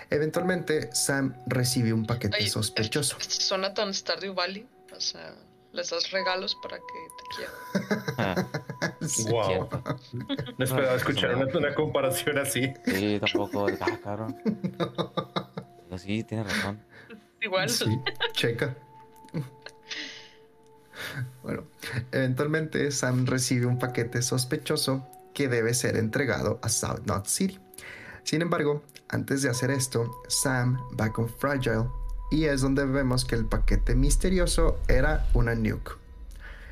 Eventualmente 0.09 0.93
Sam 0.93 1.33
recibe 1.47 1.93
un 1.93 2.05
paquete 2.05 2.35
Oye, 2.37 2.49
sospechoso. 2.49 3.15
Suena 3.21 3.73
tan 3.73 3.93
Stardew 3.93 4.33
Valley. 4.33 4.67
O 4.95 4.99
sea, 4.99 5.33
les 5.75 5.89
das 5.89 6.09
regalos 6.11 6.55
para 6.55 6.77
que 6.77 6.83
te 7.17 7.23
quieran. 7.35 7.55
Ah, 8.17 8.47
Sí. 9.01 9.29
Wow. 9.29 9.45
cierto. 9.47 9.83
No 10.57 10.65
esperaba 10.65 10.93
Ah, 10.93 10.95
escuchar 10.95 11.35
una, 11.35 11.45
no. 11.45 11.59
una 11.59 11.75
comparación 11.75 12.37
así. 12.39 12.73
Sí, 12.85 13.19
tampoco. 13.19 13.67
Ah, 13.81 13.99
cabrón. 14.03 14.41
Digo, 15.85 15.97
sí, 15.97 16.23
tienes 16.23 16.47
razón. 16.47 16.81
Igual. 17.41 17.69
Sí, 17.69 17.99
checa. 18.33 18.75
Bueno, 21.43 21.63
eventualmente 22.11 22.89
Sam 22.91 23.25
recibe 23.25 23.65
un 23.67 23.77
paquete 23.77 24.21
sospechoso 24.21 25.05
que 25.33 25.47
debe 25.47 25.73
ser 25.73 25.97
entregado 25.97 26.59
a 26.63 26.69
South 26.69 27.01
Knot 27.05 27.27
City. 27.27 27.59
Sin 28.23 28.41
embargo, 28.41 28.81
antes 29.09 29.41
de 29.43 29.49
hacer 29.49 29.69
esto, 29.69 30.11
Sam 30.27 30.79
va 30.99 31.11
con 31.11 31.29
Fragile 31.29 31.85
y 32.31 32.45
es 32.45 32.61
donde 32.61 32.85
vemos 32.85 33.25
que 33.25 33.35
el 33.35 33.45
paquete 33.45 33.95
misterioso 33.95 34.77
era 34.87 35.25
una 35.33 35.55
nuke. 35.55 35.97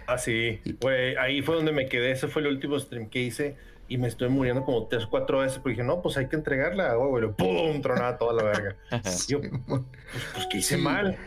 Ah, 0.07 0.17
sí. 0.17 0.59
Güey, 0.81 1.15
ahí 1.15 1.41
fue 1.41 1.55
donde 1.55 1.71
me 1.71 1.88
quedé. 1.88 2.11
Ese 2.11 2.27
fue 2.27 2.41
el 2.41 2.49
último 2.49 2.77
stream 2.80 3.09
que 3.09 3.19
hice. 3.19 3.55
Y 3.88 3.97
me 3.97 4.07
estoy 4.07 4.30
muriendo 4.30 4.63
como 4.65 4.88
tres 4.88 5.05
o 5.05 5.09
cuatro 5.09 5.39
veces. 5.39 5.57
Porque 5.59 5.71
dije, 5.71 5.84
no, 5.84 6.01
pues 6.01 6.17
hay 6.17 6.27
que 6.27 6.35
entregarla. 6.35 6.97
Oh, 6.97 7.09
güey, 7.09 7.31
¡pum! 7.31 7.81
Tronaba 7.81 8.17
toda 8.17 8.34
la 8.34 8.43
verga. 8.43 8.75
Yo, 9.27 9.39
pues, 9.67 9.81
pues 10.34 10.45
que 10.49 10.57
hice 10.57 10.75
Sí. 10.77 10.81
mal. 10.81 11.17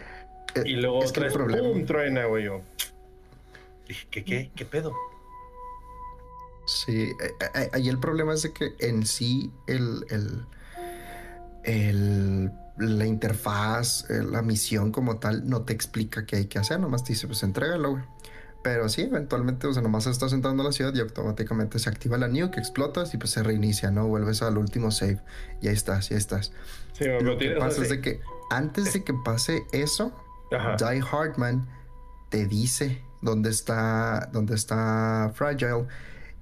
Eh, 0.54 0.62
Y 0.66 0.76
luego 0.76 1.02
es 1.02 1.12
que 1.12 1.20
otra 1.20 1.22
el 1.22 1.28
vez, 1.28 1.36
problema- 1.36 1.68
¡pum! 1.72 1.86
Truena, 1.86 2.24
güey. 2.26 2.44
Yo 2.44 2.60
dije, 3.88 4.06
¿qué, 4.10 4.24
qué, 4.24 4.50
qué 4.54 4.64
pedo? 4.64 4.92
Sí, 6.66 7.12
eh, 7.22 7.32
eh, 7.54 7.70
ahí 7.72 7.88
el 7.88 7.98
problema 7.98 8.34
es 8.34 8.42
de 8.42 8.52
que 8.52 8.74
en 8.80 9.06
sí 9.06 9.52
el, 9.68 10.04
el, 10.10 10.44
el- 11.64 12.50
la 12.78 13.06
interfaz, 13.06 14.08
eh, 14.10 14.22
la 14.22 14.42
misión 14.42 14.92
como 14.92 15.18
tal, 15.18 15.48
no 15.48 15.62
te 15.62 15.72
explica 15.72 16.26
qué 16.26 16.36
hay 16.36 16.46
que 16.46 16.58
hacer, 16.58 16.80
nomás 16.80 17.04
te 17.04 17.12
dice, 17.12 17.26
pues 17.26 17.42
entrégalo, 17.42 17.92
güey. 17.92 18.04
Pero 18.62 18.88
sí, 18.88 19.02
eventualmente, 19.02 19.68
o 19.68 19.72
sea, 19.72 19.80
nomás 19.80 20.08
estás 20.08 20.32
entrando 20.32 20.64
a 20.64 20.66
la 20.66 20.72
ciudad 20.72 20.92
y 20.92 20.98
automáticamente 20.98 21.78
se 21.78 21.88
activa 21.88 22.18
la 22.18 22.26
nuke, 22.26 22.58
explotas 22.58 23.14
y 23.14 23.16
pues 23.16 23.30
se 23.30 23.44
reinicia, 23.44 23.92
¿no? 23.92 24.08
Vuelves 24.08 24.42
al 24.42 24.58
último 24.58 24.90
save 24.90 25.20
y 25.62 25.68
ahí 25.68 25.74
estás, 25.74 26.10
y 26.10 26.14
ahí 26.14 26.18
estás. 26.18 26.52
Sí, 26.92 27.04
pero 27.04 27.20
Lo 27.20 27.38
que 27.38 27.50
pasa 27.50 27.82
es 27.82 27.90
de 27.90 28.00
que 28.00 28.20
antes 28.50 28.92
de 28.92 29.04
que 29.04 29.14
pase 29.24 29.64
eso, 29.70 30.12
Ajá. 30.50 30.76
Die 30.76 31.00
Hardman 31.00 31.68
te 32.28 32.46
dice 32.46 33.02
dónde 33.22 33.50
está, 33.50 34.28
dónde 34.32 34.56
está 34.56 35.30
Fragile 35.34 35.86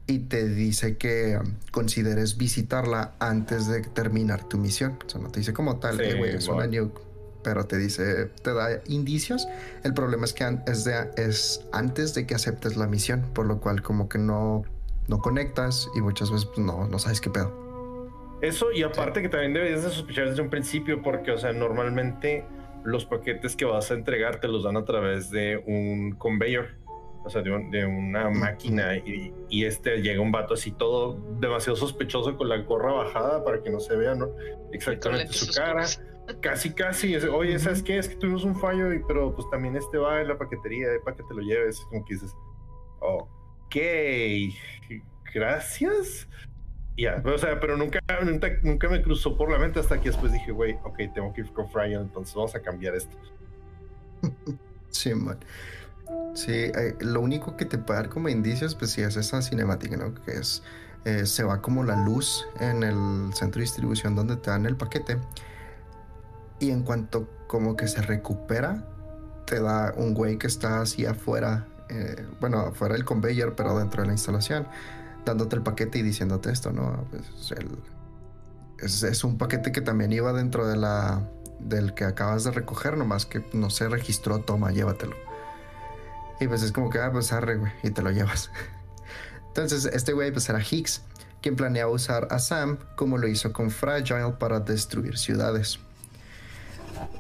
y 0.07 0.19
te 0.21 0.49
dice 0.49 0.97
que 0.99 1.39
consideres 1.71 2.37
visitarla 2.37 3.15
antes 3.19 3.67
de 3.69 3.81
terminar 3.83 4.45
tu 4.45 4.59
misión. 4.59 4.99
O 5.07 5.09
sea, 5.09 5.21
no 5.21 5.31
te 5.31 5.41
dice 5.41 5.53
como 5.53 5.79
tal, 5.79 5.97
Sí, 5.99 6.03
"Eh, 6.05 6.15
güey, 6.15 6.35
es 6.37 6.49
una 6.49 6.67
nuke, 6.67 7.01
pero 7.43 7.65
te 7.65 7.79
dice, 7.79 8.27
te 8.43 8.53
da 8.53 8.81
indicios. 8.87 9.47
El 9.83 9.95
problema 9.95 10.25
es 10.25 10.33
que 10.35 10.59
es, 10.67 10.85
de- 10.85 11.11
es 11.17 11.65
antes 11.73 12.15
de 12.15 12.27
que 12.27 12.35
aceptes 12.35 12.77
la 12.77 12.87
misión, 12.87 13.23
por 13.35 13.47
lo 13.47 13.61
cual 13.61 13.83
como 13.83 14.09
que 14.09 14.19
no, 14.19 14.63
no 15.09 15.19
conectas 15.21 15.89
y 15.95 16.01
muchas 16.01 16.31
veces 16.31 16.47
pues, 16.47 16.59
no, 16.67 16.87
no 16.87 16.99
sabes 16.99 17.21
qué 17.21 17.31
pedo. 17.31 17.65
Eso, 18.43 18.73
y 18.73 18.83
aparte 18.83 19.23
que 19.23 19.29
también 19.31 19.55
deberías 19.55 19.85
de 19.85 19.91
sospechar 19.91 20.29
desde 20.29 20.43
un 20.43 20.51
principio, 20.51 21.01
porque, 21.03 21.31
o 21.31 21.39
sea, 21.39 21.53
normalmente 21.55 22.45
los 22.85 23.07
paquetes 23.07 23.57
que 23.57 23.65
vas 23.65 23.91
a 23.91 23.95
entregar 23.95 24.41
te 24.41 24.49
los 24.49 24.65
dan 24.65 24.77
a 24.77 24.85
través 24.85 25.31
de 25.31 25.63
un 25.67 26.13
conveyor, 26.13 26.67
o 27.25 27.31
sea, 27.31 27.43
de, 27.43 27.51
un- 27.51 27.71
de 27.71 27.85
una 27.87 28.29
máquina, 28.31 28.97
y, 28.97 29.33
y 29.49 29.65
este 29.65 30.03
llega 30.03 30.21
un 30.21 30.31
vato 30.33 30.55
así 30.55 30.71
todo 30.73 31.19
demasiado 31.41 31.77
sospechoso 31.77 32.37
con 32.37 32.49
la 32.49 32.59
gorra 32.59 32.93
bajada 32.93 33.43
para 33.45 33.63
que 33.63 33.71
no 33.71 33.81
se 33.81 33.97
vea, 33.97 34.15
¿no? 34.15 34.29
Exactamente 34.73 35.33
su 35.33 35.53
cara. 35.53 35.87
Casi, 36.41 36.73
casi. 36.73 37.15
es, 37.15 37.25
Oye, 37.25 37.59
¿sabes 37.59 37.83
qué? 37.83 37.99
Es 37.99 38.09
que 38.09 38.17
tuvimos 38.17 38.45
un 38.45 38.59
fallo, 38.59 38.91
y, 38.95 38.99
pero 39.07 39.35
pues 39.35 39.47
también 39.51 39.77
este 39.77 39.99
va 39.99 40.23
en 40.23 40.29
la 40.29 40.39
paquetería, 40.39 40.87
eh, 40.95 41.01
para 41.05 41.15
que 41.19 41.23
te 41.25 41.35
lo 41.35 41.43
lleves. 41.43 41.81
Como 41.91 42.03
que 42.07 42.15
dices, 42.15 42.35
ok, 43.01 43.77
gracias. 45.35 46.27
Ya, 46.97 47.23
o 47.25 47.37
sea, 47.39 47.59
pero 47.61 47.77
nunca, 47.77 47.99
nunca, 48.25 48.49
nunca 48.63 48.89
me 48.89 49.03
cruzó 49.03 49.37
por 49.37 49.51
la 49.51 49.59
mente 49.59 49.81
hasta 49.81 50.01
que 50.01 50.11
después 50.11 50.33
dije, 50.33 50.53
güey, 50.53 50.79
ok, 50.85 50.97
tengo 51.13 51.33
que 51.35 51.41
ir 51.43 51.53
con 51.53 51.69
Fryer, 51.69 52.01
entonces 52.01 52.35
vamos 52.35 52.55
a 52.55 52.61
cambiar 52.63 52.95
esto. 52.95 53.17
Sí, 54.91 55.13
man. 55.13 55.39
Sí, 56.35 56.53
eh, 56.53 56.97
lo 57.01 57.21
único 57.21 57.57
que 57.57 57.65
te 57.65 57.79
puede 57.79 58.01
dar 58.01 58.09
como 58.09 58.29
indicios, 58.29 58.75
pues 58.75 58.91
sí, 58.91 59.03
es 59.03 59.17
esa 59.17 59.41
cinemática, 59.41 59.97
¿no? 59.97 60.15
Que 60.15 60.33
es, 60.33 60.63
eh, 61.05 61.27
se 61.27 61.45
va 61.45 61.63
como 61.63 61.85
la 61.85 61.97
luz 62.05 62.47
en 62.61 62.83
el 62.83 63.33
centro 63.35 63.61
de 63.61 63.63
distribución 63.63 64.15
donde 64.15 64.37
te 64.37 64.51
dan 64.51 64.67
el 64.67 64.77
paquete. 64.77 65.19
Y 66.59 66.71
en 66.71 66.83
cuanto 66.83 67.29
como 67.47 67.77
que 67.77 67.87
se 67.89 68.03
recupera, 68.03 68.85
te 69.47 69.61
da 69.61 69.95
un 69.97 70.15
güey 70.15 70.39
que 70.39 70.47
está 70.47 70.81
así 70.81 71.07
afuera, 71.07 71.67
eh, 71.89 72.27
bueno, 72.41 72.61
afuera 72.61 72.95
del 72.95 73.05
conveyor, 73.05 73.55
pero 73.55 73.79
dentro 73.79 74.03
de 74.03 74.09
la 74.09 74.15
instalación, 74.15 74.67
dándote 75.25 75.57
el 75.57 75.63
paquete 75.63 75.99
y 75.99 76.03
diciéndote 76.03 76.51
esto, 76.51 76.73
¿no? 76.73 77.07
Pues 77.11 79.03
es 79.03 79.25
un 79.25 79.39
paquete 79.39 79.73
que 79.73 79.81
también 79.81 80.13
iba 80.13 80.33
dentro 80.33 80.67
de 80.67 80.77
la 80.77 81.23
del 81.61 81.95
que 81.95 82.05
acabas 82.05 82.45
de 82.45 82.51
recoger, 82.51 82.97
nomás 82.99 83.25
que 83.25 83.45
no 83.53 83.71
se 83.71 83.89
registró, 83.89 84.41
toma, 84.41 84.71
llévatelo. 84.71 85.17
Y 86.41 86.49
pues 86.49 86.63
es 86.63 86.73
como 86.73 86.91
que, 86.91 86.99
ah, 86.99 87.11
pues 87.13 87.33
arre, 87.33 87.57
güey, 87.57 87.73
y 87.83 87.91
te 87.91 88.03
lo 88.03 88.11
llevas. 88.11 88.51
Entonces, 89.49 89.87
este 89.87 90.13
güey 90.13 90.33
pues 90.33 90.49
era 90.49 90.61
Higgs, 90.61 91.03
quien 91.41 91.57
planeaba 91.57 91.93
usar 91.93 92.27
a 92.31 92.39
Sam 92.39 92.79
como 92.97 93.19
lo 93.19 93.29
hizo 93.29 93.53
con 93.53 93.71
Fragile 93.71 94.33
para 94.39 94.61
destruir 94.61 95.17
ciudades. 95.17 95.79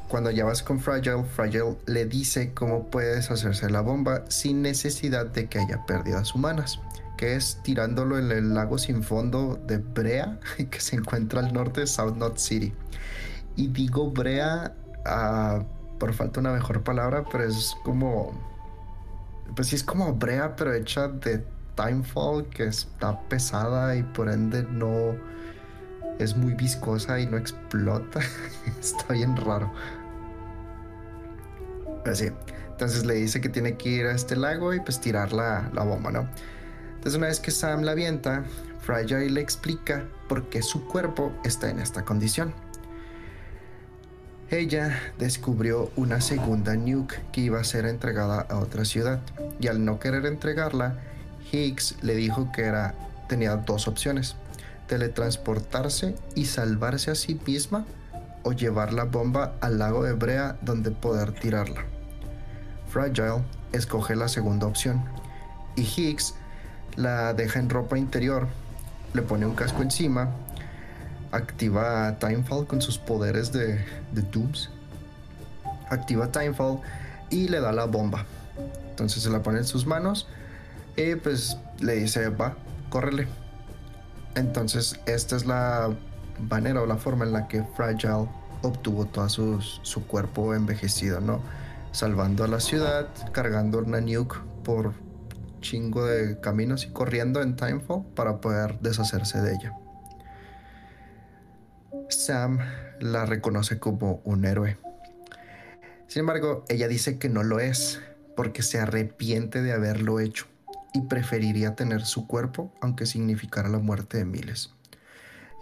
Cuando 0.09 0.31
ya 0.31 0.45
con 0.65 0.81
Fragile, 0.81 1.25
Fragile 1.25 1.77
le 1.87 2.07
dice 2.07 2.53
cómo 2.55 2.87
puede 2.87 3.17
deshacerse 3.17 3.67
de 3.67 3.73
la 3.73 3.81
bomba 3.81 4.25
sin 4.29 4.63
necesidad 4.63 5.27
de 5.27 5.49
que 5.49 5.59
haya 5.59 5.85
pérdidas 5.87 6.35
humanas, 6.35 6.81
que 7.17 7.37
es 7.37 7.61
tirándolo 7.63 8.19
en 8.19 8.31
el 8.31 8.55
lago 8.55 8.79
sin 8.79 9.03
fondo 9.03 9.61
de 9.67 9.79
Brea, 9.79 10.39
que 10.71 10.81
se 10.81 10.97
encuentra 10.97 11.41
al 11.41 11.53
norte 11.53 11.83
de 11.83 11.87
South 11.87 12.15
Knot 12.15 12.39
City. 12.39 12.73
Y 13.57 13.69
digo 13.69 14.11
Brea 14.11 14.75
ah, 15.05 15.65
por 15.99 16.13
falta 16.15 16.41
de 16.41 16.49
una 16.49 16.53
mejor 16.53 16.83
palabra, 16.83 17.25
pero 17.31 17.45
es 17.45 17.75
como. 17.85 18.54
Pues 19.55 19.69
sí, 19.69 19.77
es 19.77 19.85
como 19.85 20.13
Brea, 20.15 20.57
pero 20.57 20.73
hecha 20.73 21.09
de 21.09 21.45
Timefall, 21.77 22.49
que 22.49 22.65
está 22.65 23.21
pesada 23.29 23.97
y 23.97 24.03
por 24.03 24.29
ende 24.29 24.65
no. 24.65 25.17
Es 26.19 26.37
muy 26.37 26.55
viscosa 26.55 27.19
y 27.19 27.27
no 27.27 27.37
explota. 27.37 28.21
está 28.81 29.15
bien 29.15 29.37
raro. 29.37 29.73
Así. 32.07 32.31
Entonces 32.71 33.05
le 33.05 33.15
dice 33.15 33.41
que 33.41 33.49
tiene 33.49 33.77
que 33.77 33.89
ir 33.89 34.07
a 34.07 34.13
este 34.13 34.35
lago 34.35 34.75
y 34.75 34.81
pues 34.81 35.01
tirar 35.01 35.33
la, 35.33 35.71
la 35.73 35.85
bomba, 35.85 36.11
¿no? 36.11 36.29
Entonces 36.95 37.15
una 37.17 37.29
vez 37.29 37.39
que 37.39 37.51
Sam 37.51 37.83
la 37.83 37.93
avienta, 37.93 38.45
Fragile 38.81 39.31
le 39.31 39.41
explica 39.41 40.05
por 40.29 40.49
qué 40.49 40.61
su 40.61 40.87
cuerpo 40.87 41.33
está 41.45 41.71
en 41.71 41.79
esta 41.79 42.05
condición. 42.05 42.53
Ella 44.55 45.01
descubrió 45.19 45.91
una 45.97 46.21
segunda 46.21 46.77
nuke 46.77 47.21
que 47.33 47.41
iba 47.41 47.59
a 47.59 47.65
ser 47.65 47.87
entregada 47.87 48.47
a 48.49 48.59
otra 48.59 48.85
ciudad 48.85 49.19
y 49.59 49.67
al 49.67 49.85
no 49.85 49.99
querer 49.99 50.27
entregarla, 50.27 51.01
Higgs 51.51 51.97
le 52.03 52.15
dijo 52.15 52.53
que 52.53 52.63
era 52.63 52.95
tenía 53.29 53.57
dos 53.57 53.89
opciones: 53.89 54.37
teletransportarse 54.87 56.15
y 56.37 56.45
salvarse 56.45 57.11
a 57.11 57.17
sí 57.17 57.37
misma 57.45 57.85
o 58.45 58.53
llevar 58.53 58.93
la 58.93 59.03
bomba 59.03 59.57
al 59.61 59.81
lago 59.81 60.05
de 60.05 60.13
Brea 60.13 60.57
donde 60.63 60.93
poder 60.93 61.33
tirarla. 61.33 61.85
Fragile 62.89 63.43
escoge 63.73 64.15
la 64.15 64.29
segunda 64.29 64.69
opción 64.69 65.05
y 65.75 65.83
Higgs 65.83 66.37
la 66.95 67.35
deja 67.35 67.59
en 67.59 67.71
ropa 67.71 67.99
interior, 67.99 68.47
le 69.15 69.23
pone 69.23 69.47
un 69.47 69.57
casco 69.57 69.83
encima, 69.83 70.29
activa 71.35 72.17
Timefall 72.19 72.67
con 72.67 72.81
sus 72.81 72.99
poderes 72.99 73.53
de, 73.53 73.85
Dooms, 74.33 74.71
activa 75.91 76.31
Timefall 76.31 76.79
y 77.31 77.49
le 77.49 77.61
da 77.61 77.73
la 77.73 77.85
bomba. 77.87 78.25
Entonces 78.91 79.23
se 79.23 79.31
la 79.31 79.43
pone 79.43 79.59
en 79.59 79.65
sus 79.65 79.87
manos 79.87 80.29
y 80.97 81.17
pues 81.17 81.59
le 81.81 81.95
dice, 81.95 82.29
va, 82.29 82.57
córrele. 82.89 83.27
Entonces 84.37 85.01
esta 85.07 85.37
es 85.37 85.45
la 85.45 85.91
manera 86.49 86.83
o 86.83 86.87
la 86.87 86.97
forma 86.97 87.25
en 87.25 87.33
la 87.33 87.49
que 87.49 87.65
Fragile 87.77 88.29
obtuvo 88.63 89.07
todo 89.07 89.29
su, 89.29 89.61
su 89.61 90.07
cuerpo 90.07 90.55
envejecido, 90.55 91.21
¿no? 91.21 91.41
Salvando 91.93 92.45
a 92.45 92.49
la 92.49 92.61
ciudad, 92.61 93.09
cargando 93.33 93.79
una 93.79 94.01
nuke 94.01 94.37
por 94.65 94.93
chingo 95.61 96.05
de 96.05 96.41
caminos 96.41 96.85
y 96.85 96.91
corriendo 96.91 97.43
en 97.43 97.57
Timefall 97.57 98.05
para 98.15 98.41
poder 98.41 98.79
deshacerse 98.81 99.41
de 99.41 99.55
ella. 99.55 99.84
Sam 102.09 102.59
la 103.01 103.27
reconoce 103.27 103.79
como 103.79 104.21
un 104.25 104.45
héroe. 104.45 104.79
Sin 106.07 106.21
embargo, 106.21 106.65
ella 106.69 106.89
dice 106.89 107.19
que 107.19 107.29
no 107.29 107.43
lo 107.43 107.61
es 107.61 108.01
porque 108.37 108.63
se 108.63 108.79
arrepiente 108.79 109.63
de 109.63 109.73
haberlo 109.73 110.21
hecho 110.21 110.47
y 110.93 111.03
preferiría 111.03 111.75
tener 111.75 112.05
su 112.05 112.27
cuerpo 112.27 112.73
aunque 112.81 113.07
significara 113.07 113.69
la 113.69 113.79
muerte 113.79 114.19
de 114.19 114.25
miles. 114.25 114.73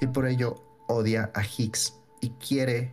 Y 0.00 0.06
por 0.08 0.26
ello 0.26 0.62
odia 0.88 1.30
a 1.34 1.42
Hicks 1.42 1.94
y 2.20 2.30
quiere 2.30 2.92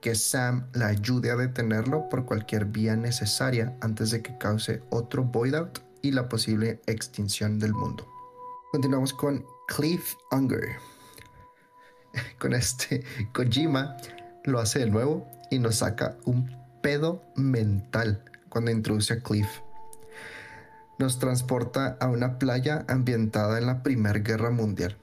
que 0.00 0.14
Sam 0.14 0.66
la 0.72 0.86
ayude 0.86 1.30
a 1.30 1.36
detenerlo 1.36 2.08
por 2.08 2.24
cualquier 2.24 2.64
vía 2.66 2.96
necesaria 2.96 3.76
antes 3.80 4.10
de 4.10 4.22
que 4.22 4.38
cause 4.38 4.82
otro 4.90 5.24
void 5.24 5.54
out 5.54 5.80
y 6.02 6.12
la 6.12 6.28
posible 6.28 6.80
extinción 6.86 7.58
del 7.58 7.74
mundo. 7.74 8.06
Continuamos 8.72 9.12
con 9.12 9.44
Cliff 9.68 10.14
Unger. 10.30 10.89
Con 12.38 12.54
este 12.54 13.04
Kojima 13.32 13.96
lo 14.44 14.58
hace 14.58 14.80
de 14.80 14.90
nuevo 14.90 15.26
y 15.50 15.58
nos 15.58 15.76
saca 15.76 16.16
un 16.24 16.54
pedo 16.82 17.22
mental 17.36 18.22
cuando 18.48 18.70
introduce 18.70 19.14
a 19.14 19.20
Cliff. 19.20 19.48
Nos 20.98 21.18
transporta 21.18 21.96
a 22.00 22.08
una 22.08 22.38
playa 22.38 22.84
ambientada 22.88 23.58
en 23.58 23.66
la 23.66 23.82
Primera 23.82 24.18
Guerra 24.18 24.50
Mundial. 24.50 24.96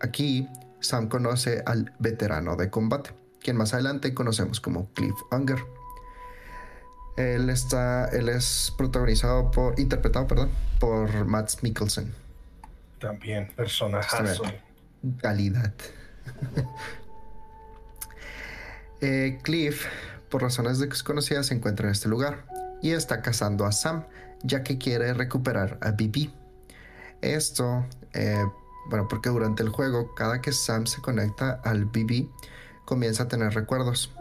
Aquí 0.00 0.48
Sam 0.80 1.08
conoce 1.08 1.62
al 1.66 1.92
veterano 1.98 2.56
de 2.56 2.70
combate, 2.70 3.10
quien 3.40 3.56
más 3.56 3.74
adelante 3.74 4.14
conocemos 4.14 4.60
como 4.60 4.88
Cliff 4.94 5.16
Unger. 5.30 5.58
Él 7.16 7.50
está, 7.50 8.06
él 8.06 8.28
es 8.28 8.72
protagonizado 8.78 9.50
por, 9.50 9.78
interpretado, 9.78 10.26
perdón, 10.28 10.50
por 10.78 11.26
Matt 11.26 11.62
Mikkelsen. 11.62 12.14
También, 13.00 13.52
personajazo. 13.56 14.44
Calidad. 15.20 15.72
Eh, 19.00 19.38
Cliff, 19.42 19.86
por 20.28 20.42
razones 20.42 20.80
desconocidas, 20.80 21.46
se 21.46 21.54
encuentra 21.54 21.86
en 21.86 21.92
este 21.92 22.08
lugar 22.08 22.44
y 22.82 22.90
está 22.90 23.22
cazando 23.22 23.64
a 23.64 23.70
Sam, 23.70 24.02
ya 24.42 24.64
que 24.64 24.76
quiere 24.76 25.14
recuperar 25.14 25.78
a 25.82 25.92
Bibi. 25.92 26.34
Esto, 27.20 27.86
eh, 28.12 28.44
bueno, 28.88 29.06
porque 29.08 29.28
durante 29.28 29.62
el 29.62 29.68
juego, 29.68 30.14
cada 30.14 30.40
que 30.40 30.52
Sam 30.52 30.86
se 30.86 31.00
conecta 31.00 31.60
al 31.64 31.84
BB, 31.84 32.28
comienza 32.84 33.24
a 33.24 33.28
tener 33.28 33.54
recuerdos. 33.54 34.12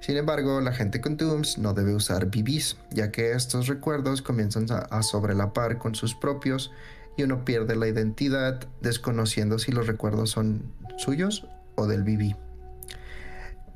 Sin 0.00 0.16
embargo, 0.16 0.60
la 0.60 0.72
gente 0.72 1.00
con 1.00 1.16
Dooms 1.16 1.58
no 1.58 1.74
debe 1.74 1.94
usar 1.94 2.26
BBs, 2.26 2.76
ya 2.90 3.10
que 3.10 3.32
estos 3.32 3.66
recuerdos 3.66 4.22
comienzan 4.22 4.66
a, 4.70 5.02
sobrelapar 5.02 5.78
con 5.78 5.94
sus 5.94 6.14
propios 6.14 6.70
y 7.18 7.24
uno 7.24 7.44
pierde 7.44 7.76
la 7.76 7.88
identidad 7.88 8.66
desconociendo 8.80 9.58
si 9.58 9.72
los 9.72 9.86
recuerdos 9.86 10.30
son 10.30 10.62
suyos 10.96 11.46
o 11.74 11.86
del 11.86 12.04
BB. 12.04 12.36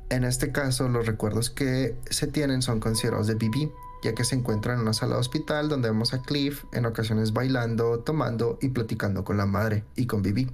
En 0.09 0.23
este 0.23 0.51
caso, 0.51 0.87
los 0.87 1.05
recuerdos 1.05 1.49
que 1.49 1.95
se 2.09 2.27
tienen 2.27 2.61
son 2.61 2.79
considerados 2.79 3.27
de 3.27 3.35
BB, 3.35 3.69
ya 4.03 4.13
que 4.13 4.23
se 4.23 4.35
encuentra 4.35 4.73
en 4.73 4.79
una 4.79 4.93
sala 4.93 5.15
de 5.15 5.21
hospital 5.21 5.69
donde 5.69 5.89
vemos 5.89 6.13
a 6.13 6.21
Cliff 6.21 6.63
en 6.71 6.85
ocasiones 6.85 7.33
bailando, 7.33 7.99
tomando 7.99 8.57
y 8.61 8.69
platicando 8.69 9.23
con 9.23 9.37
la 9.37 9.45
madre 9.45 9.83
y 9.95 10.05
con 10.05 10.21
Bibi. 10.21 10.49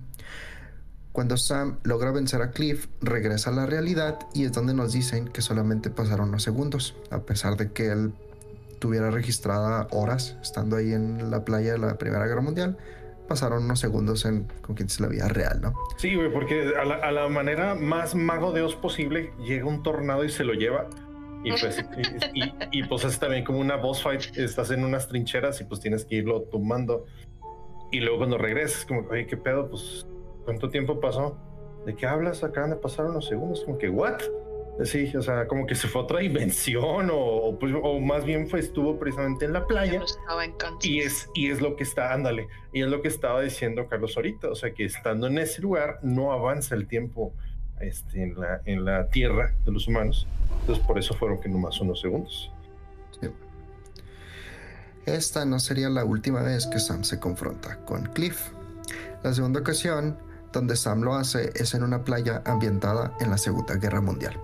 Cuando 1.11 1.37
Sam 1.37 1.77
logra 1.83 2.11
vencer 2.11 2.41
a 2.41 2.51
Cliff, 2.51 2.87
regresa 3.01 3.49
a 3.49 3.53
la 3.53 3.65
realidad 3.65 4.19
y 4.33 4.45
es 4.45 4.51
donde 4.51 4.73
nos 4.73 4.93
dicen 4.93 5.27
que 5.27 5.41
solamente 5.41 5.89
pasaron 5.89 6.29
unos 6.29 6.43
segundos, 6.43 6.95
a 7.11 7.19
pesar 7.21 7.57
de 7.57 7.71
que 7.71 7.91
él 7.91 8.13
tuviera 8.79 9.11
registrada 9.11 9.87
horas 9.91 10.37
estando 10.41 10.77
ahí 10.77 10.93
en 10.93 11.29
la 11.29 11.43
playa 11.45 11.73
de 11.73 11.79
la 11.79 11.97
Primera 11.97 12.25
Guerra 12.25 12.41
Mundial. 12.41 12.77
Pasaron 13.27 13.65
unos 13.65 13.79
segundos 13.79 14.25
en 14.25 14.47
con 14.61 14.75
quien 14.75 14.89
se 14.89 15.03
la 15.03 15.09
vida 15.09 15.27
real, 15.27 15.61
¿no? 15.61 15.73
Sí, 15.97 16.15
güey, 16.15 16.31
porque 16.33 16.73
a 16.75 16.85
la, 16.85 16.95
a 16.95 17.11
la 17.11 17.27
manera 17.27 17.75
más 17.75 18.15
mago 18.15 18.51
de 18.51 18.63
Oz 18.63 18.75
posible 18.75 19.31
llega 19.39 19.65
un 19.65 19.83
tornado 19.83 20.23
y 20.23 20.29
se 20.29 20.43
lo 20.43 20.53
lleva. 20.53 20.87
Y 21.43 21.51
pues, 21.51 21.85
y, 22.71 22.83
pues 22.83 23.05
es 23.05 23.19
también 23.19 23.45
como 23.45 23.59
una 23.59 23.77
boss 23.77 24.03
fight, 24.03 24.37
estás 24.37 24.71
en 24.71 24.83
unas 24.83 25.07
trincheras 25.07 25.61
y 25.61 25.65
pues 25.65 25.79
tienes 25.79 26.05
que 26.05 26.15
irlo 26.15 26.41
tomando. 26.43 27.05
Y 27.91 27.99
luego 28.01 28.19
cuando 28.19 28.37
regresas, 28.37 28.85
como, 28.85 29.01
oye, 29.09 29.25
¿qué 29.25 29.37
pedo? 29.37 29.69
Pues, 29.69 30.07
¿cuánto 30.45 30.69
tiempo 30.69 30.99
pasó? 30.99 31.37
¿De 31.85 31.95
qué 31.95 32.05
hablas? 32.05 32.43
Acaban 32.43 32.71
de 32.71 32.75
pasar 32.75 33.05
unos 33.05 33.27
segundos, 33.27 33.63
como 33.63 33.77
que, 33.77 33.89
¿what? 33.89 34.21
Sí, 34.85 35.11
o 35.15 35.21
sea, 35.21 35.47
como 35.47 35.65
que 35.65 35.75
se 35.75 35.87
fue 35.87 36.01
a 36.01 36.03
otra 36.05 36.19
dimensión 36.19 37.09
o, 37.11 37.57
pues, 37.59 37.73
o 37.81 37.99
más 37.99 38.23
bien 38.23 38.47
fue, 38.47 38.61
estuvo 38.61 38.97
precisamente 38.97 39.45
en 39.45 39.53
la 39.53 39.67
playa. 39.67 40.01
estaba 40.03 40.45
en 40.45 40.53
y 40.81 40.99
es, 40.99 41.29
y 41.33 41.49
es 41.49 41.61
lo 41.61 41.75
que 41.75 41.83
está, 41.83 42.13
ándale, 42.13 42.47
y 42.71 42.81
es 42.81 42.87
lo 42.87 43.01
que 43.01 43.09
estaba 43.09 43.41
diciendo 43.41 43.87
Carlos 43.87 44.15
ahorita, 44.15 44.47
o 44.49 44.55
sea, 44.55 44.73
que 44.73 44.85
estando 44.85 45.27
en 45.27 45.37
ese 45.37 45.61
lugar 45.61 45.99
no 46.01 46.31
avanza 46.31 46.75
el 46.75 46.87
tiempo 46.87 47.33
este, 47.81 48.23
en, 48.23 48.39
la, 48.39 48.61
en 48.65 48.85
la 48.85 49.09
tierra 49.09 49.53
de 49.65 49.71
los 49.71 49.87
humanos. 49.87 50.27
Entonces 50.61 50.85
por 50.85 50.97
eso 50.97 51.13
fueron 51.13 51.41
que 51.41 51.49
nomás 51.49 51.79
unos 51.81 51.99
segundos. 51.99 52.51
Esta 55.05 55.43
no 55.43 55.59
sería 55.59 55.89
la 55.89 56.05
última 56.05 56.43
vez 56.43 56.67
que 56.67 56.79
Sam 56.79 57.03
se 57.03 57.19
confronta 57.19 57.83
con 57.85 58.03
Cliff. 58.13 58.51
La 59.23 59.33
segunda 59.33 59.59
ocasión 59.59 60.17
donde 60.53 60.75
Sam 60.75 61.01
lo 61.01 61.15
hace 61.15 61.51
es 61.55 61.73
en 61.73 61.83
una 61.83 62.03
playa 62.03 62.43
ambientada 62.45 63.15
en 63.19 63.31
la 63.31 63.37
Segunda 63.37 63.75
Guerra 63.75 64.01
Mundial. 64.01 64.39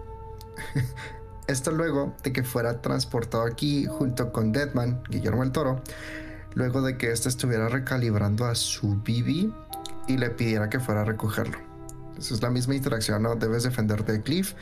Esto 1.47 1.71
luego 1.71 2.15
de 2.23 2.33
que 2.33 2.43
fuera 2.43 2.81
transportado 2.81 3.43
aquí 3.43 3.85
junto 3.85 4.31
con 4.31 4.51
Deadman, 4.51 5.03
Guillermo 5.09 5.43
el 5.43 5.51
Toro, 5.51 5.81
luego 6.55 6.81
de 6.81 6.97
que 6.97 7.11
éste 7.11 7.29
estuviera 7.29 7.69
recalibrando 7.69 8.45
a 8.45 8.55
su 8.55 8.95
BB 8.95 9.53
y 10.07 10.17
le 10.17 10.29
pidiera 10.31 10.69
que 10.69 10.79
fuera 10.79 11.01
a 11.01 11.05
recogerlo. 11.05 11.57
Esa 12.17 12.33
es 12.33 12.41
la 12.41 12.49
misma 12.49 12.75
interacción, 12.75 13.23
¿no? 13.23 13.35
Debes 13.35 13.63
defenderte 13.63 14.13
de 14.13 14.21
Cliff 14.21 14.53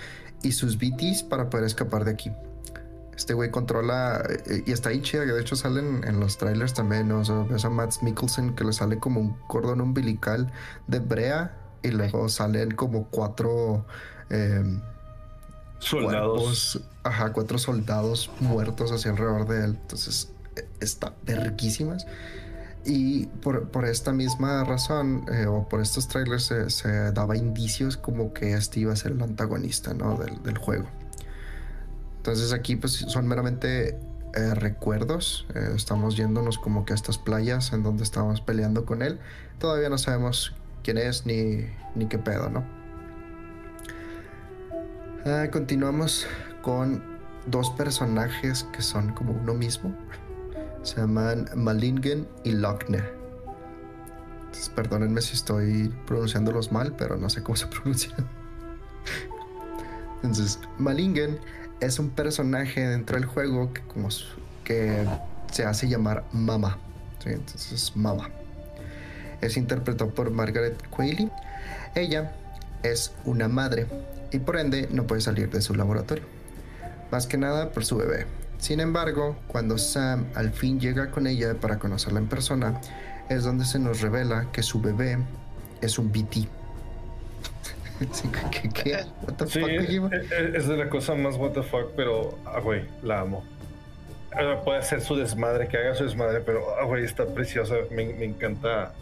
y 0.41 0.51
sus 0.51 0.77
BTs 0.77 1.23
para 1.23 1.49
poder 1.49 1.65
escapar 1.65 2.03
de 2.03 2.11
aquí. 2.11 2.31
Este 3.15 3.33
güey 3.33 3.51
controla 3.51 4.23
eh, 4.27 4.63
y 4.65 4.71
está 4.71 4.89
ahí 4.89 5.01
chida, 5.01 5.25
que 5.25 5.31
de 5.31 5.41
hecho 5.41 5.55
salen 5.55 6.03
en 6.03 6.19
los 6.19 6.37
trailers 6.37 6.73
también, 6.73 7.07
¿no? 7.07 7.19
O 7.19 7.25
sea, 7.25 7.45
ves 7.49 7.63
a 7.63 7.69
Matt 7.69 8.01
Mikkelsen 8.01 8.55
que 8.55 8.63
le 8.63 8.73
sale 8.73 8.97
como 8.97 9.19
un 9.19 9.37
cordón 9.47 9.81
umbilical 9.81 10.51
de 10.87 10.99
brea 10.99 11.55
y 11.83 11.89
luego 11.89 12.27
salen 12.27 12.71
como 12.71 13.05
cuatro 13.09 13.85
em, 14.29 14.81
soldados. 15.83 16.81
ajá, 17.03 17.33
cuatro 17.33 17.57
soldados 17.57 18.29
muertos 18.39 18.91
hacia 18.91 19.11
alrededor 19.11 19.47
de 19.47 19.65
él. 19.65 19.77
Entonces, 19.81 20.31
e, 20.55 20.65
está 20.79 21.13
verguísimas. 21.25 22.05
Y 22.85 23.27
por, 23.27 23.85
esta 23.85 24.11
misma 24.11 24.63
razón, 24.65 25.25
eh, 25.31 25.45
o 25.45 25.67
por 25.69 25.81
estos 25.81 26.07
trailers, 26.09 26.51
se, 26.67 27.11
daba 27.11 27.37
indicios 27.37 27.95
como 27.95 28.33
que 28.33 28.53
este 28.53 28.81
iba 28.81 28.91
a 28.91 28.95
ser 28.95 29.13
el 29.13 29.21
antagonista 29.21 29.93
¿no? 29.93 30.17
del, 30.17 30.57
juego. 30.57 30.85
Entonces 32.17 32.51
aquí 32.51 32.75
pues 32.75 32.93
son 32.93 33.27
meramente 33.27 33.97
eh, 34.33 34.53
recuerdos. 34.53 35.45
Eh, 35.55 35.71
estamos 35.75 36.17
yéndonos 36.17 36.57
como 36.57 36.85
que 36.85 36.91
a 36.91 36.95
estas 36.95 37.17
playas 37.17 37.71
en 37.71 37.83
donde 37.83 38.03
estábamos 38.03 38.41
peleando 38.41 38.85
con 38.85 39.01
él. 39.01 39.17
Todavía 39.59 39.87
no 39.87 39.97
sabemos 39.97 40.53
quién 40.83 40.97
es 40.97 41.25
ni, 41.25 41.65
ni 41.95 42.07
qué 42.07 42.17
pedo, 42.17 42.49
¿no? 42.49 42.82
Ah, 45.25 45.47
continuamos 45.49 46.27
con 46.61 47.01
dos 47.45 47.69
personajes 47.69 48.65
que 48.73 48.81
son 48.81 49.13
como 49.13 49.31
uno 49.31 49.53
mismo. 49.53 49.95
Se 50.81 50.97
llaman 50.97 51.49
Malingen 51.55 52.27
y 52.43 52.51
Lochne. 52.51 53.01
perdónenme 54.75 55.21
si 55.21 55.35
estoy 55.35 55.93
pronunciándolos 56.05 56.73
mal, 56.73 56.93
pero 56.97 57.15
no 57.15 57.29
sé 57.29 57.41
cómo 57.41 57.55
se 57.55 57.67
pronuncian. 57.67 58.17
Entonces, 60.15 60.59
Malingen 60.77 61.39
es 61.79 61.99
un 61.99 62.09
personaje 62.09 62.85
dentro 62.85 63.15
del 63.15 63.25
juego 63.25 63.71
que, 63.71 63.81
como, 63.83 64.09
que 64.65 65.07
se 65.53 65.63
hace 65.63 65.87
llamar 65.87 66.25
Mama. 66.33 66.77
Entonces, 67.23 67.95
Mama. 67.95 68.29
Es 69.39 69.55
interpretado 69.55 70.13
por 70.13 70.31
Margaret 70.31 70.85
Qualley. 70.89 71.31
Ella 71.95 72.35
es 72.83 73.13
una 73.23 73.47
madre 73.47 73.87
y 74.33 74.39
por 74.39 74.57
ende 74.57 74.87
no 74.91 75.05
puede 75.07 75.21
salir 75.21 75.49
de 75.49 75.61
su 75.61 75.73
laboratorio. 75.75 76.25
Más 77.11 77.27
que 77.27 77.37
nada 77.37 77.69
por 77.71 77.85
su 77.85 77.97
bebé. 77.97 78.25
Sin 78.57 78.79
embargo, 78.79 79.35
cuando 79.47 79.77
Sam 79.77 80.25
al 80.35 80.51
fin 80.51 80.79
llega 80.79 81.11
con 81.11 81.27
ella 81.27 81.53
para 81.55 81.77
conocerla 81.79 82.19
en 82.19 82.27
persona, 82.27 82.79
es 83.29 83.43
donde 83.43 83.65
se 83.65 83.77
nos 83.79 84.01
revela 84.01 84.47
que 84.51 84.63
su 84.63 84.81
bebé 84.81 85.17
es 85.81 85.99
un 85.99 86.11
BT. 86.11 86.47
¿Qué? 88.51 88.69
qué? 88.69 89.05
What 89.21 89.33
the 89.35 89.47
Sí, 89.47 89.59
fuck, 89.61 90.11
es, 90.13 90.55
es- 90.55 90.67
de 90.67 90.77
la 90.77 90.89
cosa 90.89 91.13
más 91.15 91.35
what 91.35 91.51
the 91.51 91.61
fuck, 91.63 91.91
pero, 91.95 92.37
ah, 92.45 92.59
güey, 92.59 92.85
la 93.01 93.21
amo. 93.21 93.43
Ah, 94.33 94.61
Puede 94.65 94.79
hacer 94.79 95.01
su 95.01 95.15
desmadre, 95.15 95.67
que 95.67 95.77
haga 95.77 95.93
su 95.95 96.03
desmadre, 96.05 96.39
pero, 96.41 96.75
ah, 96.79 96.85
güey, 96.85 97.03
está 97.05 97.25
preciosa. 97.27 97.75
Me, 97.91 98.05
me 98.13 98.25
encanta 98.25 98.93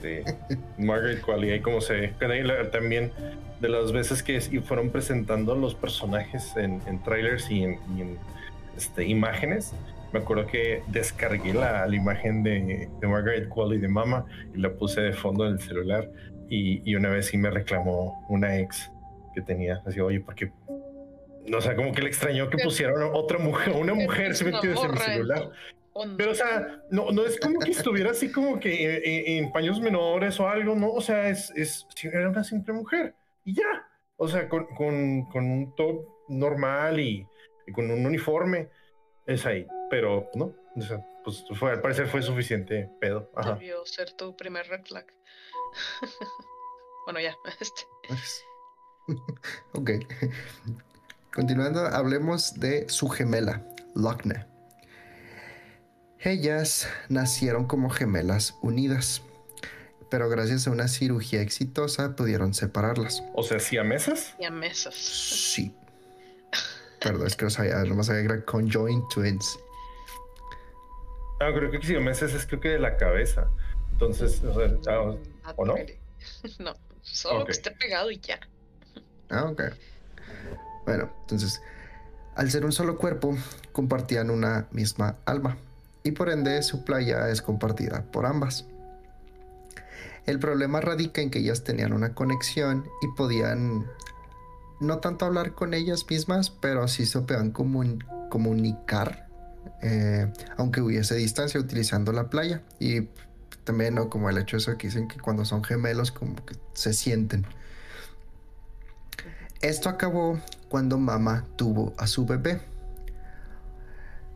de 0.00 0.24
Margaret 0.78 1.20
Qualley, 1.20 1.52
ahí 1.52 1.60
como 1.60 1.80
se 1.80 1.94
ve. 1.94 2.14
También 2.72 3.12
de 3.60 3.68
las 3.68 3.92
veces 3.92 4.22
que 4.22 4.40
fueron 4.62 4.90
presentando 4.90 5.54
los 5.54 5.74
personajes 5.74 6.56
en, 6.56 6.80
en 6.86 7.02
trailers 7.02 7.50
y 7.50 7.64
en, 7.64 7.78
y 7.96 8.02
en, 8.02 8.18
este, 8.76 9.04
imágenes. 9.04 9.74
Me 10.12 10.20
acuerdo 10.20 10.46
que 10.46 10.82
descargué 10.88 11.54
la, 11.54 11.86
la 11.86 11.94
imagen 11.94 12.42
de, 12.42 12.88
de 13.00 13.06
Margaret 13.06 13.48
Qualley 13.48 13.78
de 13.78 13.88
Mama 13.88 14.24
y 14.54 14.58
la 14.58 14.70
puse 14.72 15.00
de 15.00 15.12
fondo 15.12 15.46
en 15.46 15.52
el 15.52 15.60
celular. 15.60 16.10
Y, 16.48 16.82
y 16.90 16.96
una 16.96 17.10
vez 17.10 17.26
sí 17.26 17.36
me 17.36 17.50
reclamó 17.50 18.26
una 18.28 18.58
ex 18.58 18.90
que 19.34 19.42
tenía. 19.42 19.82
Así, 19.86 20.00
oye, 20.00 20.20
porque. 20.20 20.50
No 21.46 21.60
sé, 21.60 21.74
como 21.74 21.92
que 21.92 22.02
le 22.02 22.08
extrañó 22.08 22.50
que 22.50 22.58
pusieron 22.58 23.10
otra 23.14 23.38
mujer, 23.38 23.74
una 23.74 23.94
mujer, 23.94 24.32
Es 24.32 24.38
¿sí 24.38 24.44
me 24.44 24.50
una 24.50 24.58
entiendes? 24.58 24.82
En 24.82 24.90
mi 24.90 24.96
morra 24.96 25.06
en 25.06 25.12
celular. 25.12 25.50
Pero, 26.16 26.30
o 26.30 26.34
sea, 26.34 26.82
no, 26.90 27.10
no 27.10 27.24
es 27.24 27.38
como 27.38 27.58
que 27.58 27.70
estuviera 27.70 28.10
así 28.10 28.30
como 28.30 28.58
que 28.58 28.96
en, 28.96 29.44
en 29.44 29.52
paños 29.52 29.80
menores 29.80 30.38
o 30.40 30.48
algo, 30.48 30.74
¿no? 30.74 30.92
O 30.92 31.00
sea, 31.00 31.28
es, 31.28 31.52
es 31.56 31.86
era 32.02 32.28
una 32.28 32.44
simple 32.44 32.72
mujer 32.72 33.14
y 33.44 33.54
ya. 33.54 33.86
O 34.16 34.28
sea, 34.28 34.48
con, 34.48 34.66
con, 34.76 35.24
con 35.30 35.44
un 35.50 35.74
top 35.76 36.06
normal 36.28 37.00
y, 37.00 37.26
y 37.66 37.72
con 37.72 37.90
un 37.90 38.04
uniforme, 38.04 38.68
es 39.26 39.46
ahí. 39.46 39.66
Pero, 39.88 40.28
no, 40.34 40.54
o 40.76 40.80
sea, 40.80 41.04
pues 41.24 41.44
fue, 41.54 41.72
al 41.72 41.80
parecer 41.80 42.06
fue 42.06 42.22
suficiente 42.22 42.90
pedo. 43.00 43.30
Ajá. 43.34 43.54
Debió 43.54 43.84
ser 43.86 44.12
tu 44.12 44.36
primer 44.36 44.66
red 44.68 44.84
flag. 44.84 45.06
bueno, 47.06 47.20
ya, 47.20 47.34
este. 47.60 47.82
ok. 49.72 49.90
Continuando, 51.32 51.80
hablemos 51.86 52.58
de 52.58 52.88
su 52.88 53.08
gemela, 53.08 53.62
Lochne. 53.94 54.49
Ellas 56.22 56.86
nacieron 57.08 57.66
como 57.66 57.88
gemelas 57.88 58.58
unidas, 58.60 59.22
pero 60.10 60.28
gracias 60.28 60.66
a 60.66 60.70
una 60.70 60.86
cirugía 60.86 61.40
exitosa 61.40 62.14
pudieron 62.14 62.52
separarlas. 62.52 63.22
O 63.34 63.42
sea, 63.42 63.58
si 63.58 63.78
a 63.78 63.84
mesas. 63.84 64.34
Y 64.38 64.44
a 64.44 64.50
mesas. 64.50 64.94
Sí. 64.94 65.74
Perdón, 67.00 67.26
es 67.26 67.36
que 67.36 67.46
no 67.46 67.50
sabía, 67.50 67.82
nomás 67.84 68.10
que 68.10 68.20
era 68.20 68.44
conjoined 68.44 69.02
twins. 69.14 69.58
Ah, 71.40 71.52
creo 71.54 71.70
que 71.70 71.80
si 71.80 71.96
a 71.96 72.00
mesas 72.00 72.34
es 72.34 72.44
creo 72.44 72.60
que 72.60 72.68
de 72.68 72.80
la 72.80 72.98
cabeza. 72.98 73.48
Entonces, 73.92 74.44
o 74.44 74.52
sea, 74.82 74.94
ah, 75.44 75.54
¿o 75.56 75.64
no? 75.64 75.74
No, 76.58 76.74
solo 77.00 77.46
que 77.46 77.52
esté 77.52 77.70
pegado 77.70 78.10
y 78.10 78.20
ya. 78.20 78.38
Ah, 79.30 79.44
ok. 79.44 79.62
Bueno, 80.84 81.10
entonces, 81.22 81.62
al 82.34 82.50
ser 82.50 82.66
un 82.66 82.72
solo 82.72 82.98
cuerpo, 82.98 83.38
compartían 83.72 84.28
una 84.28 84.68
misma 84.70 85.16
alma 85.24 85.56
y 86.02 86.12
por 86.12 86.30
ende 86.30 86.62
su 86.62 86.84
playa 86.84 87.28
es 87.28 87.42
compartida 87.42 88.02
por 88.10 88.26
ambas. 88.26 88.66
El 90.26 90.38
problema 90.38 90.80
radica 90.80 91.20
en 91.20 91.30
que 91.30 91.40
ellas 91.40 91.64
tenían 91.64 91.92
una 91.92 92.14
conexión 92.14 92.84
y 93.02 93.08
podían 93.16 93.86
no 94.80 94.98
tanto 94.98 95.26
hablar 95.26 95.54
con 95.54 95.74
ellas 95.74 96.06
mismas, 96.08 96.50
pero 96.50 96.88
sí 96.88 97.06
se 97.06 97.20
podían 97.20 97.52
comun- 97.52 98.04
comunicar, 98.28 99.28
eh, 99.82 100.32
aunque 100.56 100.80
hubiese 100.80 101.14
distancia 101.16 101.60
utilizando 101.60 102.12
la 102.12 102.30
playa. 102.30 102.62
Y 102.78 103.08
también, 103.64 103.94
¿no? 103.94 104.08
Como 104.08 104.30
el 104.30 104.38
hecho 104.38 104.56
de 104.56 104.62
eso 104.62 104.78
que 104.78 104.86
dicen 104.86 105.08
que 105.08 105.18
cuando 105.18 105.44
son 105.44 105.64
gemelos, 105.64 106.12
como 106.12 106.36
que 106.46 106.56
se 106.74 106.92
sienten. 106.92 107.46
Esto 109.60 109.90
acabó 109.90 110.40
cuando 110.68 110.96
mamá 110.96 111.44
tuvo 111.56 111.92
a 111.98 112.06
su 112.06 112.24
bebé. 112.24 112.60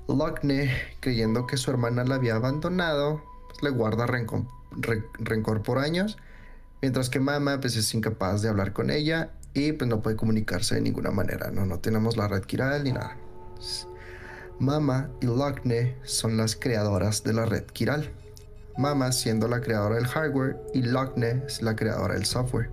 Lochne, 0.09 0.71
creyendo 1.01 1.47
que 1.47 1.57
su 1.57 1.71
hermana 1.71 2.05
la 2.05 2.17
había 2.17 2.37
abandonado, 2.37 3.23
pues, 3.49 3.63
le 3.63 3.71
guarda 3.71 4.07
rencor, 4.07 4.43
re- 4.73 5.05
rencor 5.19 5.63
por 5.63 5.79
años, 5.79 6.19
mientras 6.83 7.09
que 7.11 7.21
mamá 7.21 7.61
pues, 7.61 7.77
es 7.77 7.93
incapaz 7.95 8.43
de 8.43 8.49
hablar 8.49 8.73
con 8.73 8.91
ella 8.91 9.31
y 9.55 9.73
pues, 9.73 9.89
no 9.89 10.03
puede 10.03 10.17
comunicarse 10.17 10.75
de 10.75 10.81
ninguna 10.83 11.11
manera. 11.11 11.51
No, 11.51 11.65
no 11.67 11.79
tenemos 11.79 12.17
la 12.17 12.29
red 12.29 12.43
Kiral 12.43 12.85
ni 12.85 12.93
nada. 12.93 13.17
Mama 14.59 15.11
y 15.21 15.27
Lochne 15.27 15.97
son 16.05 16.37
las 16.37 16.55
creadoras 16.55 17.25
de 17.25 17.33
la 17.33 17.45
red 17.47 17.65
Kiral. 17.65 18.11
Mama 18.77 19.13
siendo 19.13 19.49
la 19.49 19.61
creadora 19.61 19.95
del 19.97 20.07
hardware 20.07 20.57
y 20.75 20.83
Lochne 20.83 21.43
es 21.47 21.63
la 21.63 21.75
creadora 21.77 22.15
del 22.15 22.25
software. 22.27 22.71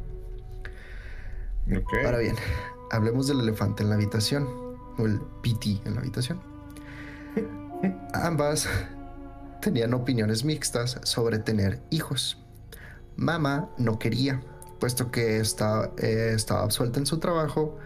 Ahora 2.05 2.17
bien, 2.17 2.35
hablemos 2.91 3.27
del 3.27 3.39
elefante 3.39 3.83
en 3.83 3.89
la 3.89 3.95
habitación, 3.95 4.47
o 4.97 5.05
el 5.05 5.19
PT 5.41 5.81
en 5.85 5.93
la 5.95 6.01
habitación. 6.01 6.41
Ambas 8.13 8.67
tenían 9.61 9.93
opiniones 9.93 10.43
mixtas 10.43 10.99
sobre 11.03 11.39
tener 11.39 11.81
hijos. 11.89 12.37
Mama 13.15 13.69
no 13.77 13.99
quería, 13.99 14.41
puesto 14.79 15.11
que 15.11 15.39
estaba, 15.39 15.91
eh, 15.97 16.33
estaba 16.35 16.63
absuelta 16.63 16.99
en 16.99 17.05
su 17.05 17.19
trabajo, 17.19 17.77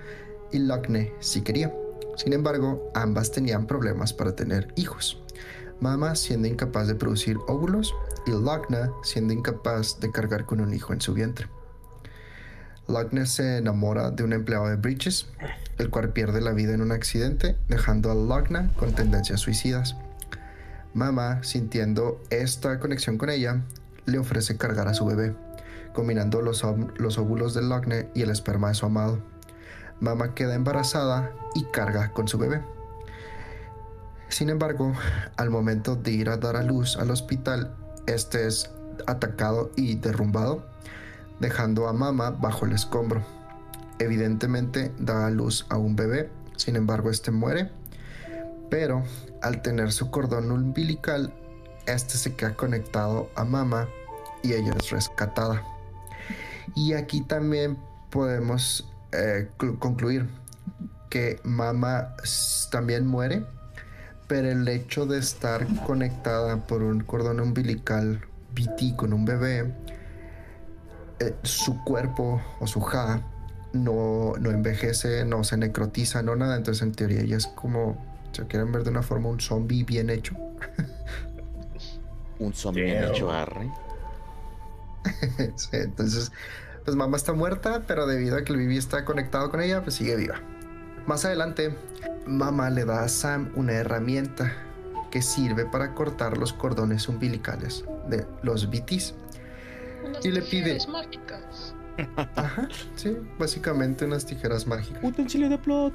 y 0.51 0.59
Lochne 0.59 1.13
sí 1.19 1.41
quería. 1.41 1.73
Sin 2.15 2.33
embargo, 2.33 2.91
ambas 2.93 3.31
tenían 3.31 3.67
problemas 3.67 4.13
para 4.13 4.35
tener 4.35 4.73
hijos. 4.75 5.21
Mama 5.81 6.15
siendo 6.15 6.47
incapaz 6.47 6.87
de 6.87 6.95
producir 6.95 7.37
óvulos 7.47 7.93
y 8.25 8.31
Lochna 8.31 8.91
siendo 9.03 9.33
incapaz 9.33 9.99
de 9.99 10.11
cargar 10.11 10.45
con 10.45 10.61
un 10.61 10.73
hijo 10.73 10.93
en 10.93 11.01
su 11.01 11.13
vientre. 11.13 11.47
Lochner 12.87 13.27
se 13.27 13.57
enamora 13.57 14.11
de 14.11 14.23
un 14.23 14.33
empleado 14.33 14.67
de 14.67 14.75
Bridges, 14.75 15.27
el 15.77 15.89
cual 15.89 16.09
pierde 16.09 16.41
la 16.41 16.51
vida 16.51 16.73
en 16.73 16.81
un 16.81 16.91
accidente, 16.91 17.55
dejando 17.67 18.11
a 18.11 18.15
Lochner 18.15 18.69
con 18.73 18.93
tendencias 18.93 19.39
suicidas. 19.39 19.95
Mama, 20.93 21.43
sintiendo 21.43 22.21
esta 22.29 22.79
conexión 22.79 23.17
con 23.17 23.29
ella, 23.29 23.61
le 24.05 24.19
ofrece 24.19 24.57
cargar 24.57 24.87
a 24.87 24.93
su 24.93 25.05
bebé, 25.05 25.35
combinando 25.93 26.41
los, 26.41 26.63
los 26.97 27.17
óvulos 27.17 27.53
de 27.53 27.63
Lochner 27.63 28.09
y 28.13 28.21
el 28.21 28.29
esperma 28.29 28.69
de 28.69 28.75
su 28.75 28.85
amado. 28.85 29.19
Mama 29.99 30.35
queda 30.35 30.55
embarazada 30.55 31.31
y 31.55 31.63
carga 31.65 32.11
con 32.11 32.27
su 32.27 32.37
bebé. 32.37 32.61
Sin 34.29 34.49
embargo, 34.49 34.93
al 35.37 35.49
momento 35.49 35.95
de 35.95 36.11
ir 36.11 36.29
a 36.29 36.37
dar 36.37 36.55
a 36.55 36.63
luz 36.63 36.97
al 36.97 37.09
hospital, 37.09 37.75
este 38.05 38.47
es 38.47 38.69
atacado 39.07 39.71
y 39.75 39.95
derrumbado, 39.95 40.65
dejando 41.39 41.87
a 41.87 41.93
Mama 41.93 42.31
bajo 42.31 42.65
el 42.65 42.71
escombro. 42.73 43.23
Evidentemente 43.99 44.91
da 44.99 45.27
a 45.27 45.29
luz 45.29 45.65
a 45.69 45.77
un 45.77 45.95
bebé, 45.95 46.29
sin 46.57 46.75
embargo 46.75 47.09
este 47.09 47.31
muere, 47.31 47.71
pero 48.69 49.03
al 49.41 49.61
tener 49.61 49.91
su 49.91 50.11
cordón 50.11 50.51
umbilical, 50.51 51.33
este 51.85 52.17
se 52.17 52.35
queda 52.35 52.55
conectado 52.55 53.29
a 53.35 53.45
Mama 53.45 53.87
y 54.43 54.53
ella 54.53 54.73
es 54.79 54.89
rescatada. 54.91 55.63
Y 56.75 56.93
aquí 56.93 57.21
también 57.21 57.77
podemos 58.09 58.89
eh, 59.11 59.49
cl- 59.57 59.77
concluir 59.79 60.27
que 61.09 61.39
Mama 61.43 62.15
también 62.71 63.07
muere, 63.07 63.45
pero 64.27 64.49
el 64.49 64.67
hecho 64.67 65.05
de 65.05 65.19
estar 65.19 65.65
conectada 65.85 66.57
por 66.65 66.81
un 66.81 67.01
cordón 67.01 67.39
umbilical 67.39 68.21
BT 68.55 68.95
con 68.97 69.13
un 69.13 69.23
bebé, 69.23 69.71
eh, 71.19 71.35
su 71.43 71.83
cuerpo 71.83 72.41
o 72.59 72.67
su 72.67 72.81
ja 72.81 73.21
no, 73.73 74.33
no 74.39 74.51
envejece, 74.51 75.25
no 75.25 75.43
se 75.43 75.57
necrotiza, 75.57 76.21
no 76.21 76.35
nada. 76.35 76.55
Entonces, 76.55 76.83
en 76.83 76.93
teoría, 76.93 77.21
ella 77.21 77.37
es 77.37 77.47
como, 77.47 78.03
si 78.31 78.41
lo 78.41 78.47
quieren 78.47 78.71
ver 78.71 78.83
de 78.83 78.89
una 78.89 79.03
forma, 79.03 79.29
un 79.29 79.39
zombie 79.39 79.83
bien 79.83 80.09
hecho. 80.09 80.35
Un 82.39 82.53
zombie 82.53 82.83
bien 82.83 83.03
hecho, 83.03 83.31
arre. 83.31 83.71
Sí, 85.55 85.69
entonces, 85.71 86.31
pues 86.83 86.97
mamá 86.97 87.17
está 87.17 87.33
muerta, 87.33 87.83
pero 87.87 88.07
debido 88.07 88.37
a 88.37 88.43
que 88.43 88.53
el 88.53 88.59
Bibi 88.59 88.77
está 88.77 89.05
conectado 89.05 89.51
con 89.51 89.61
ella, 89.61 89.83
pues 89.83 89.95
sigue 89.95 90.15
viva. 90.15 90.41
Más 91.05 91.25
adelante, 91.25 91.77
mamá 92.25 92.69
le 92.71 92.85
da 92.85 93.03
a 93.03 93.07
Sam 93.07 93.51
una 93.55 93.73
herramienta 93.73 94.51
que 95.11 95.21
sirve 95.21 95.65
para 95.65 95.93
cortar 95.93 96.37
los 96.37 96.51
cordones 96.53 97.07
umbilicales 97.07 97.85
de 98.09 98.25
los 98.41 98.69
BTs. 98.69 99.13
Unas 100.05 100.25
Y 100.25 100.31
le 100.31 100.41
pide- 100.41 100.63
tijeras 100.75 100.87
mágicas. 100.87 101.73
Ajá, 102.35 102.67
sí, 102.95 103.17
básicamente 103.39 104.05
unas 104.05 104.25
tijeras 104.25 104.67
mágicas. 104.67 105.01
Utensilio 105.03 105.49
de 105.49 105.57
plot. 105.57 105.93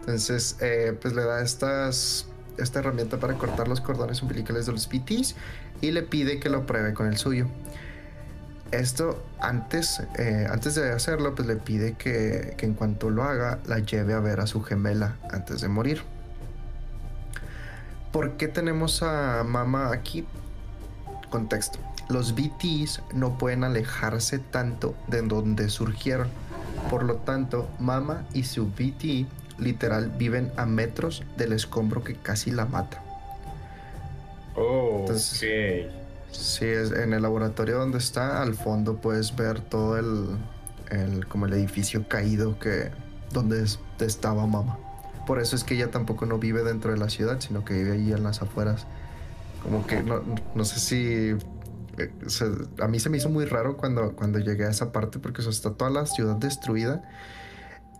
Entonces, 0.00 0.56
eh, 0.60 0.96
pues 1.00 1.14
le 1.14 1.24
da 1.24 1.42
estas, 1.42 2.26
esta 2.58 2.78
herramienta 2.80 3.18
para 3.18 3.34
cortar 3.34 3.68
los 3.68 3.80
cordones 3.80 4.22
umbilicales 4.22 4.66
de 4.66 4.72
los 4.72 4.86
PTs 4.86 5.34
y 5.80 5.90
le 5.90 6.02
pide 6.02 6.40
que 6.40 6.48
lo 6.50 6.66
pruebe 6.66 6.94
con 6.94 7.06
el 7.06 7.16
suyo. 7.16 7.46
Esto 8.70 9.22
antes, 9.38 10.02
eh, 10.18 10.46
antes 10.50 10.74
de 10.74 10.90
hacerlo, 10.92 11.34
pues 11.34 11.46
le 11.46 11.56
pide 11.56 11.94
que, 11.94 12.54
que 12.56 12.66
en 12.66 12.74
cuanto 12.74 13.08
lo 13.10 13.22
haga, 13.24 13.60
la 13.66 13.78
lleve 13.78 14.14
a 14.14 14.20
ver 14.20 14.40
a 14.40 14.46
su 14.46 14.62
gemela 14.62 15.16
antes 15.30 15.60
de 15.60 15.68
morir. 15.68 16.02
¿Por 18.12 18.36
qué 18.36 18.48
tenemos 18.48 19.02
a 19.02 19.42
Mama 19.44 19.90
aquí? 19.92 20.26
Contexto. 21.38 21.80
Los 22.08 22.36
BTs 22.36 23.02
no 23.12 23.36
pueden 23.38 23.64
alejarse 23.64 24.38
tanto 24.38 24.94
de 25.08 25.20
donde 25.22 25.68
surgieron. 25.68 26.28
Por 26.90 27.02
lo 27.02 27.16
tanto, 27.16 27.68
Mama 27.80 28.24
y 28.32 28.44
su 28.44 28.66
BT 28.68 29.26
literal 29.58 30.10
viven 30.16 30.52
a 30.56 30.64
metros 30.64 31.24
del 31.36 31.52
escombro 31.52 32.04
que 32.04 32.14
casi 32.14 32.52
la 32.52 32.66
mata. 32.66 33.02
Oh, 34.54 34.98
Entonces-. 35.00 35.88
Sí, 36.30 36.64
es 36.66 36.92
en 36.92 37.12
el 37.14 37.22
laboratorio 37.22 37.78
donde 37.78 37.98
está, 37.98 38.40
al 38.42 38.54
fondo 38.54 38.96
puedes 38.98 39.34
ver 39.34 39.60
todo 39.60 39.98
el, 39.98 40.36
el- 40.90 41.26
como 41.26 41.46
el 41.46 41.52
edificio 41.54 42.06
caído 42.08 42.58
que 42.60 42.90
donde 43.32 43.60
es- 43.64 43.80
estaba 43.98 44.46
mamá. 44.46 44.78
Por 45.26 45.40
eso 45.40 45.56
es 45.56 45.64
que 45.64 45.74
ella 45.74 45.90
tampoco 45.90 46.26
no 46.26 46.38
vive 46.38 46.62
dentro 46.62 46.92
de 46.92 46.98
la 46.98 47.08
ciudad, 47.08 47.40
sino 47.40 47.64
que 47.64 47.74
vive 47.74 47.92
ahí 47.92 48.12
en 48.12 48.22
las 48.22 48.40
afueras. 48.40 48.86
Como 49.64 49.86
que 49.86 50.02
no, 50.02 50.22
no 50.54 50.64
sé 50.64 50.78
si 50.78 51.36
eh, 51.98 52.12
a 52.80 52.88
mí 52.88 53.00
se 53.00 53.08
me 53.08 53.16
hizo 53.16 53.30
muy 53.30 53.44
raro 53.44 53.76
cuando, 53.76 54.14
cuando 54.14 54.38
llegué 54.38 54.66
a 54.66 54.70
esa 54.70 54.92
parte 54.92 55.18
porque 55.18 55.42
o 55.42 55.50
está 55.50 55.72
toda 55.72 55.90
la 55.90 56.06
ciudad 56.06 56.36
destruida 56.36 57.02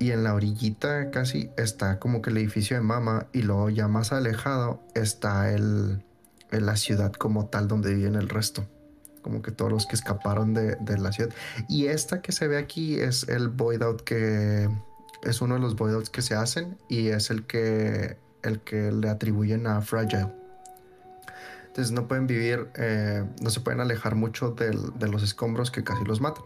y 0.01 0.11
en 0.11 0.25
la 0.25 0.35
orillita 0.35 1.11
casi 1.11 1.51
está 1.57 1.99
como 1.99 2.21
que 2.21 2.31
el 2.31 2.39
edificio 2.39 2.77
de 2.77 2.83
mamá 2.83 3.27
y 3.33 3.43
luego 3.43 3.71
ya 3.71 3.89
más 3.89 4.13
alejado 4.13 4.83
está 4.95 5.53
el, 5.53 6.05
la 6.51 6.77
ciudad 6.77 7.13
como 7.13 7.47
tal 7.47 7.69
donde 7.69 7.95
viven 7.95 8.15
el 8.15 8.29
resto. 8.29 8.67
Como 9.23 9.41
que 9.41 9.53
todos 9.53 9.73
los 9.73 9.87
que 9.87 9.97
escaparon 9.97 10.53
de, 10.53 10.77
de 10.77 10.99
la 10.99 11.11
ciudad. 11.11 11.33
Y 11.69 11.87
esta 11.87 12.21
que 12.21 12.33
se 12.33 12.47
ve 12.47 12.59
aquí 12.59 13.01
es 13.01 13.27
el 13.29 13.49
void 13.49 13.83
out 13.83 14.03
que 14.03 14.69
es 15.23 15.41
uno 15.41 15.55
de 15.55 15.61
los 15.61 15.77
void 15.77 15.95
outs 15.95 16.11
que 16.11 16.21
se 16.21 16.35
hacen 16.35 16.77
y 16.89 17.09
es 17.09 17.31
el 17.31 17.47
que, 17.47 18.19
el 18.43 18.61
que 18.61 18.93
le 18.93 19.09
atribuyen 19.09 19.67
a 19.67 19.81
Fragile. 19.81 20.44
Entonces 21.75 21.91
no 21.91 22.07
pueden 22.07 22.29
vivir, 22.29 22.69
eh, 22.77 23.25
no 23.43 23.51
se 23.51 23.59
pueden 23.59 23.81
alejar 23.81 24.15
mucho 24.15 24.53
del- 24.53 24.97
de 24.97 25.09
los 25.09 25.25
escombros 25.25 25.73
que 25.73 25.83
casi 25.83 26.05
los 26.05 26.21
matan. 26.21 26.45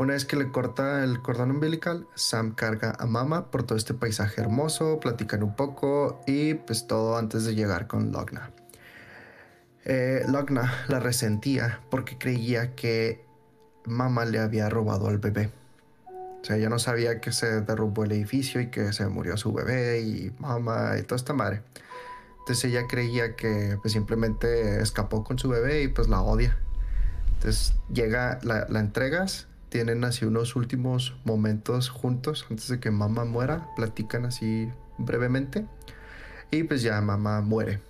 Una 0.00 0.14
vez 0.14 0.24
que 0.24 0.34
le 0.34 0.50
corta 0.50 1.04
el 1.04 1.22
cordón 1.22 1.52
umbilical, 1.52 2.08
Sam 2.16 2.52
carga 2.52 2.96
a 2.98 3.06
Mama 3.06 3.52
por 3.52 3.62
todo 3.62 3.78
este 3.78 3.94
paisaje 3.94 4.40
hermoso, 4.40 4.98
platican 4.98 5.44
un 5.44 5.54
poco 5.54 6.20
y 6.26 6.54
pues 6.54 6.88
todo 6.88 7.18
antes 7.18 7.44
de 7.44 7.54
llegar 7.54 7.86
con 7.86 8.10
Logna. 8.10 8.50
Eh, 9.84 10.24
Logna 10.26 10.72
la 10.88 10.98
resentía 10.98 11.78
porque 11.88 12.18
creía 12.18 12.74
que 12.74 13.24
Mama 13.84 14.24
le 14.24 14.40
había 14.40 14.68
robado 14.68 15.06
al 15.06 15.18
bebé. 15.18 15.50
O 16.40 16.44
sea, 16.44 16.56
ella 16.56 16.68
no 16.68 16.80
sabía 16.80 17.20
que 17.20 17.30
se 17.30 17.60
derrumbó 17.60 18.02
el 18.02 18.10
edificio 18.10 18.60
y 18.60 18.70
que 18.70 18.92
se 18.92 19.06
murió 19.06 19.36
su 19.36 19.52
bebé 19.52 20.00
y 20.00 20.34
Mama 20.40 20.94
y 20.98 21.02
toda 21.02 21.14
esta 21.14 21.32
madre. 21.32 21.62
Entonces 22.42 22.64
ella 22.64 22.88
creía 22.88 23.36
que 23.36 23.78
pues, 23.80 23.92
simplemente 23.92 24.82
escapó 24.82 25.22
con 25.22 25.38
su 25.38 25.48
bebé 25.48 25.84
y 25.84 25.88
pues 25.88 26.08
la 26.08 26.22
odia. 26.22 26.56
Entonces 27.34 27.74
llega, 27.92 28.40
la, 28.42 28.66
la 28.68 28.80
entregas, 28.80 29.46
tienen 29.68 30.02
así 30.04 30.24
unos 30.24 30.56
últimos 30.56 31.14
momentos 31.24 31.88
juntos 31.88 32.44
antes 32.50 32.66
de 32.68 32.80
que 32.80 32.90
mamá 32.90 33.24
muera, 33.24 33.68
platican 33.76 34.26
así 34.26 34.68
brevemente 34.98 35.64
y 36.50 36.64
pues 36.64 36.82
ya 36.82 37.00
mamá 37.00 37.40
muere. 37.40 37.80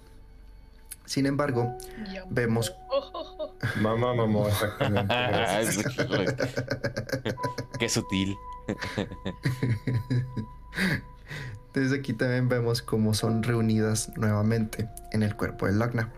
Sin 1.06 1.26
embargo, 1.26 1.76
Ya. 2.12 2.24
vemos. 2.30 2.74
Mamá, 3.80 4.14
mamá, 4.14 4.48
exactamente. 4.48 5.14
Qué 7.78 7.88
sutil. 7.88 8.36
Desde 11.74 11.96
aquí 11.96 12.12
también 12.12 12.48
vemos 12.48 12.82
cómo 12.82 13.14
son 13.14 13.42
reunidas 13.42 14.12
nuevamente 14.16 14.88
en 15.10 15.22
el 15.22 15.34
cuerpo 15.36 15.66
de 15.66 15.72
Logna, 15.72 16.10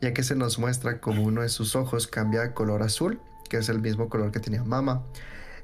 ya 0.00 0.12
que 0.12 0.22
se 0.22 0.34
nos 0.34 0.58
muestra 0.58 1.00
como 1.00 1.22
uno 1.22 1.42
de 1.42 1.48
sus 1.48 1.74
ojos 1.76 2.06
cambia 2.06 2.42
de 2.42 2.52
color 2.52 2.82
azul, 2.82 3.20
que 3.48 3.56
es 3.56 3.68
el 3.70 3.80
mismo 3.80 4.08
color 4.08 4.32
que 4.32 4.40
tenía 4.40 4.64
Mama. 4.64 5.02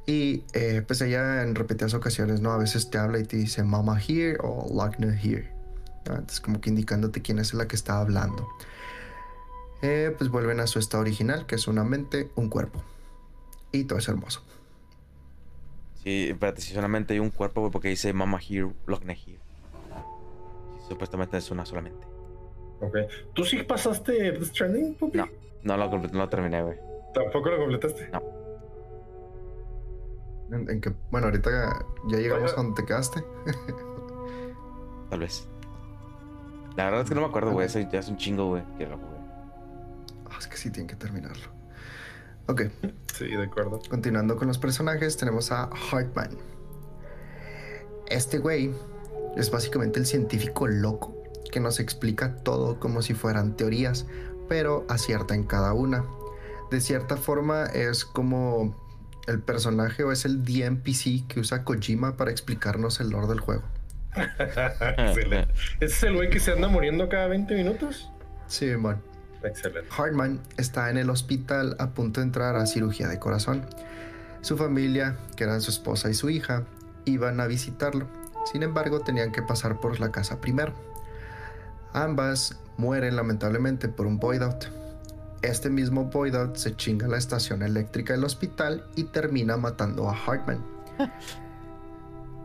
Y 0.07 0.45
eh, 0.55 0.83
pues 0.87 1.03
ella 1.03 1.43
en 1.43 1.55
repetidas 1.55 1.93
ocasiones, 1.93 2.41
¿no? 2.41 2.53
A 2.53 2.57
veces 2.57 2.89
te 2.89 2.97
habla 2.97 3.19
y 3.19 3.25
te 3.25 3.37
dice 3.37 3.63
Mama 3.63 4.01
here 4.01 4.39
o 4.41 4.67
Logna 4.75 5.15
here. 5.15 5.53
¿no? 6.07 6.15
Entonces 6.15 6.41
como 6.41 6.63
que 6.63 6.71
indicándote 6.71 7.21
quién 7.21 7.39
es 7.39 7.53
la 7.53 7.69
que 7.69 7.77
está 7.77 7.99
hablando. 7.99 8.49
Eh, 9.83 10.15
pues 10.17 10.31
vuelven 10.31 10.61
a 10.61 10.67
su 10.67 10.79
estado 10.79 11.03
original, 11.03 11.45
que 11.45 11.57
es 11.57 11.69
una 11.69 11.85
mente, 11.85 12.31
un 12.35 12.49
cuerpo. 12.49 12.83
Y 13.71 13.85
todo 13.85 13.99
es 13.99 14.09
hermoso. 14.09 14.43
Sí, 16.09 16.29
espérate, 16.31 16.63
si 16.63 16.73
solamente 16.73 17.13
hay 17.13 17.21
un 17.21 17.29
cuerpo, 17.29 17.61
güey, 17.61 17.71
porque 17.71 17.89
dice 17.89 18.15
Mama 18.15 18.39
here, 18.41 18.73
Logne 18.87 19.13
here. 19.13 19.39
Supuestamente 20.89 21.37
es 21.37 21.51
una 21.51 21.67
solamente. 21.67 22.07
Ok. 22.81 22.97
¿Tú 23.35 23.45
sí 23.45 23.63
pasaste 23.63 24.33
Death 24.33 24.45
Stranding, 24.45 24.95
Pupi? 24.95 25.19
No. 25.19 25.29
No 25.65 25.77
lo, 25.77 25.99
no 25.99 26.09
lo 26.09 26.29
terminé, 26.31 26.63
güey. 26.63 26.79
¿Tampoco 27.13 27.51
lo 27.51 27.59
completaste? 27.59 28.11
En, 30.51 30.71
en 30.71 30.81
que, 30.81 30.95
bueno, 31.11 31.27
ahorita 31.27 31.85
ya 32.09 32.17
llegamos 32.17 32.55
a 32.55 32.57
donde 32.57 32.81
te 32.81 32.87
quedaste. 32.87 33.23
Tal 35.11 35.21
vez. 35.21 35.47
La 36.75 36.87
verdad 36.87 37.03
es 37.03 37.09
que 37.11 37.15
no 37.17 37.21
me 37.21 37.27
acuerdo, 37.27 37.53
güey. 37.53 37.67
ese 37.67 37.87
Ya 37.93 37.99
es 37.99 38.09
un 38.09 38.17
chingo, 38.17 38.47
güey, 38.47 38.63
que 38.79 38.87
lo 38.87 38.97
jugué. 38.97 39.19
Ah, 40.31 40.37
es 40.39 40.47
que 40.47 40.57
sí, 40.57 40.71
tienen 40.71 40.89
que 40.89 40.97
terminarlo. 40.97 41.49
Ok, 42.49 42.63
Sí, 43.15 43.27
de 43.27 43.45
acuerdo. 43.45 43.81
continuando 43.91 44.37
con 44.37 44.49
los 44.49 44.59
personajes, 44.59 45.17
tenemos 45.17 45.53
a 45.53 45.65
Hartman. 45.93 46.31
Este 48.09 48.39
güey 48.39 48.73
es 49.37 49.51
básicamente 49.51 50.01
el 50.01 50.07
científico 50.07 50.67
loco 50.67 51.15
que 51.53 51.61
nos 51.61 51.79
explica 51.81 52.37
todo 52.37 52.81
como 52.81 53.03
si 53.03 53.15
fueran 53.15 53.57
teorías, 53.57 54.07
pero 54.49 54.87
acierta 54.89 55.35
en 55.35 55.45
cada 55.45 55.73
una. 55.75 56.05
De 56.71 56.81
cierta 56.81 57.17
forma 57.17 57.65
es 57.67 58.05
como 58.05 58.75
el 59.27 59.41
personaje 59.41 60.05
o 60.05 60.13
es 60.13 60.25
el 60.25 60.43
DMPC 60.45 61.27
que 61.29 61.41
usa 61.41 61.65
Kojima 61.65 62.17
para 62.17 62.31
explicarnos 62.31 63.01
el 63.01 63.11
lore 63.11 63.27
del 63.27 63.41
juego. 63.41 63.63
Excelente. 64.17 65.53
¿Ese 65.81 65.85
es 65.95 66.03
el 66.03 66.15
güey 66.15 66.31
que 66.31 66.41
se 66.41 66.53
anda 66.53 66.69
muriendo 66.69 67.09
cada 67.11 67.27
20 67.27 67.55
minutos? 67.55 68.11
Sí, 68.47 68.67
man. 68.77 69.03
Excelente. 69.43 69.89
Hartman 69.97 70.41
está 70.57 70.91
en 70.91 70.99
el 70.99 71.11
hospital 71.11 71.77
a 71.79 71.91
punto 71.91 72.21
de 72.21 72.27
entrar 72.27 72.57
a 72.57 72.67
cirugía 72.67 73.09
de 73.09 73.19
corazón. 73.19 73.67
Su 74.41 74.57
familia, 74.57 75.17
que 75.37 75.45
eran 75.45 75.61
su 75.61 75.71
esposa 75.71 76.11
y 76.11 76.15
su 76.15 76.31
hija, 76.31 76.65
iban 77.05 77.41
a 77.41 77.47
visitarlo. 77.47 78.07
Sin 78.51 78.63
embargo, 78.63 79.01
tenían 79.01 79.33
que 79.33 79.43
pasar 79.43 79.81
por 79.81 80.01
la 80.01 80.11
casa 80.11 80.41
primero. 80.41 80.73
Ambas 81.93 82.57
mueren 82.77 83.17
lamentablemente 83.17 83.89
por 83.89 84.07
un 84.07 84.19
void 84.19 84.43
out. 84.43 84.67
Este 85.43 85.71
mismo 85.71 86.05
void 86.05 86.35
out 86.35 86.57
se 86.57 86.75
chinga 86.75 87.07
la 87.07 87.19
estación 87.19 87.63
eléctrica 87.63 88.13
del 88.15 88.25
hospital 88.25 88.85
y 88.97 89.05
termina 89.05 89.57
matando 89.57 90.09
a 90.09 90.17
Hartman. 90.17 90.65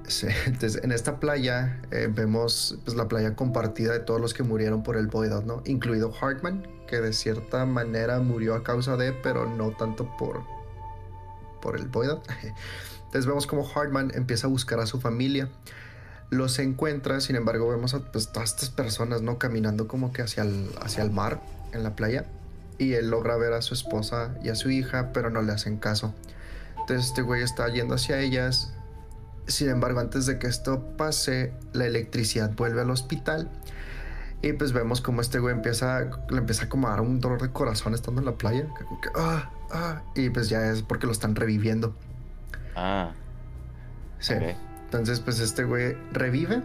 Sí, 0.08 0.28
entonces, 0.46 0.84
en 0.84 0.92
esta 0.92 1.18
playa 1.18 1.82
eh, 1.92 2.10
vemos 2.14 2.78
pues, 2.84 2.98
la 2.98 3.08
playa 3.08 3.36
compartida 3.36 3.94
de 3.94 4.00
todos 4.00 4.20
los 4.20 4.34
que 4.34 4.44
murieron 4.44 4.84
por 4.84 4.98
el 4.98 5.08
void 5.08 5.32
out, 5.32 5.46
¿no? 5.46 5.62
Incluido 5.66 6.14
Hartman, 6.14 6.68
de 7.02 7.14
cierta 7.14 7.66
manera 7.66 8.20
murió 8.20 8.56
a 8.56 8.64
causa 8.64 8.98
de, 8.98 9.14
pero 9.14 9.48
no 9.48 9.72
tanto 9.72 10.16
por, 10.18 10.44
por 11.62 11.78
el 11.78 11.88
void 11.88 12.10
out. 12.10 12.28
Entonces 13.06 13.28
vemos 13.28 13.46
como 13.46 13.68
Hartman 13.70 14.12
empieza 14.16 14.48
a 14.48 14.50
buscar 14.50 14.80
a 14.80 14.88
su 14.88 15.00
familia. 15.00 15.50
Los 16.32 16.58
encuentra, 16.58 17.22
sin 17.22 17.36
embargo, 17.36 17.70
vemos 17.70 17.94
a 17.94 18.00
pues, 18.12 18.32
todas 18.32 18.50
estas 18.50 18.72
personas, 18.72 19.22
¿no? 19.22 19.38
Caminando 19.38 19.88
como 19.88 20.12
que 20.12 20.24
hacia 20.24 20.42
el, 20.42 20.72
hacia 20.82 21.04
el 21.04 21.12
mar, 21.12 21.40
en 21.74 21.84
la 21.84 21.96
playa. 21.96 22.26
Y 22.80 22.94
él 22.94 23.12
logra 23.12 23.38
ver 23.38 23.54
a 23.54 23.62
su 23.62 23.76
esposa 23.76 24.36
y 24.44 24.50
a 24.50 24.56
su 24.56 24.72
hija, 24.72 25.12
pero 25.14 25.30
no 25.30 25.44
le 25.44 25.52
hacen 25.52 25.78
caso. 25.78 26.16
Entonces 26.80 27.08
este 27.08 27.22
güey 27.22 27.44
está 27.44 27.68
yendo 27.70 27.94
hacia 27.96 28.20
ellas. 28.20 28.74
Sin 29.48 29.70
embargo, 29.70 30.00
antes 30.00 30.26
de 30.26 30.40
que 30.40 30.48
esto 30.48 30.84
pase, 30.98 31.54
la 31.72 31.86
electricidad 31.86 32.52
vuelve 32.56 32.82
al 32.82 32.90
hospital. 32.90 33.50
Y 34.44 34.54
pues 34.54 34.74
vemos 34.74 35.00
como 35.02 35.22
este 35.22 35.40
güey 35.40 35.56
empieza, 35.56 36.02
le 36.30 36.38
empieza 36.38 36.68
como 36.70 36.88
a 36.88 36.92
dar 36.92 37.02
un 37.02 37.20
dolor 37.20 37.42
de 37.42 37.50
corazón 37.50 37.94
estando 37.96 38.20
en 38.22 38.26
la 38.26 38.34
playa. 38.34 38.68
que 38.78 38.84
como 38.86 39.02
que, 39.02 39.10
ah, 39.16 39.50
ah, 39.72 40.02
y 40.16 40.30
pues 40.30 40.50
ya 40.50 40.70
es 40.70 40.82
porque 40.84 41.06
lo 41.08 41.14
están 41.14 41.36
reviviendo. 41.36 41.96
Ah, 42.76 43.12
Sí. 44.20 44.36
Entonces, 44.86 45.20
pues 45.22 45.40
este 45.40 45.64
güey 45.64 45.98
revive. 46.12 46.62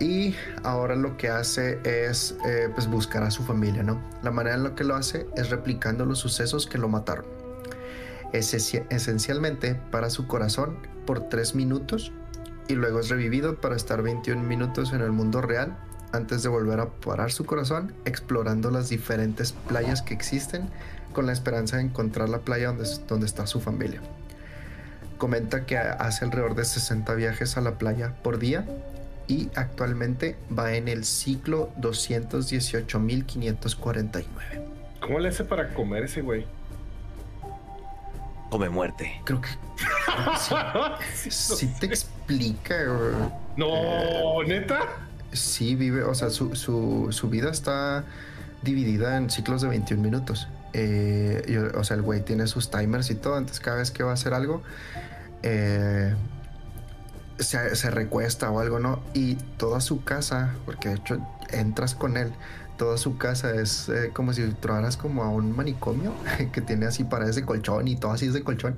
Y 0.00 0.34
ahora 0.64 0.96
lo 0.96 1.16
que 1.18 1.28
hace 1.28 1.78
es 1.84 2.34
eh, 2.46 2.70
pues 2.74 2.86
buscar 2.88 3.22
a 3.22 3.30
su 3.30 3.42
familia, 3.44 3.82
¿no? 3.82 4.00
La 4.22 4.30
manera 4.30 4.56
en 4.56 4.62
la 4.64 4.74
que 4.74 4.82
lo 4.84 4.94
hace 4.96 5.26
es 5.36 5.50
replicando 5.50 6.06
los 6.06 6.18
sucesos 6.18 6.66
que 6.66 6.78
lo 6.78 6.88
mataron. 6.88 7.26
Esencia- 8.32 8.86
esencialmente 8.90 9.74
para 9.90 10.08
su 10.08 10.26
corazón 10.26 10.78
por 11.04 11.28
3 11.28 11.54
minutos 11.54 12.12
y 12.68 12.74
luego 12.76 13.00
es 13.00 13.08
revivido 13.10 13.60
para 13.60 13.76
estar 13.76 14.02
21 14.02 14.42
minutos 14.42 14.92
en 14.92 15.02
el 15.02 15.10
mundo 15.12 15.42
real 15.42 15.76
antes 16.12 16.42
de 16.42 16.48
volver 16.48 16.80
a 16.80 16.88
parar 16.88 17.30
su 17.32 17.44
corazón 17.44 17.92
explorando 18.04 18.70
las 18.70 18.88
diferentes 18.88 19.52
playas 19.52 20.02
que 20.02 20.14
existen 20.14 20.68
con 21.12 21.26
la 21.26 21.32
esperanza 21.32 21.76
de 21.76 21.84
encontrar 21.84 22.28
la 22.28 22.40
playa 22.40 22.68
donde, 22.68 22.88
donde 23.08 23.26
está 23.26 23.46
su 23.46 23.60
familia. 23.60 24.00
Comenta 25.18 25.66
que 25.66 25.76
hace 25.76 26.24
alrededor 26.24 26.54
de 26.54 26.64
60 26.64 27.14
viajes 27.14 27.56
a 27.56 27.60
la 27.60 27.78
playa 27.78 28.14
por 28.22 28.38
día 28.38 28.64
y 29.26 29.50
actualmente 29.54 30.36
va 30.56 30.74
en 30.74 30.88
el 30.88 31.04
ciclo 31.04 31.70
218.549. 31.78 34.24
¿Cómo 35.00 35.18
le 35.18 35.28
hace 35.28 35.44
para 35.44 35.74
comer 35.74 36.04
ese 36.04 36.22
güey? 36.22 36.46
Come 38.50 38.68
muerte. 38.68 39.20
Creo 39.24 39.40
que 39.40 39.48
sí, 41.14 41.30
sí 41.56 41.72
te 41.78 41.86
explica. 41.86 42.74
No, 43.56 44.42
neta. 44.42 44.80
Sí, 45.32 45.74
vive, 45.74 46.02
o 46.02 46.14
sea, 46.14 46.30
su, 46.30 46.56
su, 46.56 47.08
su 47.10 47.28
vida 47.28 47.50
está 47.50 48.04
dividida 48.62 49.16
en 49.16 49.30
ciclos 49.30 49.62
de 49.62 49.68
21 49.68 50.02
minutos. 50.02 50.48
Eh, 50.72 51.70
o 51.74 51.84
sea, 51.84 51.96
el 51.96 52.02
güey 52.02 52.20
tiene 52.20 52.46
sus 52.46 52.70
timers 52.70 53.10
y 53.10 53.14
todo, 53.14 53.38
entonces 53.38 53.60
cada 53.60 53.78
vez 53.78 53.90
que 53.90 54.02
va 54.02 54.10
a 54.10 54.14
hacer 54.14 54.34
algo, 54.34 54.62
eh, 55.42 56.14
se, 57.38 57.74
se, 57.74 57.90
recuesta 57.90 58.50
o 58.50 58.60
algo, 58.60 58.78
¿no? 58.78 59.00
Y 59.14 59.36
toda 59.56 59.80
su 59.80 60.04
casa, 60.04 60.54
porque 60.66 60.90
de 60.90 60.94
hecho 60.96 61.18
entras 61.50 61.94
con 61.94 62.16
él, 62.16 62.32
toda 62.80 62.96
su 62.98 63.18
casa 63.18 63.54
es 63.54 63.88
eh, 63.88 64.10
como 64.12 64.32
si 64.32 64.42
entraras 64.42 64.96
como 64.96 65.22
a 65.22 65.28
un 65.28 65.54
manicomio 65.54 66.14
que 66.52 66.60
tiene 66.60 66.86
así 66.86 67.04
paredes 67.04 67.36
de 67.36 67.44
colchón 67.44 67.88
y 67.88 67.96
todo 67.96 68.12
así 68.12 68.26
es 68.26 68.32
de 68.32 68.42
colchón 68.42 68.76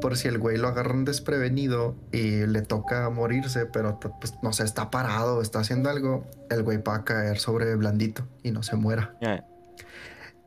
por 0.00 0.16
si 0.16 0.28
el 0.28 0.38
güey 0.38 0.56
lo 0.56 0.68
agarran 0.68 1.04
desprevenido 1.04 1.96
y 2.12 2.46
le 2.46 2.62
toca 2.62 3.08
morirse, 3.10 3.66
pero 3.66 3.98
pues, 4.00 4.34
no 4.42 4.52
sé, 4.52 4.64
está 4.64 4.90
parado, 4.90 5.42
está 5.42 5.60
haciendo 5.60 5.90
algo, 5.90 6.26
el 6.50 6.62
güey 6.62 6.78
va 6.78 6.96
a 6.96 7.04
caer 7.04 7.38
sobre 7.38 7.74
blandito 7.74 8.26
y 8.42 8.50
no 8.50 8.62
se 8.62 8.76
muera. 8.76 9.14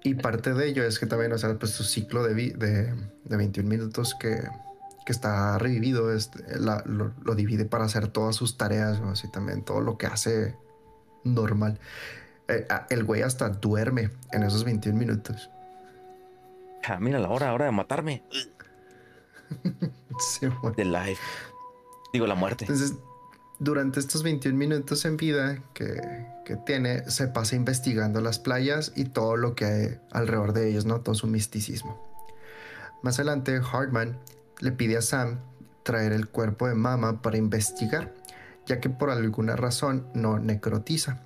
Y 0.03 0.15
parte 0.15 0.53
de 0.53 0.67
ello 0.67 0.83
es 0.83 0.99
que 0.99 1.05
también, 1.05 1.31
o 1.31 1.37
sea, 1.37 1.53
pues 1.55 1.71
su 1.71 1.83
ciclo 1.83 2.23
de, 2.23 2.33
de, 2.33 2.93
de 3.23 3.37
21 3.37 3.69
minutos 3.69 4.15
que, 4.15 4.41
que 5.05 5.11
está 5.11 5.57
revivido 5.59 6.13
es, 6.13 6.31
la, 6.59 6.83
lo, 6.85 7.13
lo, 7.23 7.35
divide 7.35 7.65
para 7.65 7.85
hacer 7.85 8.07
todas 8.07 8.35
sus 8.35 8.57
tareas, 8.57 8.99
¿no? 8.99 9.11
así 9.11 9.29
también 9.31 9.63
todo 9.63 9.81
lo 9.81 9.97
que 9.97 10.07
hace 10.07 10.55
normal. 11.23 11.79
Eh, 12.47 12.67
el 12.89 13.03
güey 13.03 13.21
hasta 13.21 13.49
duerme 13.49 14.09
en 14.31 14.43
esos 14.43 14.63
21 14.63 14.97
minutos. 14.97 15.51
Ah, 16.83 16.97
mira 16.99 17.19
la 17.19 17.29
hora, 17.29 17.53
hora 17.53 17.65
de 17.65 17.71
matarme. 17.71 18.23
sí, 20.19 20.47
The 20.75 20.85
life. 20.85 21.21
Digo, 22.13 22.27
la 22.27 22.35
muerte. 22.35 22.65
Entonces, 22.65 22.95
durante 23.59 23.99
estos 23.99 24.23
21 24.23 24.57
minutos 24.57 25.05
en 25.05 25.17
vida 25.17 25.61
que, 25.73 26.27
que, 26.45 26.55
tiene, 26.57 27.09
se 27.09 27.27
pasa 27.27 27.55
investigando 27.55 28.21
las 28.21 28.39
playas 28.39 28.91
y 28.95 29.05
todo 29.05 29.37
lo 29.37 29.55
que 29.55 29.65
hay 29.65 29.99
alrededor 30.11 30.53
de 30.53 30.69
ellos, 30.69 30.85
¿no? 30.85 31.01
Todo 31.01 31.15
su 31.15 31.27
misticismo. 31.27 32.11
Más 33.03 33.19
adelante, 33.19 33.59
Hartman 33.71 34.19
le 34.59 34.71
pide 34.71 34.97
a 34.97 35.01
Sam 35.01 35.39
traer 35.83 36.11
el 36.11 36.27
cuerpo 36.27 36.67
de 36.67 36.75
Mama 36.75 37.21
para 37.21 37.37
investigar, 37.37 38.13
ya 38.65 38.79
que 38.79 38.89
por 38.89 39.09
alguna 39.09 39.55
razón 39.55 40.07
no 40.13 40.39
necrotiza. 40.39 41.21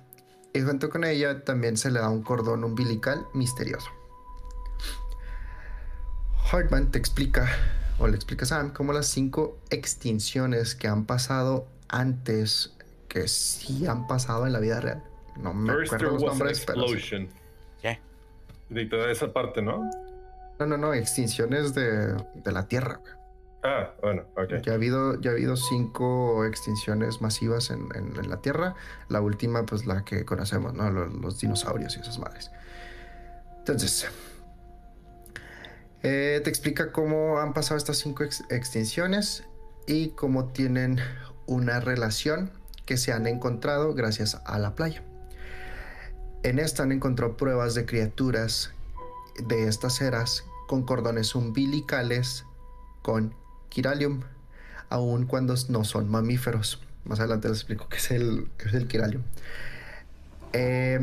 Y 0.52 0.62
junto 0.62 0.88
con 0.88 1.04
ella 1.04 1.44
también 1.44 1.76
se 1.76 1.90
le 1.90 2.00
da 2.00 2.08
un 2.08 2.22
cordón 2.22 2.64
umbilical 2.64 3.26
misterioso. 3.34 3.90
Hartman 6.50 6.90
te 6.90 6.98
explica 6.98 7.48
o 7.98 8.06
le 8.06 8.16
explica 8.16 8.44
a 8.44 8.48
Sam 8.48 8.72
cómo 8.72 8.92
las 8.92 9.06
cinco 9.06 9.58
extinciones 9.70 10.74
que 10.74 10.88
han 10.88 11.06
pasado 11.06 11.66
antes, 11.88 12.74
que 13.08 13.28
sí 13.28 13.86
han 13.86 14.06
pasado 14.06 14.46
en 14.46 14.52
la 14.52 14.60
vida 14.60 14.80
real. 14.80 15.02
No 15.36 15.54
me 15.54 15.72
First 15.72 15.94
acuerdo 15.94 16.14
los 16.14 16.24
nombres, 16.24 16.58
explosion. 16.58 17.28
¿Qué? 17.80 18.00
De 18.68 18.86
toda 18.86 19.10
esa 19.10 19.32
parte, 19.32 19.62
¿no? 19.62 19.90
No, 20.58 20.66
no, 20.66 20.76
no, 20.78 20.94
extinciones 20.94 21.74
de, 21.74 22.14
de 22.14 22.52
la 22.52 22.66
Tierra. 22.66 23.00
Ah, 23.62 23.94
bueno, 24.00 24.22
ok. 24.36 24.62
Ya 24.64 24.72
ha 24.72 24.74
habido, 24.76 25.20
ya 25.20 25.30
ha 25.30 25.34
habido 25.34 25.56
cinco 25.56 26.44
extinciones 26.44 27.20
masivas 27.20 27.70
en, 27.70 27.88
en, 27.94 28.16
en 28.16 28.30
la 28.30 28.40
Tierra. 28.40 28.74
La 29.08 29.20
última, 29.20 29.66
pues 29.66 29.86
la 29.86 30.04
que 30.04 30.24
conocemos, 30.24 30.72
¿no? 30.72 30.90
Los, 30.90 31.12
los 31.14 31.40
dinosaurios 31.40 31.96
y 31.96 32.00
esas 32.00 32.18
madres. 32.18 32.50
Entonces, 33.58 34.08
eh, 36.02 36.40
te 36.42 36.50
explica 36.50 36.92
cómo 36.92 37.38
han 37.38 37.52
pasado 37.52 37.78
estas 37.78 37.98
cinco 37.98 38.22
ex 38.22 38.44
extinciones 38.50 39.44
y 39.86 40.08
cómo 40.10 40.46
tienen 40.46 41.00
una 41.46 41.80
relación 41.80 42.50
que 42.84 42.96
se 42.96 43.12
han 43.12 43.26
encontrado 43.26 43.94
gracias 43.94 44.40
a 44.44 44.58
la 44.58 44.74
playa. 44.74 45.02
En 46.42 46.58
esta 46.58 46.84
han 46.84 46.92
encontrado 46.92 47.36
pruebas 47.36 47.74
de 47.74 47.86
criaturas 47.86 48.70
de 49.48 49.68
estas 49.68 50.00
eras 50.00 50.44
con 50.68 50.84
cordones 50.84 51.34
umbilicales 51.34 52.44
con 53.02 53.34
Kiralium, 53.68 54.22
aun 54.88 55.26
cuando 55.26 55.54
no 55.68 55.84
son 55.84 56.08
mamíferos. 56.08 56.82
Más 57.04 57.20
adelante 57.20 57.48
les 57.48 57.58
explico 57.58 57.88
qué 57.88 57.96
es 57.96 58.10
el, 58.10 58.48
qué 58.58 58.68
es 58.68 58.74
el. 58.74 59.22
Eh, 60.52 60.98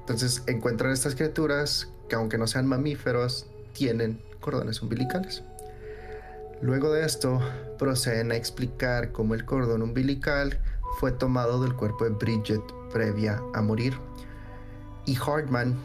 entonces 0.00 0.42
encuentran 0.46 0.92
estas 0.92 1.14
criaturas 1.14 1.88
que 2.08 2.16
aunque 2.16 2.38
no 2.38 2.46
sean 2.46 2.66
mamíferos, 2.66 3.46
tienen 3.72 4.20
cordones 4.40 4.82
umbilicales. 4.82 5.42
Luego 6.60 6.92
de 6.92 7.04
esto, 7.04 7.40
proceden 7.78 8.32
a 8.32 8.36
explicar 8.36 9.12
cómo 9.12 9.34
el 9.34 9.44
cordón 9.44 9.82
umbilical 9.82 10.58
fue 10.98 11.12
tomado 11.12 11.62
del 11.62 11.74
cuerpo 11.74 12.04
de 12.04 12.10
Bridget 12.10 12.62
previa 12.92 13.40
a 13.54 13.62
morir. 13.62 13.94
Y 15.06 15.16
Hartman 15.16 15.76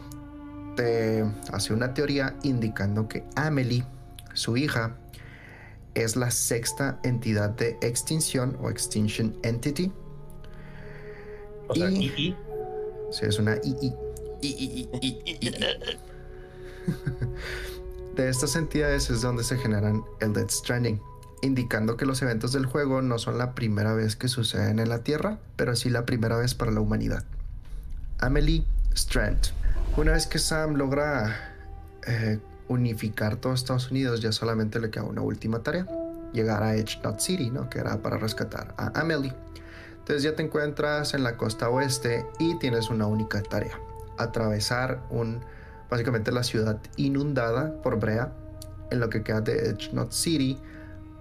te 0.76 1.24
hace 1.52 1.72
una 1.72 1.94
teoría 1.94 2.36
indicando 2.42 3.08
que 3.08 3.24
Amelie, 3.36 3.84
su 4.34 4.56
hija, 4.56 4.96
es 5.94 6.16
la 6.16 6.30
sexta 6.30 6.98
entidad 7.04 7.50
de 7.50 7.78
extinción 7.80 8.58
o 8.60 8.68
Extinction 8.68 9.36
Entity. 9.42 9.92
O 11.68 11.74
sea, 11.74 11.88
y, 11.90 12.06
y. 12.16 12.36
Sí, 13.12 13.26
es 13.26 13.38
una 13.38 13.56
II. 13.62 13.94
De 18.14 18.28
estas 18.28 18.54
entidades 18.54 19.10
es 19.10 19.22
donde 19.22 19.42
se 19.42 19.58
generan 19.58 20.04
el 20.20 20.32
Death 20.32 20.50
Stranding, 20.50 21.00
indicando 21.42 21.96
que 21.96 22.06
los 22.06 22.22
eventos 22.22 22.52
del 22.52 22.64
juego 22.64 23.02
no 23.02 23.18
son 23.18 23.38
la 23.38 23.56
primera 23.56 23.92
vez 23.92 24.14
que 24.14 24.28
suceden 24.28 24.78
en 24.78 24.88
la 24.88 25.02
Tierra, 25.02 25.38
pero 25.56 25.74
sí 25.74 25.90
la 25.90 26.06
primera 26.06 26.36
vez 26.36 26.54
para 26.54 26.70
la 26.70 26.78
humanidad. 26.78 27.24
Amelie 28.20 28.64
Strand. 28.94 29.38
Una 29.96 30.12
vez 30.12 30.28
que 30.28 30.38
Sam 30.38 30.76
logra 30.76 31.56
eh, 32.06 32.38
unificar 32.68 33.34
todo 33.34 33.52
Estados 33.52 33.90
Unidos, 33.90 34.20
ya 34.20 34.30
solamente 34.30 34.78
le 34.78 34.90
queda 34.90 35.02
una 35.02 35.22
última 35.22 35.64
tarea, 35.64 35.84
llegar 36.32 36.62
a 36.62 36.76
Edge 36.76 37.00
Knot 37.00 37.18
City, 37.18 37.50
¿no? 37.50 37.68
que 37.68 37.80
era 37.80 38.00
para 38.00 38.16
rescatar 38.16 38.74
a 38.76 39.00
Amelie. 39.00 39.34
Entonces 39.98 40.22
ya 40.22 40.36
te 40.36 40.44
encuentras 40.44 41.14
en 41.14 41.24
la 41.24 41.36
costa 41.36 41.68
oeste 41.68 42.24
y 42.38 42.56
tienes 42.60 42.90
una 42.90 43.08
única 43.08 43.42
tarea, 43.42 43.76
atravesar 44.18 45.02
un 45.10 45.40
básicamente 45.90 46.32
la 46.32 46.42
ciudad 46.42 46.78
inundada 46.96 47.80
por 47.82 47.98
brea 47.98 48.32
en 48.90 49.00
lo 49.00 49.08
que 49.08 49.22
queda 49.22 49.40
de 49.40 49.70
Edge 49.70 49.90
Knot 49.90 50.12
City 50.12 50.58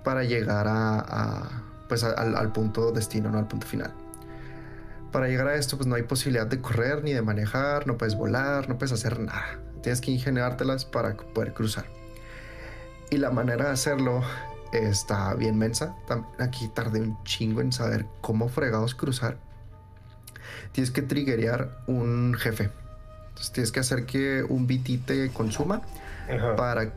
para 0.03 0.23
llegar 0.23 0.67
a, 0.67 1.63
pues 1.87 2.03
al, 2.03 2.35
al, 2.35 2.51
punto 2.51 2.91
destino, 2.91 3.29
no 3.29 3.37
al 3.37 3.47
punto 3.47 3.67
final. 3.67 3.93
Para 5.11 5.27
llegar 5.27 5.47
a 5.47 5.55
esto, 5.55 5.77
pues 5.77 5.87
no 5.87 5.95
hay 5.95 6.03
posibilidad 6.03 6.47
de 6.47 6.59
correr 6.59 7.03
ni 7.03 7.13
de 7.13 7.21
manejar, 7.21 7.87
no 7.87 7.97
puedes 7.97 8.15
volar, 8.15 8.67
no 8.67 8.77
puedes 8.77 8.91
hacer 8.91 9.19
nada. 9.19 9.59
Tienes 9.81 10.01
que 10.01 10.11
ingeniártelas 10.11 10.85
para 10.85 11.15
poder 11.15 11.53
cruzar. 11.53 11.85
Y 13.11 13.17
la 13.17 13.29
manera 13.29 13.65
de 13.65 13.71
hacerlo 13.71 14.23
está 14.71 15.33
bien 15.35 15.57
mensa. 15.57 15.95
Aquí 16.39 16.67
tardé 16.69 17.01
un 17.01 17.21
chingo 17.23 17.61
en 17.61 17.71
saber 17.71 18.07
cómo 18.21 18.49
fregados 18.49 18.95
cruzar. 18.95 19.37
Tienes 20.71 20.89
que 20.89 21.03
triggerear 21.03 21.83
un 21.85 22.33
jefe 22.33 22.71
entonces 23.33 23.51
tienes 23.51 23.71
que 23.71 23.79
hacer 23.79 24.05
que 24.05 24.43
un 24.47 24.67
BT 24.67 25.05
te 25.05 25.29
consuma 25.29 25.81
para, 26.55 26.93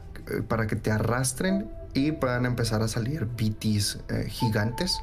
para 0.48 0.66
que 0.66 0.76
te 0.76 0.90
arrastren 0.90 1.70
y 1.94 2.12
puedan 2.12 2.44
empezar 2.44 2.82
a 2.82 2.88
salir 2.88 3.24
BTs 3.24 4.00
eh, 4.08 4.26
gigantes. 4.28 5.00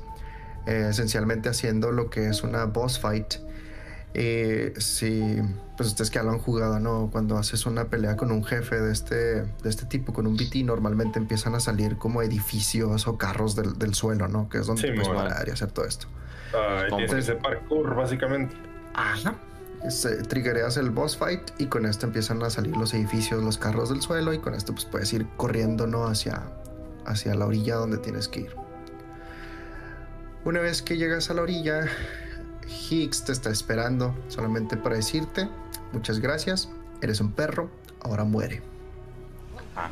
Eh, 0.66 0.88
esencialmente 0.90 1.50
haciendo 1.50 1.92
lo 1.92 2.10
que 2.10 2.28
es 2.28 2.44
una 2.44 2.66
boss 2.66 3.00
fight. 3.00 3.36
Eh, 4.14 4.74
si 4.78 5.42
pues 5.76 5.90
ustedes 5.90 6.12
que 6.12 6.20
ya 6.20 6.24
lo 6.24 6.32
han 6.32 6.38
jugado, 6.38 6.80
¿no? 6.80 7.10
Cuando 7.12 7.38
haces 7.38 7.66
una 7.66 7.86
pelea 7.86 8.16
con 8.16 8.32
un 8.32 8.44
jefe 8.44 8.80
de 8.80 8.92
este, 8.92 9.16
de 9.16 9.70
este 9.70 9.86
tipo, 9.86 10.14
con 10.14 10.28
un 10.28 10.38
BT, 10.38 10.64
normalmente 10.64 11.18
empiezan 11.18 11.56
a 11.56 11.60
salir 11.60 11.98
como 11.98 12.22
edificios 12.22 13.08
o 13.08 13.18
carros 13.18 13.56
del, 13.56 13.78
del 13.80 13.96
suelo, 13.96 14.28
¿no? 14.28 14.48
Que 14.50 14.60
es 14.60 14.68
donde 14.68 14.84
Sí, 14.84 14.88
puedes 14.90 15.10
parar 15.10 15.48
y 15.48 15.52
hacer 15.52 15.72
todo 15.72 15.86
esto. 15.86 16.08
Ah, 16.54 16.84
¿Cómo? 16.90 16.98
tienes 16.98 17.12
que 17.16 17.22
hacer 17.22 17.38
parkour, 17.40 17.96
básicamente. 17.96 18.56
Ajá. 18.94 19.36
Se, 19.90 20.24
triggereas 20.24 20.78
el 20.78 20.92
boss 20.92 21.18
fight 21.18 21.42
y 21.58 21.66
con 21.66 21.86
esto 21.86 22.06
empiezan 22.06 22.42
a 22.44 22.50
salir 22.50 22.76
los 22.78 22.94
edificios, 22.94 23.44
los 23.44 23.58
carros 23.58 23.90
del 23.90 24.02
suelo 24.02 24.34
y 24.34 24.40
con 24.40 24.54
esto 24.54 24.74
pues 24.74 24.86
puedes 24.86 25.12
ir 25.14 25.28
corriendo 25.36 25.88
¿no? 25.88 26.06
hacia, 26.06 26.44
hacia 27.06 27.36
la 27.36 27.46
orilla 27.46 27.76
donde 27.76 27.98
tienes 27.98 28.28
que 28.28 28.42
ir. 28.42 28.56
Una 30.46 30.62
vez 30.62 30.82
que 30.82 30.98
llegas 30.98 31.30
a 31.30 31.34
la 31.34 31.42
orilla, 31.42 31.86
Higgs 32.90 33.26
te 33.26 33.32
está 33.32 33.50
esperando 33.50 34.16
solamente 34.30 34.78
para 34.78 34.96
decirte 34.96 35.50
muchas 35.94 36.20
gracias, 36.20 36.70
eres 37.02 37.22
un 37.22 37.32
perro, 37.32 37.70
ahora 38.02 38.24
muere. 38.24 38.62
Ah. 39.76 39.90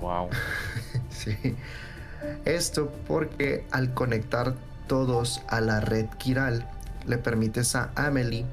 Wow. 0.00 0.28
sí. 1.10 1.36
Esto 2.44 2.92
porque 3.06 3.64
al 3.70 3.94
conectar 3.94 4.54
todos 4.86 5.42
a 5.48 5.60
la 5.60 5.80
red 5.80 6.06
Kiral, 6.18 6.68
le 7.06 7.18
permites 7.18 7.74
a 7.74 7.90
Amelie 7.94 8.46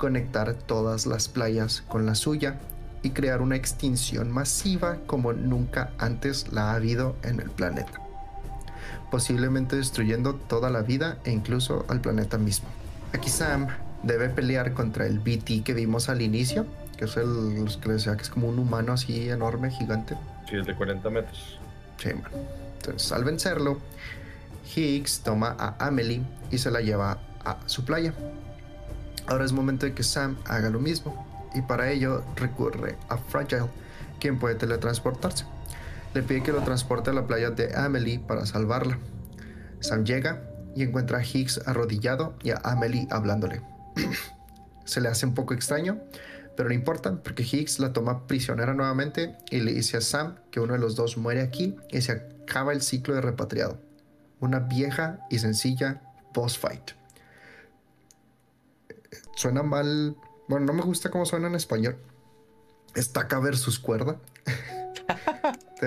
conectar 0.00 0.54
todas 0.54 1.06
las 1.06 1.28
playas 1.28 1.82
con 1.82 2.06
la 2.06 2.14
suya 2.14 2.58
y 3.02 3.10
crear 3.10 3.42
una 3.42 3.54
extinción 3.54 4.30
masiva 4.30 4.96
como 5.06 5.34
nunca 5.34 5.92
antes 5.98 6.50
la 6.52 6.70
ha 6.70 6.74
habido 6.76 7.16
en 7.22 7.38
el 7.38 7.50
planeta, 7.50 8.00
posiblemente 9.10 9.76
destruyendo 9.76 10.34
toda 10.34 10.70
la 10.70 10.80
vida 10.80 11.18
e 11.24 11.32
incluso 11.32 11.84
al 11.88 12.00
planeta 12.00 12.38
mismo. 12.38 12.66
Aquí 13.12 13.28
Sam 13.28 13.68
debe 14.02 14.30
pelear 14.30 14.72
contra 14.72 15.06
el 15.06 15.18
BT 15.18 15.64
que 15.64 15.74
vimos 15.74 16.08
al 16.08 16.22
inicio, 16.22 16.64
que 16.96 17.04
es 17.04 17.16
el 17.18 17.68
que 17.82 17.90
decía 17.90 18.16
que 18.16 18.22
es 18.22 18.30
como 18.30 18.48
un 18.48 18.58
humano 18.58 18.94
así 18.94 19.28
enorme, 19.28 19.70
gigante. 19.70 20.16
Sí, 20.48 20.56
es 20.56 20.66
de 20.66 20.74
40 20.74 21.10
metros. 21.10 21.58
Sí, 21.98 22.08
bueno. 22.12 22.28
Entonces, 22.76 23.12
al 23.12 23.24
vencerlo, 23.24 23.78
Higgs 24.74 25.20
toma 25.20 25.54
a 25.58 25.86
Amelie 25.86 26.22
y 26.50 26.56
se 26.56 26.70
la 26.70 26.80
lleva 26.80 27.18
a 27.44 27.58
su 27.66 27.84
playa. 27.84 28.14
Ahora 29.30 29.44
es 29.44 29.52
momento 29.52 29.86
de 29.86 29.94
que 29.94 30.02
Sam 30.02 30.36
haga 30.44 30.70
lo 30.70 30.80
mismo 30.80 31.24
y 31.54 31.62
para 31.62 31.88
ello 31.92 32.24
recurre 32.34 32.96
a 33.08 33.16
Fragile, 33.16 33.68
quien 34.18 34.40
puede 34.40 34.56
teletransportarse. 34.56 35.44
Le 36.14 36.24
pide 36.24 36.42
que 36.42 36.50
lo 36.50 36.62
transporte 36.62 37.10
a 37.10 37.12
la 37.12 37.28
playa 37.28 37.50
de 37.50 37.72
Amelie 37.76 38.18
para 38.18 38.44
salvarla. 38.44 38.98
Sam 39.78 40.04
llega 40.04 40.42
y 40.74 40.82
encuentra 40.82 41.18
a 41.18 41.24
Higgs 41.24 41.60
arrodillado 41.64 42.34
y 42.42 42.50
a 42.50 42.60
Amelie 42.64 43.06
hablándole. 43.12 43.62
se 44.84 45.00
le 45.00 45.08
hace 45.08 45.26
un 45.26 45.34
poco 45.34 45.54
extraño, 45.54 46.00
pero 46.56 46.68
no 46.68 46.74
importa 46.74 47.22
porque 47.22 47.44
Higgs 47.44 47.78
la 47.78 47.92
toma 47.92 48.26
prisionera 48.26 48.74
nuevamente 48.74 49.36
y 49.48 49.60
le 49.60 49.72
dice 49.72 49.96
a 49.96 50.00
Sam 50.00 50.40
que 50.50 50.58
uno 50.58 50.72
de 50.72 50.80
los 50.80 50.96
dos 50.96 51.16
muere 51.16 51.42
aquí 51.42 51.76
y 51.92 52.00
se 52.00 52.10
acaba 52.10 52.72
el 52.72 52.82
ciclo 52.82 53.14
de 53.14 53.20
repatriado. 53.20 53.80
Una 54.40 54.58
vieja 54.58 55.20
y 55.30 55.38
sencilla 55.38 56.02
boss 56.34 56.58
fight. 56.58 56.99
Suena 59.34 59.62
mal, 59.62 60.16
bueno, 60.48 60.66
no 60.66 60.72
me 60.72 60.82
gusta 60.82 61.10
cómo 61.10 61.26
suena 61.26 61.48
en 61.48 61.54
español. 61.54 61.96
Estaca 62.94 63.38
versus 63.38 63.78
cuerda. 63.78 64.20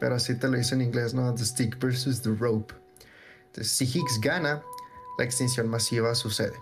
pero 0.00 0.14
así 0.14 0.34
te 0.36 0.48
lo 0.48 0.56
dice 0.56 0.74
en 0.74 0.82
inglés, 0.82 1.14
¿no? 1.14 1.34
The 1.34 1.44
stick 1.44 1.78
versus 1.80 2.22
the 2.22 2.30
rope. 2.30 2.74
Entonces, 3.46 3.72
si 3.72 3.84
Higgs 3.84 4.20
gana, 4.20 4.62
la 5.18 5.24
extinción 5.24 5.68
masiva 5.68 6.14
sucede. 6.14 6.54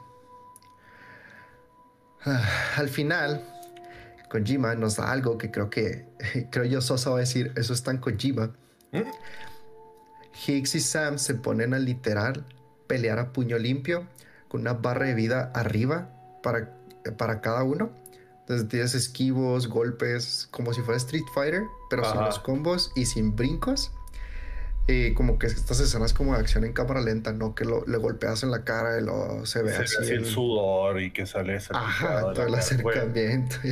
al 2.76 2.88
final, 2.88 3.44
Kojima 4.30 4.74
nos 4.74 4.96
da 4.96 5.10
algo 5.12 5.36
que 5.36 5.50
creo 5.50 5.68
que, 5.68 6.06
creo 6.50 6.64
yo 6.64 6.80
Sosa 6.80 7.10
va 7.10 7.16
a 7.16 7.20
decir, 7.20 7.52
eso 7.56 7.72
es 7.72 7.82
tan 7.82 7.98
Kojima. 7.98 8.54
¿Mm? 8.92 9.02
Higgs 10.46 10.74
y 10.74 10.80
Sam 10.80 11.18
se 11.18 11.34
ponen 11.34 11.74
a 11.74 11.78
literal 11.78 12.44
pelear 12.86 13.18
a 13.18 13.32
puño 13.32 13.58
limpio 13.58 14.06
con 14.48 14.62
una 14.62 14.74
barra 14.74 15.06
de 15.06 15.14
vida 15.14 15.50
arriba 15.54 16.08
para, 16.42 16.70
para 17.16 17.40
cada 17.40 17.62
uno. 17.64 17.90
Entonces 18.40 18.68
tienes 18.68 18.94
esquivos, 18.94 19.68
golpes, 19.68 20.48
como 20.50 20.74
si 20.74 20.82
fuera 20.82 20.98
Street 20.98 21.24
Fighter, 21.34 21.62
pero 21.88 22.04
sin 22.04 22.20
los 22.20 22.38
combos 22.38 22.92
y 22.94 23.06
sin 23.06 23.34
brincos. 23.34 23.92
Y 24.86 25.14
como 25.14 25.38
que 25.38 25.46
estas 25.46 25.80
escenas 25.80 26.12
como 26.12 26.34
de 26.34 26.40
acción 26.40 26.62
en 26.64 26.74
cámara 26.74 27.00
lenta, 27.00 27.32
¿no? 27.32 27.54
Que 27.54 27.64
lo, 27.64 27.86
le 27.86 27.96
golpeas 27.96 28.42
en 28.42 28.50
la 28.50 28.64
cara 28.64 29.00
y 29.00 29.02
lo 29.02 29.46
se 29.46 29.62
ve 29.62 29.74
así. 29.74 30.12
el, 30.12 30.26
sudor 30.26 31.00
y 31.00 31.10
que 31.10 31.24
sale 31.24 31.54
ese 31.54 31.72
Ajá, 31.74 32.20
todo 32.34 32.46
el 32.46 32.54
acercamiento. 32.54 33.56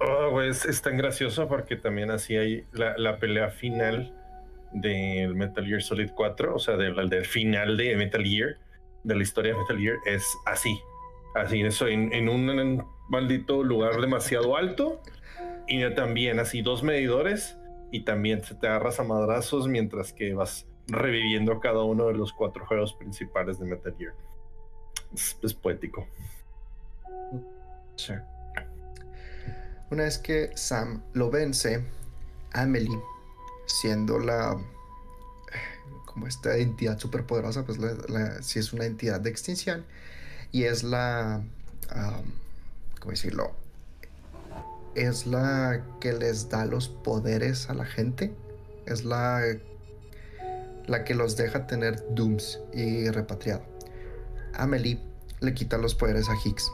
Oh, 0.00 0.42
es, 0.42 0.82
tan 0.82 0.98
gracioso 0.98 1.48
porque 1.48 1.76
también 1.76 2.10
así 2.10 2.36
hay 2.36 2.66
la, 2.72 2.96
la 2.98 3.18
pelea 3.18 3.48
final 3.48 4.14
del 4.72 5.34
Metal 5.34 5.64
Gear 5.64 5.82
Solid 5.82 6.10
4, 6.14 6.54
o 6.54 6.58
sea, 6.58 6.76
del, 6.76 7.08
del 7.08 7.24
final 7.24 7.76
de 7.76 7.96
Metal 7.96 8.22
Gear, 8.22 8.58
de 9.04 9.14
la 9.14 9.22
historia 9.22 9.52
de 9.52 9.58
Metal 9.58 9.78
Gear, 9.78 9.96
es 10.06 10.24
así. 10.46 10.80
Así, 11.34 11.60
eso, 11.62 11.86
en, 11.86 12.28
un 12.28 12.84
maldito 13.08 13.62
lugar 13.62 14.00
demasiado 14.00 14.56
alto. 14.56 15.00
Y 15.66 15.82
también 15.94 16.38
así 16.40 16.62
dos 16.62 16.82
medidores 16.82 17.56
y 17.90 18.04
también 18.04 18.42
se 18.42 18.54
te 18.54 18.66
agarras 18.66 19.00
a 19.00 19.04
madrazos 19.04 19.68
mientras 19.68 20.12
que 20.12 20.32
vas 20.34 20.66
reviviendo 20.86 21.60
cada 21.60 21.82
uno 21.82 22.06
de 22.06 22.14
los 22.14 22.32
cuatro 22.32 22.66
juegos 22.66 22.94
principales 22.94 23.58
de 23.58 23.66
Metal 23.66 23.94
Gear. 23.98 24.14
Es, 25.14 25.54
poético. 25.54 26.06
Sí. 27.96 28.14
Una 29.90 30.04
vez 30.04 30.18
que 30.18 30.50
Sam 30.54 31.02
lo 31.14 31.30
vence, 31.30 31.84
Amelie, 32.52 32.98
siendo 33.66 34.18
la 34.18 34.58
como 36.18 36.26
esta 36.26 36.56
entidad 36.56 36.98
superpoderosa, 36.98 37.64
pues 37.64 37.78
si 38.40 38.58
es 38.58 38.72
una 38.72 38.86
entidad 38.86 39.20
de 39.20 39.30
extinción 39.30 39.84
y 40.50 40.64
es 40.64 40.82
la, 40.82 41.40
¿cómo 42.98 43.12
decirlo? 43.12 43.54
es 44.96 45.28
la 45.28 45.80
que 46.00 46.12
les 46.12 46.48
da 46.48 46.64
los 46.64 46.88
poderes 46.88 47.70
a 47.70 47.74
la 47.74 47.84
gente. 47.84 48.34
Es 48.86 49.04
la, 49.04 49.40
la 50.88 51.04
que 51.04 51.14
los 51.14 51.36
deja 51.36 51.68
tener 51.68 52.02
Dooms 52.16 52.58
y 52.74 53.08
repatriado. 53.10 53.62
Amelie 54.54 54.98
le 55.38 55.54
quita 55.54 55.78
los 55.78 55.94
poderes 55.94 56.28
a 56.28 56.34
Higgs. 56.44 56.72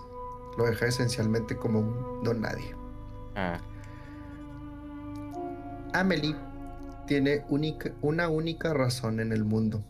Lo 0.57 0.65
deja 0.65 0.87
esencialmente 0.87 1.55
como 1.55 1.81
un 1.81 2.25
don 2.25 2.41
nadie. 2.41 2.75
Ah. 3.37 3.59
Amelie 5.93 6.35
tiene 7.07 7.45
una 8.03 8.29
única 8.29 8.73
razón 8.73 9.21
en 9.21 9.33
el 9.33 9.45
mundo. 9.45 9.85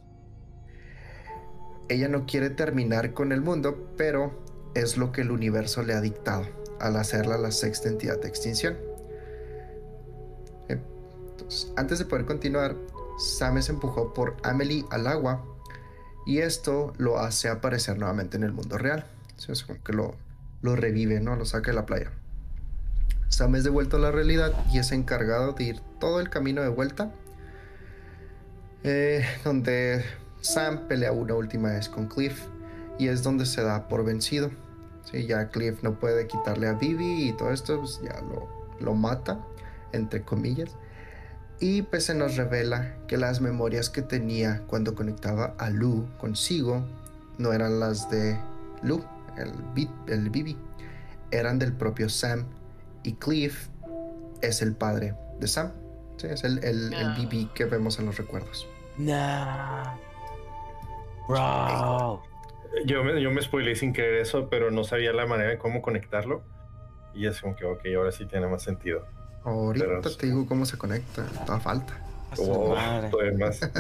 Ella 1.89 2.09
no 2.09 2.27
quiere 2.27 2.51
terminar 2.51 3.13
con 3.13 3.33
el 3.33 3.41
mundo, 3.41 3.93
pero 3.97 4.43
es 4.75 4.97
lo 4.97 5.13
que 5.13 5.21
el 5.21 5.31
universo 5.31 5.83
le 5.83 5.95
ha 5.95 6.01
dictado 6.01 6.47
al 6.81 6.97
hacerla 6.97 7.39
la 7.39 7.51
sexta 7.51 7.89
entidad 7.89 8.21
de 8.21 8.29
extinción. 8.29 8.77
Antes 11.77 11.99
de 11.99 12.07
poder 12.07 12.25
continuar, 12.25 12.75
Sam 13.19 13.61
se 13.63 13.73
empujó 13.73 14.13
por 14.15 14.37
Amelie 14.43 14.85
al 14.91 15.07
agua 15.07 15.45
y 16.27 16.39
esto 16.39 16.93
lo 16.97 17.19
hace 17.19 17.49
aparecer 17.49 17.99
nuevamente 17.99 18.37
en 18.37 18.45
el 18.45 18.53
mundo 18.53 18.79
real. 18.79 19.07
Es 19.49 19.63
como 19.63 19.83
que 19.83 19.93
lo, 19.93 20.15
lo 20.63 20.75
revive, 20.75 21.21
¿no? 21.21 21.37
Lo 21.37 21.45
saca 21.45 21.71
de 21.71 21.77
la 21.77 21.87
playa. 21.87 22.11
Sam 23.29 23.57
es 23.57 23.65
devuelto 23.65 23.97
a 23.97 24.01
la 24.01 24.11
realidad 24.11 24.53
y 24.73 24.79
es 24.79 24.93
encargado 24.93 25.53
de 25.53 25.65
ir 25.65 25.81
todo 26.05 26.21
el 26.21 26.29
camino 26.29 26.61
de 26.61 26.69
vuelta. 26.69 27.11
Eh, 28.83 29.25
donde 29.43 30.05
Sam 30.43 30.87
pelea 30.87 31.13
una 31.13 31.35
última 31.35 31.71
vez 31.71 31.89
con 31.89 32.09
Cliff 32.09 32.43
y 32.99 33.09
es 33.09 33.23
donde 33.23 33.47
se 33.47 33.63
da 33.63 33.89
por 33.89 34.05
vencido. 34.05 34.51
Sí, 35.11 35.27
ya 35.27 35.49
Cliff 35.49 35.83
no 35.83 35.99
puede 35.99 36.27
quitarle 36.27 36.69
a 36.69 36.75
Vivi 36.75 37.31
y 37.31 37.33
todo 37.33 37.53
esto, 37.53 37.81
pues 37.81 38.03
ya 38.03 38.21
lo, 38.21 38.47
lo 38.81 38.95
mata, 38.95 39.41
entre 39.93 40.21
comillas. 40.21 40.77
Y 41.59 41.81
pues 41.81 42.05
se 42.05 42.15
nos 42.15 42.37
revela 42.37 42.97
que 43.09 43.17
las 43.17 43.41
memorias 43.41 43.89
que 43.89 44.03
tenía 44.03 44.61
cuando 44.67 44.95
conectaba 44.95 45.55
a 45.57 45.71
Lu 45.71 46.07
consigo 46.19 46.85
no 47.39 47.55
eran 47.55 47.81
las 47.81 48.11
de 48.11 48.39
Lu, 48.83 49.03
el, 49.39 49.55
el 50.09 50.29
Bibi, 50.29 50.59
eran 51.31 51.59
del 51.59 51.73
propio 51.73 52.11
Sam. 52.11 52.45
Y 53.03 53.15
Cliff 53.15 53.69
es 54.43 54.61
el 54.61 54.75
padre 54.75 55.15
de 55.41 55.49
Sam. 55.49 55.84
Sí, 56.17 56.27
es 56.29 56.45
el, 56.45 56.63
el, 56.65 56.93
Bibi 57.17 57.47
que 57.55 57.65
vemos 57.65 57.99
en 57.99 58.07
los 58.07 58.17
recuerdos. 58.17 58.69
Nah. 58.97 59.97
Bro. 61.29 62.23
Yo 62.87 63.05
me, 63.05 63.21
yo 63.21 63.31
me 63.31 63.41
spoilé 63.43 63.77
sin 63.77 63.93
querer 63.93 64.21
eso, 64.21 64.49
pero 64.49 64.71
no 64.71 64.85
sabía 64.85 65.13
la 65.13 65.27
manera 65.27 65.51
de 65.51 65.59
cómo 65.59 65.83
conectarlo. 65.83 66.43
Y 67.15 67.27
es 67.27 67.41
como 67.41 67.55
que, 67.57 67.65
ok, 67.65 67.81
ahora 67.97 68.13
sí 68.13 68.27
tiene 68.27 68.47
más 68.47 68.63
sentido. 68.63 69.07
Ahorita 69.45 70.01
te 70.19 70.27
digo 70.27 70.47
cómo 70.47 70.65
se 70.67 70.79
conecta, 70.79 71.27
toda 71.47 71.61
falta. 71.61 71.95
Oh, 72.39 72.75
más. 73.39 73.61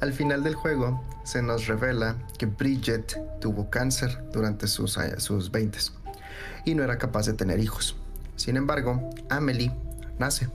Al 0.00 0.12
final 0.12 0.44
del 0.44 0.54
juego 0.54 1.02
se 1.24 1.42
nos 1.42 1.66
revela 1.66 2.16
que 2.38 2.46
Bridget 2.46 3.18
tuvo 3.40 3.68
cáncer 3.68 4.16
durante 4.32 4.68
sus, 4.68 4.98
sus 5.18 5.50
20 5.50 5.78
y 6.64 6.74
no 6.74 6.84
era 6.84 6.98
capaz 6.98 7.26
de 7.26 7.32
tener 7.32 7.58
hijos. 7.58 7.96
Sin 8.38 8.56
embargo, 8.56 9.10
Amelie 9.28 9.72
nace. 10.18 10.48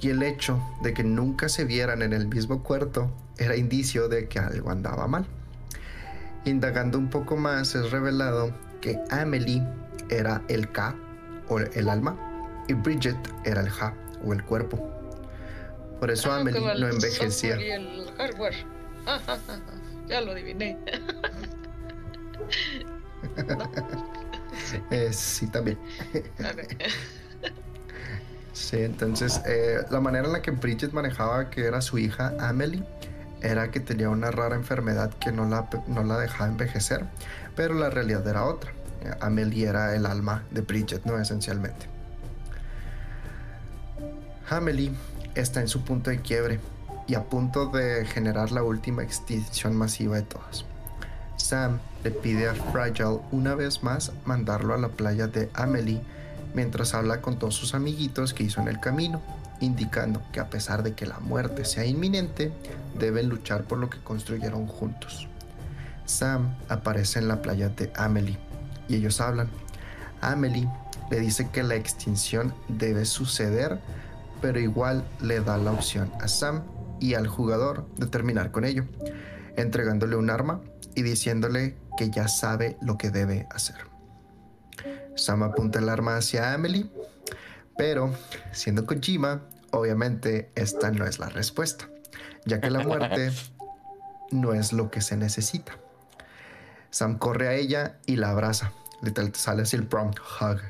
Y 0.00 0.10
el 0.10 0.22
hecho 0.24 0.60
de 0.82 0.92
que 0.92 1.04
nunca 1.04 1.48
se 1.48 1.64
vieran 1.64 2.02
en 2.02 2.12
el 2.12 2.26
mismo 2.26 2.64
cuarto 2.64 3.10
era 3.38 3.56
indicio 3.56 4.08
de 4.08 4.26
que 4.26 4.40
algo 4.40 4.70
andaba 4.70 5.06
mal. 5.06 5.26
Indagando 6.44 6.98
un 6.98 7.08
poco 7.08 7.36
más 7.36 7.76
es 7.76 7.92
revelado 7.92 8.52
que 8.80 8.98
Amelie 9.10 9.62
era 10.10 10.42
el 10.48 10.70
K 10.72 10.96
o 11.48 11.60
el 11.60 11.88
alma 11.88 12.16
y 12.66 12.74
Bridget 12.74 13.16
era 13.44 13.60
el 13.60 13.70
Ja 13.70 13.94
o 14.24 14.32
el 14.32 14.42
cuerpo. 14.44 14.90
Por 16.00 16.10
eso 16.10 16.32
ah, 16.32 16.40
Amelie 16.40 16.60
no 16.60 16.88
envejecía. 16.88 17.60
Y 17.62 17.70
el 17.70 18.10
hardware. 18.18 18.54
ya 20.08 20.20
lo 20.20 20.32
adiviné. 20.32 20.76
Eh, 24.90 25.12
sí, 25.12 25.46
también. 25.46 25.78
Sí, 28.52 28.78
entonces 28.78 29.42
eh, 29.46 29.82
la 29.90 30.00
manera 30.00 30.26
en 30.26 30.32
la 30.32 30.40
que 30.40 30.50
Bridget 30.50 30.92
manejaba 30.92 31.50
que 31.50 31.66
era 31.66 31.82
su 31.82 31.98
hija 31.98 32.32
Amelie 32.40 32.84
era 33.42 33.70
que 33.70 33.80
tenía 33.80 34.08
una 34.08 34.30
rara 34.30 34.56
enfermedad 34.56 35.12
que 35.20 35.30
no 35.30 35.46
la, 35.46 35.68
no 35.86 36.02
la 36.02 36.18
dejaba 36.18 36.48
envejecer, 36.48 37.04
pero 37.54 37.74
la 37.74 37.90
realidad 37.90 38.26
era 38.26 38.44
otra. 38.44 38.72
Amelie 39.20 39.68
era 39.68 39.94
el 39.94 40.06
alma 40.06 40.42
de 40.50 40.62
Bridget, 40.62 41.04
¿no? 41.04 41.18
Esencialmente. 41.18 41.86
Amelie 44.48 44.92
está 45.34 45.60
en 45.60 45.68
su 45.68 45.84
punto 45.84 46.10
de 46.10 46.20
quiebre 46.20 46.58
y 47.06 47.14
a 47.14 47.24
punto 47.24 47.66
de 47.66 48.06
generar 48.06 48.52
la 48.52 48.62
última 48.62 49.02
extinción 49.02 49.76
masiva 49.76 50.16
de 50.16 50.22
todas. 50.22 50.64
Sam 51.36 51.78
le 52.02 52.10
pide 52.10 52.48
a 52.48 52.54
Fragile 52.54 53.20
una 53.30 53.54
vez 53.54 53.82
más 53.82 54.12
mandarlo 54.24 54.74
a 54.74 54.78
la 54.78 54.88
playa 54.88 55.26
de 55.26 55.50
Amelie 55.54 56.00
mientras 56.54 56.94
habla 56.94 57.20
con 57.20 57.38
todos 57.38 57.54
sus 57.54 57.74
amiguitos 57.74 58.32
que 58.32 58.44
hizo 58.44 58.60
en 58.60 58.68
el 58.68 58.80
camino, 58.80 59.20
indicando 59.60 60.22
que 60.32 60.40
a 60.40 60.48
pesar 60.48 60.82
de 60.82 60.94
que 60.94 61.06
la 61.06 61.18
muerte 61.20 61.64
sea 61.64 61.84
inminente, 61.84 62.50
deben 62.98 63.28
luchar 63.28 63.64
por 63.64 63.78
lo 63.78 63.90
que 63.90 63.98
construyeron 63.98 64.66
juntos. 64.66 65.28
Sam 66.06 66.56
aparece 66.68 67.18
en 67.18 67.28
la 67.28 67.42
playa 67.42 67.68
de 67.68 67.92
Amelie 67.94 68.38
y 68.88 68.96
ellos 68.96 69.20
hablan. 69.20 69.50
Amelie 70.22 70.68
le 71.10 71.20
dice 71.20 71.50
que 71.50 71.62
la 71.62 71.74
extinción 71.74 72.54
debe 72.68 73.04
suceder, 73.04 73.80
pero 74.40 74.58
igual 74.58 75.04
le 75.20 75.40
da 75.40 75.58
la 75.58 75.72
opción 75.72 76.10
a 76.20 76.28
Sam 76.28 76.62
y 77.00 77.14
al 77.14 77.26
jugador 77.26 77.86
de 77.96 78.06
terminar 78.06 78.50
con 78.50 78.64
ello, 78.64 78.84
entregándole 79.56 80.16
un 80.16 80.30
arma 80.30 80.60
y 80.96 81.02
diciéndole 81.02 81.76
que 81.96 82.10
ya 82.10 82.26
sabe 82.26 82.76
lo 82.80 82.98
que 82.98 83.10
debe 83.10 83.46
hacer. 83.50 83.76
Sam 85.14 85.42
apunta 85.44 85.78
el 85.78 85.88
arma 85.88 86.16
hacia 86.16 86.52
Amelie, 86.52 86.90
pero 87.76 88.12
siendo 88.52 88.84
Kojima, 88.86 89.42
obviamente 89.70 90.50
esta 90.54 90.90
no 90.90 91.06
es 91.06 91.18
la 91.18 91.28
respuesta, 91.28 91.88
ya 92.44 92.60
que 92.60 92.70
la 92.70 92.80
muerte 92.80 93.30
no 94.30 94.52
es 94.54 94.72
lo 94.72 94.90
que 94.90 95.00
se 95.00 95.16
necesita. 95.16 95.72
Sam 96.90 97.18
corre 97.18 97.48
a 97.48 97.54
ella 97.54 97.98
y 98.06 98.16
la 98.16 98.30
abraza. 98.30 98.72
Literal, 99.02 99.34
sale 99.34 99.62
así 99.62 99.76
el 99.76 99.86
prom 99.86 100.10
hug. 100.10 100.60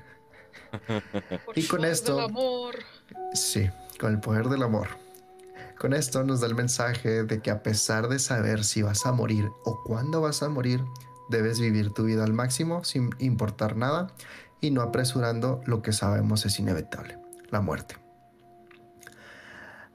Por 1.44 1.56
Y 1.58 1.66
con 1.66 1.84
esto- 1.84 2.16
del 2.16 2.24
amor. 2.26 2.74
Sí, 3.32 3.70
con 4.00 4.12
el 4.12 4.20
poder 4.20 4.48
del 4.48 4.62
amor. 4.64 4.88
Con 5.78 5.92
esto 5.92 6.24
nos 6.24 6.40
da 6.40 6.46
el 6.46 6.54
mensaje 6.54 7.24
de 7.24 7.42
que 7.42 7.50
a 7.50 7.62
pesar 7.62 8.08
de 8.08 8.18
saber 8.18 8.64
si 8.64 8.80
vas 8.80 9.04
a 9.04 9.12
morir 9.12 9.50
o 9.64 9.82
cuándo 9.84 10.22
vas 10.22 10.42
a 10.42 10.48
morir, 10.48 10.82
debes 11.28 11.60
vivir 11.60 11.92
tu 11.92 12.04
vida 12.04 12.24
al 12.24 12.32
máximo 12.32 12.82
sin 12.82 13.10
importar 13.18 13.76
nada 13.76 14.06
y 14.60 14.70
no 14.70 14.80
apresurando 14.80 15.60
lo 15.66 15.82
que 15.82 15.92
sabemos 15.92 16.46
es 16.46 16.58
inevitable, 16.58 17.18
la 17.50 17.60
muerte. 17.60 17.96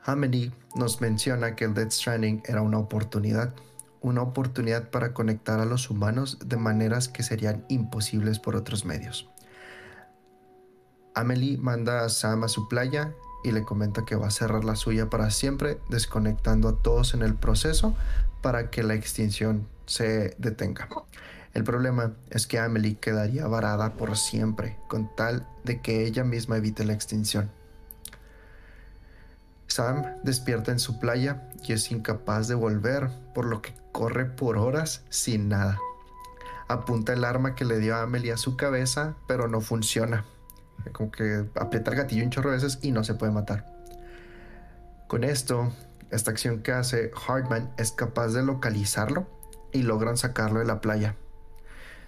Amelie 0.04 0.52
nos 0.76 1.02
menciona 1.02 1.56
que 1.56 1.66
el 1.66 1.74
Death 1.74 1.92
Stranding 1.92 2.44
era 2.46 2.62
una 2.62 2.78
oportunidad, 2.78 3.54
una 4.02 4.22
oportunidad 4.22 4.92
para 4.92 5.14
conectar 5.14 5.60
a 5.60 5.66
los 5.66 5.90
humanos 5.90 6.38
de 6.46 6.58
maneras 6.58 7.08
que 7.08 7.24
serían 7.24 7.66
imposibles 7.70 8.38
por 8.38 8.56
otros 8.56 8.86
medios. 8.86 9.30
Amelie 11.16 11.58
manda 11.58 12.06
a 12.06 12.10
Sam 12.10 12.44
a 12.44 12.48
su 12.48 12.68
playa 12.68 13.14
y 13.44 13.52
le 13.52 13.64
comenta 13.64 14.06
que 14.06 14.16
va 14.16 14.28
a 14.28 14.32
cerrar 14.32 14.64
la 14.64 14.76
suya 14.76 15.10
para 15.10 15.32
siempre, 15.32 15.80
desconectando 15.90 16.70
a 16.70 16.78
todos 16.78 17.14
en 17.14 17.22
el 17.22 17.36
proceso 17.36 17.96
para 18.42 18.70
que 18.70 18.84
la 18.84 18.96
extinción 18.96 19.68
se 19.86 20.36
detenga. 20.38 20.88
El 21.54 21.64
problema 21.64 22.14
es 22.30 22.48
que 22.48 22.60
Amelie 22.60 22.96
quedaría 22.96 23.46
varada 23.48 23.94
por 23.94 24.18
siempre, 24.18 24.78
con 24.88 25.14
tal 25.16 25.46
de 25.64 25.82
que 25.82 26.06
ella 26.06 26.24
misma 26.24 26.58
evite 26.58 26.86
la 26.86 26.94
extinción. 26.94 27.52
Sam 29.68 30.06
despierta 30.24 30.72
en 30.72 30.80
su 30.80 31.00
playa 31.00 31.50
y 31.64 31.74
es 31.74 31.92
incapaz 31.92 32.48
de 32.48 32.56
volver, 32.56 33.10
por 33.34 33.46
lo 33.46 33.62
que 33.62 33.74
corre 33.92 34.26
por 34.26 34.58
horas 34.58 35.04
sin 35.10 35.50
nada. 35.50 35.78
Apunta 36.68 37.14
el 37.14 37.26
arma 37.26 37.56
que 37.56 37.66
le 37.66 37.80
dio 37.80 37.96
a 37.96 38.04
Amelie 38.04 38.32
a 38.32 38.38
su 38.38 38.56
cabeza, 38.56 39.16
pero 39.28 39.48
no 39.48 39.60
funciona. 39.62 40.26
Como 40.94 41.12
que 41.12 41.46
aprieta 41.56 41.92
el 41.92 41.98
gatillo 41.98 42.24
un 42.24 42.30
chorro 42.32 42.50
de 42.50 42.58
veces 42.58 42.80
y 42.82 42.92
no 42.92 43.04
se 43.04 43.14
puede 43.14 43.32
matar. 43.32 43.66
Con 45.08 45.24
esto, 45.24 45.72
esta 46.10 46.32
acción 46.32 46.62
que 46.62 46.72
hace 46.72 47.12
Hartman 47.28 47.70
es 47.78 47.92
capaz 47.92 48.30
de 48.30 48.44
localizarlo 48.44 49.28
y 49.72 49.84
logran 49.84 50.18
sacarlo 50.18 50.60
de 50.60 50.66
la 50.66 50.82
playa. 50.82 51.16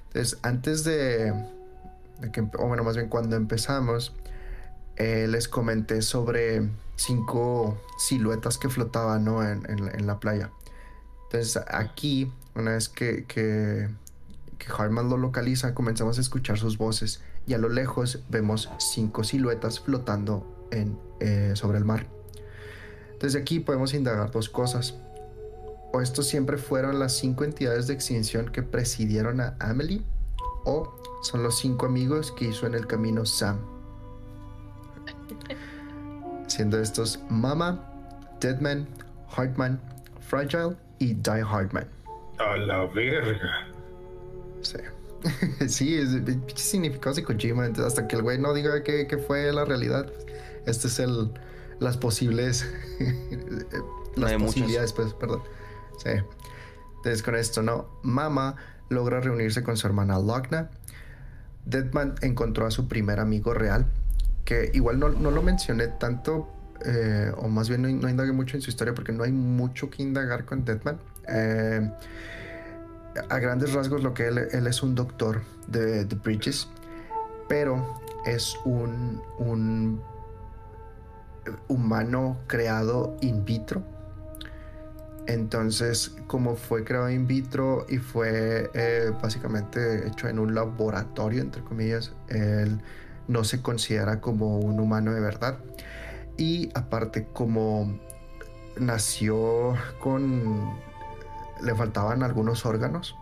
Entonces, 0.08 0.40
antes 0.42 0.84
de, 0.84 1.34
que, 2.32 2.42
o 2.42 2.68
bueno, 2.68 2.84
más 2.84 2.96
bien 2.96 3.10
cuando 3.10 3.36
empezamos, 3.36 4.14
eh, 4.96 5.28
les 5.28 5.48
comenté 5.48 6.02
sobre 6.02 6.70
cinco 6.96 7.82
siluetas 7.98 8.58
que 8.58 8.70
flotaban 8.70 9.26
¿no? 9.26 9.44
en, 9.44 10.08
la- 10.08 10.20
playa. 10.20 10.52
Entonces, 11.26 11.62
aquí, 11.68 12.32
una 12.56 12.72
vez 12.72 12.90
que, 12.90 13.26
que 13.26 13.90
Hartman 14.72 15.10
lo 15.10 15.18
localiza, 15.18 15.74
comenzamos 15.74 16.18
a 16.20 16.22
escuchar 16.22 16.58
sus 16.58 16.78
voces 16.78 17.22
y 17.46 17.54
a 17.54 17.58
lo 17.58 17.70
lejos 17.70 18.24
vemos 18.30 18.70
cinco 18.78 19.24
siluetas 19.24 19.80
flotando 19.80 20.68
en, 20.72 20.98
eh, 21.20 21.52
sobre 21.56 21.78
el 21.78 21.86
mar. 21.86 22.08
Desde 23.20 23.40
aquí 23.40 23.60
podemos 23.60 23.94
indagar 23.94 24.32
dos 24.32 24.50
cosas. 24.50 24.98
O 25.94 26.02
estos 26.02 26.28
siempre 26.28 26.58
fueron 26.58 27.00
las 27.00 27.16
cinco 27.16 27.44
entidades 27.44 27.88
de 27.88 27.94
extinción 27.94 28.52
que 28.52 28.64
presidieron 28.64 29.40
a 29.42 29.56
Amelie, 29.60 30.02
o 30.66 30.94
son 31.22 31.44
los 31.44 31.60
cinco 31.60 31.86
amigos 31.86 32.32
que 32.32 32.46
hizo 32.46 32.66
en 32.66 32.74
el 32.74 32.88
camino 32.88 33.26
Sam. 33.26 33.60
Siendo 36.48 36.80
estos 36.80 37.20
Mama, 37.30 37.80
Deadman, 38.40 38.88
Hartman, 39.36 39.80
Fragile 40.20 40.76
y 41.00 41.14
Die 41.14 41.44
Hardman. 41.44 41.88
A 42.40 42.58
la 42.58 42.86
verga. 42.88 43.68
Sí. 44.62 44.78
sí, 45.68 45.96
es 45.96 46.10
pinches 46.10 46.60
significados 46.60 47.16
de 47.18 47.24
Kojima. 47.24 47.66
entonces, 47.66 47.94
hasta 47.94 48.08
que 48.08 48.16
el 48.16 48.22
güey 48.22 48.40
no 48.40 48.54
diga 48.54 48.84
que, 48.84 49.08
que 49.08 49.18
fue 49.18 49.52
la 49.52 49.66
realidad, 49.66 50.12
este 50.66 50.88
es 50.88 51.00
el 51.00 51.32
las 51.80 51.98
posibles 51.98 52.66
las 54.16 54.32
hay 54.32 54.38
muchas. 54.38 54.54
posibilidades, 54.54 54.94
pues, 54.94 55.14
perdón. 55.14 55.42
Sí. 55.98 56.12
Entonces 56.98 57.24
con 57.24 57.36
esto, 57.36 57.62
¿no? 57.62 57.90
Mama 58.02 58.56
logra 58.90 59.20
reunirse 59.20 59.64
con 59.64 59.78
su 59.78 59.88
hermana 59.88 60.20
Logna. 60.20 60.70
Deadman 61.66 62.16
encontró 62.22 62.66
a 62.66 62.72
su 62.72 62.88
primer 62.88 63.20
amigo 63.20 63.54
real, 63.54 63.86
que 64.46 64.72
igual 64.74 65.00
no, 65.00 65.10
no 65.10 65.32
lo 65.32 65.42
mencioné 65.42 65.88
tanto, 65.88 66.50
eh, 66.86 67.32
o 67.38 67.48
más 67.48 67.70
bien 67.70 67.82
no, 67.82 67.90
no 67.90 68.10
indagué 68.10 68.32
mucho 68.32 68.58
en 68.58 68.62
su 68.62 68.70
historia 68.70 68.94
porque 68.94 69.12
no 69.14 69.24
hay 69.24 69.32
mucho 69.32 69.90
que 69.90 70.04
indagar 70.04 70.46
con 70.46 70.66
Deadman. 70.66 71.00
Eh, 71.28 71.90
a 73.30 73.40
grandes 73.40 73.74
rasgos 73.74 74.04
lo 74.04 74.14
que 74.14 74.28
él, 74.28 74.68
es 74.68 74.84
un 74.84 74.96
doctor 74.96 75.42
de, 75.68 76.06
Bridges, 76.06 76.68
pero 77.48 78.00
es 78.26 78.56
un, 78.66 79.22
un 79.40 80.02
humano 81.68 82.38
creado 82.48 83.18
in 83.22 83.46
vitro. 83.46 83.84
Entonces, 85.26 86.16
como 86.28 86.56
fue 86.56 86.84
creado 86.84 87.10
in 87.10 87.28
vitro 87.28 87.86
y 87.88 87.98
fue 87.98 88.70
eh, 88.74 89.12
básicamente 89.22 90.08
hecho 90.08 90.28
en 90.28 90.38
un 90.38 90.54
laboratorio, 90.54 91.42
entre 91.42 91.64
comillas, 91.64 92.12
él 92.28 92.82
no 93.28 93.44
se 93.44 93.62
considera 93.62 94.20
como 94.20 94.60
un 94.60 94.80
humano 94.80 95.14
de 95.14 95.22
verdad. 95.22 95.60
Y 96.38 96.70
aparte, 96.74 97.28
como 97.32 98.00
nació 98.78 99.76
con... 100.00 100.93
le 101.62 101.76
faltaban 101.76 102.24
algunos 102.24 102.66
órganos, 102.66 103.16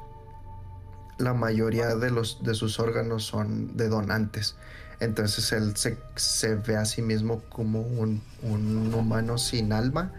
la 1.18 1.34
mayoría 1.34 1.96
de, 1.96 2.10
los, 2.10 2.44
de 2.44 2.54
sus 2.54 2.80
órganos 2.80 3.24
son 3.24 3.78
de 3.78 3.88
donantes. 3.88 4.56
Entonces 5.00 5.52
él 5.52 5.76
se, 5.76 5.98
se 6.16 6.56
ve 6.56 6.78
a 6.78 6.86
sí 6.86 7.02
mismo 7.02 7.42
como 7.50 7.82
un, 7.82 8.22
un 8.44 8.94
humano 8.94 9.38
sin 9.38 9.74
alma 9.74 10.12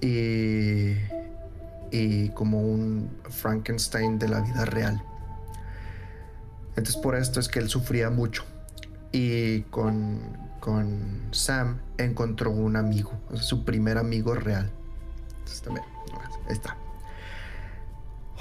y, 0.00 0.96
y 1.90 2.28
como 2.30 2.60
un 2.60 3.10
Frankenstein 3.30 4.18
de 4.18 4.28
la 4.28 4.40
vida 4.40 4.64
real. 4.64 5.02
Entonces 6.76 6.96
por 6.96 7.16
esto 7.16 7.40
es 7.40 7.48
que 7.48 7.58
él 7.58 7.68
sufría 7.68 8.10
mucho. 8.10 8.44
Y 9.12 9.62
con, 9.62 10.20
con 10.60 11.28
Sam 11.30 11.78
encontró 11.96 12.50
un 12.50 12.76
amigo, 12.76 13.12
su 13.34 13.64
primer 13.64 13.96
amigo 13.96 14.34
real. 14.34 14.70
Entonces 15.38 15.62
también, 15.62 15.86
ahí 16.48 16.52
está. 16.52 16.76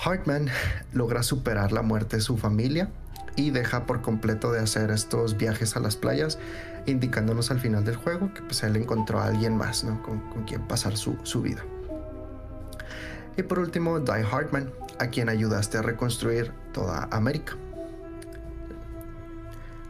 Hartman 0.04 0.50
logra 0.94 1.24
superar 1.24 1.72
la 1.72 1.82
muerte 1.82 2.18
de 2.18 2.22
su 2.22 2.38
familia 2.38 2.90
y 3.36 3.52
deja 3.52 3.86
por 3.86 4.02
completo 4.02 4.52
de 4.52 4.60
hacer 4.60 4.92
estos 4.92 5.38
viajes 5.38 5.76
a 5.76 5.80
las 5.80 5.96
playas, 5.96 6.40
indicándonos 6.86 7.52
al 7.52 7.60
final 7.60 7.86
del 7.86 7.96
juego 7.96 8.34
que 8.34 8.42
pues 8.42 8.64
él 8.64 8.76
encontró 8.76 9.20
a 9.20 9.26
alguien 9.26 9.56
más, 9.56 9.84
¿no? 9.84 10.02
Con, 10.02 10.20
con 10.30 10.44
quien 10.44 10.62
pasar 10.68 10.98
su, 10.98 11.18
su 11.24 11.42
vida. 11.42 11.64
Y 13.38 13.44
por 13.44 13.60
último, 13.60 14.00
Die 14.00 14.26
Hartman, 14.32 14.72
a 15.00 15.08
quien 15.08 15.30
ayudaste 15.30 15.78
a 15.78 15.84
reconstruir 15.84 16.52
toda 16.74 17.08
América. 17.12 17.54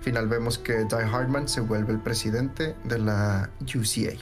final 0.02 0.28
vemos 0.28 0.58
que 0.58 0.86
Die 0.86 1.06
Hardman 1.06 1.50
se 1.50 1.62
vuelve 1.62 1.94
el 1.94 2.00
presidente 2.00 2.76
de 2.84 3.00
la 3.00 3.50
UCA. 3.62 4.18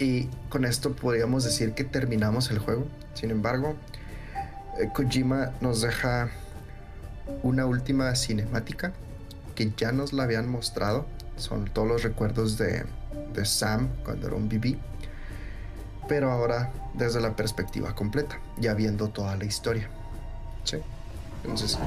Y 0.00 0.28
con 0.48 0.64
esto 0.64 0.96
podríamos 0.96 1.44
decir 1.44 1.74
que 1.74 1.84
terminamos 1.84 2.50
el 2.50 2.58
juego. 2.58 2.86
Sin 3.12 3.30
embargo, 3.30 3.76
eh, 4.80 4.88
Kojima 4.94 5.52
nos 5.60 5.82
deja 5.82 6.30
una 7.42 7.66
última 7.66 8.16
cinemática 8.16 8.94
que 9.54 9.70
ya 9.76 9.92
nos 9.92 10.14
la 10.14 10.22
habían 10.22 10.48
mostrado. 10.48 11.06
Son 11.36 11.66
todos 11.66 11.86
los 11.86 12.02
recuerdos 12.02 12.56
de, 12.56 12.86
de 13.34 13.44
Sam 13.44 13.90
cuando 14.02 14.26
era 14.26 14.36
un 14.36 14.48
BB. 14.48 14.78
Pero 16.08 16.32
ahora 16.32 16.72
desde 16.94 17.20
la 17.20 17.36
perspectiva 17.36 17.94
completa, 17.94 18.40
ya 18.58 18.72
viendo 18.72 19.08
toda 19.08 19.36
la 19.36 19.44
historia. 19.44 19.90
¿Sí? 20.64 20.78
Entonces, 21.42 21.78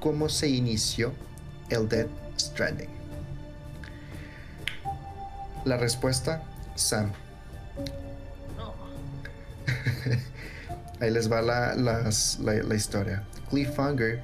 ¿cómo 0.00 0.28
se 0.28 0.48
inició 0.48 1.12
el 1.68 1.88
Dead 1.88 2.08
Stranding? 2.38 2.90
La 5.64 5.76
respuesta, 5.76 6.42
Sam. 6.74 7.12
No. 8.56 8.74
Ahí 11.00 11.10
les 11.10 11.30
va 11.30 11.42
la, 11.42 11.74
las- 11.74 12.38
la- 12.40 12.62
la 12.62 12.74
historia. 12.74 13.24
Cliffhanger 13.50 14.20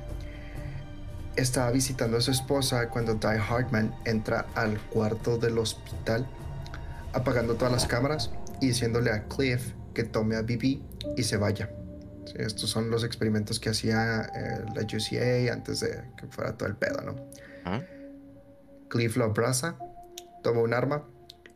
estaba 1.36 1.70
visitando 1.70 2.16
a 2.16 2.20
su 2.20 2.30
esposa 2.30 2.88
cuando 2.88 3.14
Die 3.14 3.38
Hardman 3.38 3.94
entra 4.04 4.46
al 4.54 4.78
cuarto 4.88 5.38
del 5.38 5.58
hospital, 5.58 6.26
apagando 7.12 7.54
todas 7.54 7.72
las 7.72 7.86
cámaras 7.86 8.30
y 8.60 8.68
diciéndole 8.68 9.10
a 9.10 9.24
Cliff 9.24 9.72
que 9.94 10.04
tome 10.04 10.36
a 10.36 10.42
Bibi 10.42 10.84
y 11.16 11.22
se 11.22 11.36
vaya. 11.36 11.70
Sí, 12.26 12.34
estos 12.36 12.70
son 12.70 12.90
los 12.90 13.02
experimentos 13.04 13.58
que 13.58 13.70
hacía 13.70 14.22
eh, 14.34 14.64
la 14.74 14.82
UCA 14.82 15.52
antes 15.52 15.80
de 15.80 16.02
que 16.16 16.26
fuera 16.28 16.56
todo 16.56 16.68
el 16.68 16.76
pedo, 16.76 17.00
¿no? 17.02 17.16
¿Ah? 17.64 17.80
Cliff 18.88 19.16
lo 19.16 19.24
abraza, 19.24 19.76
toma 20.42 20.60
un 20.60 20.74
arma 20.74 21.04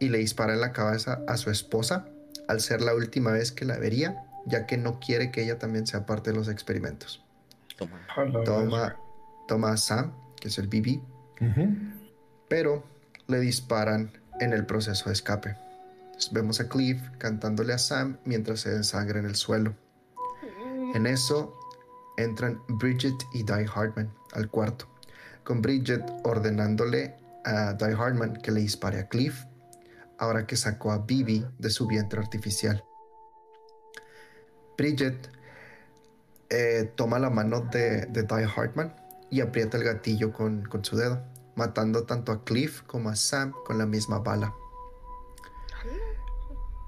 y 0.05 0.09
le 0.09 0.19
dispara 0.19 0.55
en 0.55 0.61
la 0.61 0.73
cabeza 0.73 1.21
a 1.27 1.37
su 1.37 1.51
esposa 1.51 2.07
al 2.49 2.61
ser 2.61 2.81
la 2.83 2.95
última 2.95 3.31
vez 3.33 3.53
que 3.53 3.65
la 3.65 3.79
vería, 3.79 4.25
ya 4.47 4.67
que 4.67 4.77
no 4.77 5.01
quiere 5.01 5.31
que 5.31 5.43
ella 5.43 5.59
también 5.59 5.87
sea 5.87 6.07
parte 6.07 6.31
de 6.31 6.37
los 6.37 6.49
experimentos. 6.49 7.25
Toma. 7.77 8.01
Toma, 8.45 8.97
toma 9.49 9.73
a 9.73 9.77
Sam, 9.77 10.13
que 10.41 10.49
es 10.49 10.59
el 10.59 10.69
BB, 10.69 11.01
verga. 11.41 11.63
Ujú. 11.63 11.77
pero 12.49 12.85
le 13.27 13.41
disparan 13.41 14.13
en 14.41 14.53
el 14.53 14.67
proceso 14.67 15.07
de 15.07 15.15
escape. 15.15 15.57
Entonces, 16.07 16.33
vemos 16.33 16.61
a 16.61 16.69
Cliff 16.69 17.01
cantándole 17.19 17.73
a 17.73 17.79
Sam 17.79 18.19
mientras 18.25 18.61
se 18.61 18.71
desangra 18.71 19.19
en 19.19 19.27
el 19.27 19.35
suelo. 19.35 19.75
En 20.95 21.07
eso 21.07 21.59
entran 22.19 22.61
Bridget 22.69 23.17
y 23.33 23.43
Die 23.43 23.67
Hardman 23.67 24.09
al 24.33 24.49
cuarto, 24.49 24.87
con 25.43 25.61
Bridget 25.61 26.05
ordenándole 26.23 27.17
a 27.45 27.73
Die 27.73 27.97
Hardman 27.97 28.37
que 28.37 28.53
le 28.53 28.61
dispare 28.61 29.01
a 29.01 29.09
Cliff, 29.09 29.45
ahora 30.25 30.47
que 30.47 30.57
sacó 30.57 30.93
a 30.93 30.99
Bibi 30.99 31.47
de 31.59 31.71
su 31.71 31.87
vientre 31.87 32.21
artificial. 32.21 32.85
Bridget 34.77 35.29
eh, 36.51 36.91
toma 36.95 37.19
la 37.19 37.31
mano 37.31 37.61
de, 37.61 38.07
de 38.07 38.23
Die 38.23 38.47
Hardman 38.47 38.95
y 39.31 39.41
aprieta 39.41 39.77
el 39.77 39.85
gatillo 39.85 40.33
con, 40.33 40.69
su 40.83 40.97
dedo, 40.97 41.23
matando 41.57 42.05
tanto 42.05 42.33
a 42.33 42.45
Cliff 42.45 42.83
como 42.83 43.11
a 43.11 43.17
Sam 43.17 43.53
con 43.65 43.79
la 43.79 43.87
misma 43.87 44.19
bala. 44.21 44.55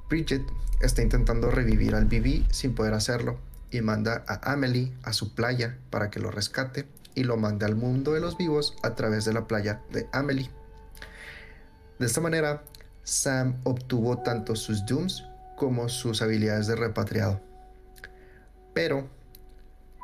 Bridget 0.08 0.42
está 0.80 1.02
intentando 1.02 1.50
revivir 1.50 1.94
al 1.94 2.04
BB 2.04 2.52
sin 2.52 2.74
poder 2.74 2.94
hacerlo 2.94 3.38
y 3.72 3.80
manda 3.80 4.24
a 4.28 4.52
Amelie 4.52 4.92
a 5.02 5.12
su 5.12 5.34
playa 5.34 5.78
para 5.90 6.10
que 6.10 6.20
lo 6.20 6.30
rescate 6.30 6.86
y 7.16 7.24
lo 7.24 7.36
mande 7.36 7.66
al 7.66 7.74
mundo 7.74 8.12
de 8.12 8.20
los 8.20 8.36
vivos 8.36 8.76
a 8.82 8.94
través 8.94 9.24
de 9.24 9.32
la 9.32 9.48
playa 9.48 9.82
de 9.90 10.08
Amelie. 10.12 10.50
De 11.98 12.06
esta 12.06 12.20
manera, 12.20 12.62
Sam 13.06 13.60
obtuvo 13.62 14.18
tanto 14.18 14.56
sus 14.56 14.84
Dooms 14.84 15.24
como 15.54 15.88
sus 15.88 16.22
habilidades 16.22 16.66
de 16.66 16.74
repatriado. 16.74 17.40
Pero 18.74 19.08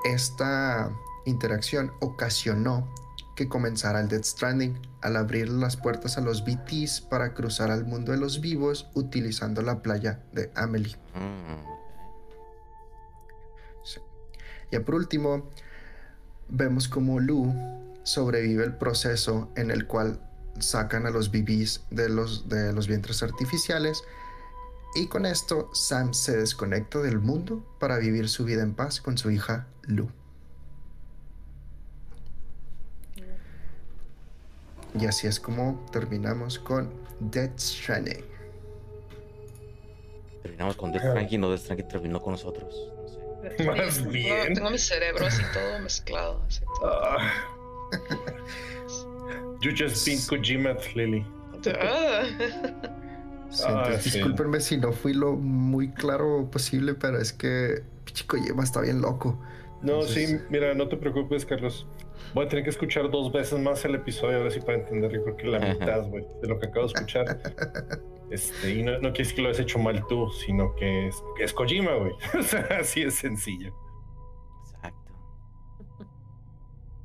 esta 0.04 0.88
interacción 1.26 1.90
ocasionó 2.00 2.88
que 3.34 3.48
comenzara 3.48 4.00
el 4.00 4.06
Death 4.06 4.24
Stranding 4.24 4.80
al 5.00 5.16
abrir 5.16 5.48
las 5.48 5.76
puertas 5.76 6.16
a 6.16 6.20
los 6.20 6.44
BTs 6.44 7.00
para 7.00 7.34
cruzar 7.34 7.72
al 7.72 7.84
mundo 7.84 8.12
de 8.12 8.18
los 8.18 8.40
vivos 8.40 8.88
utilizando 8.94 9.62
la 9.62 9.82
playa 9.82 10.20
de 10.32 10.52
Amelie. 10.54 10.96
Sí. 13.82 13.98
Ya 14.70 14.80
por 14.84 14.94
último, 14.94 15.50
vemos 16.48 16.86
como 16.86 17.18
Lu 17.18 17.52
sobrevive 18.04 18.64
el 18.64 18.76
proceso 18.76 19.50
en 19.56 19.72
el 19.72 19.88
cual 19.88 20.20
sacan 20.58 21.06
a 21.06 21.10
los 21.10 21.30
BBs 21.30 21.84
de 21.90 22.08
los, 22.08 22.48
de 22.48 22.72
los 22.72 22.86
vientres 22.86 23.22
artificiales 23.22 24.02
y 24.94 25.06
con 25.06 25.24
esto 25.26 25.70
Sam 25.72 26.12
se 26.12 26.36
desconecta 26.36 26.98
del 27.00 27.18
mundo 27.18 27.64
para 27.80 27.98
vivir 27.98 28.28
su 28.28 28.44
vida 28.44 28.62
en 28.62 28.74
paz 28.74 29.00
con 29.00 29.16
su 29.18 29.30
hija 29.30 29.66
Lu. 29.82 30.08
Y 34.98 35.06
así 35.06 35.26
es 35.26 35.40
como 35.40 35.86
terminamos 35.90 36.58
con 36.58 36.92
Death 37.18 37.58
Stranding. 37.58 38.24
Terminamos 40.42 40.76
con 40.76 40.92
Death 40.92 41.02
Stranding, 41.02 41.40
no 41.40 41.48
Death 41.50 41.60
Stranding 41.62 41.88
terminó 41.88 42.20
con 42.20 42.32
nosotros. 42.32 42.74
No 43.00 43.08
sé. 43.08 43.64
Más 43.64 43.96
Tengo- 43.96 44.10
bien. 44.10 44.52
Tengo 44.54 44.70
mi 44.70 44.78
cerebro 44.78 45.26
así 45.26 45.42
todo 45.54 45.78
mezclado. 45.80 46.42
Así 46.46 46.60
todo. 46.78 47.16
You 49.62 49.70
just 49.70 50.04
been 50.06 50.18
Kojima, 50.18 50.74
Lily. 50.94 51.24
Ah. 51.78 52.24
Sí, 53.50 53.62
Ah, 53.66 54.60
si 54.60 54.78
no 54.78 54.92
fui 54.92 55.12
lo 55.12 55.34
muy 55.36 55.90
claro 55.90 56.48
posible, 56.50 56.94
pero 56.94 57.18
es 57.18 57.32
que 57.34 57.82
Chico 58.06 58.38
Yema 58.38 58.64
está 58.64 58.80
bien 58.80 59.02
loco. 59.02 59.38
No, 59.82 59.94
Entonces- 60.00 60.30
sí, 60.30 60.36
mira, 60.48 60.72
no 60.74 60.88
te 60.88 60.96
preocupes, 60.96 61.44
Carlos. 61.44 61.86
Voy 62.34 62.46
a 62.46 62.48
tener 62.48 62.64
que 62.64 62.70
escuchar 62.70 63.10
dos 63.10 63.30
veces 63.30 63.58
más 63.60 63.84
el 63.84 63.94
episodio 63.94 64.38
ahora 64.38 64.50
sí 64.50 64.60
para 64.60 64.78
entender. 64.78 65.12
Yo 65.12 65.22
creo 65.22 65.36
que 65.36 65.46
la 65.48 65.58
mitad, 65.58 66.06
güey, 66.08 66.24
de 66.40 66.48
lo 66.48 66.58
que 66.58 66.66
acabo 66.66 66.86
de 66.86 66.92
escuchar. 66.94 67.40
Este, 68.30 68.76
y 68.76 68.82
no, 68.82 68.92
no 68.92 69.12
quiere 69.12 69.18
decir 69.18 69.34
que 69.36 69.42
lo 69.42 69.48
hayas 69.48 69.60
hecho 69.60 69.78
mal 69.78 70.06
tú, 70.08 70.26
sino 70.46 70.74
que 70.76 71.08
es, 71.08 71.16
que 71.36 71.44
es 71.44 71.52
Kojima, 71.52 71.92
güey. 71.96 72.12
O 72.38 72.42
sea, 72.42 72.66
así 72.80 73.02
es 73.02 73.16
sencillo. 73.16 73.74
Exacto. 74.64 75.12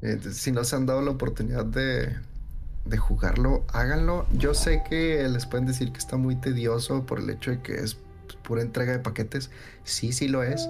Entonces, 0.01 0.37
si 0.37 0.53
no 0.53 0.63
se 0.63 0.77
han 0.77 0.85
dado 0.85 1.01
la 1.01 1.11
oportunidad 1.11 1.65
de, 1.65 2.15
de 2.89 2.97
jugarlo, 2.97 3.65
háganlo. 3.73 4.25
Yo 4.33 4.53
sé 4.53 4.83
que 4.89 5.27
les 5.27 5.45
pueden 5.45 5.65
decir 5.65 5.91
que 5.91 5.99
está 5.99 6.17
muy 6.17 6.35
tedioso 6.35 7.05
por 7.05 7.19
el 7.19 7.29
hecho 7.29 7.51
de 7.51 7.61
que 7.61 7.75
es 7.75 7.97
pura 8.43 8.61
entrega 8.61 8.93
de 8.93 8.99
paquetes. 8.99 9.49
Sí, 9.83 10.11
sí 10.13 10.27
lo 10.27 10.43
es. 10.43 10.69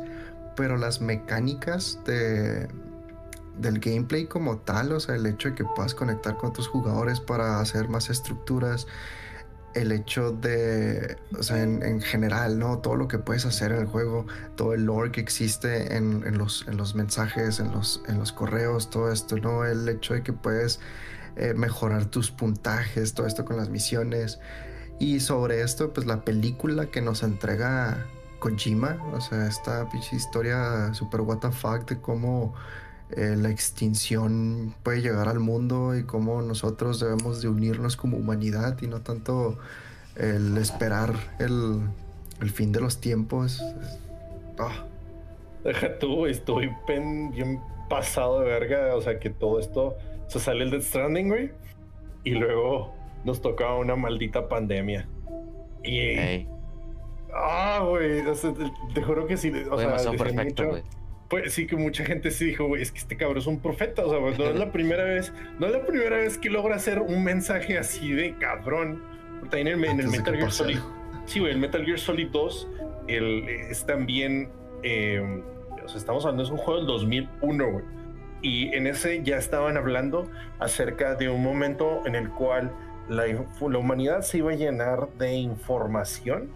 Pero 0.56 0.78
las 0.78 1.02
mecánicas 1.02 2.00
de, 2.06 2.68
del 3.60 3.80
gameplay 3.80 4.26
como 4.26 4.58
tal, 4.58 4.92
o 4.92 5.00
sea, 5.00 5.16
el 5.16 5.26
hecho 5.26 5.50
de 5.50 5.56
que 5.56 5.64
puedas 5.64 5.94
conectar 5.94 6.38
con 6.38 6.50
otros 6.50 6.68
jugadores 6.68 7.20
para 7.20 7.60
hacer 7.60 7.90
más 7.90 8.10
estructuras, 8.10 8.88
el 9.74 9.92
hecho 9.92 10.32
de, 10.32 11.18
o 11.38 11.44
sea, 11.44 11.62
en, 11.62 11.84
en 11.84 12.02
general, 12.02 12.58
¿no? 12.58 12.80
Todo 12.80 12.96
lo 12.96 13.08
que 13.08 13.20
puedes 13.20 13.46
hacer 13.46 13.72
en 13.72 13.80
el 13.80 13.86
juego, 13.86 14.26
todo 14.56 14.74
el 14.74 14.86
lore 14.86 15.12
que 15.12 15.22
existe 15.22 15.96
en, 15.96 16.24
en 16.26 16.38
los, 16.40 16.66
en 16.68 16.78
los 16.78 16.96
mensajes, 16.96 17.60
en 17.60 17.72
los, 17.72 18.02
en 18.08 18.18
los 18.18 18.32
correos, 18.32 18.90
todo 18.90 19.12
esto, 19.12 19.38
¿no? 19.38 19.66
El 19.66 19.88
hecho 19.88 20.16
de 20.16 20.24
que 20.24 20.34
puedes 20.34 20.80
eh, 21.38 21.54
mejorar 21.54 22.06
tus 22.06 22.32
puntajes, 22.32 23.14
todo 23.14 23.28
esto 23.28 23.46
con 23.46 23.58
las 23.58 23.70
misiones. 23.70 24.40
Y 25.00 25.20
sobre 25.20 25.62
esto, 25.62 25.94
pues 25.94 26.08
la 26.08 26.26
película 26.26 26.88
que 26.88 27.02
nos 27.02 27.24
entrega 27.24 28.06
Kojima, 28.40 28.98
o 29.14 29.22
sea, 29.22 29.48
esta 29.48 29.88
pinche 29.90 30.16
historia 30.16 30.94
super 30.94 31.22
what 31.22 31.38
the 31.40 31.52
fuck 31.52 31.88
de 31.88 32.00
cómo 32.02 32.54
eh, 33.12 33.36
la 33.38 33.50
extinción 33.50 34.76
puede 34.84 35.02
llegar 35.02 35.28
al 35.28 35.40
mundo 35.40 35.96
y 35.96 36.04
cómo 36.04 36.42
nosotros 36.42 37.00
debemos 37.00 37.42
de 37.42 37.48
unirnos 37.48 37.96
como 37.96 38.18
humanidad 38.18 38.78
y 38.82 38.88
no 38.88 39.02
tanto 39.02 39.58
el 40.16 40.58
esperar 40.58 41.14
el, 41.40 41.82
el 42.42 42.50
fin 42.50 42.72
de 42.72 42.82
los 42.82 43.00
tiempos. 43.00 43.62
Ah, 44.60 44.88
Deja 45.64 46.00
tú, 46.00 46.26
estoy 46.26 46.70
bien 46.88 47.62
pasado 47.90 48.40
de 48.40 48.46
verga. 48.46 48.96
O 48.96 49.02
sea, 49.02 49.20
que 49.20 49.30
todo 49.30 49.60
esto 49.60 49.98
se 50.28 50.40
sale 50.40 50.64
el 50.64 50.72
Death 50.72 50.84
Stranding, 50.84 51.28
güey. 51.30 51.52
Y 52.24 52.32
luego 52.32 52.94
nos 53.24 53.42
toca 53.42 53.74
una 53.76 53.96
maldita 53.96 54.48
pandemia. 54.50 55.08
Y. 55.84 56.46
Ah, 57.34 57.84
güey. 57.88 58.22
o 58.22 58.36
sea, 58.36 58.54
te, 58.54 58.64
te 58.94 59.02
juro 59.02 59.28
que 59.28 59.38
sí. 59.38 59.52
O 59.70 59.76
fue 59.78 60.00
sea, 60.00 60.12
perfecto, 60.12 60.64
mucho- 60.64 60.70
güey. 60.70 60.84
Pues 61.30 61.54
sí, 61.54 61.68
que 61.68 61.76
mucha 61.76 62.06
gente 62.06 62.32
sí 62.32 62.46
dijo, 62.46 62.66
güey, 62.68 62.82
es 62.82 62.92
que 62.94 63.00
este 63.00 63.18
cabrón 63.18 63.40
es 63.40 63.48
un 63.48 63.60
profeta. 63.60 64.06
O 64.06 64.10
sea, 64.10 64.20
pues, 64.20 64.40
no 64.40 64.46
es 64.46 64.56
la 64.56 64.72
primera 64.72 65.04
vez, 65.04 65.34
no 65.60 65.68
es 65.68 65.74
la 65.74 65.86
primera 65.86 66.18
vez 66.18 66.38
que 66.38 66.50
logra 66.50 66.76
hacer 66.76 67.00
un 67.00 67.24
mensaje 67.24 67.78
así 67.78 68.12
de 68.14 68.36
cabrón. 68.38 69.04
Porque 69.42 69.58
También 69.58 69.68
en, 69.68 69.84
el- 69.84 69.90
en 69.92 70.00
el 70.00 70.08
Metal 70.08 70.36
Gear 70.38 70.52
Solid. 70.52 70.80
Sí, 71.26 71.40
güey, 71.40 71.52
el 71.52 71.60
Metal 71.60 71.84
Gear 71.86 72.00
Solid 72.00 72.30
2 72.32 72.68
el, 73.10 73.48
es 73.50 73.86
también. 73.86 74.50
eh, 74.84 75.44
o 75.84 75.88
sea, 75.90 75.98
estamos 75.98 76.26
hablando, 76.26 76.44
es 76.44 76.50
un 76.50 76.58
juego 76.58 76.80
del 76.80 76.88
2001, 76.88 77.72
güey. 77.72 77.86
Y 78.42 78.74
en 78.76 78.88
ese 78.88 79.24
ya 79.24 79.38
estaban 79.38 79.78
hablando 79.78 80.30
acerca 80.60 81.16
de 81.16 81.30
un 81.30 81.44
momento 81.44 82.04
en 82.06 82.16
el 82.16 82.30
cual 82.30 82.72
la, 83.10 83.26
la 83.26 83.78
humanidad 83.78 84.22
se 84.22 84.40
iba 84.40 84.52
a 84.52 84.56
llenar 84.56 85.08
de 85.18 85.34
información 85.34 86.50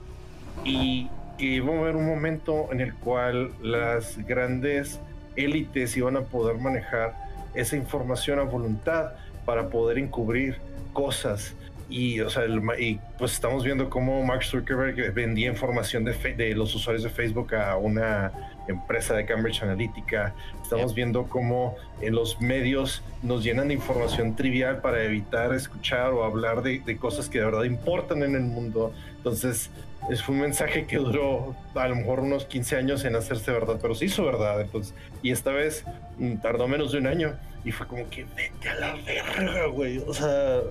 y 0.63 1.09
que 1.37 1.45
iba 1.45 1.73
a 1.73 1.79
haber 1.79 1.95
un 1.95 2.05
momento 2.05 2.69
en 2.71 2.81
el 2.81 2.93
cual 2.93 3.51
las 3.61 4.17
grandes 4.25 4.99
élites 5.35 5.95
iban 5.97 6.17
a 6.17 6.21
poder 6.21 6.57
manejar 6.57 7.15
esa 7.53 7.75
información 7.75 8.39
a 8.39 8.43
voluntad 8.43 9.13
para 9.45 9.69
poder 9.69 9.97
encubrir 9.97 10.57
cosas. 10.93 11.55
Y, 11.89 12.21
o 12.21 12.29
sea, 12.29 12.43
y 12.79 12.99
pues 13.17 13.33
estamos 13.33 13.65
viendo 13.65 13.89
cómo 13.89 14.23
Mark 14.23 14.43
Zuckerberg 14.43 15.13
vendía 15.13 15.49
información 15.49 16.05
de, 16.05 16.13
de, 16.13 16.55
los 16.55 16.73
usuarios 16.73 17.03
de 17.03 17.09
Facebook 17.09 17.53
a 17.53 17.75
una 17.75 18.31
empresa 18.71 19.13
de 19.13 19.25
Cambridge 19.25 19.61
Analytica. 19.63 20.33
Estamos 20.61 20.93
viendo 20.93 21.27
cómo 21.27 21.75
en 22.01 22.15
los 22.15 22.41
medios 22.41 23.03
nos 23.21 23.43
llenan 23.43 23.67
de 23.67 23.75
información 23.75 24.35
trivial 24.35 24.81
para 24.81 25.03
evitar 25.03 25.53
escuchar 25.53 26.11
o 26.11 26.23
hablar 26.23 26.63
de, 26.63 26.79
de 26.79 26.97
cosas 26.97 27.29
que 27.29 27.39
de 27.39 27.45
verdad 27.45 27.63
importan 27.63 28.23
en 28.23 28.35
el 28.35 28.43
mundo. 28.43 28.93
Entonces, 29.17 29.69
es 30.09 30.27
un 30.27 30.39
mensaje 30.39 30.85
que 30.85 30.97
duró 30.97 31.55
a 31.75 31.87
lo 31.87 31.95
mejor 31.95 32.21
unos 32.21 32.45
15 32.45 32.75
años 32.77 33.05
en 33.05 33.15
hacerse 33.15 33.51
verdad, 33.51 33.77
pero 33.81 33.93
se 33.93 34.05
hizo 34.05 34.25
verdad. 34.25 34.59
Entonces, 34.61 34.95
y 35.21 35.31
esta 35.31 35.51
vez 35.51 35.85
mm, 36.17 36.37
tardó 36.37 36.67
menos 36.67 36.91
de 36.91 36.99
un 36.99 37.07
año 37.07 37.35
y 37.63 37.71
fue 37.71 37.87
como 37.87 38.09
que 38.09 38.25
vete 38.35 38.69
a 38.69 38.75
la 38.75 38.95
verga, 38.95 39.67
güey. 39.67 39.99
O 39.99 40.13
sea, 40.13 40.61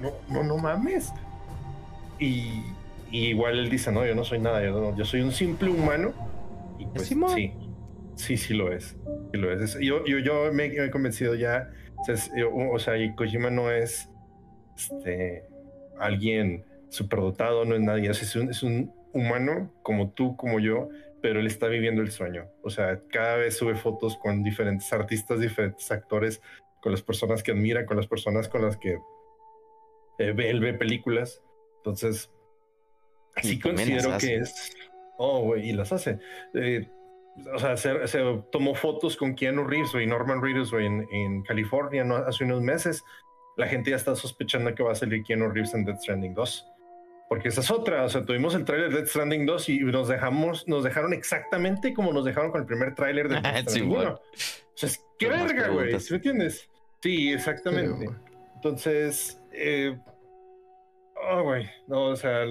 no, 0.00 0.12
no, 0.28 0.44
no 0.44 0.58
mames. 0.58 1.12
Y, 2.18 2.62
igual 3.10 3.58
él 3.58 3.68
dice, 3.68 3.90
no, 3.90 4.06
yo 4.06 4.14
no 4.14 4.24
soy 4.24 4.38
nada, 4.38 4.62
yo, 4.62 5.04
soy 5.04 5.20
un 5.20 5.32
simple 5.32 5.68
humano. 5.68 6.12
Y 6.82 6.86
pues 6.86 7.06
sí, 7.06 7.52
sí, 8.16 8.36
sí 8.36 8.54
lo 8.54 8.72
es. 8.72 8.96
Sí 9.32 9.38
lo 9.38 9.52
es. 9.52 9.78
Yo, 9.80 10.04
yo, 10.04 10.18
yo 10.18 10.52
me, 10.52 10.66
he 10.66 10.90
convencido 10.90 11.34
ya, 11.34 11.70
o 12.52 12.78
sea, 12.78 12.98
y 12.98 13.14
Kojima 13.14 13.50
no 13.50 13.70
es 13.70 14.10
este, 14.76 15.44
alguien 15.98 16.64
superdotado, 16.88 17.64
no 17.64 17.74
es 17.74 17.80
nadie, 17.80 18.10
es 18.10 18.36
un, 18.36 18.50
es 18.50 18.62
un 18.62 18.92
humano 19.12 19.72
como 19.82 20.10
tú, 20.10 20.36
como 20.36 20.58
yo, 20.58 20.88
pero 21.20 21.40
él 21.40 21.46
está 21.46 21.68
viviendo 21.68 22.02
el 22.02 22.10
sueño. 22.10 22.48
O 22.62 22.70
sea, 22.70 23.00
cada 23.10 23.36
vez 23.36 23.56
sube 23.56 23.76
fotos 23.76 24.16
con 24.16 24.42
diferentes 24.42 24.92
artistas, 24.92 25.40
diferentes 25.40 25.90
actores, 25.92 26.42
con 26.80 26.92
las 26.92 27.02
personas 27.02 27.42
que 27.42 27.52
admira, 27.52 27.86
con 27.86 27.96
las 27.96 28.08
personas 28.08 28.48
con 28.48 28.62
las 28.62 28.76
que 28.76 28.98
eh, 30.18 30.34
él 30.36 30.60
ve 30.60 30.74
películas. 30.74 31.42
Entonces, 31.76 32.30
así 33.36 33.58
considero 33.60 34.18
que 34.18 34.36
es. 34.36 34.74
Oh, 35.18 35.40
güey, 35.42 35.70
y 35.70 35.72
las 35.72 35.92
hace. 35.92 36.18
Eh, 36.54 36.88
o 37.54 37.58
sea, 37.58 37.76
se, 37.76 38.42
tomó 38.50 38.74
fotos 38.74 39.16
con 39.16 39.34
Keanu 39.34 39.64
Reeves 39.64 39.94
y 39.94 40.06
Norman 40.06 40.42
Reedus 40.42 40.72
en, 40.74 41.06
en, 41.12 41.42
California 41.42 42.04
¿no? 42.04 42.16
hace 42.16 42.44
unos 42.44 42.62
meses. 42.62 43.02
La 43.56 43.66
gente 43.66 43.90
ya 43.90 43.96
está 43.96 44.14
sospechando 44.14 44.74
que 44.74 44.82
va 44.82 44.92
a 44.92 44.94
salir 44.94 45.22
Keanu 45.22 45.48
Reeves 45.50 45.74
en 45.74 45.84
Death 45.84 46.00
Stranding 46.00 46.34
2. 46.34 46.66
Porque 47.28 47.48
esa 47.48 47.60
es 47.62 47.70
otra. 47.70 48.04
O 48.04 48.08
sea, 48.08 48.24
tuvimos 48.24 48.54
el 48.54 48.64
tráiler 48.64 48.90
de 48.90 48.96
Death 48.96 49.08
Stranding 49.08 49.46
2 49.46 49.68
y 49.70 49.80
nos 49.80 50.08
dejamos, 50.08 50.68
nos 50.68 50.84
dejaron 50.84 51.12
exactamente 51.12 51.94
como 51.94 52.12
nos 52.12 52.24
dejaron 52.24 52.50
con 52.50 52.60
el 52.60 52.66
primer 52.66 52.94
tráiler 52.94 53.28
de 53.28 53.34
Death 53.40 53.68
Stranding 53.68 53.90
1. 53.90 54.10
O 54.10 54.20
sea, 54.74 54.88
es, 54.88 55.04
qué 55.18 55.28
verga, 55.28 55.68
güey. 55.68 55.98
¿Sí 56.00 56.12
me 56.12 56.16
entiendes? 56.16 56.68
Sí, 57.02 57.32
exactamente. 57.32 58.10
Entonces, 58.56 59.40
eh, 59.52 59.98
oh, 61.30 61.42
güey, 61.42 61.68
no, 61.88 62.06
o 62.06 62.16
sea, 62.16 62.44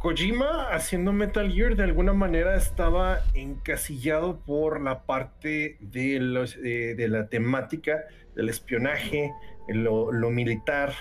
Kojima 0.00 0.70
haciendo 0.70 1.12
Metal 1.12 1.52
Gear 1.52 1.76
de 1.76 1.82
alguna 1.82 2.14
manera 2.14 2.56
estaba 2.56 3.20
encasillado 3.34 4.40
por 4.40 4.80
la 4.80 5.02
parte 5.02 5.76
de, 5.80 6.18
los, 6.20 6.56
eh, 6.56 6.94
de 6.96 7.08
la 7.08 7.28
temática 7.28 8.04
del 8.34 8.48
espionaje, 8.48 9.30
lo, 9.68 10.10
militar, 10.30 10.94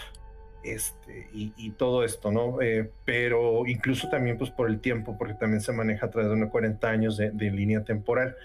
este, 0.63 1.29
y, 1.31 1.69
todo 1.77 2.03
esto, 2.03 2.29
¿no? 2.29 2.61
Eh, 2.61 2.91
pero 3.05 3.65
incluso 3.65 4.09
también 4.09 4.37
pues 4.37 4.51
por 4.51 4.69
el 4.69 4.81
tiempo, 4.81 5.17
porque 5.17 5.35
también 5.35 5.61
se 5.61 5.71
maneja 5.71 6.07
a 6.07 6.09
través 6.09 6.29
de 6.29 6.35
unos 6.35 6.49
40 6.49 6.89
años 6.89 7.15
de, 7.15 7.31
de 7.31 7.51
línea 7.51 7.85
temporal. 7.85 8.35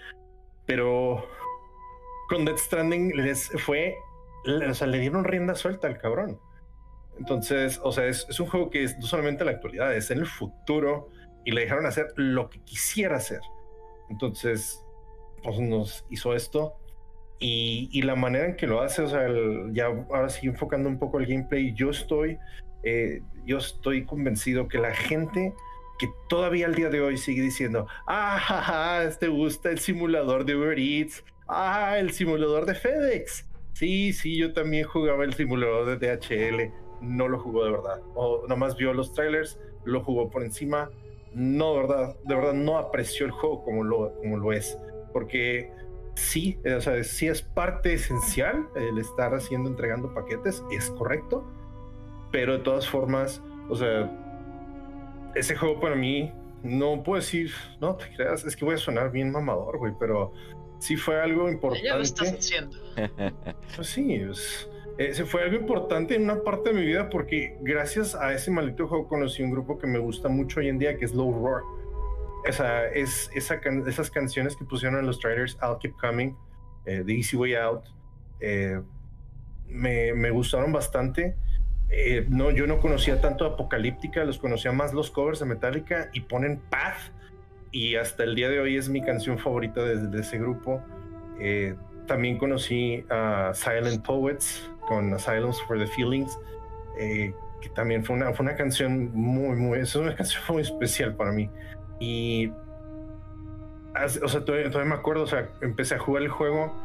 Pero 0.65 1.27
con 2.29 2.45
Death 2.45 2.59
Stranding 2.59 3.11
les 3.17 3.49
fue 3.61 3.95
o 4.47 4.73
sea, 4.73 4.87
le 4.87 4.99
dieron 4.99 5.23
rienda 5.23 5.55
suelta 5.55 5.87
al 5.87 5.97
cabrón. 5.97 6.39
Entonces, 7.17 7.79
o 7.83 7.91
sea, 7.91 8.05
es, 8.07 8.39
un 8.39 8.47
juego 8.47 8.69
que 8.69 8.83
es 8.83 8.97
no 8.97 9.05
solamente 9.05 9.43
en 9.43 9.47
la 9.47 9.53
actualidad, 9.53 9.95
es 9.95 10.11
en 10.11 10.19
el 10.19 10.25
futuro 10.25 11.09
y 11.43 11.51
le 11.51 11.61
dejaron 11.61 11.85
hacer 11.85 12.07
lo 12.15 12.49
que 12.49 12.59
quisiera 12.59 13.17
hacer. 13.17 13.41
Entonces, 14.09 14.83
pues 15.43 15.59
nos 15.59 16.05
hizo 16.09 16.33
esto 16.35 16.75
y, 17.39 18.01
la 18.01 18.15
manera 18.15 18.45
en 18.45 18.55
que 18.55 18.67
lo 18.67 18.81
hace, 18.81 19.01
o 19.01 19.07
sea, 19.07 19.27
ya 19.71 19.85
ahora 19.85 20.29
sí 20.29 20.47
enfocando 20.47 20.89
un 20.89 20.97
poco 20.97 21.19
el 21.19 21.25
gameplay, 21.25 21.73
yo 21.73 21.89
estoy, 21.89 22.37
eh, 22.83 23.21
yo 23.45 23.57
estoy 23.57 24.05
convencido 24.05 24.67
que 24.67 24.77
la 24.77 24.93
gente 24.93 25.53
que 25.99 26.07
todavía 26.27 26.65
al 26.65 26.75
día 26.75 26.89
de 26.89 27.01
hoy 27.01 27.17
sigue 27.17 27.41
diciendo, 27.41 27.87
ah, 28.07 28.37
jaja, 28.39 29.17
te 29.17 29.27
gusta 29.27 29.69
el 29.69 29.79
simulador 29.79 30.45
de 30.45 30.55
Uber 30.55 30.77
Eats, 30.77 31.23
ah, 31.47 31.97
el 31.97 32.11
simulador 32.11 32.65
de 32.65 32.75
FedEx. 32.75 33.47
Sí, 33.73 34.13
sí, 34.13 34.37
yo 34.37 34.53
también 34.53 34.85
jugaba 34.85 35.25
el 35.25 35.33
simulador 35.33 35.97
de 35.97 36.17
DHL. 36.17 36.84
No 37.05 37.27
lo 37.27 37.39
jugó 37.39 37.65
de 37.65 37.71
verdad. 37.71 38.01
O 38.15 38.47
nomás 38.47 38.75
vio 38.75 38.93
los 38.93 39.13
trailers, 39.13 39.59
lo 39.83 40.03
jugó 40.03 40.29
por 40.29 40.43
encima. 40.43 40.89
No, 41.33 41.73
de 41.73 41.79
verdad, 41.81 42.15
de 42.23 42.35
verdad 42.35 42.53
no 42.53 42.77
apreció 42.77 43.25
el 43.25 43.31
juego 43.31 43.63
como 43.63 43.83
lo, 43.83 44.13
como 44.15 44.37
lo 44.37 44.53
es. 44.53 44.77
Porque 45.13 45.71
sí, 46.15 46.57
o 46.65 46.81
sea, 46.81 47.03
sí 47.03 47.27
es 47.27 47.41
parte 47.41 47.93
esencial 47.93 48.67
el 48.75 48.97
estar 48.97 49.33
haciendo, 49.33 49.69
entregando 49.69 50.13
paquetes, 50.13 50.63
es 50.71 50.89
correcto. 50.91 51.45
Pero 52.31 52.53
de 52.57 52.59
todas 52.59 52.89
formas, 52.89 53.41
o 53.69 53.75
sea, 53.75 54.11
ese 55.35 55.55
juego 55.55 55.79
para 55.79 55.95
mí, 55.95 56.31
no 56.63 57.03
puedo 57.03 57.21
decir, 57.21 57.51
no 57.79 57.95
te 57.95 58.05
creas, 58.15 58.43
es 58.43 58.55
que 58.55 58.65
voy 58.65 58.75
a 58.75 58.77
sonar 58.77 59.11
bien 59.11 59.31
mamador, 59.31 59.77
güey, 59.77 59.93
pero 59.99 60.33
sí 60.79 60.95
fue 60.95 61.21
algo 61.21 61.49
importante. 61.49 61.87
Ya 61.87 61.95
lo 61.95 62.01
estás 62.01 62.33
haciendo. 62.33 62.77
Pues 63.75 63.87
sí, 63.87 64.21
ese 64.97 65.25
fue 65.25 65.43
algo 65.43 65.57
importante 65.57 66.15
en 66.15 66.23
una 66.23 66.41
parte 66.43 66.69
de 66.69 66.79
mi 66.79 66.85
vida 66.85 67.09
porque 67.09 67.57
gracias 67.61 68.15
a 68.15 68.33
ese 68.33 68.51
maldito 68.51 68.87
juego 68.87 69.07
conocí 69.07 69.43
un 69.43 69.51
grupo 69.51 69.77
que 69.77 69.87
me 69.87 69.99
gusta 69.99 70.29
mucho 70.29 70.59
hoy 70.59 70.69
en 70.69 70.79
día 70.79 70.97
que 70.97 71.05
es 71.05 71.13
Low 71.13 71.33
Roar. 71.33 71.63
Esa, 72.45 72.87
es, 72.87 73.29
esa 73.33 73.59
esas 73.87 74.11
canciones 74.11 74.55
que 74.55 74.65
pusieron 74.65 74.99
en 74.99 75.05
los 75.05 75.19
trailers, 75.19 75.57
I'll 75.61 75.79
Keep 75.79 75.95
Coming, 75.99 76.35
eh, 76.85 77.03
The 77.05 77.13
Easy 77.13 77.35
Way 77.35 77.55
Out, 77.55 77.85
eh, 78.39 78.81
me, 79.67 80.13
me, 80.13 80.29
gustaron 80.29 80.71
bastante. 80.71 81.35
Eh, 81.89 82.25
no, 82.29 82.51
yo 82.51 82.67
no 82.67 82.79
conocía 82.79 83.19
tanto 83.19 83.45
Apocalíptica, 83.45 84.23
los 84.23 84.37
conocía 84.37 84.71
más 84.71 84.93
los 84.93 85.11
covers 85.11 85.39
de 85.39 85.45
Metallica 85.45 86.09
y 86.13 86.21
ponen 86.21 86.59
Path 86.69 87.11
y 87.71 87.95
hasta 87.95 88.23
el 88.23 88.35
día 88.35 88.49
de 88.49 88.59
hoy 88.59 88.77
es 88.77 88.87
mi 88.87 89.01
canción 89.01 89.37
favorita 89.37 89.83
de, 89.83 90.19
ese 90.19 90.37
grupo. 90.37 90.81
Eh, 91.39 91.75
también 92.07 92.37
conocí 92.37 93.03
a 93.09 93.51
Silent 93.53 94.05
Poets 94.05 94.71
con 94.87 95.13
Asylums 95.13 95.61
for 95.63 95.77
the 95.77 95.87
Feelings, 95.87 96.39
eh, 96.97 97.33
que 97.61 97.69
también 97.69 98.03
fue 98.03 98.15
una, 98.15 98.33
fue 98.33 98.45
una 98.45 98.55
canción 98.55 99.11
muy, 99.13 99.55
muy, 99.55 99.79
es 99.79 99.95
una 99.95 100.15
canción 100.17 100.43
muy 100.49 100.61
especial 100.61 101.15
para 101.15 101.31
mí. 101.31 101.49
Y, 101.99 102.51
o 104.23 104.27
sea, 104.27 104.43
todavía, 104.43 104.69
me 104.85 104.95
acuerdo, 104.95 105.23
o 105.23 105.27
sea, 105.27 105.49
empecé 105.61 105.95
a 105.95 105.99
jugar 105.99 106.23
el 106.23 106.29
juego 106.29 106.75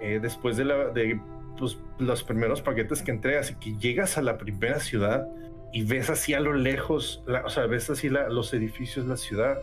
eh, 0.00 0.18
después 0.20 0.56
de, 0.56 0.64
la, 0.64 0.88
de 0.88 1.20
pues, 1.58 1.78
los 1.98 2.22
primeros 2.24 2.62
paquetes 2.62 3.02
que 3.02 3.10
entré, 3.10 3.38
así 3.38 3.54
que 3.56 3.76
llegas 3.76 4.18
a 4.18 4.22
la 4.22 4.38
primera 4.38 4.80
ciudad 4.80 5.28
y 5.72 5.82
ves 5.82 6.08
así 6.08 6.34
a 6.34 6.40
lo 6.40 6.52
lejos, 6.52 7.22
o 7.44 7.48
sea, 7.48 7.66
ves 7.66 7.90
así 7.90 8.08
los 8.08 8.54
edificios, 8.54 9.06
la 9.06 9.16
ciudad, 9.16 9.58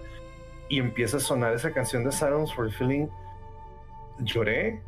y 0.68 0.80
empieza 0.80 1.18
a 1.18 1.20
sonar 1.20 1.54
esa 1.54 1.72
canción 1.72 2.04
de 2.04 2.12
Silence 2.12 2.54
for 2.54 2.72
Feeling, 2.72 3.08
lloré. 4.20 4.82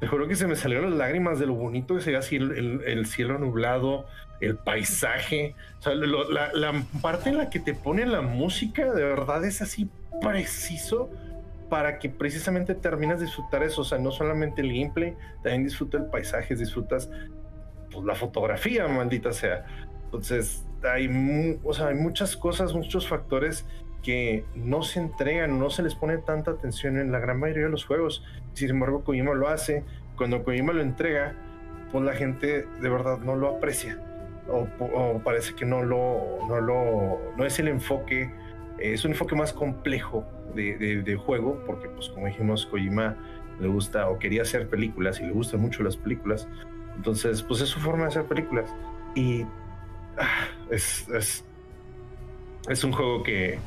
Te 0.00 0.06
juro 0.06 0.26
que 0.26 0.34
se 0.34 0.46
me 0.46 0.56
salieron 0.56 0.90
las 0.90 0.98
lágrimas 0.98 1.38
de 1.38 1.46
lo 1.46 1.54
bonito 1.54 1.94
que 1.94 2.00
se 2.00 2.10
ve 2.10 2.16
así 2.16 2.36
el, 2.36 3.06
cielo 3.06 3.38
nublado, 3.38 4.06
el 4.40 4.56
paisaje. 4.56 5.54
O 5.78 5.82
sea, 5.82 5.94
la, 5.94 6.82
parte 7.02 7.28
en 7.28 7.36
la 7.36 7.50
que 7.50 7.60
te 7.60 7.74
pone 7.74 8.06
la 8.06 8.22
música 8.22 8.92
de 8.92 9.04
verdad 9.04 9.44
es 9.44 9.60
así 9.60 9.90
preciso 10.22 11.10
para 11.68 11.98
que 11.98 12.08
precisamente 12.08 12.74
terminas 12.74 13.20
de 13.20 13.26
disfrutar 13.26 13.62
eso. 13.62 13.82
O 13.82 13.84
sea, 13.84 13.98
no 13.98 14.10
solamente 14.10 14.62
el 14.62 14.68
gameplay, 14.68 15.14
también 15.42 15.64
disfruta 15.64 15.98
el 15.98 16.06
paisaje, 16.06 16.56
disfrutas 16.56 17.10
pues, 17.92 18.02
la 18.04 18.14
fotografía, 18.14 18.88
maldita 18.88 19.34
sea. 19.34 19.66
Entonces, 20.04 20.64
hay, 20.82 21.58
o 21.62 21.74
sea, 21.74 21.88
hay 21.88 21.94
muchas 21.94 22.38
cosas, 22.38 22.72
muchos 22.72 23.06
factores 23.06 23.66
que 24.02 24.44
no 24.54 24.82
se 24.82 25.00
entregan, 25.00 25.58
no 25.58 25.70
se 25.70 25.82
les 25.82 25.94
pone 25.94 26.18
tanta 26.18 26.52
atención 26.52 26.98
en 26.98 27.12
la 27.12 27.18
gran 27.18 27.38
mayoría 27.38 27.64
de 27.64 27.70
los 27.70 27.84
juegos. 27.84 28.24
Sin 28.54 28.70
embargo, 28.70 29.02
Kojima 29.04 29.34
lo 29.34 29.48
hace. 29.48 29.84
Cuando 30.16 30.42
Kojima 30.42 30.72
lo 30.72 30.82
entrega, 30.82 31.34
pues 31.92 32.04
la 32.04 32.12
gente 32.14 32.66
de 32.80 32.88
verdad 32.88 33.18
no 33.18 33.36
lo 33.36 33.56
aprecia. 33.56 33.98
O, 34.48 35.20
parece 35.22 35.54
que 35.54 35.64
no 35.64 35.82
lo, 35.82 36.38
no 36.48 36.60
lo, 36.60 37.20
no 37.36 37.44
es 37.44 37.58
el 37.60 37.68
enfoque 37.68 38.30
es 38.80 39.04
un 39.04 39.12
enfoque 39.12 39.34
más 39.34 39.52
complejo 39.52 40.24
de, 40.54 41.02
de, 41.02 41.16
juego, 41.16 41.62
porque 41.66 41.88
pues 41.88 42.08
como 42.08 42.26
dijimos, 42.26 42.66
Kojima 42.66 43.16
le 43.60 43.68
gusta 43.68 44.08
o 44.08 44.18
quería 44.18 44.42
hacer 44.42 44.68
películas 44.68 45.20
y 45.20 45.24
le 45.24 45.32
gustan 45.32 45.60
mucho 45.60 45.82
las 45.82 45.96
películas. 45.96 46.48
Entonces, 46.96 47.42
pues 47.42 47.60
es 47.60 47.68
su 47.68 47.78
forma 47.78 48.04
de 48.04 48.08
hacer 48.08 48.24
películas. 48.24 48.74
Y 49.14 49.42
ah, 50.18 50.48
es, 50.70 51.08
es, 51.10 51.44
es, 52.68 52.84
un 52.84 52.92
juego 52.92 53.22
que 53.22 53.58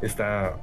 está, 0.00 0.56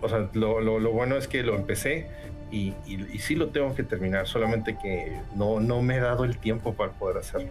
o 0.00 0.08
sea, 0.08 0.28
lo, 0.32 0.60
lo, 0.60 0.78
lo 0.78 0.92
bueno 0.92 1.16
es 1.16 1.28
que 1.28 1.42
lo 1.42 1.54
empecé 1.54 2.08
y, 2.50 2.74
y, 2.86 3.18
sí 3.18 3.34
lo 3.34 3.48
tengo 3.50 3.74
que 3.74 3.82
terminar, 3.82 4.26
solamente 4.26 4.78
que 4.78 5.20
no, 5.34 5.60
no 5.60 5.82
me 5.82 5.96
he 5.96 6.00
dado 6.00 6.24
el 6.24 6.38
tiempo 6.38 6.74
para 6.74 6.92
poder 6.92 7.18
hacerlo. 7.18 7.50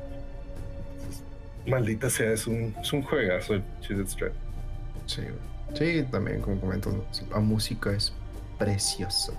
maldita 1.68 2.10
sea, 2.10 2.32
es 2.32 2.48
un, 2.48 2.76
es 2.82 2.94
un 2.94 3.04
juegazo 3.04 3.62
Sí, 5.06 5.22
sí, 5.76 6.04
también 6.12 6.42
como 6.42 6.60
comento, 6.60 7.06
la 7.30 7.40
música 7.40 7.92
es 7.92 8.12
preciosa. 8.58 9.34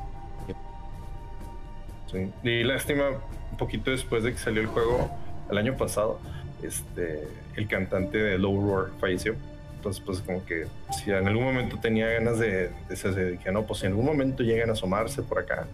Sí. 2.10 2.30
Y 2.43 2.62
lástima, 2.62 3.10
un 3.51 3.59
poquito 3.59 3.90
después 3.90 4.22
de 4.22 4.32
que 4.32 4.39
salió 4.39 4.62
el 4.62 4.68
juego 4.68 5.10
el 5.51 5.59
año 5.59 5.76
pasado, 5.76 6.20
este, 6.62 7.28
el 7.56 7.66
cantante 7.66 8.18
de 8.18 8.39
Low 8.39 8.60
Roar 8.60 8.90
falleció. 9.01 9.35
Entonces, 9.78 10.02
pues 10.05 10.20
como 10.20 10.44
que 10.44 10.66
si 10.90 11.12
en 11.12 11.28
algún 11.28 11.44
momento 11.44 11.78
tenía 11.78 12.09
ganas 12.09 12.40
de, 12.40 12.70
de, 12.88 13.30
dije, 13.30 13.52
no, 13.52 13.64
pues 13.64 13.78
si 13.78 13.86
en 13.86 13.92
algún 13.92 14.06
momento 14.06 14.42
llegan 14.42 14.70
a 14.70 14.72
asomarse 14.72 15.22
por 15.22 15.38
acá, 15.38 15.68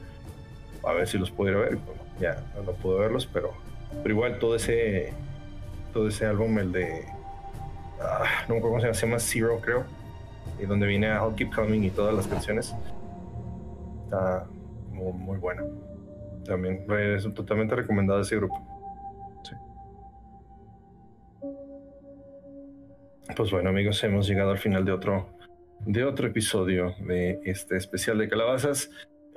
a 0.86 0.92
ver 0.92 1.08
si 1.08 1.16
los 1.16 1.30
pudiera 1.30 1.58
ver. 1.58 1.76
Bueno, 1.76 2.02
ya 2.20 2.44
no 2.54 2.72
puedo 2.72 2.98
verlos, 2.98 3.26
pero, 3.32 3.54
pero 4.02 4.14
igual 4.14 4.38
todo 4.38 4.56
ese, 4.56 5.14
todo 5.94 6.08
ese 6.08 6.26
álbum, 6.26 6.58
el 6.58 6.70
de, 6.72 7.06
ah, 7.98 8.24
no 8.46 8.56
me 8.56 8.58
acuerdo 8.58 8.62
cómo 8.62 8.80
se 8.80 8.86
llama, 8.88 8.94
se 8.94 9.06
llama 9.06 9.18
Zero, 9.18 9.60
creo, 9.62 9.84
y 10.60 10.66
donde 10.66 10.86
viene 10.86 11.06
I'll 11.06 11.34
Keep 11.34 11.54
Coming 11.54 11.82
y 11.82 11.90
todas 11.90 12.14
las 12.14 12.26
canciones, 12.26 12.74
está 14.04 14.44
muy, 14.90 15.14
muy 15.14 15.38
buena. 15.38 15.62
También 16.44 16.84
es 16.90 17.24
totalmente 17.32 17.74
recomendado 17.74 18.20
ese 18.20 18.36
grupo. 18.36 18.62
Pues 23.32 23.50
bueno, 23.50 23.70
amigos, 23.70 24.04
hemos 24.04 24.28
llegado 24.28 24.50
al 24.50 24.58
final 24.58 24.84
de 24.84 24.92
otro, 24.92 25.26
de 25.80 26.04
otro 26.04 26.28
episodio 26.28 26.94
de 27.00 27.40
este 27.44 27.76
especial 27.76 28.18
de 28.18 28.28
calabazas. 28.28 28.90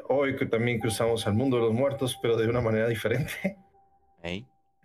Hoy 0.09 0.35
que 0.35 0.45
también 0.45 0.79
cruzamos 0.79 1.25
al 1.25 1.33
mundo 1.33 1.55
de 1.57 1.63
los 1.63 1.73
muertos, 1.73 2.19
pero 2.21 2.35
de 2.37 2.47
una 2.47 2.61
manera 2.61 2.87
diferente. 2.87 3.57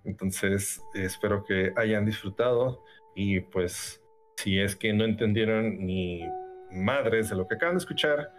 Entonces, 0.04 0.80
espero 0.94 1.44
que 1.44 1.72
hayan 1.76 2.06
disfrutado 2.06 2.84
y 3.14 3.40
pues 3.40 4.00
si 4.36 4.58
es 4.60 4.76
que 4.76 4.92
no 4.92 5.04
entendieron 5.04 5.84
ni 5.84 6.22
madres 6.70 7.28
de 7.28 7.36
lo 7.36 7.46
que 7.48 7.56
acaban 7.56 7.74
de 7.74 7.80
escuchar, 7.80 8.32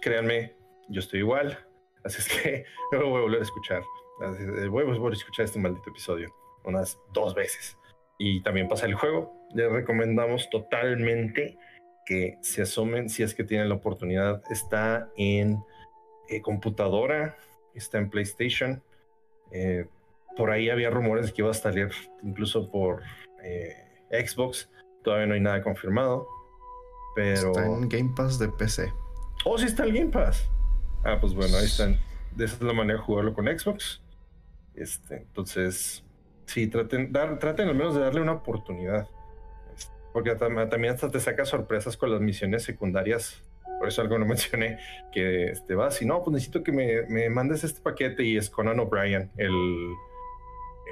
créanme, 0.00 0.54
yo 0.88 1.00
estoy 1.00 1.18
igual. 1.18 1.58
Así 2.04 2.20
es 2.20 2.28
que 2.28 2.64
no 2.92 3.00
lo 3.00 3.08
voy 3.10 3.18
a 3.18 3.22
volver 3.22 3.40
a 3.40 3.44
escuchar. 3.44 3.82
Voy 4.70 4.84
a 4.84 4.86
volver 4.86 5.12
a 5.12 5.16
escuchar 5.16 5.44
este 5.44 5.58
maldito 5.58 5.90
episodio 5.90 6.32
unas 6.64 6.98
dos 7.12 7.34
veces 7.34 7.76
y 8.18 8.42
también 8.42 8.68
pasa 8.68 8.86
el 8.86 8.94
juego. 8.94 9.48
Les 9.54 9.70
recomendamos 9.70 10.48
totalmente 10.50 11.56
que 12.06 12.38
se 12.42 12.62
asomen 12.62 13.08
si 13.08 13.22
es 13.22 13.34
que 13.34 13.44
tienen 13.44 13.68
la 13.68 13.76
oportunidad. 13.76 14.42
Está 14.50 15.08
en 15.16 15.62
eh, 16.28 16.40
computadora, 16.42 17.36
está 17.74 17.98
en 17.98 18.10
PlayStation. 18.10 18.82
Eh, 19.52 19.86
por 20.36 20.50
ahí 20.50 20.70
había 20.70 20.90
rumores 20.90 21.26
de 21.26 21.32
que 21.32 21.42
iba 21.42 21.50
a 21.50 21.54
salir 21.54 21.90
incluso 22.22 22.70
por 22.70 23.02
eh, 23.42 24.02
Xbox. 24.10 24.70
Todavía 25.02 25.26
no 25.26 25.34
hay 25.34 25.40
nada 25.40 25.62
confirmado. 25.62 26.26
Pero. 27.14 27.50
Está 27.50 27.66
en 27.66 27.88
Game 27.88 28.12
Pass 28.16 28.38
de 28.38 28.48
PC. 28.48 28.92
Oh, 29.44 29.58
sí 29.58 29.66
está 29.66 29.84
el 29.84 29.92
Game 29.92 30.10
Pass. 30.10 30.48
Ah, 31.04 31.18
pues 31.20 31.34
bueno, 31.34 31.56
ahí 31.56 31.66
están. 31.66 31.98
De 32.34 32.46
esa 32.46 32.56
es 32.56 32.62
la 32.62 32.72
manera 32.72 32.98
de 32.98 33.04
jugarlo 33.04 33.34
con 33.34 33.46
Xbox. 33.46 34.02
Este, 34.74 35.18
entonces, 35.18 36.03
Sí, 36.46 36.66
traten, 36.66 37.12
dar, 37.12 37.38
traten 37.38 37.68
al 37.68 37.74
menos 37.74 37.94
de 37.94 38.00
darle 38.00 38.20
una 38.20 38.32
oportunidad. 38.32 39.08
Porque 40.12 40.34
también 40.36 40.94
hasta 40.94 41.10
te 41.10 41.18
saca 41.18 41.44
sorpresas 41.44 41.96
con 41.96 42.12
las 42.12 42.20
misiones 42.20 42.62
secundarias. 42.62 43.42
Por 43.78 43.88
eso 43.88 44.02
algo 44.02 44.18
no 44.18 44.26
mencioné, 44.26 44.78
que 45.12 45.50
este, 45.50 45.74
vas 45.74 46.00
y 46.00 46.06
no, 46.06 46.22
pues 46.22 46.34
necesito 46.34 46.62
que 46.62 46.72
me, 46.72 47.02
me 47.08 47.28
mandes 47.30 47.64
este 47.64 47.80
paquete 47.80 48.22
y 48.22 48.36
es 48.36 48.48
Conan 48.48 48.78
O'Brien, 48.78 49.30
el, 49.36 49.92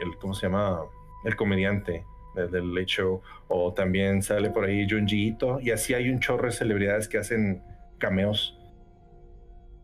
el, 0.02 0.16
¿cómo 0.18 0.34
se 0.34 0.46
llama? 0.46 0.82
El 1.24 1.36
comediante 1.36 2.04
del, 2.34 2.74
Late 2.74 2.86
Show. 2.86 3.22
O 3.48 3.72
también 3.72 4.22
sale 4.22 4.50
por 4.50 4.64
ahí 4.64 4.86
Junji 4.88 5.28
Ito. 5.28 5.60
Y 5.60 5.70
así 5.70 5.94
hay 5.94 6.10
un 6.10 6.20
chorro 6.20 6.46
de 6.46 6.52
celebridades 6.52 7.08
que 7.08 7.18
hacen 7.18 7.62
cameos 7.98 8.58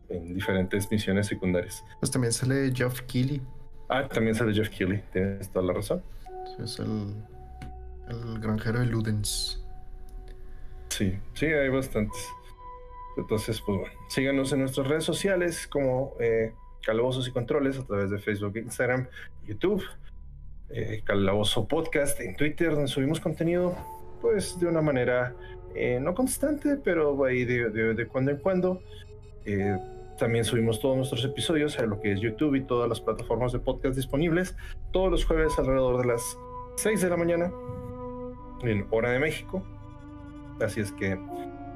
en 0.09 0.33
diferentes 0.33 0.91
misiones 0.91 1.27
secundarias. 1.27 1.83
Pues 1.99 2.11
también 2.11 2.33
sale 2.33 2.71
Geoff 2.73 3.01
Keighley. 3.01 3.41
Ah, 3.89 4.07
también 4.07 4.35
sale 4.35 4.53
Jeff 4.53 4.69
Keighley, 4.69 5.03
tienes 5.11 5.49
toda 5.49 5.65
la 5.65 5.73
razón. 5.73 6.03
es 6.63 6.79
el, 6.79 7.15
el 8.07 8.39
granjero 8.39 8.79
de 8.79 8.85
Ludens. 8.85 9.63
Sí, 10.89 11.17
sí, 11.33 11.45
hay 11.47 11.69
bastantes. 11.69 12.23
Entonces, 13.17 13.61
pues 13.61 13.79
bueno, 13.79 13.93
síganos 14.09 14.53
en 14.53 14.59
nuestras 14.59 14.87
redes 14.87 15.03
sociales 15.03 15.67
como 15.67 16.13
eh, 16.19 16.53
Calabozos 16.83 17.27
y 17.27 17.31
Controles 17.31 17.77
a 17.77 17.85
través 17.85 18.09
de 18.11 18.19
Facebook, 18.19 18.57
Instagram, 18.57 19.07
YouTube, 19.45 19.83
eh, 20.69 21.01
Calabozo 21.03 21.67
Podcast 21.67 22.19
en 22.21 22.35
Twitter, 22.35 22.71
donde 22.71 22.87
subimos 22.87 23.19
contenido, 23.19 23.75
pues 24.21 24.59
de 24.59 24.67
una 24.67 24.81
manera 24.81 25.35
eh, 25.75 25.99
no 25.99 26.13
constante, 26.13 26.77
pero 26.77 27.23
ahí 27.25 27.43
de, 27.43 27.69
de, 27.69 27.93
de 27.93 28.07
cuando 28.07 28.31
en 28.31 28.37
cuando. 28.37 28.81
Eh, 29.45 29.77
también 30.19 30.43
subimos 30.43 30.79
todos 30.79 30.97
nuestros 30.97 31.23
episodios 31.23 31.79
a 31.79 31.83
lo 31.83 31.99
que 31.99 32.11
es 32.11 32.19
YouTube 32.19 32.55
y 32.55 32.61
todas 32.61 32.87
las 32.89 32.99
plataformas 32.99 33.53
de 33.53 33.59
podcast 33.59 33.95
disponibles 33.95 34.55
todos 34.91 35.09
los 35.09 35.25
jueves 35.25 35.57
alrededor 35.57 36.01
de 36.01 36.07
las 36.07 36.37
6 36.75 37.01
de 37.01 37.09
la 37.09 37.17
mañana 37.17 37.51
en 38.61 38.85
hora 38.91 39.11
de 39.11 39.19
México. 39.19 39.63
Así 40.61 40.81
es 40.81 40.91
que, 40.91 41.13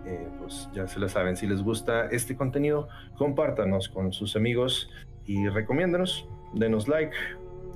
eh, 0.06 0.30
pues 0.40 0.70
ya 0.74 0.88
se 0.88 1.00
lo 1.00 1.08
saben, 1.08 1.38
si 1.38 1.48
les 1.48 1.64
gusta 1.64 2.08
este 2.08 2.36
contenido, 2.36 2.90
compártanos 3.18 3.88
con 3.88 4.12
sus 4.12 4.36
amigos 4.36 4.90
y 5.26 5.48
recomiéndanos, 5.48 6.28
denos 6.54 6.88
like, 6.88 7.16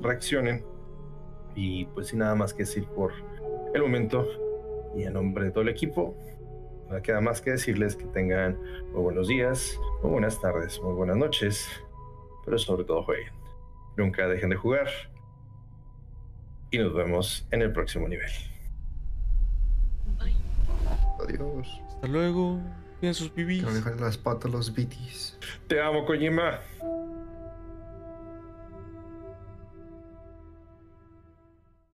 reaccionen 0.02 0.64
y 1.56 1.86
pues 1.86 2.08
sin 2.08 2.20
nada 2.20 2.36
más 2.36 2.54
que 2.54 2.64
decir 2.64 2.86
por 2.88 3.14
el 3.74 3.82
momento 3.82 4.28
y 4.96 5.04
en 5.04 5.14
nombre 5.14 5.46
de 5.46 5.52
todo 5.52 5.62
el 5.62 5.70
equipo, 5.70 6.16
no 6.90 7.02
queda 7.02 7.22
más 7.22 7.42
que 7.42 7.52
decirles 7.52 7.96
que 7.96 8.06
tengan 8.06 8.58
muy 8.92 9.02
buenos 9.02 9.28
días, 9.28 9.80
muy 10.02 10.12
buenas 10.12 10.40
tardes, 10.40 10.82
muy 10.82 10.94
buenas 10.94 11.18
noches, 11.18 11.70
pero 12.46 12.58
sobre 12.58 12.86
todo 12.86 13.04
jueguen. 13.04 13.34
Nunca 13.98 14.28
dejen 14.28 14.50
de 14.50 14.56
jugar. 14.56 14.88
Y 16.72 16.78
nos 16.78 16.94
vemos 16.94 17.48
en 17.52 17.62
el 17.62 17.72
próximo 17.72 18.08
nivel. 18.08 18.30
Bye. 20.20 20.36
Adiós. 21.24 21.82
Hasta 21.88 22.08
luego. 22.08 22.60
Bien 23.02 23.14
sus 23.14 23.34
bibis. 23.34 23.64
Que 23.64 23.70
no 23.70 23.76
dejen 23.76 24.00
las 24.02 24.18
patas 24.18 24.52
los 24.52 24.74
bitis. 24.74 25.38
Te 25.68 25.82
amo, 25.82 26.06
Kojima. 26.06 26.60